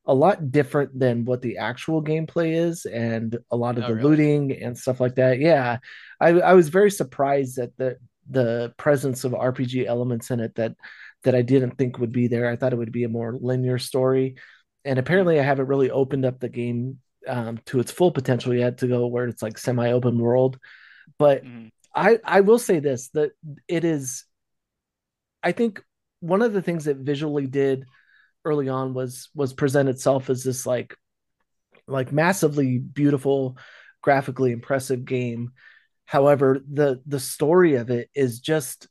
a 0.06 0.14
lot 0.14 0.52
different 0.52 0.98
than 1.00 1.26
what 1.26 1.42
the 1.42 1.58
actual 1.58 2.04
gameplay 2.04 2.56
is, 2.56 2.86
and 2.86 3.38
a 3.52 3.56
lot 3.58 3.78
of 3.78 3.86
Oh, 3.86 3.88
the 3.88 3.94
really? 3.94 4.04
looting 4.04 4.52
and 4.52 4.78
stuff 4.78 5.00
like 5.00 5.16
that. 5.16 5.40
Yeah, 5.40 5.78
I, 6.20 6.30
I 6.30 6.54
was 6.54 6.70
very 6.70 6.92
surprised 6.92 7.58
at 7.60 7.76
the 7.78 7.98
the 8.30 8.74
presence 8.78 9.24
of 9.24 9.34
RPG 9.34 9.86
elements 9.86 10.32
in 10.32 10.40
it 10.40 10.56
that 10.56 10.76
that 11.24 11.36
I 11.36 11.42
didn't 11.42 11.78
think 11.78 12.00
would 12.00 12.12
be 12.12 12.28
there. 12.28 12.50
I 12.50 12.56
thought 12.56 12.74
it 12.74 12.78
would 12.78 12.92
be 12.92 13.04
a 13.06 13.10
more 13.10 13.38
linear 13.40 13.78
story, 13.80 14.36
and 14.86 15.00
apparently, 15.00 15.40
I 15.40 15.44
haven't 15.44 15.68
really 15.68 15.90
opened 15.92 16.26
up 16.26 16.40
the 16.40 16.50
game 16.50 17.00
um, 17.28 17.60
to 17.68 17.80
its 17.80 17.92
full 17.92 18.12
potential 18.12 18.54
yet 18.54 18.80
to 18.80 18.88
go 18.88 19.08
where 19.08 19.28
it's 19.28 19.42
like 19.42 19.58
semi 19.58 19.92
open 19.92 20.18
world. 20.20 20.60
But 21.20 21.44
mm, 21.44 21.70
I 21.96 22.20
I 22.24 22.42
will 22.42 22.60
say 22.60 22.80
this 22.80 23.10
that 23.10 23.32
it 23.68 23.84
is 23.86 24.26
I 25.42 25.52
think 25.52 25.82
one 26.20 26.42
of 26.42 26.54
the 26.54 26.62
things 26.62 26.86
that 26.86 26.98
visually 26.98 27.48
did 27.48 27.86
early 28.46 28.70
on 28.70 28.94
was 28.94 29.30
was 29.34 29.54
present 29.54 29.90
itself 29.90 30.30
as 30.30 30.44
this 30.44 30.66
like 30.66 30.96
like 31.88 32.12
massively 32.12 32.78
beautiful 32.78 33.58
graphically 34.02 34.52
impressive 34.52 35.06
game 35.06 35.52
however 36.06 36.60
the 36.72 37.02
the 37.06 37.20
story 37.20 37.76
of 37.76 37.90
it 37.90 38.10
is 38.14 38.40
just 38.40 38.88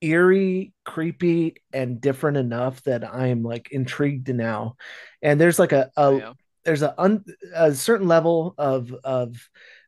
eerie 0.00 0.72
creepy 0.84 1.54
and 1.72 2.00
different 2.00 2.36
enough 2.36 2.82
that 2.82 3.04
i'm 3.04 3.42
like 3.42 3.70
intrigued 3.70 4.34
now 4.34 4.74
and 5.22 5.40
there's 5.40 5.58
like 5.58 5.72
a, 5.72 5.90
oh 5.96 6.16
a 6.16 6.18
yeah. 6.18 6.32
there's 6.64 6.82
a, 6.82 6.94
un, 7.00 7.24
a 7.54 7.72
certain 7.74 8.08
level 8.08 8.54
of 8.58 8.92
of 9.04 9.36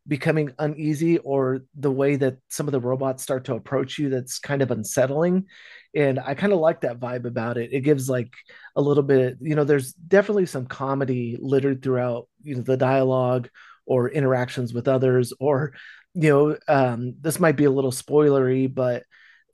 becoming 0.06 0.52
uneasy 0.59 1.18
or 1.18 1.60
the 1.74 1.90
way 1.90 2.16
that 2.16 2.36
some 2.48 2.68
of 2.68 2.72
the 2.72 2.81
robots 2.81 3.22
start 3.22 3.44
to 3.44 3.55
approach 3.55 3.98
you 3.98 4.10
that's 4.10 4.39
kind 4.39 4.60
of 4.60 4.70
unsettling. 4.70 5.47
And 5.94 6.18
i 6.18 6.35
kind 6.35 6.52
of 6.52 6.59
like 6.59 6.82
that 6.82 7.01
vibe 7.01 7.24
about 7.24 7.56
it. 7.56 7.72
It 7.72 7.81
gives 7.81 8.09
like 8.10 8.32
a 8.76 8.82
little 8.82 9.02
bit 9.02 9.39
you 9.40 9.55
know 9.55 9.64
there's 9.64 9.93
definitely 9.93 10.47
some 10.47 10.66
comedy 10.66 11.39
littered 11.40 11.82
throughout 11.82 12.28
you 12.43 12.56
know 12.56 12.62
the 12.62 12.76
dialogue 12.76 13.48
or 13.86 14.09
interactions 14.09 14.72
with 14.72 14.89
others 14.89 15.32
or 15.39 15.74
you 16.14 16.31
know 16.31 16.56
um 16.68 17.14
this 17.20 17.40
might 17.40 17.56
be 17.56 17.64
a 17.64 17.70
little 17.70 17.93
spoilery 17.93 18.72
but 18.72 19.05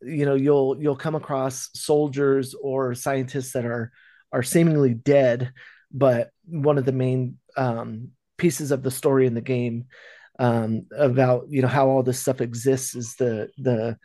you 0.02 0.24
know 0.24 0.34
you'll 0.34 0.80
you'll 0.80 0.96
come 0.96 1.14
across 1.14 1.68
soldiers 1.74 2.54
or 2.60 2.94
scientists 2.94 3.52
that 3.52 3.64
are 3.64 3.92
are 4.32 4.42
seemingly 4.42 4.94
dead 4.94 5.52
but 5.92 6.30
one 6.46 6.78
of 6.78 6.84
the 6.84 6.92
main 6.92 7.36
um 7.56 8.08
pieces 8.38 8.70
of 8.70 8.82
the 8.82 8.90
story 8.90 9.26
in 9.26 9.34
the 9.34 9.40
game 9.40 9.84
um, 10.40 10.86
about 10.96 11.44
you 11.50 11.60
know 11.60 11.68
how 11.68 11.88
all 11.88 12.02
this 12.02 12.18
stuff 12.18 12.40
exists 12.40 12.96
is 12.96 13.14
the 13.16 13.50
the 13.58 13.96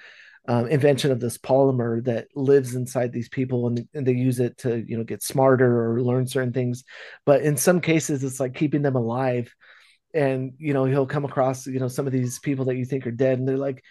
um, 0.48 0.68
invention 0.68 1.12
of 1.12 1.20
this 1.20 1.38
polymer 1.38 2.04
that 2.04 2.28
lives 2.36 2.76
inside 2.76 3.12
these 3.12 3.30
people 3.30 3.68
and, 3.68 3.88
and 3.96 4.06
they 4.06 4.12
use 4.12 4.40
it 4.40 4.58
to 4.60 4.84
you 4.86 4.98
know 4.98 5.04
get 5.06 5.24
smarter 5.24 5.90
or 5.92 6.02
learn 6.02 6.28
certain 6.28 6.54
things. 6.54 6.84
But 7.26 7.42
in 7.42 7.56
some 7.56 7.80
cases 7.80 8.24
it's 8.24 8.40
like 8.40 8.54
keeping 8.54 8.82
them 8.82 8.98
alive. 8.98 9.56
And 10.14 10.54
you 10.58 10.74
know 10.74 10.86
he'll 10.86 11.08
come 11.08 11.26
across 11.26 11.66
you 11.66 11.80
know 11.80 11.88
some 11.88 12.06
of 12.06 12.14
these 12.14 12.38
people 12.40 12.66
that 12.66 12.76
you 12.76 12.86
think 12.86 13.08
are 13.08 13.12
dead 13.12 13.40
and 13.40 13.48
they're 13.48 13.58
like 13.58 13.84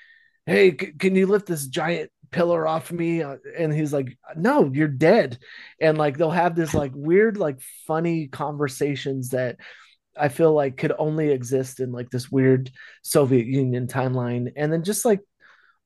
hey 0.47 0.77
c- 0.79 0.93
can 0.99 1.15
you 1.15 1.27
lift 1.27 1.47
this 1.47 1.67
giant 1.67 2.11
pillar 2.31 2.67
off 2.67 2.93
me? 2.93 3.23
Uh, 3.23 3.37
and 3.57 3.73
he's 3.73 3.93
like 3.93 4.19
no 4.37 4.71
you're 4.71 4.87
dead. 4.87 5.39
And 5.81 5.97
like 5.97 6.19
they'll 6.19 6.31
have 6.31 6.55
this 6.55 6.75
like 6.75 6.93
weird 6.95 7.39
like 7.39 7.61
funny 7.87 8.29
conversations 8.29 9.31
that 9.31 9.57
I 10.17 10.29
feel 10.29 10.53
like 10.53 10.77
could 10.77 10.93
only 10.99 11.31
exist 11.31 11.81
in 11.81 11.93
like 11.93 12.11
this 12.11 12.31
weird 12.31 12.71
Soviet 13.03 13.47
Union 13.47 13.87
timeline. 13.87 14.53
And 14.57 14.73
then 14.73 14.85
just 14.85 15.05
like 15.05 15.21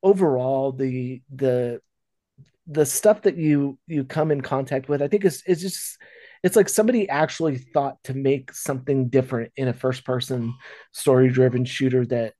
overall 0.03 0.71
the 0.71 1.21
the 1.33 1.81
the 2.67 2.85
stuff 2.85 3.23
that 3.23 3.37
you 3.37 3.77
you 3.87 4.03
come 4.03 4.31
in 4.31 4.41
contact 4.41 4.89
with, 4.89 5.01
I 5.01 5.07
think 5.07 5.25
is 5.25 5.43
is 5.47 5.61
just 5.61 5.97
it's 6.43 6.55
like 6.55 6.69
somebody 6.69 7.09
actually 7.09 7.57
thought 7.57 7.97
to 8.05 8.13
make 8.13 8.53
something 8.53 9.09
different 9.09 9.51
in 9.57 9.67
a 9.67 9.73
first 9.73 10.05
person 10.05 10.53
story 10.93 11.29
driven 11.29 11.65
shooter 11.65 12.05
that 12.05 12.33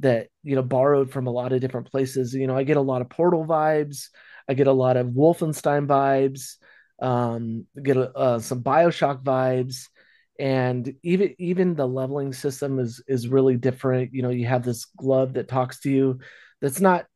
that 0.00 0.28
you 0.42 0.56
know 0.56 0.62
borrowed 0.62 1.10
from 1.10 1.26
a 1.26 1.30
lot 1.30 1.52
of 1.52 1.60
different 1.60 1.90
places. 1.90 2.34
You 2.34 2.46
know, 2.46 2.56
I 2.56 2.64
get 2.64 2.76
a 2.76 2.82
lot 2.82 3.00
of 3.00 3.08
Portal 3.08 3.46
vibes, 3.46 4.08
I 4.48 4.54
get 4.54 4.66
a 4.66 4.72
lot 4.72 4.96
of 4.96 5.08
Wolfenstein 5.08 5.86
vibes, 5.86 6.56
um, 7.00 7.66
get 7.82 7.96
a, 7.96 8.12
uh, 8.12 8.38
some 8.38 8.62
Bioshock 8.62 9.22
vibes, 9.22 9.88
and 10.38 10.94
even 11.02 11.34
even 11.38 11.74
the 11.74 11.86
leveling 11.86 12.32
system 12.32 12.78
is 12.78 13.02
is 13.06 13.28
really 13.28 13.56
different. 13.56 14.12
You 14.12 14.22
know, 14.22 14.30
you 14.30 14.46
have 14.46 14.64
this 14.64 14.84
glove 14.96 15.34
that 15.34 15.48
talks 15.48 15.80
to 15.80 15.90
you, 15.90 16.18
that's 16.60 16.80
not 16.80 17.06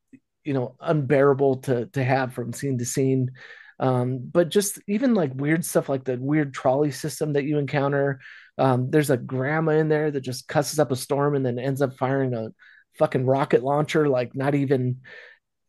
you 0.45 0.55
know 0.55 0.77
unbearable 0.81 1.57
to 1.59 1.87
to 1.87 2.05
have 2.05 2.33
from 2.33 2.53
scene 2.53 2.79
to 2.79 2.85
scene. 2.85 3.31
Um, 3.79 4.19
but 4.31 4.51
just 4.51 4.79
even 4.89 5.15
like 5.15 5.33
weird 5.35 5.65
stuff 5.65 5.89
like 5.89 6.05
the 6.05 6.19
weird 6.19 6.53
trolley 6.53 6.91
system 6.91 7.33
that 7.33 7.45
you 7.45 7.59
encounter. 7.59 8.21
Um, 8.59 8.91
there's 8.91 9.09
a 9.09 9.17
grandma 9.17 9.73
in 9.73 9.89
there 9.89 10.11
that 10.11 10.21
just 10.21 10.49
cusses 10.49 10.79
up 10.79 10.93
a 10.93 10.97
storm 10.97 11.35
and 11.35 11.47
then 11.47 11.59
ends 11.59 11.81
up 11.81 11.97
firing 11.97 12.35
a 12.35 12.51
fucking 12.99 13.25
rocket 13.25 13.63
launcher 13.63 14.07
like 14.07 14.35
not 14.35 14.55
even 14.55 15.01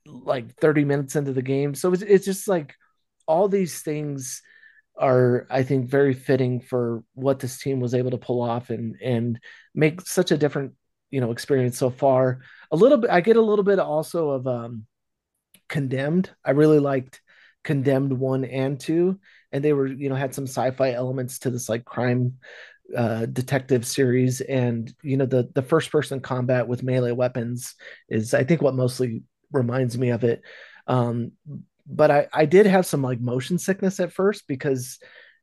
like 0.06 0.56
30 0.56 0.84
minutes 0.86 1.16
into 1.16 1.32
the 1.34 1.42
game. 1.42 1.74
So 1.76 1.94
it's, 1.94 2.02
it's 2.02 2.26
just 2.26 2.48
like 2.48 2.76
all 3.28 3.48
these 3.48 3.82
things 3.82 4.42
are 4.98 5.48
I 5.50 5.64
think 5.64 5.90
very 5.90 6.14
fitting 6.14 6.60
for 6.62 7.04
what 7.14 7.40
this 7.40 7.60
team 7.60 7.80
was 7.80 7.94
able 7.94 8.12
to 8.12 8.18
pull 8.18 8.42
off 8.42 8.70
and 8.70 8.96
and 9.02 9.40
make 9.74 10.02
such 10.02 10.32
a 10.32 10.38
different 10.38 10.74
you 11.10 11.22
know 11.22 11.32
experience 11.32 11.78
so 11.78 11.90
far. 11.90 12.42
A 12.72 12.76
little 12.76 12.98
bit 12.98 13.10
I 13.10 13.22
get 13.22 13.38
a 13.38 13.42
little 13.42 13.64
bit 13.66 13.80
also 13.80 14.32
of 14.32 14.48
um 14.48 14.86
Condemned. 15.70 16.30
I 16.44 16.52
really 16.52 16.80
liked 16.80 17.22
Condemned 17.64 18.12
1 18.12 18.44
and 18.46 18.80
2 18.80 19.18
and 19.52 19.64
they 19.64 19.74
were 19.74 19.88
you 19.88 20.10
know 20.10 20.16
had 20.16 20.36
some 20.36 20.46
sci-fi 20.46 20.92
elements 20.92 21.40
to 21.40 21.50
this 21.50 21.70
like 21.70 21.86
crime 21.86 22.34
uh 22.98 23.26
detective 23.28 23.86
series 23.86 24.42
and 24.42 24.94
you 25.02 25.16
know 25.16 25.26
the 25.26 25.50
the 25.56 25.62
first 25.62 25.92
person 25.92 26.20
combat 26.20 26.68
with 26.68 26.84
melee 26.84 27.12
weapons 27.12 27.76
is 28.10 28.34
I 28.34 28.44
think 28.44 28.62
what 28.62 28.76
mostly 28.76 29.24
reminds 29.52 29.98
me 29.98 30.10
of 30.10 30.24
it. 30.26 30.42
Um 30.88 31.32
but 31.92 32.12
I 32.12 32.28
I 32.34 32.46
did 32.46 32.66
have 32.66 32.86
some 32.86 33.02
like 33.04 33.22
motion 33.22 33.58
sickness 33.58 34.00
at 34.00 34.14
first 34.14 34.48
because 34.48 35.00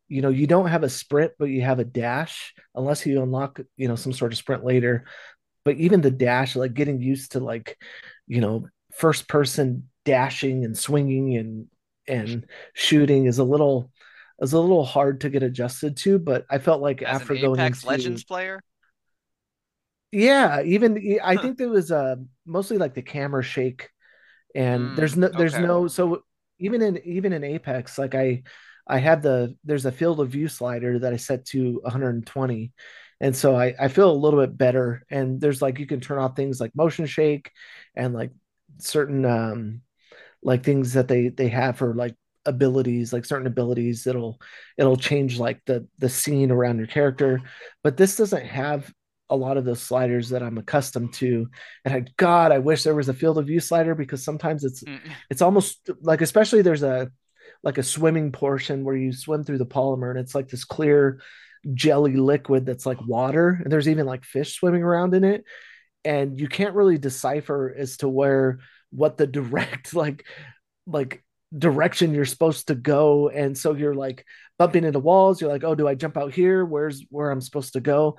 you 0.08 0.22
know 0.22 0.30
you 0.30 0.46
don't 0.46 0.68
have 0.68 0.82
a 0.84 0.88
sprint 0.88 1.32
but 1.38 1.46
you 1.46 1.62
have 1.62 1.78
a 1.78 1.84
dash 1.84 2.54
unless 2.74 3.04
you 3.06 3.22
unlock 3.22 3.60
you 3.76 3.88
know 3.88 3.96
some 3.96 4.12
sort 4.12 4.32
of 4.32 4.38
sprint 4.38 4.64
later 4.64 5.04
but 5.64 5.76
even 5.76 6.00
the 6.00 6.10
dash 6.10 6.56
like 6.56 6.74
getting 6.74 7.00
used 7.00 7.32
to 7.32 7.40
like 7.40 7.78
you 8.26 8.40
know 8.40 8.66
first 8.94 9.28
person 9.28 9.88
dashing 10.04 10.64
and 10.64 10.76
swinging 10.78 11.36
and 11.36 11.66
and 12.08 12.46
shooting 12.74 13.26
is 13.26 13.38
a 13.38 13.44
little 13.44 13.92
is 14.40 14.52
a 14.54 14.60
little 14.60 14.84
hard 14.84 15.20
to 15.22 15.30
get 15.30 15.42
adjusted 15.42 15.96
to 15.96 16.18
but 16.18 16.46
i 16.50 16.58
felt 16.58 16.80
like 16.82 17.02
As 17.02 17.20
after 17.20 17.36
going 17.36 17.62
Apex 17.62 17.84
into 17.88 17.88
Legends 17.88 18.24
player? 18.24 18.62
yeah 20.12 20.62
even 20.62 21.18
i 21.22 21.36
think 21.36 21.58
there 21.58 21.68
was 21.68 21.92
uh 21.92 22.16
mostly 22.46 22.78
like 22.78 22.94
the 22.94 23.02
camera 23.02 23.42
shake 23.42 23.90
and 24.54 24.96
there's 24.96 25.16
Mm, 25.16 25.18
no 25.18 25.28
there's 25.28 25.58
okay. 25.58 25.58
no 25.58 25.88
so 25.88 26.22
even 26.58 26.82
in 26.82 26.98
even 27.04 27.32
in 27.32 27.44
apex 27.44 27.98
like 27.98 28.14
i 28.14 28.42
i 28.86 28.98
had 28.98 29.22
the 29.22 29.54
there's 29.64 29.86
a 29.86 29.92
field 29.92 30.20
of 30.20 30.30
view 30.30 30.48
slider 30.48 30.98
that 30.98 31.12
i 31.12 31.16
set 31.16 31.44
to 31.44 31.80
120 31.82 32.72
and 33.20 33.34
so 33.34 33.56
i 33.56 33.74
i 33.78 33.88
feel 33.88 34.10
a 34.10 34.12
little 34.12 34.40
bit 34.40 34.56
better. 34.56 35.04
And 35.10 35.40
there's 35.40 35.62
like 35.62 35.78
you 35.78 35.86
can 35.86 36.00
turn 36.00 36.18
off 36.18 36.36
things 36.36 36.60
like 36.60 36.74
motion 36.76 37.06
shake 37.06 37.50
and 37.96 38.14
like 38.14 38.30
certain 38.78 39.24
um 39.24 39.82
like 40.42 40.64
things 40.64 40.92
that 40.94 41.08
they 41.08 41.28
they 41.28 41.48
have 41.48 41.76
for 41.78 41.94
like 41.94 42.14
abilities 42.46 43.12
like 43.12 43.26
certain 43.26 43.46
abilities 43.46 44.06
it'll 44.06 44.40
it'll 44.78 44.96
change 44.96 45.38
like 45.38 45.60
the 45.66 45.86
the 45.98 46.08
scene 46.08 46.50
around 46.50 46.78
your 46.78 46.86
character. 46.86 47.40
But 47.82 47.96
this 47.96 48.16
doesn't 48.16 48.46
have 48.46 48.92
a 49.30 49.36
lot 49.36 49.56
of 49.56 49.64
those 49.64 49.80
sliders 49.80 50.30
that 50.30 50.42
I'm 50.42 50.58
accustomed 50.58 51.12
to. 51.14 51.48
And 51.84 51.94
I 51.94 52.04
god 52.16 52.52
I 52.52 52.58
wish 52.58 52.82
there 52.82 52.94
was 52.94 53.08
a 53.08 53.14
field 53.14 53.38
of 53.38 53.46
view 53.46 53.60
slider 53.60 53.94
because 53.94 54.24
sometimes 54.24 54.64
it's 54.64 54.82
Mm, 54.82 55.00
it's 55.30 55.42
almost 55.42 55.90
like 56.02 56.20
especially 56.20 56.62
there's 56.62 56.82
a 56.82 57.10
like 57.62 57.78
a 57.78 57.82
swimming 57.82 58.32
portion 58.32 58.84
where 58.84 58.96
you 58.96 59.12
swim 59.12 59.44
through 59.44 59.58
the 59.58 59.66
polymer 59.66 60.10
and 60.10 60.18
it's 60.18 60.34
like 60.34 60.48
this 60.48 60.64
clear 60.64 61.20
jelly 61.74 62.16
liquid 62.16 62.64
that's 62.64 62.86
like 62.86 63.04
water 63.06 63.60
and 63.62 63.72
there's 63.72 63.88
even 63.88 64.06
like 64.06 64.24
fish 64.24 64.54
swimming 64.54 64.82
around 64.82 65.14
in 65.14 65.24
it. 65.24 65.44
And 66.04 66.38
you 66.38 66.48
can't 66.48 66.74
really 66.74 66.98
decipher 66.98 67.74
as 67.76 67.98
to 67.98 68.08
where 68.08 68.60
what 68.90 69.16
the 69.16 69.26
direct 69.38 69.94
like 69.94 70.24
like 70.86 71.22
direction 71.56 72.14
you're 72.14 72.24
supposed 72.24 72.68
to 72.68 72.74
go. 72.74 73.28
And 73.28 73.56
so 73.56 73.74
you're 73.74 73.94
like 73.94 74.24
bumping 74.58 74.84
into 74.84 74.98
walls. 74.98 75.40
You're 75.40 75.50
like 75.50 75.64
oh 75.64 75.74
do 75.74 75.88
i 75.88 75.94
jump 75.94 76.16
out 76.16 76.32
here? 76.32 76.64
Where's 76.64 77.04
where 77.10 77.30
i'm 77.30 77.40
supposed 77.40 77.74
to 77.74 77.80
go 77.80 78.18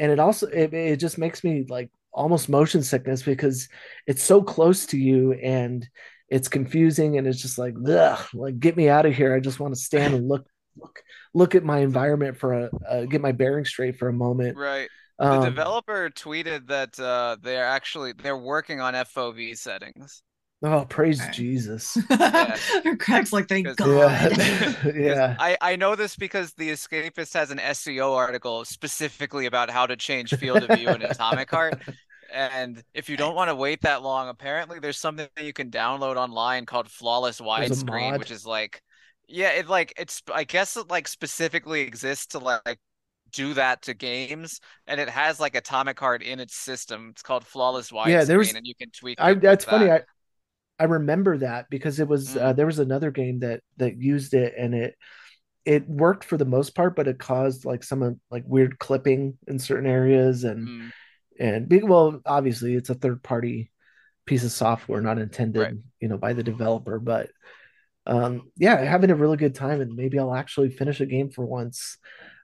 and 0.00 0.10
it 0.10 0.18
also 0.18 0.48
it, 0.48 0.74
it 0.74 0.96
just 0.96 1.18
makes 1.18 1.44
me 1.44 1.64
like 1.68 1.90
almost 2.12 2.48
motion 2.48 2.82
sickness 2.82 3.22
because 3.22 3.68
it's 4.06 4.22
so 4.22 4.42
close 4.42 4.86
to 4.86 4.98
you 4.98 5.32
and 5.34 5.88
it's 6.28 6.48
confusing 6.48 7.18
and 7.18 7.26
it's 7.26 7.40
just 7.40 7.58
like 7.58 7.74
ugh, 7.86 8.18
like 8.34 8.58
get 8.58 8.76
me 8.76 8.88
out 8.88 9.06
of 9.06 9.14
here 9.14 9.34
i 9.34 9.38
just 9.38 9.60
want 9.60 9.72
to 9.72 9.80
stand 9.80 10.14
and 10.14 10.28
look 10.28 10.44
look 10.76 11.00
look 11.34 11.54
at 11.54 11.62
my 11.62 11.78
environment 11.78 12.36
for 12.36 12.52
a 12.54 12.70
uh, 12.88 13.04
get 13.04 13.20
my 13.20 13.30
bearings 13.30 13.68
straight 13.68 13.96
for 13.96 14.08
a 14.08 14.12
moment 14.12 14.56
right. 14.56 14.88
The 15.18 15.26
um 15.26 15.42
developer 15.42 16.08
tweeted 16.08 16.68
that 16.68 16.98
uh, 16.98 17.36
they're 17.42 17.66
actually 17.66 18.14
they're 18.14 18.38
working 18.38 18.80
on 18.80 18.94
FOV 18.94 19.58
settings. 19.58 20.22
Oh, 20.62 20.84
praise 20.84 21.20
Okay. 21.22 21.30
Jesus. 21.32 21.96
Craig's 22.98 23.32
like, 23.32 23.48
thank 23.48 23.66
uh, 23.66 23.74
God. 23.74 24.32
Yeah. 24.36 24.72
'Cause 24.74 24.92
yeah. 24.94 25.36
I, 25.38 25.56
I 25.60 25.76
know 25.76 25.96
this 25.96 26.16
because 26.16 26.52
The 26.52 26.70
Escapist 26.70 27.32
has 27.34 27.50
an 27.50 27.58
SEO 27.58 28.14
article 28.14 28.64
specifically 28.66 29.46
about 29.46 29.70
how 29.70 29.86
to 29.86 29.96
change 29.96 30.34
field 30.34 30.62
of 30.62 30.76
view 30.76 30.90
in 30.90 31.02
Atomic 31.02 31.50
Heart. 31.50 31.80
And 32.32 32.82
if 32.94 33.08
you 33.08 33.16
don't 33.16 33.34
want 33.34 33.48
to 33.48 33.54
wait 33.54 33.80
that 33.82 34.02
long, 34.02 34.28
apparently 34.28 34.78
there's 34.78 34.98
something 34.98 35.26
that 35.34 35.44
you 35.44 35.52
can 35.52 35.70
download 35.70 36.16
online 36.16 36.66
called 36.66 36.88
Flawless 36.90 37.38
There's 37.38 37.70
a 37.82 37.84
Widescreen, 37.84 38.18
which 38.18 38.30
is 38.30 38.44
like, 38.46 38.82
yeah, 39.26 39.50
it 39.52 39.66
like 39.68 39.94
it's 39.96 40.22
I 40.32 40.44
guess 40.44 40.76
it 40.76 40.88
like 40.90 41.08
specifically 41.08 41.80
exists 41.82 42.26
to 42.28 42.38
like 42.38 42.78
do 43.32 43.54
that 43.54 43.82
to 43.82 43.94
games, 43.94 44.60
and 44.86 45.00
it 45.00 45.08
has 45.08 45.40
like 45.40 45.54
Atomic 45.56 45.98
Heart 45.98 46.22
in 46.22 46.38
its 46.40 46.54
system. 46.54 47.08
It's 47.10 47.22
called 47.22 47.44
Flawless 47.46 47.90
Widescreen, 47.90 48.08
Yeah, 48.08 48.24
there 48.24 48.38
was- 48.38 48.52
and 48.54 48.66
you 48.66 48.74
can 48.74 48.90
tweak 48.90 49.20
I 49.20 49.30
it 49.30 49.34
with 49.34 49.42
that's 49.42 49.64
funny. 49.64 49.86
that. 49.86 50.04
I 50.80 50.84
remember 50.86 51.38
that 51.38 51.70
because 51.70 52.00
it 52.00 52.08
was 52.08 52.36
uh, 52.36 52.52
Mm. 52.52 52.56
there 52.56 52.66
was 52.66 52.80
another 52.80 53.12
game 53.12 53.40
that 53.40 53.62
that 53.78 53.98
used 53.98 54.34
it 54.34 54.54
and 54.58 54.74
it 54.74 54.96
it 55.66 55.88
worked 55.88 56.24
for 56.24 56.36
the 56.38 56.46
most 56.46 56.74
part, 56.74 56.96
but 56.96 57.08
it 57.08 57.18
caused 57.18 57.64
like 57.66 57.84
some 57.84 58.02
of 58.02 58.16
like 58.30 58.44
weird 58.46 58.78
clipping 58.78 59.38
in 59.48 59.58
certain 59.58 59.86
areas 59.90 60.44
and 60.44 60.70
Mm, 60.70 60.90
and 61.40 61.68
big 61.68 61.84
well 61.84 62.20
obviously 62.26 62.74
it's 62.74 62.90
a 62.90 62.94
third 62.94 63.22
party 63.22 63.70
piece 64.26 64.44
of 64.44 64.52
software 64.52 65.00
not 65.02 65.18
intended 65.18 65.60
Right. 65.60 65.74
you 66.00 66.08
know 66.08 66.18
by 66.18 66.32
the 66.34 66.42
developer 66.44 66.98
but 67.00 67.30
um 68.06 68.50
yeah 68.56 68.80
having 68.82 69.10
a 69.10 69.14
really 69.16 69.36
good 69.36 69.54
time 69.54 69.80
and 69.80 69.94
maybe 69.96 70.18
I'll 70.18 70.34
actually 70.34 70.70
finish 70.70 71.00
a 71.00 71.06
game 71.06 71.30
for 71.30 71.44
once 71.46 71.98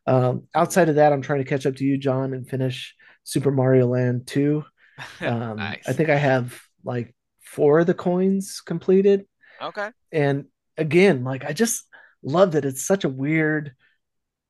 um 0.06 0.44
outside 0.54 0.90
of 0.90 0.96
that 0.96 1.12
I'm 1.12 1.22
trying 1.22 1.40
to 1.44 1.50
catch 1.50 1.66
up 1.66 1.76
to 1.76 1.84
you 1.84 1.98
John 1.98 2.34
and 2.34 2.48
finish 2.48 2.94
Super 3.24 3.52
Mario 3.52 3.88
Land 3.88 4.28
2 4.28 4.64
um 5.24 5.56
nice. 5.56 5.86
I 5.86 5.94
think 5.94 6.10
I 6.10 6.16
have 6.18 6.60
like 6.84 7.15
four 7.46 7.80
of 7.80 7.86
the 7.86 7.94
coins 7.94 8.60
completed 8.64 9.26
Okay. 9.60 9.90
and 10.12 10.46
again 10.78 11.24
like 11.24 11.44
I 11.44 11.52
just 11.52 11.84
love 12.22 12.52
that 12.52 12.64
it's 12.64 12.86
such 12.86 13.04
a 13.04 13.08
weird 13.08 13.74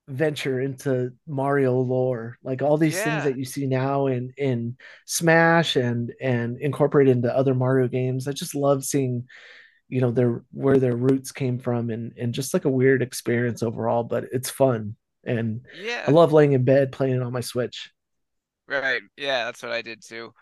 venture 0.09 0.61
into 0.61 1.13
Mario 1.27 1.75
lore 1.81 2.39
like 2.45 2.63
all 2.63 2.77
these 2.77 3.03
things 3.03 3.25
that 3.25 3.37
you 3.39 3.45
see 3.45 3.67
now 3.67 4.07
in 4.07 4.33
in 4.37 4.77
Smash 5.07 5.77
and 5.77 6.13
and 6.21 6.59
incorporated 6.61 7.17
into 7.17 7.37
other 7.37 7.55
Mario 7.55 7.89
games 7.89 8.29
I 8.29 8.33
just 8.33 8.55
love 8.55 8.85
seeing 8.85 9.27
you 9.89 10.01
know 10.01 10.13
their 10.13 10.45
where 10.53 10.79
their 10.79 10.97
roots 10.97 11.33
came 11.33 11.59
from 11.59 11.91
and 11.91 12.13
and 12.19 12.35
just 12.35 12.55
like 12.55 12.65
a 12.67 12.71
weird 12.71 13.03
experience 13.03 13.63
overall 13.63 14.05
but 14.05 14.25
it's 14.33 14.51
fun 14.51 14.97
and 15.25 15.63
Yeah. 15.73 16.05
I 16.09 16.13
love 16.13 16.33
laying 16.33 16.53
in 16.53 16.65
bed 16.65 16.93
playing 16.93 17.17
it 17.17 17.23
on 17.23 17.33
my 17.33 17.41
Switch 17.43 17.91
Right. 18.69 19.03
Yeah, 19.17 19.45
that's 19.45 19.63
what 19.63 19.73
I 19.73 19.83
did 19.83 20.03
too. 20.03 20.33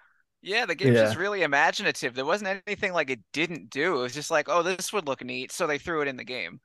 Yeah, 0.45 0.67
the 0.67 0.75
game's 0.77 1.01
just 1.01 1.17
really 1.17 1.43
imaginative. 1.43 2.15
There 2.15 2.25
wasn't 2.25 2.63
anything 2.67 2.93
like 2.93 3.11
it 3.11 3.21
didn't 3.33 3.71
do. 3.71 3.99
It 3.99 4.03
was 4.03 4.15
just 4.15 4.31
like, 4.31 4.49
oh, 4.49 4.63
this 4.63 4.93
would 4.93 5.07
look 5.07 5.25
neat, 5.25 5.51
so 5.53 5.67
they 5.67 5.79
threw 5.79 6.03
it 6.03 6.09
in 6.09 6.17
the 6.17 6.25
game. 6.25 6.61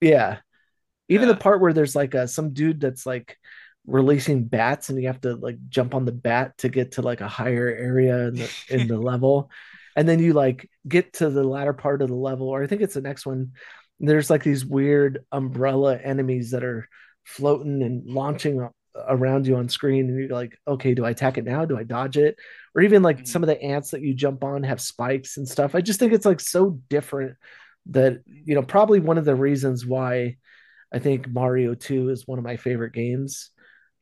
yeah 0.00 0.38
even 1.08 1.28
the 1.28 1.36
part 1.36 1.60
where 1.60 1.72
there's 1.72 1.96
like 1.96 2.14
a 2.14 2.28
some 2.28 2.52
dude 2.52 2.80
that's 2.80 3.06
like 3.06 3.38
releasing 3.86 4.44
bats 4.44 4.90
and 4.90 5.00
you 5.00 5.08
have 5.08 5.20
to 5.20 5.36
like 5.36 5.58
jump 5.68 5.94
on 5.94 6.04
the 6.04 6.12
bat 6.12 6.56
to 6.58 6.68
get 6.68 6.92
to 6.92 7.02
like 7.02 7.20
a 7.20 7.28
higher 7.28 7.68
area 7.68 8.28
in 8.28 8.34
the 8.36 8.50
in 8.68 8.88
the 8.88 8.98
level 8.98 9.50
and 9.96 10.08
then 10.08 10.20
you 10.20 10.32
like 10.34 10.70
get 10.88 11.12
to 11.14 11.30
the 11.30 11.44
latter 11.44 11.72
part 11.74 12.02
of 12.02 12.08
the 12.08 12.14
level 12.14 12.48
or 12.48 12.62
i 12.62 12.66
think 12.66 12.82
it's 12.82 12.94
the 12.94 13.02
next 13.02 13.26
one 13.26 13.52
there's 14.00 14.30
like 14.30 14.42
these 14.44 14.64
weird 14.66 15.24
umbrella 15.32 15.96
enemies 15.98 16.52
that 16.52 16.64
are 16.64 16.88
floating 17.24 17.82
and 17.82 18.06
launching 18.08 18.68
around 19.08 19.46
you 19.46 19.56
on 19.56 19.68
screen 19.68 20.08
and 20.08 20.18
you're 20.18 20.28
like 20.28 20.58
okay 20.66 20.94
do 20.94 21.04
i 21.04 21.10
attack 21.10 21.38
it 21.38 21.44
now 21.44 21.64
do 21.64 21.78
i 21.78 21.82
dodge 21.82 22.16
it 22.16 22.36
or 22.74 22.82
even 22.82 23.02
like 23.02 23.18
Mhm. 23.20 23.28
some 23.28 23.42
of 23.42 23.46
the 23.46 23.60
ants 23.62 23.90
that 23.90 24.02
you 24.02 24.14
jump 24.14 24.42
on 24.44 24.62
have 24.62 24.80
spikes 24.80 25.36
and 25.36 25.48
stuff 25.48 25.74
i 25.74 25.80
just 25.80 25.98
think 26.00 26.12
it's 26.12 26.26
like 26.26 26.40
so 26.40 26.80
different 26.88 27.36
that 27.86 28.20
you 28.26 28.54
know 28.54 28.62
probably 28.62 29.00
one 29.00 29.18
of 29.18 29.24
the 29.24 29.34
reasons 29.34 29.86
why 29.86 30.36
I 30.92 30.98
think 31.00 31.28
Mario 31.28 31.74
2 31.74 32.10
is 32.10 32.26
one 32.26 32.38
of 32.38 32.44
my 32.44 32.56
favorite 32.56 32.92
games. 32.92 33.50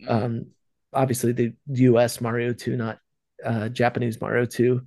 Mm. 0.03 0.11
Um, 0.11 0.47
obviously, 0.93 1.33
the 1.33 1.55
US 1.66 2.21
Mario 2.21 2.53
2, 2.53 2.77
not 2.77 2.99
uh, 3.45 3.71
Japanese 3.71 4.21
Mario 4.21 4.45
2. 4.45 4.83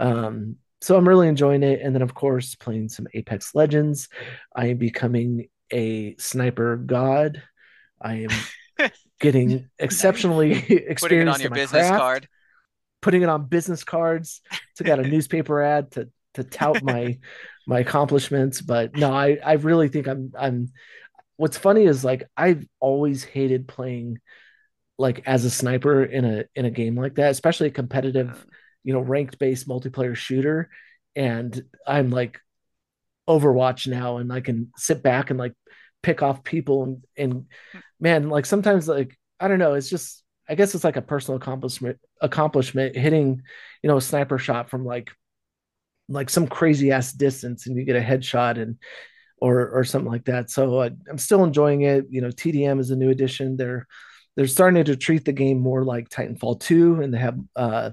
Um, 0.00 0.56
so 0.80 0.96
I'm 0.96 1.06
really 1.06 1.28
enjoying 1.28 1.62
it. 1.62 1.80
And 1.82 1.94
then, 1.94 2.02
of 2.02 2.14
course, 2.14 2.54
playing 2.54 2.88
some 2.88 3.06
Apex 3.14 3.54
Legends. 3.54 4.08
I 4.54 4.68
am 4.68 4.78
becoming 4.78 5.48
a 5.72 6.16
sniper 6.16 6.76
god. 6.76 7.42
I 8.00 8.14
am 8.24 8.30
getting 9.20 9.68
exceptionally 9.78 10.66
Putting 11.00 11.28
it 11.28 11.30
experienced 11.30 11.34
on 11.34 11.40
your 11.40 11.50
business 11.50 11.88
craft, 11.88 11.96
card. 11.96 12.28
putting 13.02 13.22
it 13.22 13.28
on 13.28 13.46
business 13.46 13.84
cards. 13.84 14.40
Took 14.76 14.88
out 14.88 15.00
a 15.00 15.04
newspaper 15.08 15.62
ad 15.62 15.92
to 15.92 16.08
to 16.34 16.44
tout 16.44 16.82
my 16.82 17.18
my 17.66 17.80
accomplishments. 17.80 18.60
But 18.60 18.94
no, 18.96 19.12
I 19.12 19.38
I 19.44 19.54
really 19.54 19.88
think 19.88 20.06
I'm 20.08 20.32
I'm 20.38 20.72
what's 21.36 21.58
funny 21.58 21.84
is 21.84 22.04
like 22.04 22.24
I've 22.36 22.66
always 22.80 23.24
hated 23.24 23.68
playing 23.68 24.18
like 24.98 25.22
as 25.26 25.44
a 25.44 25.50
sniper 25.50 26.04
in 26.04 26.24
a 26.24 26.44
in 26.54 26.64
a 26.64 26.70
game 26.70 26.96
like 26.98 27.16
that, 27.16 27.30
especially 27.30 27.68
a 27.68 27.72
competitive, 27.72 28.46
you 28.84 28.92
know, 28.92 29.00
ranked 29.00 29.38
based 29.38 29.68
multiplayer 29.68 30.14
shooter. 30.16 30.70
And 31.14 31.62
I'm 31.86 32.10
like 32.10 32.40
Overwatch 33.28 33.88
now 33.88 34.18
and 34.18 34.32
I 34.32 34.40
can 34.40 34.70
sit 34.76 35.02
back 35.02 35.30
and 35.30 35.38
like 35.38 35.54
pick 36.06 36.22
off 36.22 36.44
people 36.44 36.84
and 36.84 37.04
and 37.16 37.46
man, 37.98 38.30
like 38.30 38.46
sometimes 38.46 38.86
like 38.86 39.18
I 39.40 39.48
don't 39.48 39.58
know, 39.58 39.74
it's 39.74 39.90
just 39.90 40.22
I 40.48 40.54
guess 40.54 40.72
it's 40.72 40.84
like 40.84 40.96
a 40.96 41.02
personal 41.02 41.36
accomplishment 41.36 41.98
accomplishment 42.22 42.96
hitting, 42.96 43.42
you 43.82 43.88
know, 43.88 43.96
a 43.96 44.00
sniper 44.00 44.38
shot 44.38 44.70
from 44.70 44.84
like 44.84 45.10
like 46.08 46.30
some 46.30 46.46
crazy 46.46 46.92
ass 46.92 47.12
distance 47.12 47.66
and 47.66 47.76
you 47.76 47.82
get 47.82 47.96
a 47.96 48.00
headshot 48.00 48.62
and 48.62 48.76
or 49.38 49.68
or 49.68 49.82
something 49.82 50.10
like 50.10 50.26
that. 50.26 50.48
So 50.48 50.78
uh, 50.78 50.90
I'm 51.10 51.18
still 51.18 51.42
enjoying 51.42 51.82
it. 51.82 52.04
You 52.08 52.20
know, 52.20 52.28
TDM 52.28 52.78
is 52.78 52.92
a 52.92 52.96
new 52.96 53.10
addition. 53.10 53.56
They're 53.56 53.88
they're 54.36 54.46
starting 54.46 54.84
to 54.84 54.96
treat 54.96 55.24
the 55.24 55.32
game 55.32 55.58
more 55.58 55.82
like 55.82 56.08
Titanfall 56.08 56.60
2 56.60 57.02
and 57.02 57.12
they 57.12 57.18
have 57.18 57.38
uh 57.56 57.90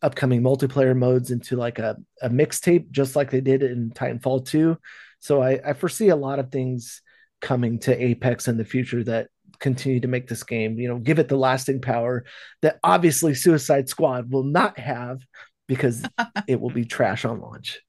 upcoming 0.00 0.42
multiplayer 0.42 0.96
modes 0.96 1.32
into 1.32 1.56
like 1.56 1.80
a, 1.80 1.96
a 2.22 2.30
mixtape 2.30 2.88
just 2.92 3.16
like 3.16 3.32
they 3.32 3.40
did 3.40 3.64
in 3.64 3.90
Titanfall 3.90 4.46
2. 4.46 4.78
So 5.18 5.42
I, 5.42 5.58
I 5.66 5.72
foresee 5.72 6.10
a 6.10 6.16
lot 6.16 6.38
of 6.38 6.52
things 6.52 7.02
coming 7.40 7.78
to 7.80 8.02
Apex 8.02 8.48
in 8.48 8.56
the 8.56 8.64
future 8.64 9.04
that 9.04 9.28
continue 9.60 10.00
to 10.00 10.08
make 10.08 10.28
this 10.28 10.42
game, 10.44 10.78
you 10.78 10.88
know, 10.88 10.98
give 10.98 11.18
it 11.18 11.28
the 11.28 11.36
lasting 11.36 11.80
power 11.80 12.24
that 12.62 12.78
obviously 12.84 13.34
Suicide 13.34 13.88
Squad 13.88 14.30
will 14.30 14.44
not 14.44 14.78
have 14.78 15.20
because 15.66 16.04
it 16.46 16.60
will 16.60 16.70
be 16.70 16.84
trash 16.84 17.24
on 17.24 17.40
launch. 17.40 17.80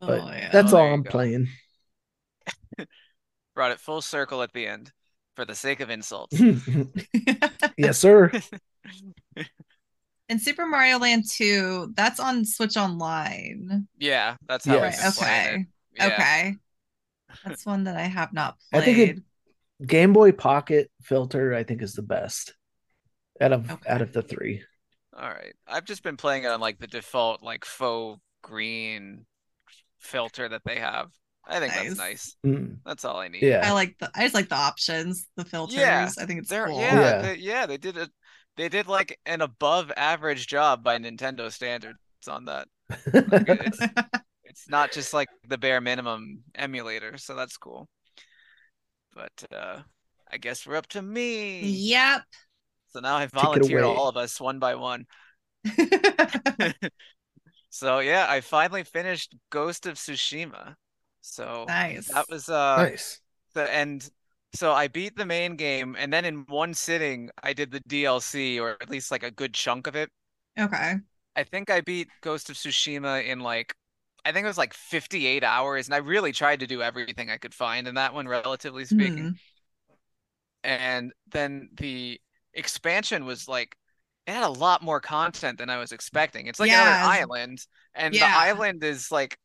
Oh, 0.00 0.06
but 0.06 0.20
oh, 0.20 0.26
yeah. 0.28 0.50
That's 0.52 0.72
Oh, 0.72 0.78
all 0.78 0.92
I'm 0.92 1.02
go. 1.02 1.10
playing. 1.10 1.48
Brought 3.54 3.72
it 3.72 3.80
full 3.80 4.02
circle 4.02 4.42
at 4.42 4.52
the 4.52 4.66
end 4.66 4.92
for 5.36 5.44
the 5.44 5.54
sake 5.54 5.80
of 5.80 5.90
insults. 5.90 6.38
yes, 7.76 7.98
sir. 7.98 8.30
and 10.28 10.40
Super 10.40 10.66
Mario 10.66 10.98
Land 10.98 11.24
2, 11.30 11.92
that's 11.94 12.20
on 12.20 12.44
Switch 12.44 12.76
Online. 12.76 13.86
Yeah, 13.98 14.36
that's 14.46 14.64
how 14.64 14.74
Yes. 14.74 14.98
I've 14.98 15.14
been 15.14 15.24
playing 15.24 15.46
Okay. 15.46 15.66
Yeah. 15.96 16.06
Okay. 16.14 16.56
That's 17.44 17.66
one 17.66 17.84
that 17.84 17.96
I 17.96 18.02
have 18.02 18.32
not 18.32 18.56
played. 18.70 18.82
I 18.82 18.84
think 18.84 18.98
it- 18.98 19.22
Game 19.86 20.12
Boy 20.12 20.30
Pocket 20.32 20.90
filter, 21.02 21.52
I 21.54 21.64
think, 21.64 21.82
is 21.82 21.94
the 21.94 22.02
best 22.02 22.54
out 23.40 23.52
of 23.52 23.70
Okay. 23.70 23.90
out 23.90 24.02
of 24.02 24.12
the 24.12 24.22
three. 24.22 24.62
All 25.16 25.28
right. 25.28 25.54
I've 25.66 25.84
just 25.84 26.02
been 26.02 26.16
playing 26.16 26.44
it 26.44 26.48
on 26.48 26.60
like 26.60 26.78
the 26.78 26.86
default 26.86 27.42
like 27.42 27.64
faux 27.64 28.20
green 28.42 29.26
filter 29.98 30.48
that 30.48 30.62
they 30.64 30.78
have. 30.78 31.10
I 31.46 31.58
think 31.60 31.74
Nice. 31.74 31.84
that's 31.88 31.98
nice. 31.98 32.36
Mm, 32.46 32.78
That's 32.86 33.04
all 33.04 33.18
I 33.18 33.28
need. 33.28 33.42
yeah. 33.42 33.62
I 33.68 33.72
like 33.72 33.98
the 33.98 34.10
I 34.14 34.22
just 34.22 34.34
like 34.34 34.48
the 34.48 34.54
options, 34.54 35.26
the 35.36 35.44
filters. 35.44 35.76
Yeah, 35.76 36.08
I 36.18 36.24
think 36.24 36.40
it's 36.40 36.48
They're 36.48 36.66
cool. 36.68 36.80
yeah, 36.80 36.94
Yeah. 37.00 37.22
They, 37.22 37.34
yeah, 37.36 37.66
they 37.66 37.76
did 37.76 37.96
a 37.98 38.08
they 38.56 38.68
did 38.68 38.86
like 38.86 39.18
an 39.26 39.40
above 39.40 39.92
average 39.96 40.46
job 40.46 40.82
by 40.84 40.98
Nintendo 40.98 41.50
standards 41.52 41.98
on 42.28 42.44
that. 42.46 42.68
It's 43.12 43.78
it's 44.54 44.68
not 44.68 44.92
just 44.92 45.12
like 45.12 45.28
the 45.48 45.58
bare 45.58 45.80
minimum 45.80 46.44
emulator, 46.54 47.18
so 47.18 47.34
that's 47.34 47.56
cool. 47.56 47.88
But 49.12 49.32
uh 49.52 49.80
I 50.30 50.36
guess 50.38 50.64
we're 50.64 50.76
up 50.76 50.86
to 50.88 51.02
me. 51.02 51.60
Yep. 51.62 52.22
So 52.90 53.00
now 53.00 53.16
I 53.16 53.24
it 53.24 53.32
volunteered 53.32 53.82
all 53.82 54.08
of 54.08 54.16
us 54.16 54.40
one 54.40 54.60
by 54.60 54.76
one. 54.76 55.06
So 57.74 57.98
yeah, 57.98 58.26
I 58.30 58.40
finally 58.40 58.84
finished 58.84 59.34
Ghost 59.50 59.86
of 59.86 59.96
Tsushima. 59.96 60.76
So 61.22 61.64
nice. 61.66 62.06
that 62.06 62.26
was 62.30 62.48
uh 62.48 62.76
nice. 62.76 63.20
the 63.52 63.74
end. 63.74 64.08
so 64.54 64.70
I 64.70 64.86
beat 64.86 65.16
the 65.16 65.26
main 65.26 65.56
game 65.56 65.96
and 65.98 66.12
then 66.12 66.24
in 66.24 66.44
one 66.46 66.72
sitting 66.72 67.30
I 67.42 67.52
did 67.52 67.72
the 67.72 67.80
DLC 67.80 68.60
or 68.60 68.76
at 68.80 68.88
least 68.90 69.10
like 69.10 69.24
a 69.24 69.30
good 69.32 69.54
chunk 69.54 69.88
of 69.88 69.96
it. 69.96 70.08
okay. 70.56 70.94
I 71.34 71.42
think 71.42 71.68
I 71.68 71.80
beat 71.80 72.06
Ghost 72.20 72.48
of 72.48 72.54
Tsushima 72.54 73.26
in 73.26 73.40
like 73.40 73.74
I 74.24 74.32
think 74.32 74.44
it 74.44 74.48
was 74.48 74.58
like 74.58 74.74
58 74.74 75.44
hours 75.44 75.86
and 75.86 75.94
I 75.94 75.98
really 75.98 76.32
tried 76.32 76.60
to 76.60 76.66
do 76.66 76.82
everything 76.82 77.30
I 77.30 77.36
could 77.36 77.54
find 77.54 77.86
in 77.86 77.94
that 77.96 78.14
one 78.14 78.26
relatively 78.28 78.84
speaking. 78.84 79.30
Mhm. 79.30 79.38
And 80.62 81.12
then 81.28 81.68
the 81.74 82.20
expansion 82.54 83.24
was 83.26 83.48
like 83.48 83.76
it 84.26 84.32
had 84.32 84.44
a 84.44 84.48
lot 84.48 84.82
more 84.82 85.00
content 85.00 85.58
than 85.58 85.68
I 85.68 85.76
was 85.78 85.92
expecting. 85.92 86.46
It's 86.46 86.58
like 86.60 86.70
Yeah. 86.70 86.72
another 86.72 86.98
island, 87.02 87.58
and 87.94 88.18
the 88.18 88.34
island 88.34 88.82
is 88.82 89.10
like 89.12 89.36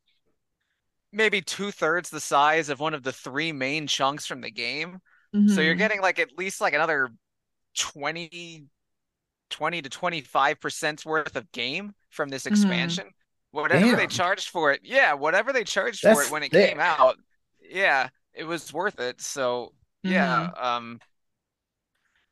maybe 1.11 1.41
two 1.41 1.71
thirds 1.71 2.09
the 2.09 2.19
size 2.19 2.69
of 2.69 2.79
one 2.79 2.93
of 2.93 3.03
the 3.03 3.11
three 3.13 3.51
main 3.51 3.87
chunks 3.87 4.25
from 4.25 4.41
the 4.41 4.51
game. 4.51 4.99
So 5.45 5.61
you're 5.61 5.73
Mhm. 5.73 5.75
getting 5.75 6.01
like 6.01 6.19
at 6.19 6.37
least 6.37 6.61
like 6.61 6.73
another 6.73 7.09
20, 7.77 8.65
20 9.49 9.81
to 9.81 9.89
25% 9.89 11.05
worth 11.05 11.35
of 11.35 11.51
game 11.51 11.93
from 12.09 12.29
this 12.29 12.45
Mhm. 12.49 12.99
expansion. 12.99 13.09
Whatever 13.51 13.95
they 13.95 14.07
charged 14.07 14.49
for 14.49 14.71
it, 14.71 14.81
yeah, 14.83 15.13
whatever 15.13 15.51
they 15.53 15.63
charged 15.63 16.03
for 16.05 16.21
it 16.23 16.29
when 16.29 16.43
it 16.43 16.51
thick. 16.51 16.53
came 16.53 16.79
out, 16.79 17.17
yeah, 17.61 18.09
it 18.33 18.43
was 18.43 18.71
worth 18.73 18.99
it. 18.99 19.21
So 19.21 19.73
yeah, 20.03 20.47
Mhm. 20.47 20.53
um 20.55 21.01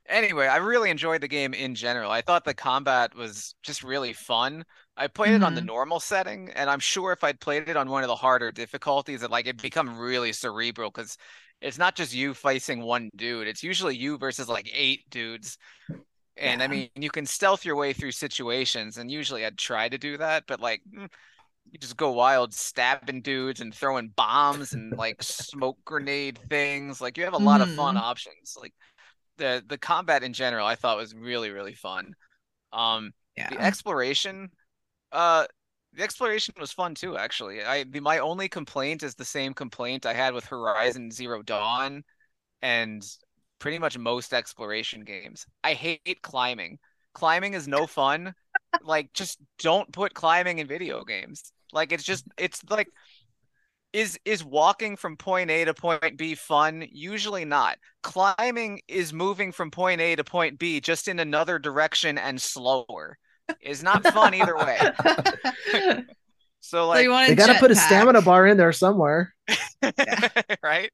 anyway, 0.08 0.48
I 0.48 0.58
really 0.58 0.90
enjoyed 0.90 1.22
the 1.22 1.28
game 1.28 1.54
in 1.54 1.76
general. 1.76 2.12
I 2.12 2.22
thought 2.22 2.44
the 2.46 2.54
combat 2.54 3.16
was 3.16 3.56
just 3.64 3.84
really 3.84 4.14
fun. 4.14 4.64
I 4.96 5.08
played 5.08 5.34
it 5.34 5.44
on 5.44 5.54
the 5.54 5.62
Mhm. 5.62 5.68
normal 5.68 6.00
setting, 6.00 6.50
and 6.52 6.70
I'm 6.70 6.80
sure 6.80 7.12
if 7.12 7.24
I'd 7.24 7.40
played 7.40 7.70
it 7.70 7.78
on 7.78 7.90
one 7.90 8.04
of 8.04 8.08
the 8.08 8.16
harder 8.16 8.52
difficulties, 8.52 9.22
it 9.24 9.32
like 9.32 9.46
it'd 9.46 9.62
become 9.62 9.98
really 9.98 10.34
cerebral 10.34 10.90
because 10.92 11.18
it's 11.62 11.78
not 11.78 11.96
just 11.96 12.14
you 12.14 12.34
facing 12.34 12.82
one 12.82 13.10
dude. 13.16 13.48
It's 13.48 13.64
usually 13.64 13.96
you 13.96 14.18
versus 14.18 14.48
like 14.50 14.70
eight 14.74 15.10
dudes. 15.10 15.58
And 16.38 16.62
I 16.62 16.68
mean, 16.68 16.90
you 16.96 17.10
can 17.10 17.26
stealth 17.26 17.66
your 17.66 17.76
way 17.76 17.94
through 17.94 18.12
situations, 18.12 18.98
and 18.98 19.10
usually 19.12 19.46
I'd 19.46 19.58
try 19.58 19.90
to 19.90 19.98
do 19.98 20.18
that, 20.18 20.46
but 20.48 20.60
like 20.60 20.82
mm, 20.94 21.10
you 21.72 21.80
just 21.80 21.98
go 21.98 22.12
wild 22.12 22.54
stabbing 22.54 23.22
dudes 23.22 23.62
and 23.62 23.74
throwing 23.76 24.10
bombs 24.10 24.74
and 24.74 24.98
like 24.98 25.24
smoke 25.24 25.78
grenade 25.86 26.40
things. 26.50 27.02
Like 27.02 27.18
you 27.18 27.26
have 27.26 27.34
a 27.34 27.38
lot 27.40 27.62
of 27.62 27.70
fun 27.72 27.96
Mhm. 27.96 27.98
options. 27.98 28.58
Like 28.60 28.74
the 29.38 29.64
the 29.68 29.78
combat 29.78 30.24
in 30.24 30.34
general, 30.34 30.66
I 30.68 30.76
thought 30.76 30.98
was 30.98 31.16
really, 31.16 31.52
really 31.52 31.76
fun. 31.76 32.16
Um, 32.74 33.14
the 33.48 33.60
exploration, 33.62 34.52
uh, 35.12 35.46
the 35.94 36.04
exploration 36.04 36.54
was 36.60 36.72
fun 36.72 36.96
too, 36.96 37.18
actually. 37.18 37.64
I 37.64 37.84
the, 37.86 38.00
my 38.02 38.20
only 38.20 38.50
complaint 38.50 39.04
is 39.04 39.16
the 39.16 39.26
same 39.26 39.54
complaint 39.54 40.06
I 40.06 40.14
had 40.14 40.34
with 40.34 40.46
Horizon 40.46 41.12
Zero 41.12 41.42
Dawn 41.44 42.04
and 42.62 43.04
pretty 43.60 43.80
much 43.80 43.98
most 43.98 44.34
exploration 44.34 45.04
games. 45.04 45.46
I 45.64 45.74
hate 45.74 46.22
climbing. 46.22 46.80
Climbing 47.14 47.54
is 47.54 47.68
no 47.68 47.88
fun. 47.88 48.34
Like, 48.84 49.14
just 49.14 49.40
don't 49.60 49.92
put 49.92 50.14
climbing 50.14 50.60
in 50.60 50.68
video 50.68 51.04
games. 51.04 51.52
Like, 51.74 51.92
it's 51.92 52.04
just, 52.04 52.26
it's 52.38 52.62
like, 52.70 52.90
is 53.94 54.20
is 54.26 54.44
walking 54.44 54.96
from 54.98 55.16
point 55.16 55.50
A 55.50 55.66
to 55.66 55.74
point 55.74 56.18
B 56.18 56.36
fun? 56.36 56.86
Usually 56.92 57.46
not. 57.46 57.78
Climbing 58.04 58.82
is 58.88 59.14
moving 59.14 59.52
from 59.52 59.72
point 59.72 60.02
A 60.02 60.16
to 60.16 60.24
point 60.24 60.60
B 60.60 60.80
just 60.82 61.08
in 61.08 61.20
another 61.20 61.58
direction 61.58 62.18
and 62.18 62.40
slower. 62.40 63.18
Is 63.62 63.82
not 63.82 64.04
fun 64.04 64.34
either 64.34 64.56
way. 64.58 64.78
So 66.60 66.80
so 66.80 66.88
like 66.88 67.04
you 67.04 67.12
want 67.12 67.30
They 67.30 67.36
got 67.36 67.48
to 67.48 67.60
put 67.60 67.72
a 67.72 67.76
stamina 67.76 68.22
bar 68.22 68.46
in 68.46 68.58
there 68.58 68.74
somewhere. 68.74 69.34
right? 70.64 70.92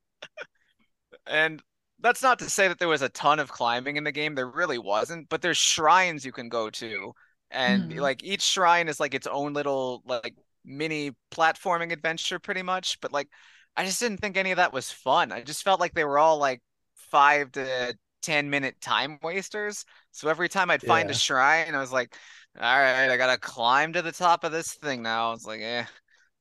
And 1.26 1.64
that's 2.04 2.22
not 2.24 2.40
to 2.40 2.50
say 2.50 2.68
that 2.68 2.80
there 2.80 2.88
was 2.90 3.02
a 3.02 3.10
ton 3.10 3.40
of 3.40 3.52
climbing 3.52 3.98
in 3.98 4.04
the 4.04 4.12
game. 4.12 4.36
There 4.36 4.50
really 4.50 4.78
wasn't, 4.78 5.30
but 5.30 5.42
there's 5.42 5.58
shrines 5.58 6.26
you 6.26 6.32
can 6.32 6.50
go 6.50 6.70
to. 6.72 7.14
And 7.52 7.92
Mhm. 7.92 8.00
like 8.00 8.24
each 8.24 8.42
shrine 8.44 8.88
is 8.90 9.00
like 9.00 9.14
its 9.16 9.28
own 9.28 9.54
little 9.54 10.04
like 10.06 10.36
mini 10.66 11.12
platforming 11.32 11.92
adventure 11.92 12.40
pretty 12.40 12.64
much. 12.64 13.00
But 13.02 13.12
like 13.14 13.30
I 13.78 13.86
just 13.86 14.00
didn't 14.00 14.20
think 14.20 14.38
any 14.38 14.52
of 14.52 14.58
that 14.58 14.74
was 14.74 14.92
fun. 14.92 15.32
I 15.32 15.42
just 15.42 15.64
felt 15.64 15.80
like 15.80 15.94
they 15.94 16.06
were 16.06 16.20
all 16.20 16.38
like 16.38 16.62
five 16.96 17.52
to 17.54 17.96
ten 18.22 18.50
minute 18.50 18.80
time 18.82 19.20
wasters. 19.24 19.86
So 20.12 20.30
every 20.30 20.50
time 20.50 20.70
I'd 20.72 20.84
find 20.84 21.10
a 21.10 21.14
shrine, 21.14 21.74
I 21.76 21.80
was 21.80 21.92
like, 21.92 22.16
all 22.60 22.62
right, 22.80 23.10
I 23.10 23.18
gotta 23.18 23.38
climb 23.40 23.94
to 23.94 24.02
the 24.02 24.12
top 24.12 24.44
of 24.44 24.52
this 24.52 24.74
thing 24.76 25.02
now. 25.04 25.34
It's 25.34 25.46
like, 25.46 25.62
eh. 25.62 25.86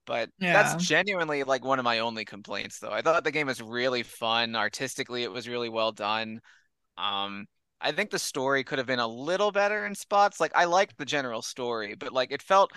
But 0.06 0.30
Yeah. 0.38 0.52
that's 0.52 0.74
genuinely 0.74 1.44
like 1.44 1.64
one 1.64 1.78
of 1.78 1.84
my 1.84 2.00
only 2.00 2.24
complaints, 2.24 2.78
though. 2.78 2.90
I 2.90 3.02
thought 3.02 3.24
the 3.24 3.30
game 3.30 3.46
was 3.46 3.62
really 3.62 4.02
fun. 4.02 4.56
Artistically, 4.56 5.22
it 5.22 5.30
was 5.30 5.48
really 5.48 5.68
well 5.68 5.92
done. 5.92 6.40
Um, 6.98 7.46
I 7.80 7.92
think 7.92 8.10
the 8.10 8.18
story 8.18 8.64
could 8.64 8.78
have 8.78 8.86
been 8.86 8.98
a 9.00 9.06
little 9.08 9.52
better 9.52 9.86
in 9.86 9.94
spots. 9.94 10.40
Like 10.40 10.52
I 10.54 10.64
liked 10.66 10.98
the 10.98 11.04
general 11.04 11.42
story, 11.42 11.94
but 11.94 12.12
like 12.12 12.32
it 12.32 12.42
felt 12.42 12.72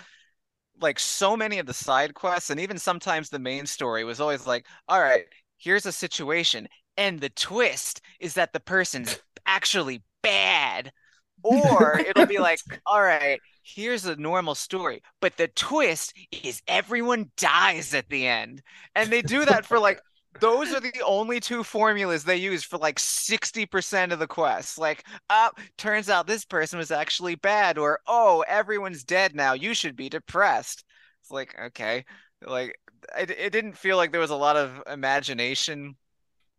like 0.80 0.98
so 0.98 1.36
many 1.36 1.58
of 1.58 1.66
the 1.66 1.74
side 1.74 2.14
quests 2.14 2.50
and 2.50 2.60
even 2.60 2.78
sometimes 2.78 3.28
the 3.28 3.38
main 3.38 3.66
story 3.66 4.04
was 4.04 4.20
always 4.20 4.46
like, 4.46 4.66
all 4.88 5.00
right, 5.00 5.24
here's 5.58 5.86
a 5.86 5.92
situation, 5.92 6.68
and 6.96 7.20
the 7.20 7.30
twist 7.30 8.00
is 8.20 8.34
that 8.34 8.52
the 8.52 8.60
person's 8.60 9.18
actually 9.46 10.02
bad. 10.22 10.92
Or 11.42 11.98
it'll 12.06 12.24
be 12.24 12.38
like, 12.38 12.60
all 12.86 13.02
right, 13.02 13.40
here's 13.62 14.04
a 14.06 14.16
normal 14.16 14.54
story, 14.54 15.02
but 15.20 15.36
the 15.36 15.48
twist 15.48 16.14
is 16.42 16.62
everyone 16.68 17.30
dies 17.36 17.94
at 17.94 18.08
the 18.08 18.26
end. 18.26 18.62
And 18.94 19.12
they 19.12 19.22
do 19.22 19.44
that 19.44 19.66
for 19.66 19.78
like 19.78 20.00
those 20.40 20.72
are 20.74 20.80
the 20.80 20.92
only 21.04 21.40
two 21.40 21.62
formulas 21.64 22.24
they 22.24 22.36
use 22.36 22.62
for 22.62 22.76
like 22.78 22.98
60% 22.98 24.12
of 24.12 24.18
the 24.18 24.26
quests. 24.26 24.76
Like, 24.76 25.04
uh, 25.30 25.48
turns 25.78 26.10
out 26.10 26.26
this 26.26 26.44
person 26.44 26.78
was 26.78 26.90
actually 26.90 27.36
bad, 27.36 27.78
or 27.78 28.00
oh, 28.06 28.44
everyone's 28.46 29.02
dead 29.04 29.34
now. 29.34 29.54
You 29.54 29.72
should 29.74 29.96
be 29.96 30.10
depressed. 30.10 30.84
It's 31.22 31.30
like, 31.30 31.58
okay. 31.58 32.04
Like 32.46 32.76
it, 33.18 33.30
it 33.30 33.50
didn't 33.50 33.78
feel 33.78 33.96
like 33.96 34.12
there 34.12 34.20
was 34.20 34.30
a 34.30 34.36
lot 34.36 34.56
of 34.56 34.82
imagination 34.86 35.96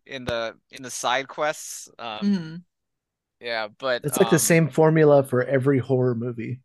in 0.05 0.25
the 0.25 0.55
in 0.71 0.83
the 0.83 0.91
side 0.91 1.27
quests. 1.27 1.89
Um, 1.99 2.19
Mhm. 2.19 2.63
Yeah, 3.39 3.67
but 3.79 4.03
It's 4.03 4.17
like 4.19 4.29
the 4.29 4.39
um, 4.39 4.39
same 4.39 4.69
formula 4.69 5.23
for 5.23 5.43
every 5.43 5.79
horror 5.79 6.15
movie. 6.15 6.61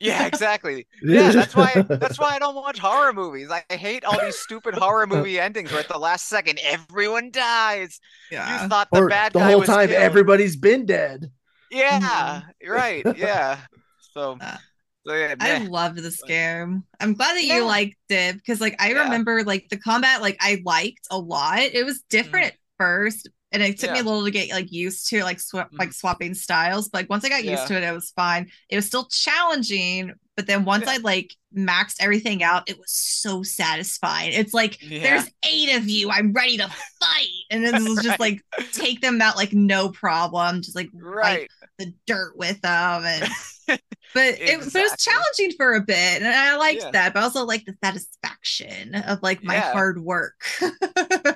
Yeah, 0.00 0.26
exactly. 0.26 0.86
Yeah, 1.00 1.32
that's 1.32 1.54
why 1.54 1.82
that's 2.00 2.18
why 2.18 2.34
I 2.34 2.38
don't 2.38 2.54
watch 2.54 2.78
horror 2.78 3.12
movies. 3.12 3.48
I 3.50 3.62
hate 3.74 4.04
all 4.04 4.20
these 4.20 4.36
stupid 4.36 4.74
horror 4.74 5.06
movie 5.06 5.38
endings 5.40 5.72
where 5.72 5.80
at 5.80 5.88
the 5.88 5.98
last 5.98 6.26
second 6.28 6.58
everyone 6.62 7.30
dies. 7.30 8.00
Yeah. 8.30 8.44
You 8.44 8.58
thought 8.58 8.92
the 8.92 9.02
or 9.02 9.02
bad 9.02 9.32
the 9.32 9.38
guy 9.38 9.44
whole 9.44 9.60
was 9.60 9.68
time 9.68 9.78
killed. 9.78 9.92
everybody's 9.92 10.56
been 10.56 10.86
dead. 10.86 11.30
Yeah, 11.70 12.42
right. 12.66 13.06
Yeah. 13.12 13.60
So, 13.98 14.40
Uh, 14.40 14.58
so 15.06 15.14
yeah, 15.14 15.34
I 15.40 15.54
meh. 15.54 15.58
loved 15.58 15.98
this 15.98 16.22
game. 16.22 16.84
I'm 17.00 17.14
glad 17.14 17.34
that 17.36 17.44
Yeah. 17.46 17.54
you 17.54 17.64
liked 17.64 17.96
it 18.10 18.36
because, 18.36 18.60
like, 18.60 18.76
I 18.80 18.90
Yeah. 18.90 19.00
remember 19.04 19.44
like 19.44 19.68
the 19.70 19.78
combat, 19.78 20.22
like 20.22 20.36
I 20.40 20.62
liked 20.64 21.06
a 21.10 21.18
lot. 21.18 21.60
It 21.60 21.84
was 21.86 22.02
different 22.10 22.46
at 22.48 22.56
first, 22.78 23.28
and 23.54 23.62
it 23.62 23.78
took 23.78 23.90
me 23.92 23.98
a 23.98 24.00
Mm-hmm. 24.00 24.08
Little 24.08 24.24
to 24.26 24.30
get 24.30 24.50
like 24.50 24.70
used 24.72 25.08
to 25.10 25.22
like 25.24 25.40
sw- 25.40 25.54
Mhm. 25.54 25.78
like 25.78 25.92
swapping 25.94 26.34
styles. 26.34 26.88
But 26.90 26.98
like, 26.98 27.10
once 27.10 27.24
I 27.24 27.28
got 27.30 27.44
used 27.44 27.66
to 27.68 27.76
it, 27.76 27.82
it 27.82 27.94
was 27.94 28.10
fine. 28.10 28.50
It 28.68 28.76
was 28.76 28.84
still 28.86 29.06
challenging, 29.06 30.12
but 30.36 30.46
then 30.46 30.64
once 30.66 30.84
Yeah. 30.86 30.92
I 30.92 30.96
like 30.98 31.34
maxed 31.56 31.96
everything 32.00 32.42
out, 32.42 32.68
it 32.68 32.78
was 32.78 32.90
so 32.90 33.42
satisfying. 33.42 34.32
It's 34.32 34.52
like 34.52 34.82
Yeah. 34.82 35.02
there's 35.02 35.30
eight 35.50 35.76
of 35.76 35.88
you. 35.88 36.10
I'm 36.10 36.32
ready 36.32 36.56
to 36.58 36.68
fight, 37.00 37.28
and 37.50 37.64
then 37.64 37.72
this 37.84 37.98
is 37.98 38.04
just 38.04 38.20
like 38.20 38.42
take 38.72 39.00
them 39.00 39.22
out 39.22 39.36
like 39.36 39.52
no 39.52 39.88
problem. 39.88 40.60
Just 40.62 40.76
like 40.76 40.90
Right. 40.92 41.48
the 41.78 41.94
dirt 42.06 42.36
with 42.36 42.60
them 42.60 43.04
and 43.04 43.28
but 43.66 43.80
it, 44.14 44.72
but 44.72 44.80
it 44.80 44.82
was 44.82 44.96
challenging 44.96 45.56
for 45.56 45.74
a 45.74 45.80
bit 45.80 46.22
and 46.22 46.26
i 46.26 46.56
liked 46.56 46.86
Yeah. 46.86 46.92
that 46.92 47.12
but 47.14 47.20
I 47.20 47.22
also 47.24 47.44
like 47.44 47.64
the 47.64 47.74
satisfaction 47.82 48.94
of 48.94 49.20
like 49.22 49.42
my 49.42 49.58
Yeah. 49.58 49.70
hard 49.72 50.02
work 50.02 50.34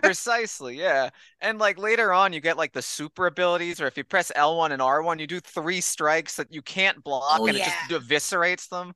Precisely, 0.02 0.76
yeah. 0.78 1.10
And 1.40 1.58
like 1.58 1.76
later 1.76 2.12
on, 2.12 2.32
you 2.32 2.40
get 2.40 2.56
like 2.56 2.72
the 2.72 2.82
super 2.82 3.26
abilities, 3.26 3.80
or 3.80 3.86
if 3.86 3.96
you 3.96 4.04
press 4.04 4.30
L1 4.36 4.70
and 4.72 4.80
R1, 4.80 5.18
you 5.18 5.26
do 5.26 5.40
three 5.40 5.80
strikes 5.80 6.36
that 6.36 6.52
you 6.52 6.62
can't 6.62 7.02
block, 7.02 7.42
Oh, 7.42 7.46
and 7.48 7.56
it 7.56 7.60
yeah. 7.60 7.64
just 7.64 7.88
eviscerates 7.88 8.68
them. 8.68 8.92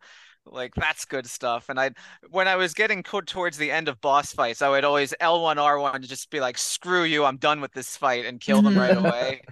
Like 0.47 0.73
that's 0.77 1.05
good 1.05 1.27
stuff. 1.27 1.69
And 1.69 1.79
I, 1.79 1.91
when 2.31 2.47
I 2.49 2.57
was 2.57 2.73
getting 2.75 3.03
co- 3.03 3.21
towards 3.21 3.59
the 3.59 3.71
end 3.71 3.89
of 3.89 4.01
boss 4.01 4.33
fights, 4.33 4.63
I 4.63 4.69
would 4.71 4.85
always 4.85 5.13
L1 5.21 5.59
R1 5.59 6.03
to 6.03 6.09
just 6.09 6.31
be 6.31 6.41
like, 6.41 6.57
"Screw 6.59 7.03
you, 7.05 7.25
I'm 7.25 7.37
done 7.37 7.61
with 7.61 7.73
this 7.73 7.97
fight," 7.97 8.27
and 8.27 8.41
kill 8.41 8.63
them 8.63 8.79
right 8.79 8.97
away. 8.97 9.43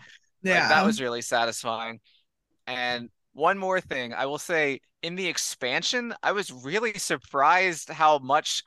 Like 0.49 0.69
yeah 0.69 0.69
that 0.69 0.85
was 0.87 1.01
really 1.01 1.23
satisfying. 1.23 2.01
And 2.67 3.11
one 3.33 3.59
more 3.59 3.81
thing, 3.81 4.13
I 4.15 4.27
will 4.27 4.39
say 4.39 4.81
in 5.03 5.17
the 5.17 5.29
expansion, 5.29 6.15
I 6.23 6.33
was 6.33 6.53
really 6.53 6.95
surprised 6.99 7.89
how 7.91 8.19
much 8.19 8.63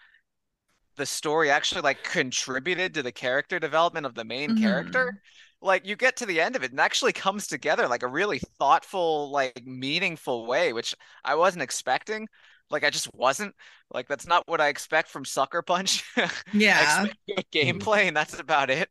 the 0.95 1.05
story 1.05 1.49
actually 1.49 1.81
like 1.81 2.03
contributed 2.03 2.93
to 2.93 3.03
the 3.03 3.11
character 3.11 3.59
development 3.59 4.05
of 4.05 4.15
the 4.15 4.23
main 4.25 4.53
Mhm. 4.53 4.53
character. 4.53 5.13
Like 5.61 5.85
you 5.87 5.95
get 5.95 6.17
to 6.17 6.25
the 6.25 6.41
end 6.41 6.55
of 6.55 6.63
it 6.63 6.71
and 6.71 6.79
it 6.79 6.83
actually 6.83 7.13
comes 7.13 7.47
together 7.47 7.87
like 7.87 8.03
a 8.03 8.07
really 8.07 8.39
thoughtful, 8.59 9.31
like 9.31 9.63
meaningful 9.65 10.45
way, 10.45 10.73
which 10.73 10.93
I 11.23 11.35
wasn't 11.35 11.63
expecting. 11.63 12.27
Like 12.69 12.83
I 12.83 12.89
just 12.89 13.13
wasn't. 13.13 13.55
Like 13.91 14.07
that's 14.07 14.27
not 14.27 14.43
what 14.47 14.61
I 14.61 14.67
expect 14.67 15.09
from 15.09 15.25
Sucker 15.25 15.61
Punch. 15.61 16.03
Yeah 16.51 17.07
good 17.27 17.45
gameplay, 17.53 18.07
and 18.07 18.15
that's 18.17 18.39
about 18.39 18.69
it. 18.69 18.89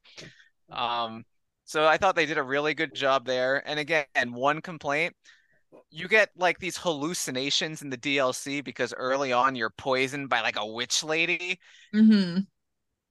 Um, 0.71 1.25
so 1.65 1.87
I 1.87 1.97
thought 1.97 2.17
they 2.17 2.27
did 2.27 2.39
a 2.39 2.43
really 2.43 2.75
good 2.75 2.95
job 2.95 3.27
there. 3.27 3.63
And 3.69 3.79
again, 3.79 4.07
one 4.33 4.61
complaint, 4.61 5.15
you 5.93 6.09
get 6.09 6.31
like 6.37 6.59
these 6.59 6.77
hallucinations 6.79 7.83
in 7.83 7.91
the 7.91 7.97
DLC 7.97 8.61
because 8.63 8.95
early 8.95 9.33
on 9.33 9.55
you're 9.57 9.71
poisoned 9.71 10.29
by 10.31 10.41
like 10.41 10.57
a 10.57 10.67
witch 10.67 11.05
lady. 11.05 11.59
hmm 11.93 12.47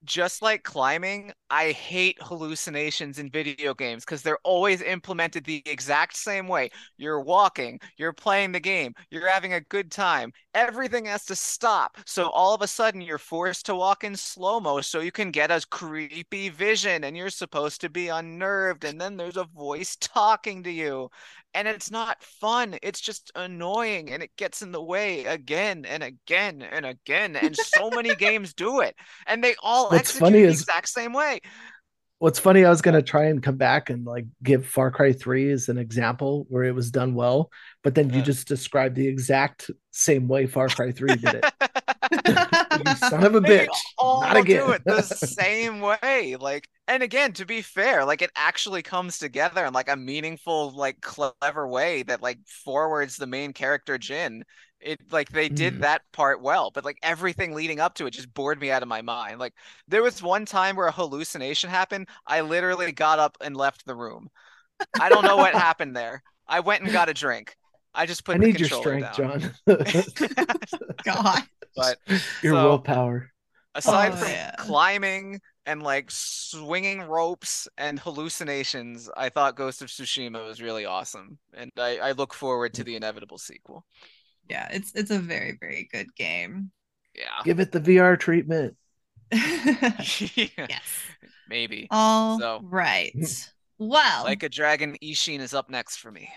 just 0.03 0.41
like 0.41 0.63
climbing, 0.63 1.31
I 1.51 1.71
hate 1.73 2.17
hallucinations 2.21 3.19
in 3.19 3.29
video 3.29 3.75
games 3.75 4.03
because 4.03 4.23
they're 4.23 4.39
always 4.43 4.81
implemented 4.81 5.43
the 5.45 5.61
exact 5.67 6.17
same 6.17 6.47
way. 6.47 6.71
You're 6.97 7.19
walking, 7.21 7.79
you're 7.97 8.11
playing 8.13 8.51
the 8.51 8.59
game, 8.59 8.95
you're 9.11 9.29
having 9.29 9.53
a 9.53 9.61
good 9.61 9.91
time. 9.91 10.33
Everything 10.55 11.05
has 11.05 11.25
to 11.25 11.35
stop. 11.35 11.97
So 12.07 12.29
all 12.31 12.55
of 12.55 12.63
a 12.63 12.67
sudden, 12.67 13.01
you're 13.01 13.19
forced 13.19 13.67
to 13.67 13.75
walk 13.75 14.03
in 14.03 14.15
slow 14.15 14.59
mo 14.59 14.81
so 14.81 15.01
you 15.01 15.11
can 15.11 15.29
get 15.29 15.51
a 15.51 15.61
creepy 15.69 16.49
vision 16.49 17.03
and 17.03 17.15
you're 17.15 17.29
supposed 17.29 17.79
to 17.81 17.89
be 17.89 18.07
unnerved. 18.07 18.83
And 18.85 18.99
then 18.99 19.17
there's 19.17 19.37
a 19.37 19.43
voice 19.43 19.95
talking 19.97 20.63
to 20.63 20.71
you 20.71 21.11
and 21.53 21.67
it's 21.67 21.91
not 21.91 22.23
fun. 22.23 22.77
It's 22.81 23.01
just 23.01 23.31
annoying 23.35 24.11
and 24.11 24.23
it 24.23 24.31
gets 24.37 24.61
in 24.61 24.71
the 24.71 24.81
way 24.81 25.25
again 25.25 25.85
and 25.85 26.03
again 26.03 26.61
and 26.61 26.85
again. 26.85 27.35
And 27.35 27.55
so 27.55 27.89
many 27.89 28.15
games 28.15 28.53
do 28.53 28.81
it, 28.81 28.95
and 29.27 29.43
they 29.43 29.55
all 29.61 29.89
What's 29.89 30.15
execute 30.15 30.19
funny 30.19 30.41
the 30.43 30.47
is- 30.49 30.61
exact 30.61 30.89
same 30.89 31.13
way. 31.13 31.39
What's 32.21 32.37
funny, 32.37 32.65
I 32.65 32.69
was 32.69 32.83
gonna 32.83 33.01
try 33.01 33.25
and 33.25 33.41
come 33.41 33.57
back 33.57 33.89
and 33.89 34.05
like 34.05 34.25
give 34.43 34.67
Far 34.67 34.91
Cry 34.91 35.11
3 35.11 35.51
as 35.51 35.69
an 35.69 35.79
example 35.79 36.45
where 36.49 36.63
it 36.63 36.75
was 36.75 36.91
done 36.91 37.15
well, 37.15 37.49
but 37.81 37.95
then 37.95 38.11
you 38.11 38.21
Uh. 38.21 38.25
just 38.25 38.47
described 38.47 38.95
the 38.95 39.07
exact 39.07 39.71
same 39.89 40.27
way 40.27 40.45
Far 40.45 40.69
Cry 40.69 40.91
3 40.91 41.15
did 41.15 41.33
it. 41.33 41.45
you 42.85 42.95
son 42.95 43.23
of 43.23 43.33
a 43.33 43.41
bitch. 43.41 43.67
all 43.97 44.21
Not 44.21 44.37
again. 44.37 44.67
do 44.67 44.71
it 44.71 44.83
the 44.85 45.01
same 45.01 45.79
way. 45.79 46.35
Like, 46.39 46.67
and 46.87 47.01
again, 47.01 47.33
to 47.33 47.45
be 47.45 47.61
fair, 47.63 48.05
like 48.05 48.21
it 48.21 48.31
actually 48.35 48.83
comes 48.83 49.17
together 49.17 49.65
in 49.65 49.73
like 49.73 49.89
a 49.89 49.95
meaningful, 49.95 50.71
like 50.75 51.01
clever 51.01 51.67
way 51.67 52.03
that 52.03 52.21
like 52.21 52.39
forwards 52.65 53.17
the 53.17 53.27
main 53.27 53.53
character 53.53 53.97
Jin. 53.97 54.43
It 54.81 54.99
like 55.11 55.29
they 55.31 55.49
did 55.49 55.75
Mm. 55.75 55.81
that 55.81 56.01
part 56.11 56.41
well, 56.41 56.71
but 56.71 56.83
like 56.85 56.97
everything 57.03 57.53
leading 57.53 57.79
up 57.79 57.93
to 57.95 58.05
it 58.07 58.11
just 58.11 58.33
bored 58.33 58.59
me 58.59 58.71
out 58.71 58.81
of 58.81 58.87
my 58.89 59.01
mind. 59.01 59.39
Like 59.39 59.53
there 59.87 60.03
was 60.03 60.21
one 60.23 60.45
time 60.45 60.75
where 60.75 60.87
a 60.87 60.91
hallucination 60.91 61.69
happened. 61.69 62.07
I 62.27 62.41
literally 62.41 62.91
got 62.91 63.19
up 63.19 63.37
and 63.41 63.55
left 63.55 63.85
the 63.85 63.95
room. 63.95 64.27
I 64.99 65.09
don't 65.09 65.23
know 65.25 65.37
what 65.37 65.53
happened 65.69 65.95
there. 65.95 66.23
I 66.47 66.59
went 66.61 66.83
and 66.83 66.91
got 66.91 67.09
a 67.09 67.13
drink. 67.13 67.55
I 67.93 68.05
just 68.05 68.23
put 68.25 68.35
I 68.35 68.39
the 68.39 68.45
need 68.47 68.59
your 68.59 68.69
controller 68.69 69.11
strength, 69.13 69.17
down. 69.17 69.53
John. 69.67 70.95
God. 71.05 71.43
But 71.75 71.97
your 72.41 72.53
So- 72.55 72.63
willpower. 72.69 73.31
aside 73.75 74.13
Oh, 74.13 74.17
from 74.17 74.29
yeah. 74.29 74.55
climbing 74.57 75.39
and 75.65 75.83
like 75.83 76.09
swinging 76.09 77.01
ropes 77.01 77.67
and 77.77 77.99
hallucinations, 77.99 79.09
I 79.15 79.29
thought 79.29 79.55
Ghost 79.55 79.81
of 79.81 79.89
Tsushima 79.89 80.45
was 80.45 80.61
really 80.61 80.85
awesome, 80.85 81.37
and 81.53 81.71
I, 81.77 81.97
I 81.99 82.11
look 82.13 82.33
forward 82.33 82.73
to 82.75 82.83
the 82.83 82.95
inevitable 82.95 83.37
sequel. 83.37 83.85
Yeah, 84.51 84.67
it's 84.71 84.91
it's 84.93 85.11
a 85.11 85.19
very 85.19 85.57
very 85.59 85.87
good 85.91 86.13
game. 86.15 86.71
Yeah, 87.15 87.29
Give 87.43 87.59
it 87.59 87.71
the 87.71 87.79
VR 87.81 88.17
treatment. 88.19 88.75
yes. 89.31 90.81
maybe. 91.49 91.87
All 91.91 92.39
So- 92.39 92.59
right. 92.63 93.11
Hmm. 93.15 93.23
Well, 93.77 94.25
Like 94.25 94.43
a 94.43 94.49
Dragon, 94.49 94.95
Ishin 95.03 95.39
is 95.39 95.53
up 95.55 95.69
next 95.69 95.97
for 95.97 96.11
me. 96.11 96.29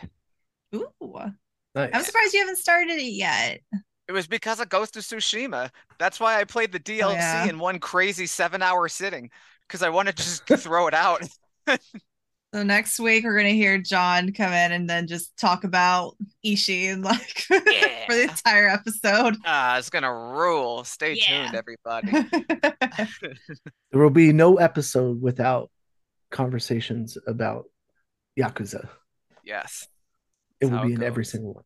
ooh, 0.74 0.88
Nice. 1.74 1.90
I'm 1.92 2.02
surprised 2.02 2.32
you 2.32 2.40
haven't 2.40 2.56
started 2.56 2.92
it 2.98 3.02
yet. 3.12 3.60
It 4.08 4.12
was 4.12 4.26
because 4.26 4.60
of 4.60 4.68
Ghost 4.70 4.96
of 4.96 5.02
Tsushima. 5.02 5.70
That's 5.98 6.18
why 6.20 6.40
I 6.40 6.44
played 6.44 6.72
the 6.72 6.80
DLC 6.80 7.02
Oh, 7.04 7.10
yeah. 7.12 7.44
in 7.46 7.58
one 7.58 7.80
crazy 7.80 8.26
seven-hour 8.26 8.88
sitting 8.88 9.30
because 9.68 9.82
I 9.82 9.90
wanted 9.90 10.16
to 10.16 10.22
just 10.22 10.46
throw 10.62 10.86
it 10.86 10.94
out. 10.94 11.22
So 12.54 12.62
next 12.62 13.00
week 13.00 13.24
we're 13.24 13.36
gonna 13.36 13.48
hear 13.48 13.78
John 13.78 14.32
come 14.32 14.52
in 14.52 14.70
and 14.70 14.88
then 14.88 15.08
just 15.08 15.36
talk 15.36 15.64
about 15.64 16.14
Ishin 16.46 16.92
and 16.92 17.04
like 17.04 17.38
for 17.48 17.58
the 17.58 18.28
entire 18.30 18.68
episode. 18.68 19.34
Ah, 19.44 19.76
it's 19.76 19.90
gonna 19.90 20.14
rule. 20.14 20.84
Stay 20.84 21.14
Yeah. 21.14 21.50
tuned, 21.50 21.56
everybody. 21.56 22.12
There 23.90 24.00
will 24.00 24.10
be 24.10 24.32
no 24.32 24.58
episode 24.58 25.20
without 25.20 25.68
conversations 26.30 27.18
about 27.26 27.64
Yakuza. 28.38 28.88
Yes, 29.42 29.88
It 30.60 30.66
That's 30.66 30.72
will 30.80 30.86
be 30.86 30.92
it 30.92 30.98
in 30.98 31.02
every 31.02 31.24
single 31.24 31.54
one. 31.54 31.64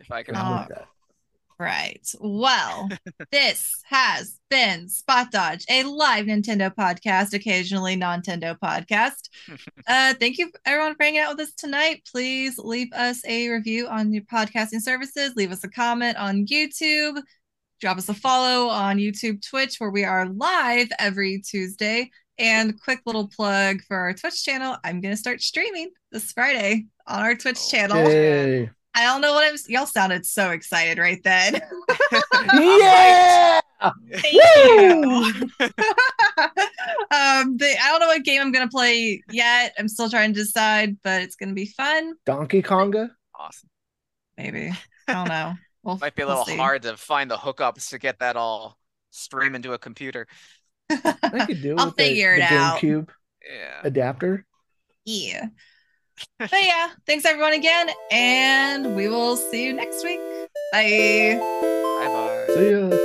if 0.00 0.10
I 0.10 0.22
can. 0.22 0.34
Remember 0.34 0.56
help. 0.60 0.68
that. 0.70 0.88
Right. 1.58 2.06
Well, 2.20 2.88
this 3.32 3.82
has 3.84 4.38
been 4.48 4.88
Spot 4.88 5.28
Dodge, 5.30 5.64
a 5.68 5.82
live 5.82 6.26
Nintendo 6.26 6.72
podcast, 6.72 7.34
occasionally 7.34 7.96
non 7.96 8.22
Nintendo 8.22 8.56
podcast. 8.58 9.28
Uh, 9.86 10.12
thank 10.20 10.36
you 10.36 10.50
everyone 10.66 10.94
for 10.94 11.04
hanging 11.04 11.20
out 11.20 11.30
with 11.34 11.48
us 11.48 11.54
tonight. 11.54 12.06
Please 12.12 12.58
leave 12.58 12.92
us 12.92 13.24
a 13.26 13.48
review 13.48 13.86
on 13.88 14.12
your 14.12 14.22
podcasting 14.24 14.82
services. 14.82 15.32
Leave 15.34 15.50
us 15.50 15.64
a 15.64 15.68
comment 15.68 16.16
on 16.18 16.44
YouTube. 16.44 17.18
Drop 17.80 17.96
us 17.96 18.08
a 18.10 18.14
follow 18.14 18.68
on 18.68 18.98
YouTube, 18.98 19.40
Twitch, 19.48 19.76
where 19.78 19.88
we 19.88 20.04
are 20.04 20.26
live 20.26 20.88
every 20.98 21.40
Tuesday. 21.40 22.10
And 22.38 22.78
quick 22.80 23.00
little 23.06 23.28
plug 23.28 23.80
for 23.88 23.96
our 23.96 24.12
Twitch 24.12 24.44
channel. 24.44 24.76
I'm 24.84 25.00
gonna 25.00 25.16
start 25.16 25.40
streaming 25.40 25.90
this 26.12 26.32
Friday 26.32 26.86
on 27.06 27.22
our 27.22 27.34
Twitch 27.34 27.70
channel. 27.70 27.96
Yay. 27.96 28.70
I 28.98 29.04
don't 29.04 29.20
know 29.20 29.32
what 29.32 29.46
I'm. 29.46 29.56
Y'all 29.68 29.86
sounded 29.86 30.26
so 30.26 30.50
excited 30.50 30.98
right 30.98 31.22
then. 31.22 31.54
yeah! 32.54 33.60
Thank 33.80 34.34
you. 34.34 35.32
um, 37.10 37.56
the, 37.56 37.74
I 37.80 37.88
don't 37.90 38.00
know 38.00 38.08
what 38.08 38.24
game 38.24 38.40
I'm 38.40 38.52
gonna 38.52 38.68
play 38.68 39.22
yet. 39.30 39.74
I'm 39.78 39.88
still 39.88 40.10
trying 40.10 40.34
to 40.34 40.40
decide, 40.40 40.96
but 41.04 41.22
it's 41.22 41.36
gonna 41.36 41.54
be 41.54 41.66
fun. 41.66 42.14
Donkey 42.26 42.62
Konga? 42.62 43.10
Awesome. 43.38 43.68
Maybe 44.36 44.72
I 45.06 45.12
don't 45.12 45.28
know. 45.28 45.54
We'll, 45.82 45.98
Might 45.98 46.14
be 46.16 46.22
a 46.22 46.26
we'll 46.26 46.40
little 46.40 46.56
hard 46.56 46.82
to 46.82 46.96
find 46.96 47.30
the 47.30 47.36
hookups 47.36 47.90
to 47.90 47.98
get 47.98 48.18
that 48.18 48.36
all 48.36 48.76
stream 49.10 49.54
into 49.54 49.72
a 49.72 49.78
computer. 49.78 50.26
I 50.90 51.44
could 51.46 51.62
do 51.62 51.72
it 51.74 51.78
I'll 51.80 51.86
with 51.86 51.96
the- 51.96 52.02
figure 52.04 52.34
it 52.34 52.38
the 52.38 52.44
out. 52.54 52.78
GameCube 52.80 53.08
Yeah. 53.48 53.80
adapter. 53.84 54.44
yeah. 55.04 55.46
But 56.38 56.50
yeah, 56.52 56.90
thanks 57.06 57.24
everyone 57.24 57.52
again, 57.52 57.90
and 58.10 58.94
we 58.94 59.08
will 59.08 59.36
see 59.36 59.64
you 59.66 59.72
next 59.72 60.04
week. 60.04 60.20
Bye. 60.72 61.38
Bye 61.40 62.08
bye. 62.08 62.46
See 62.54 62.70
ya. 62.70 62.97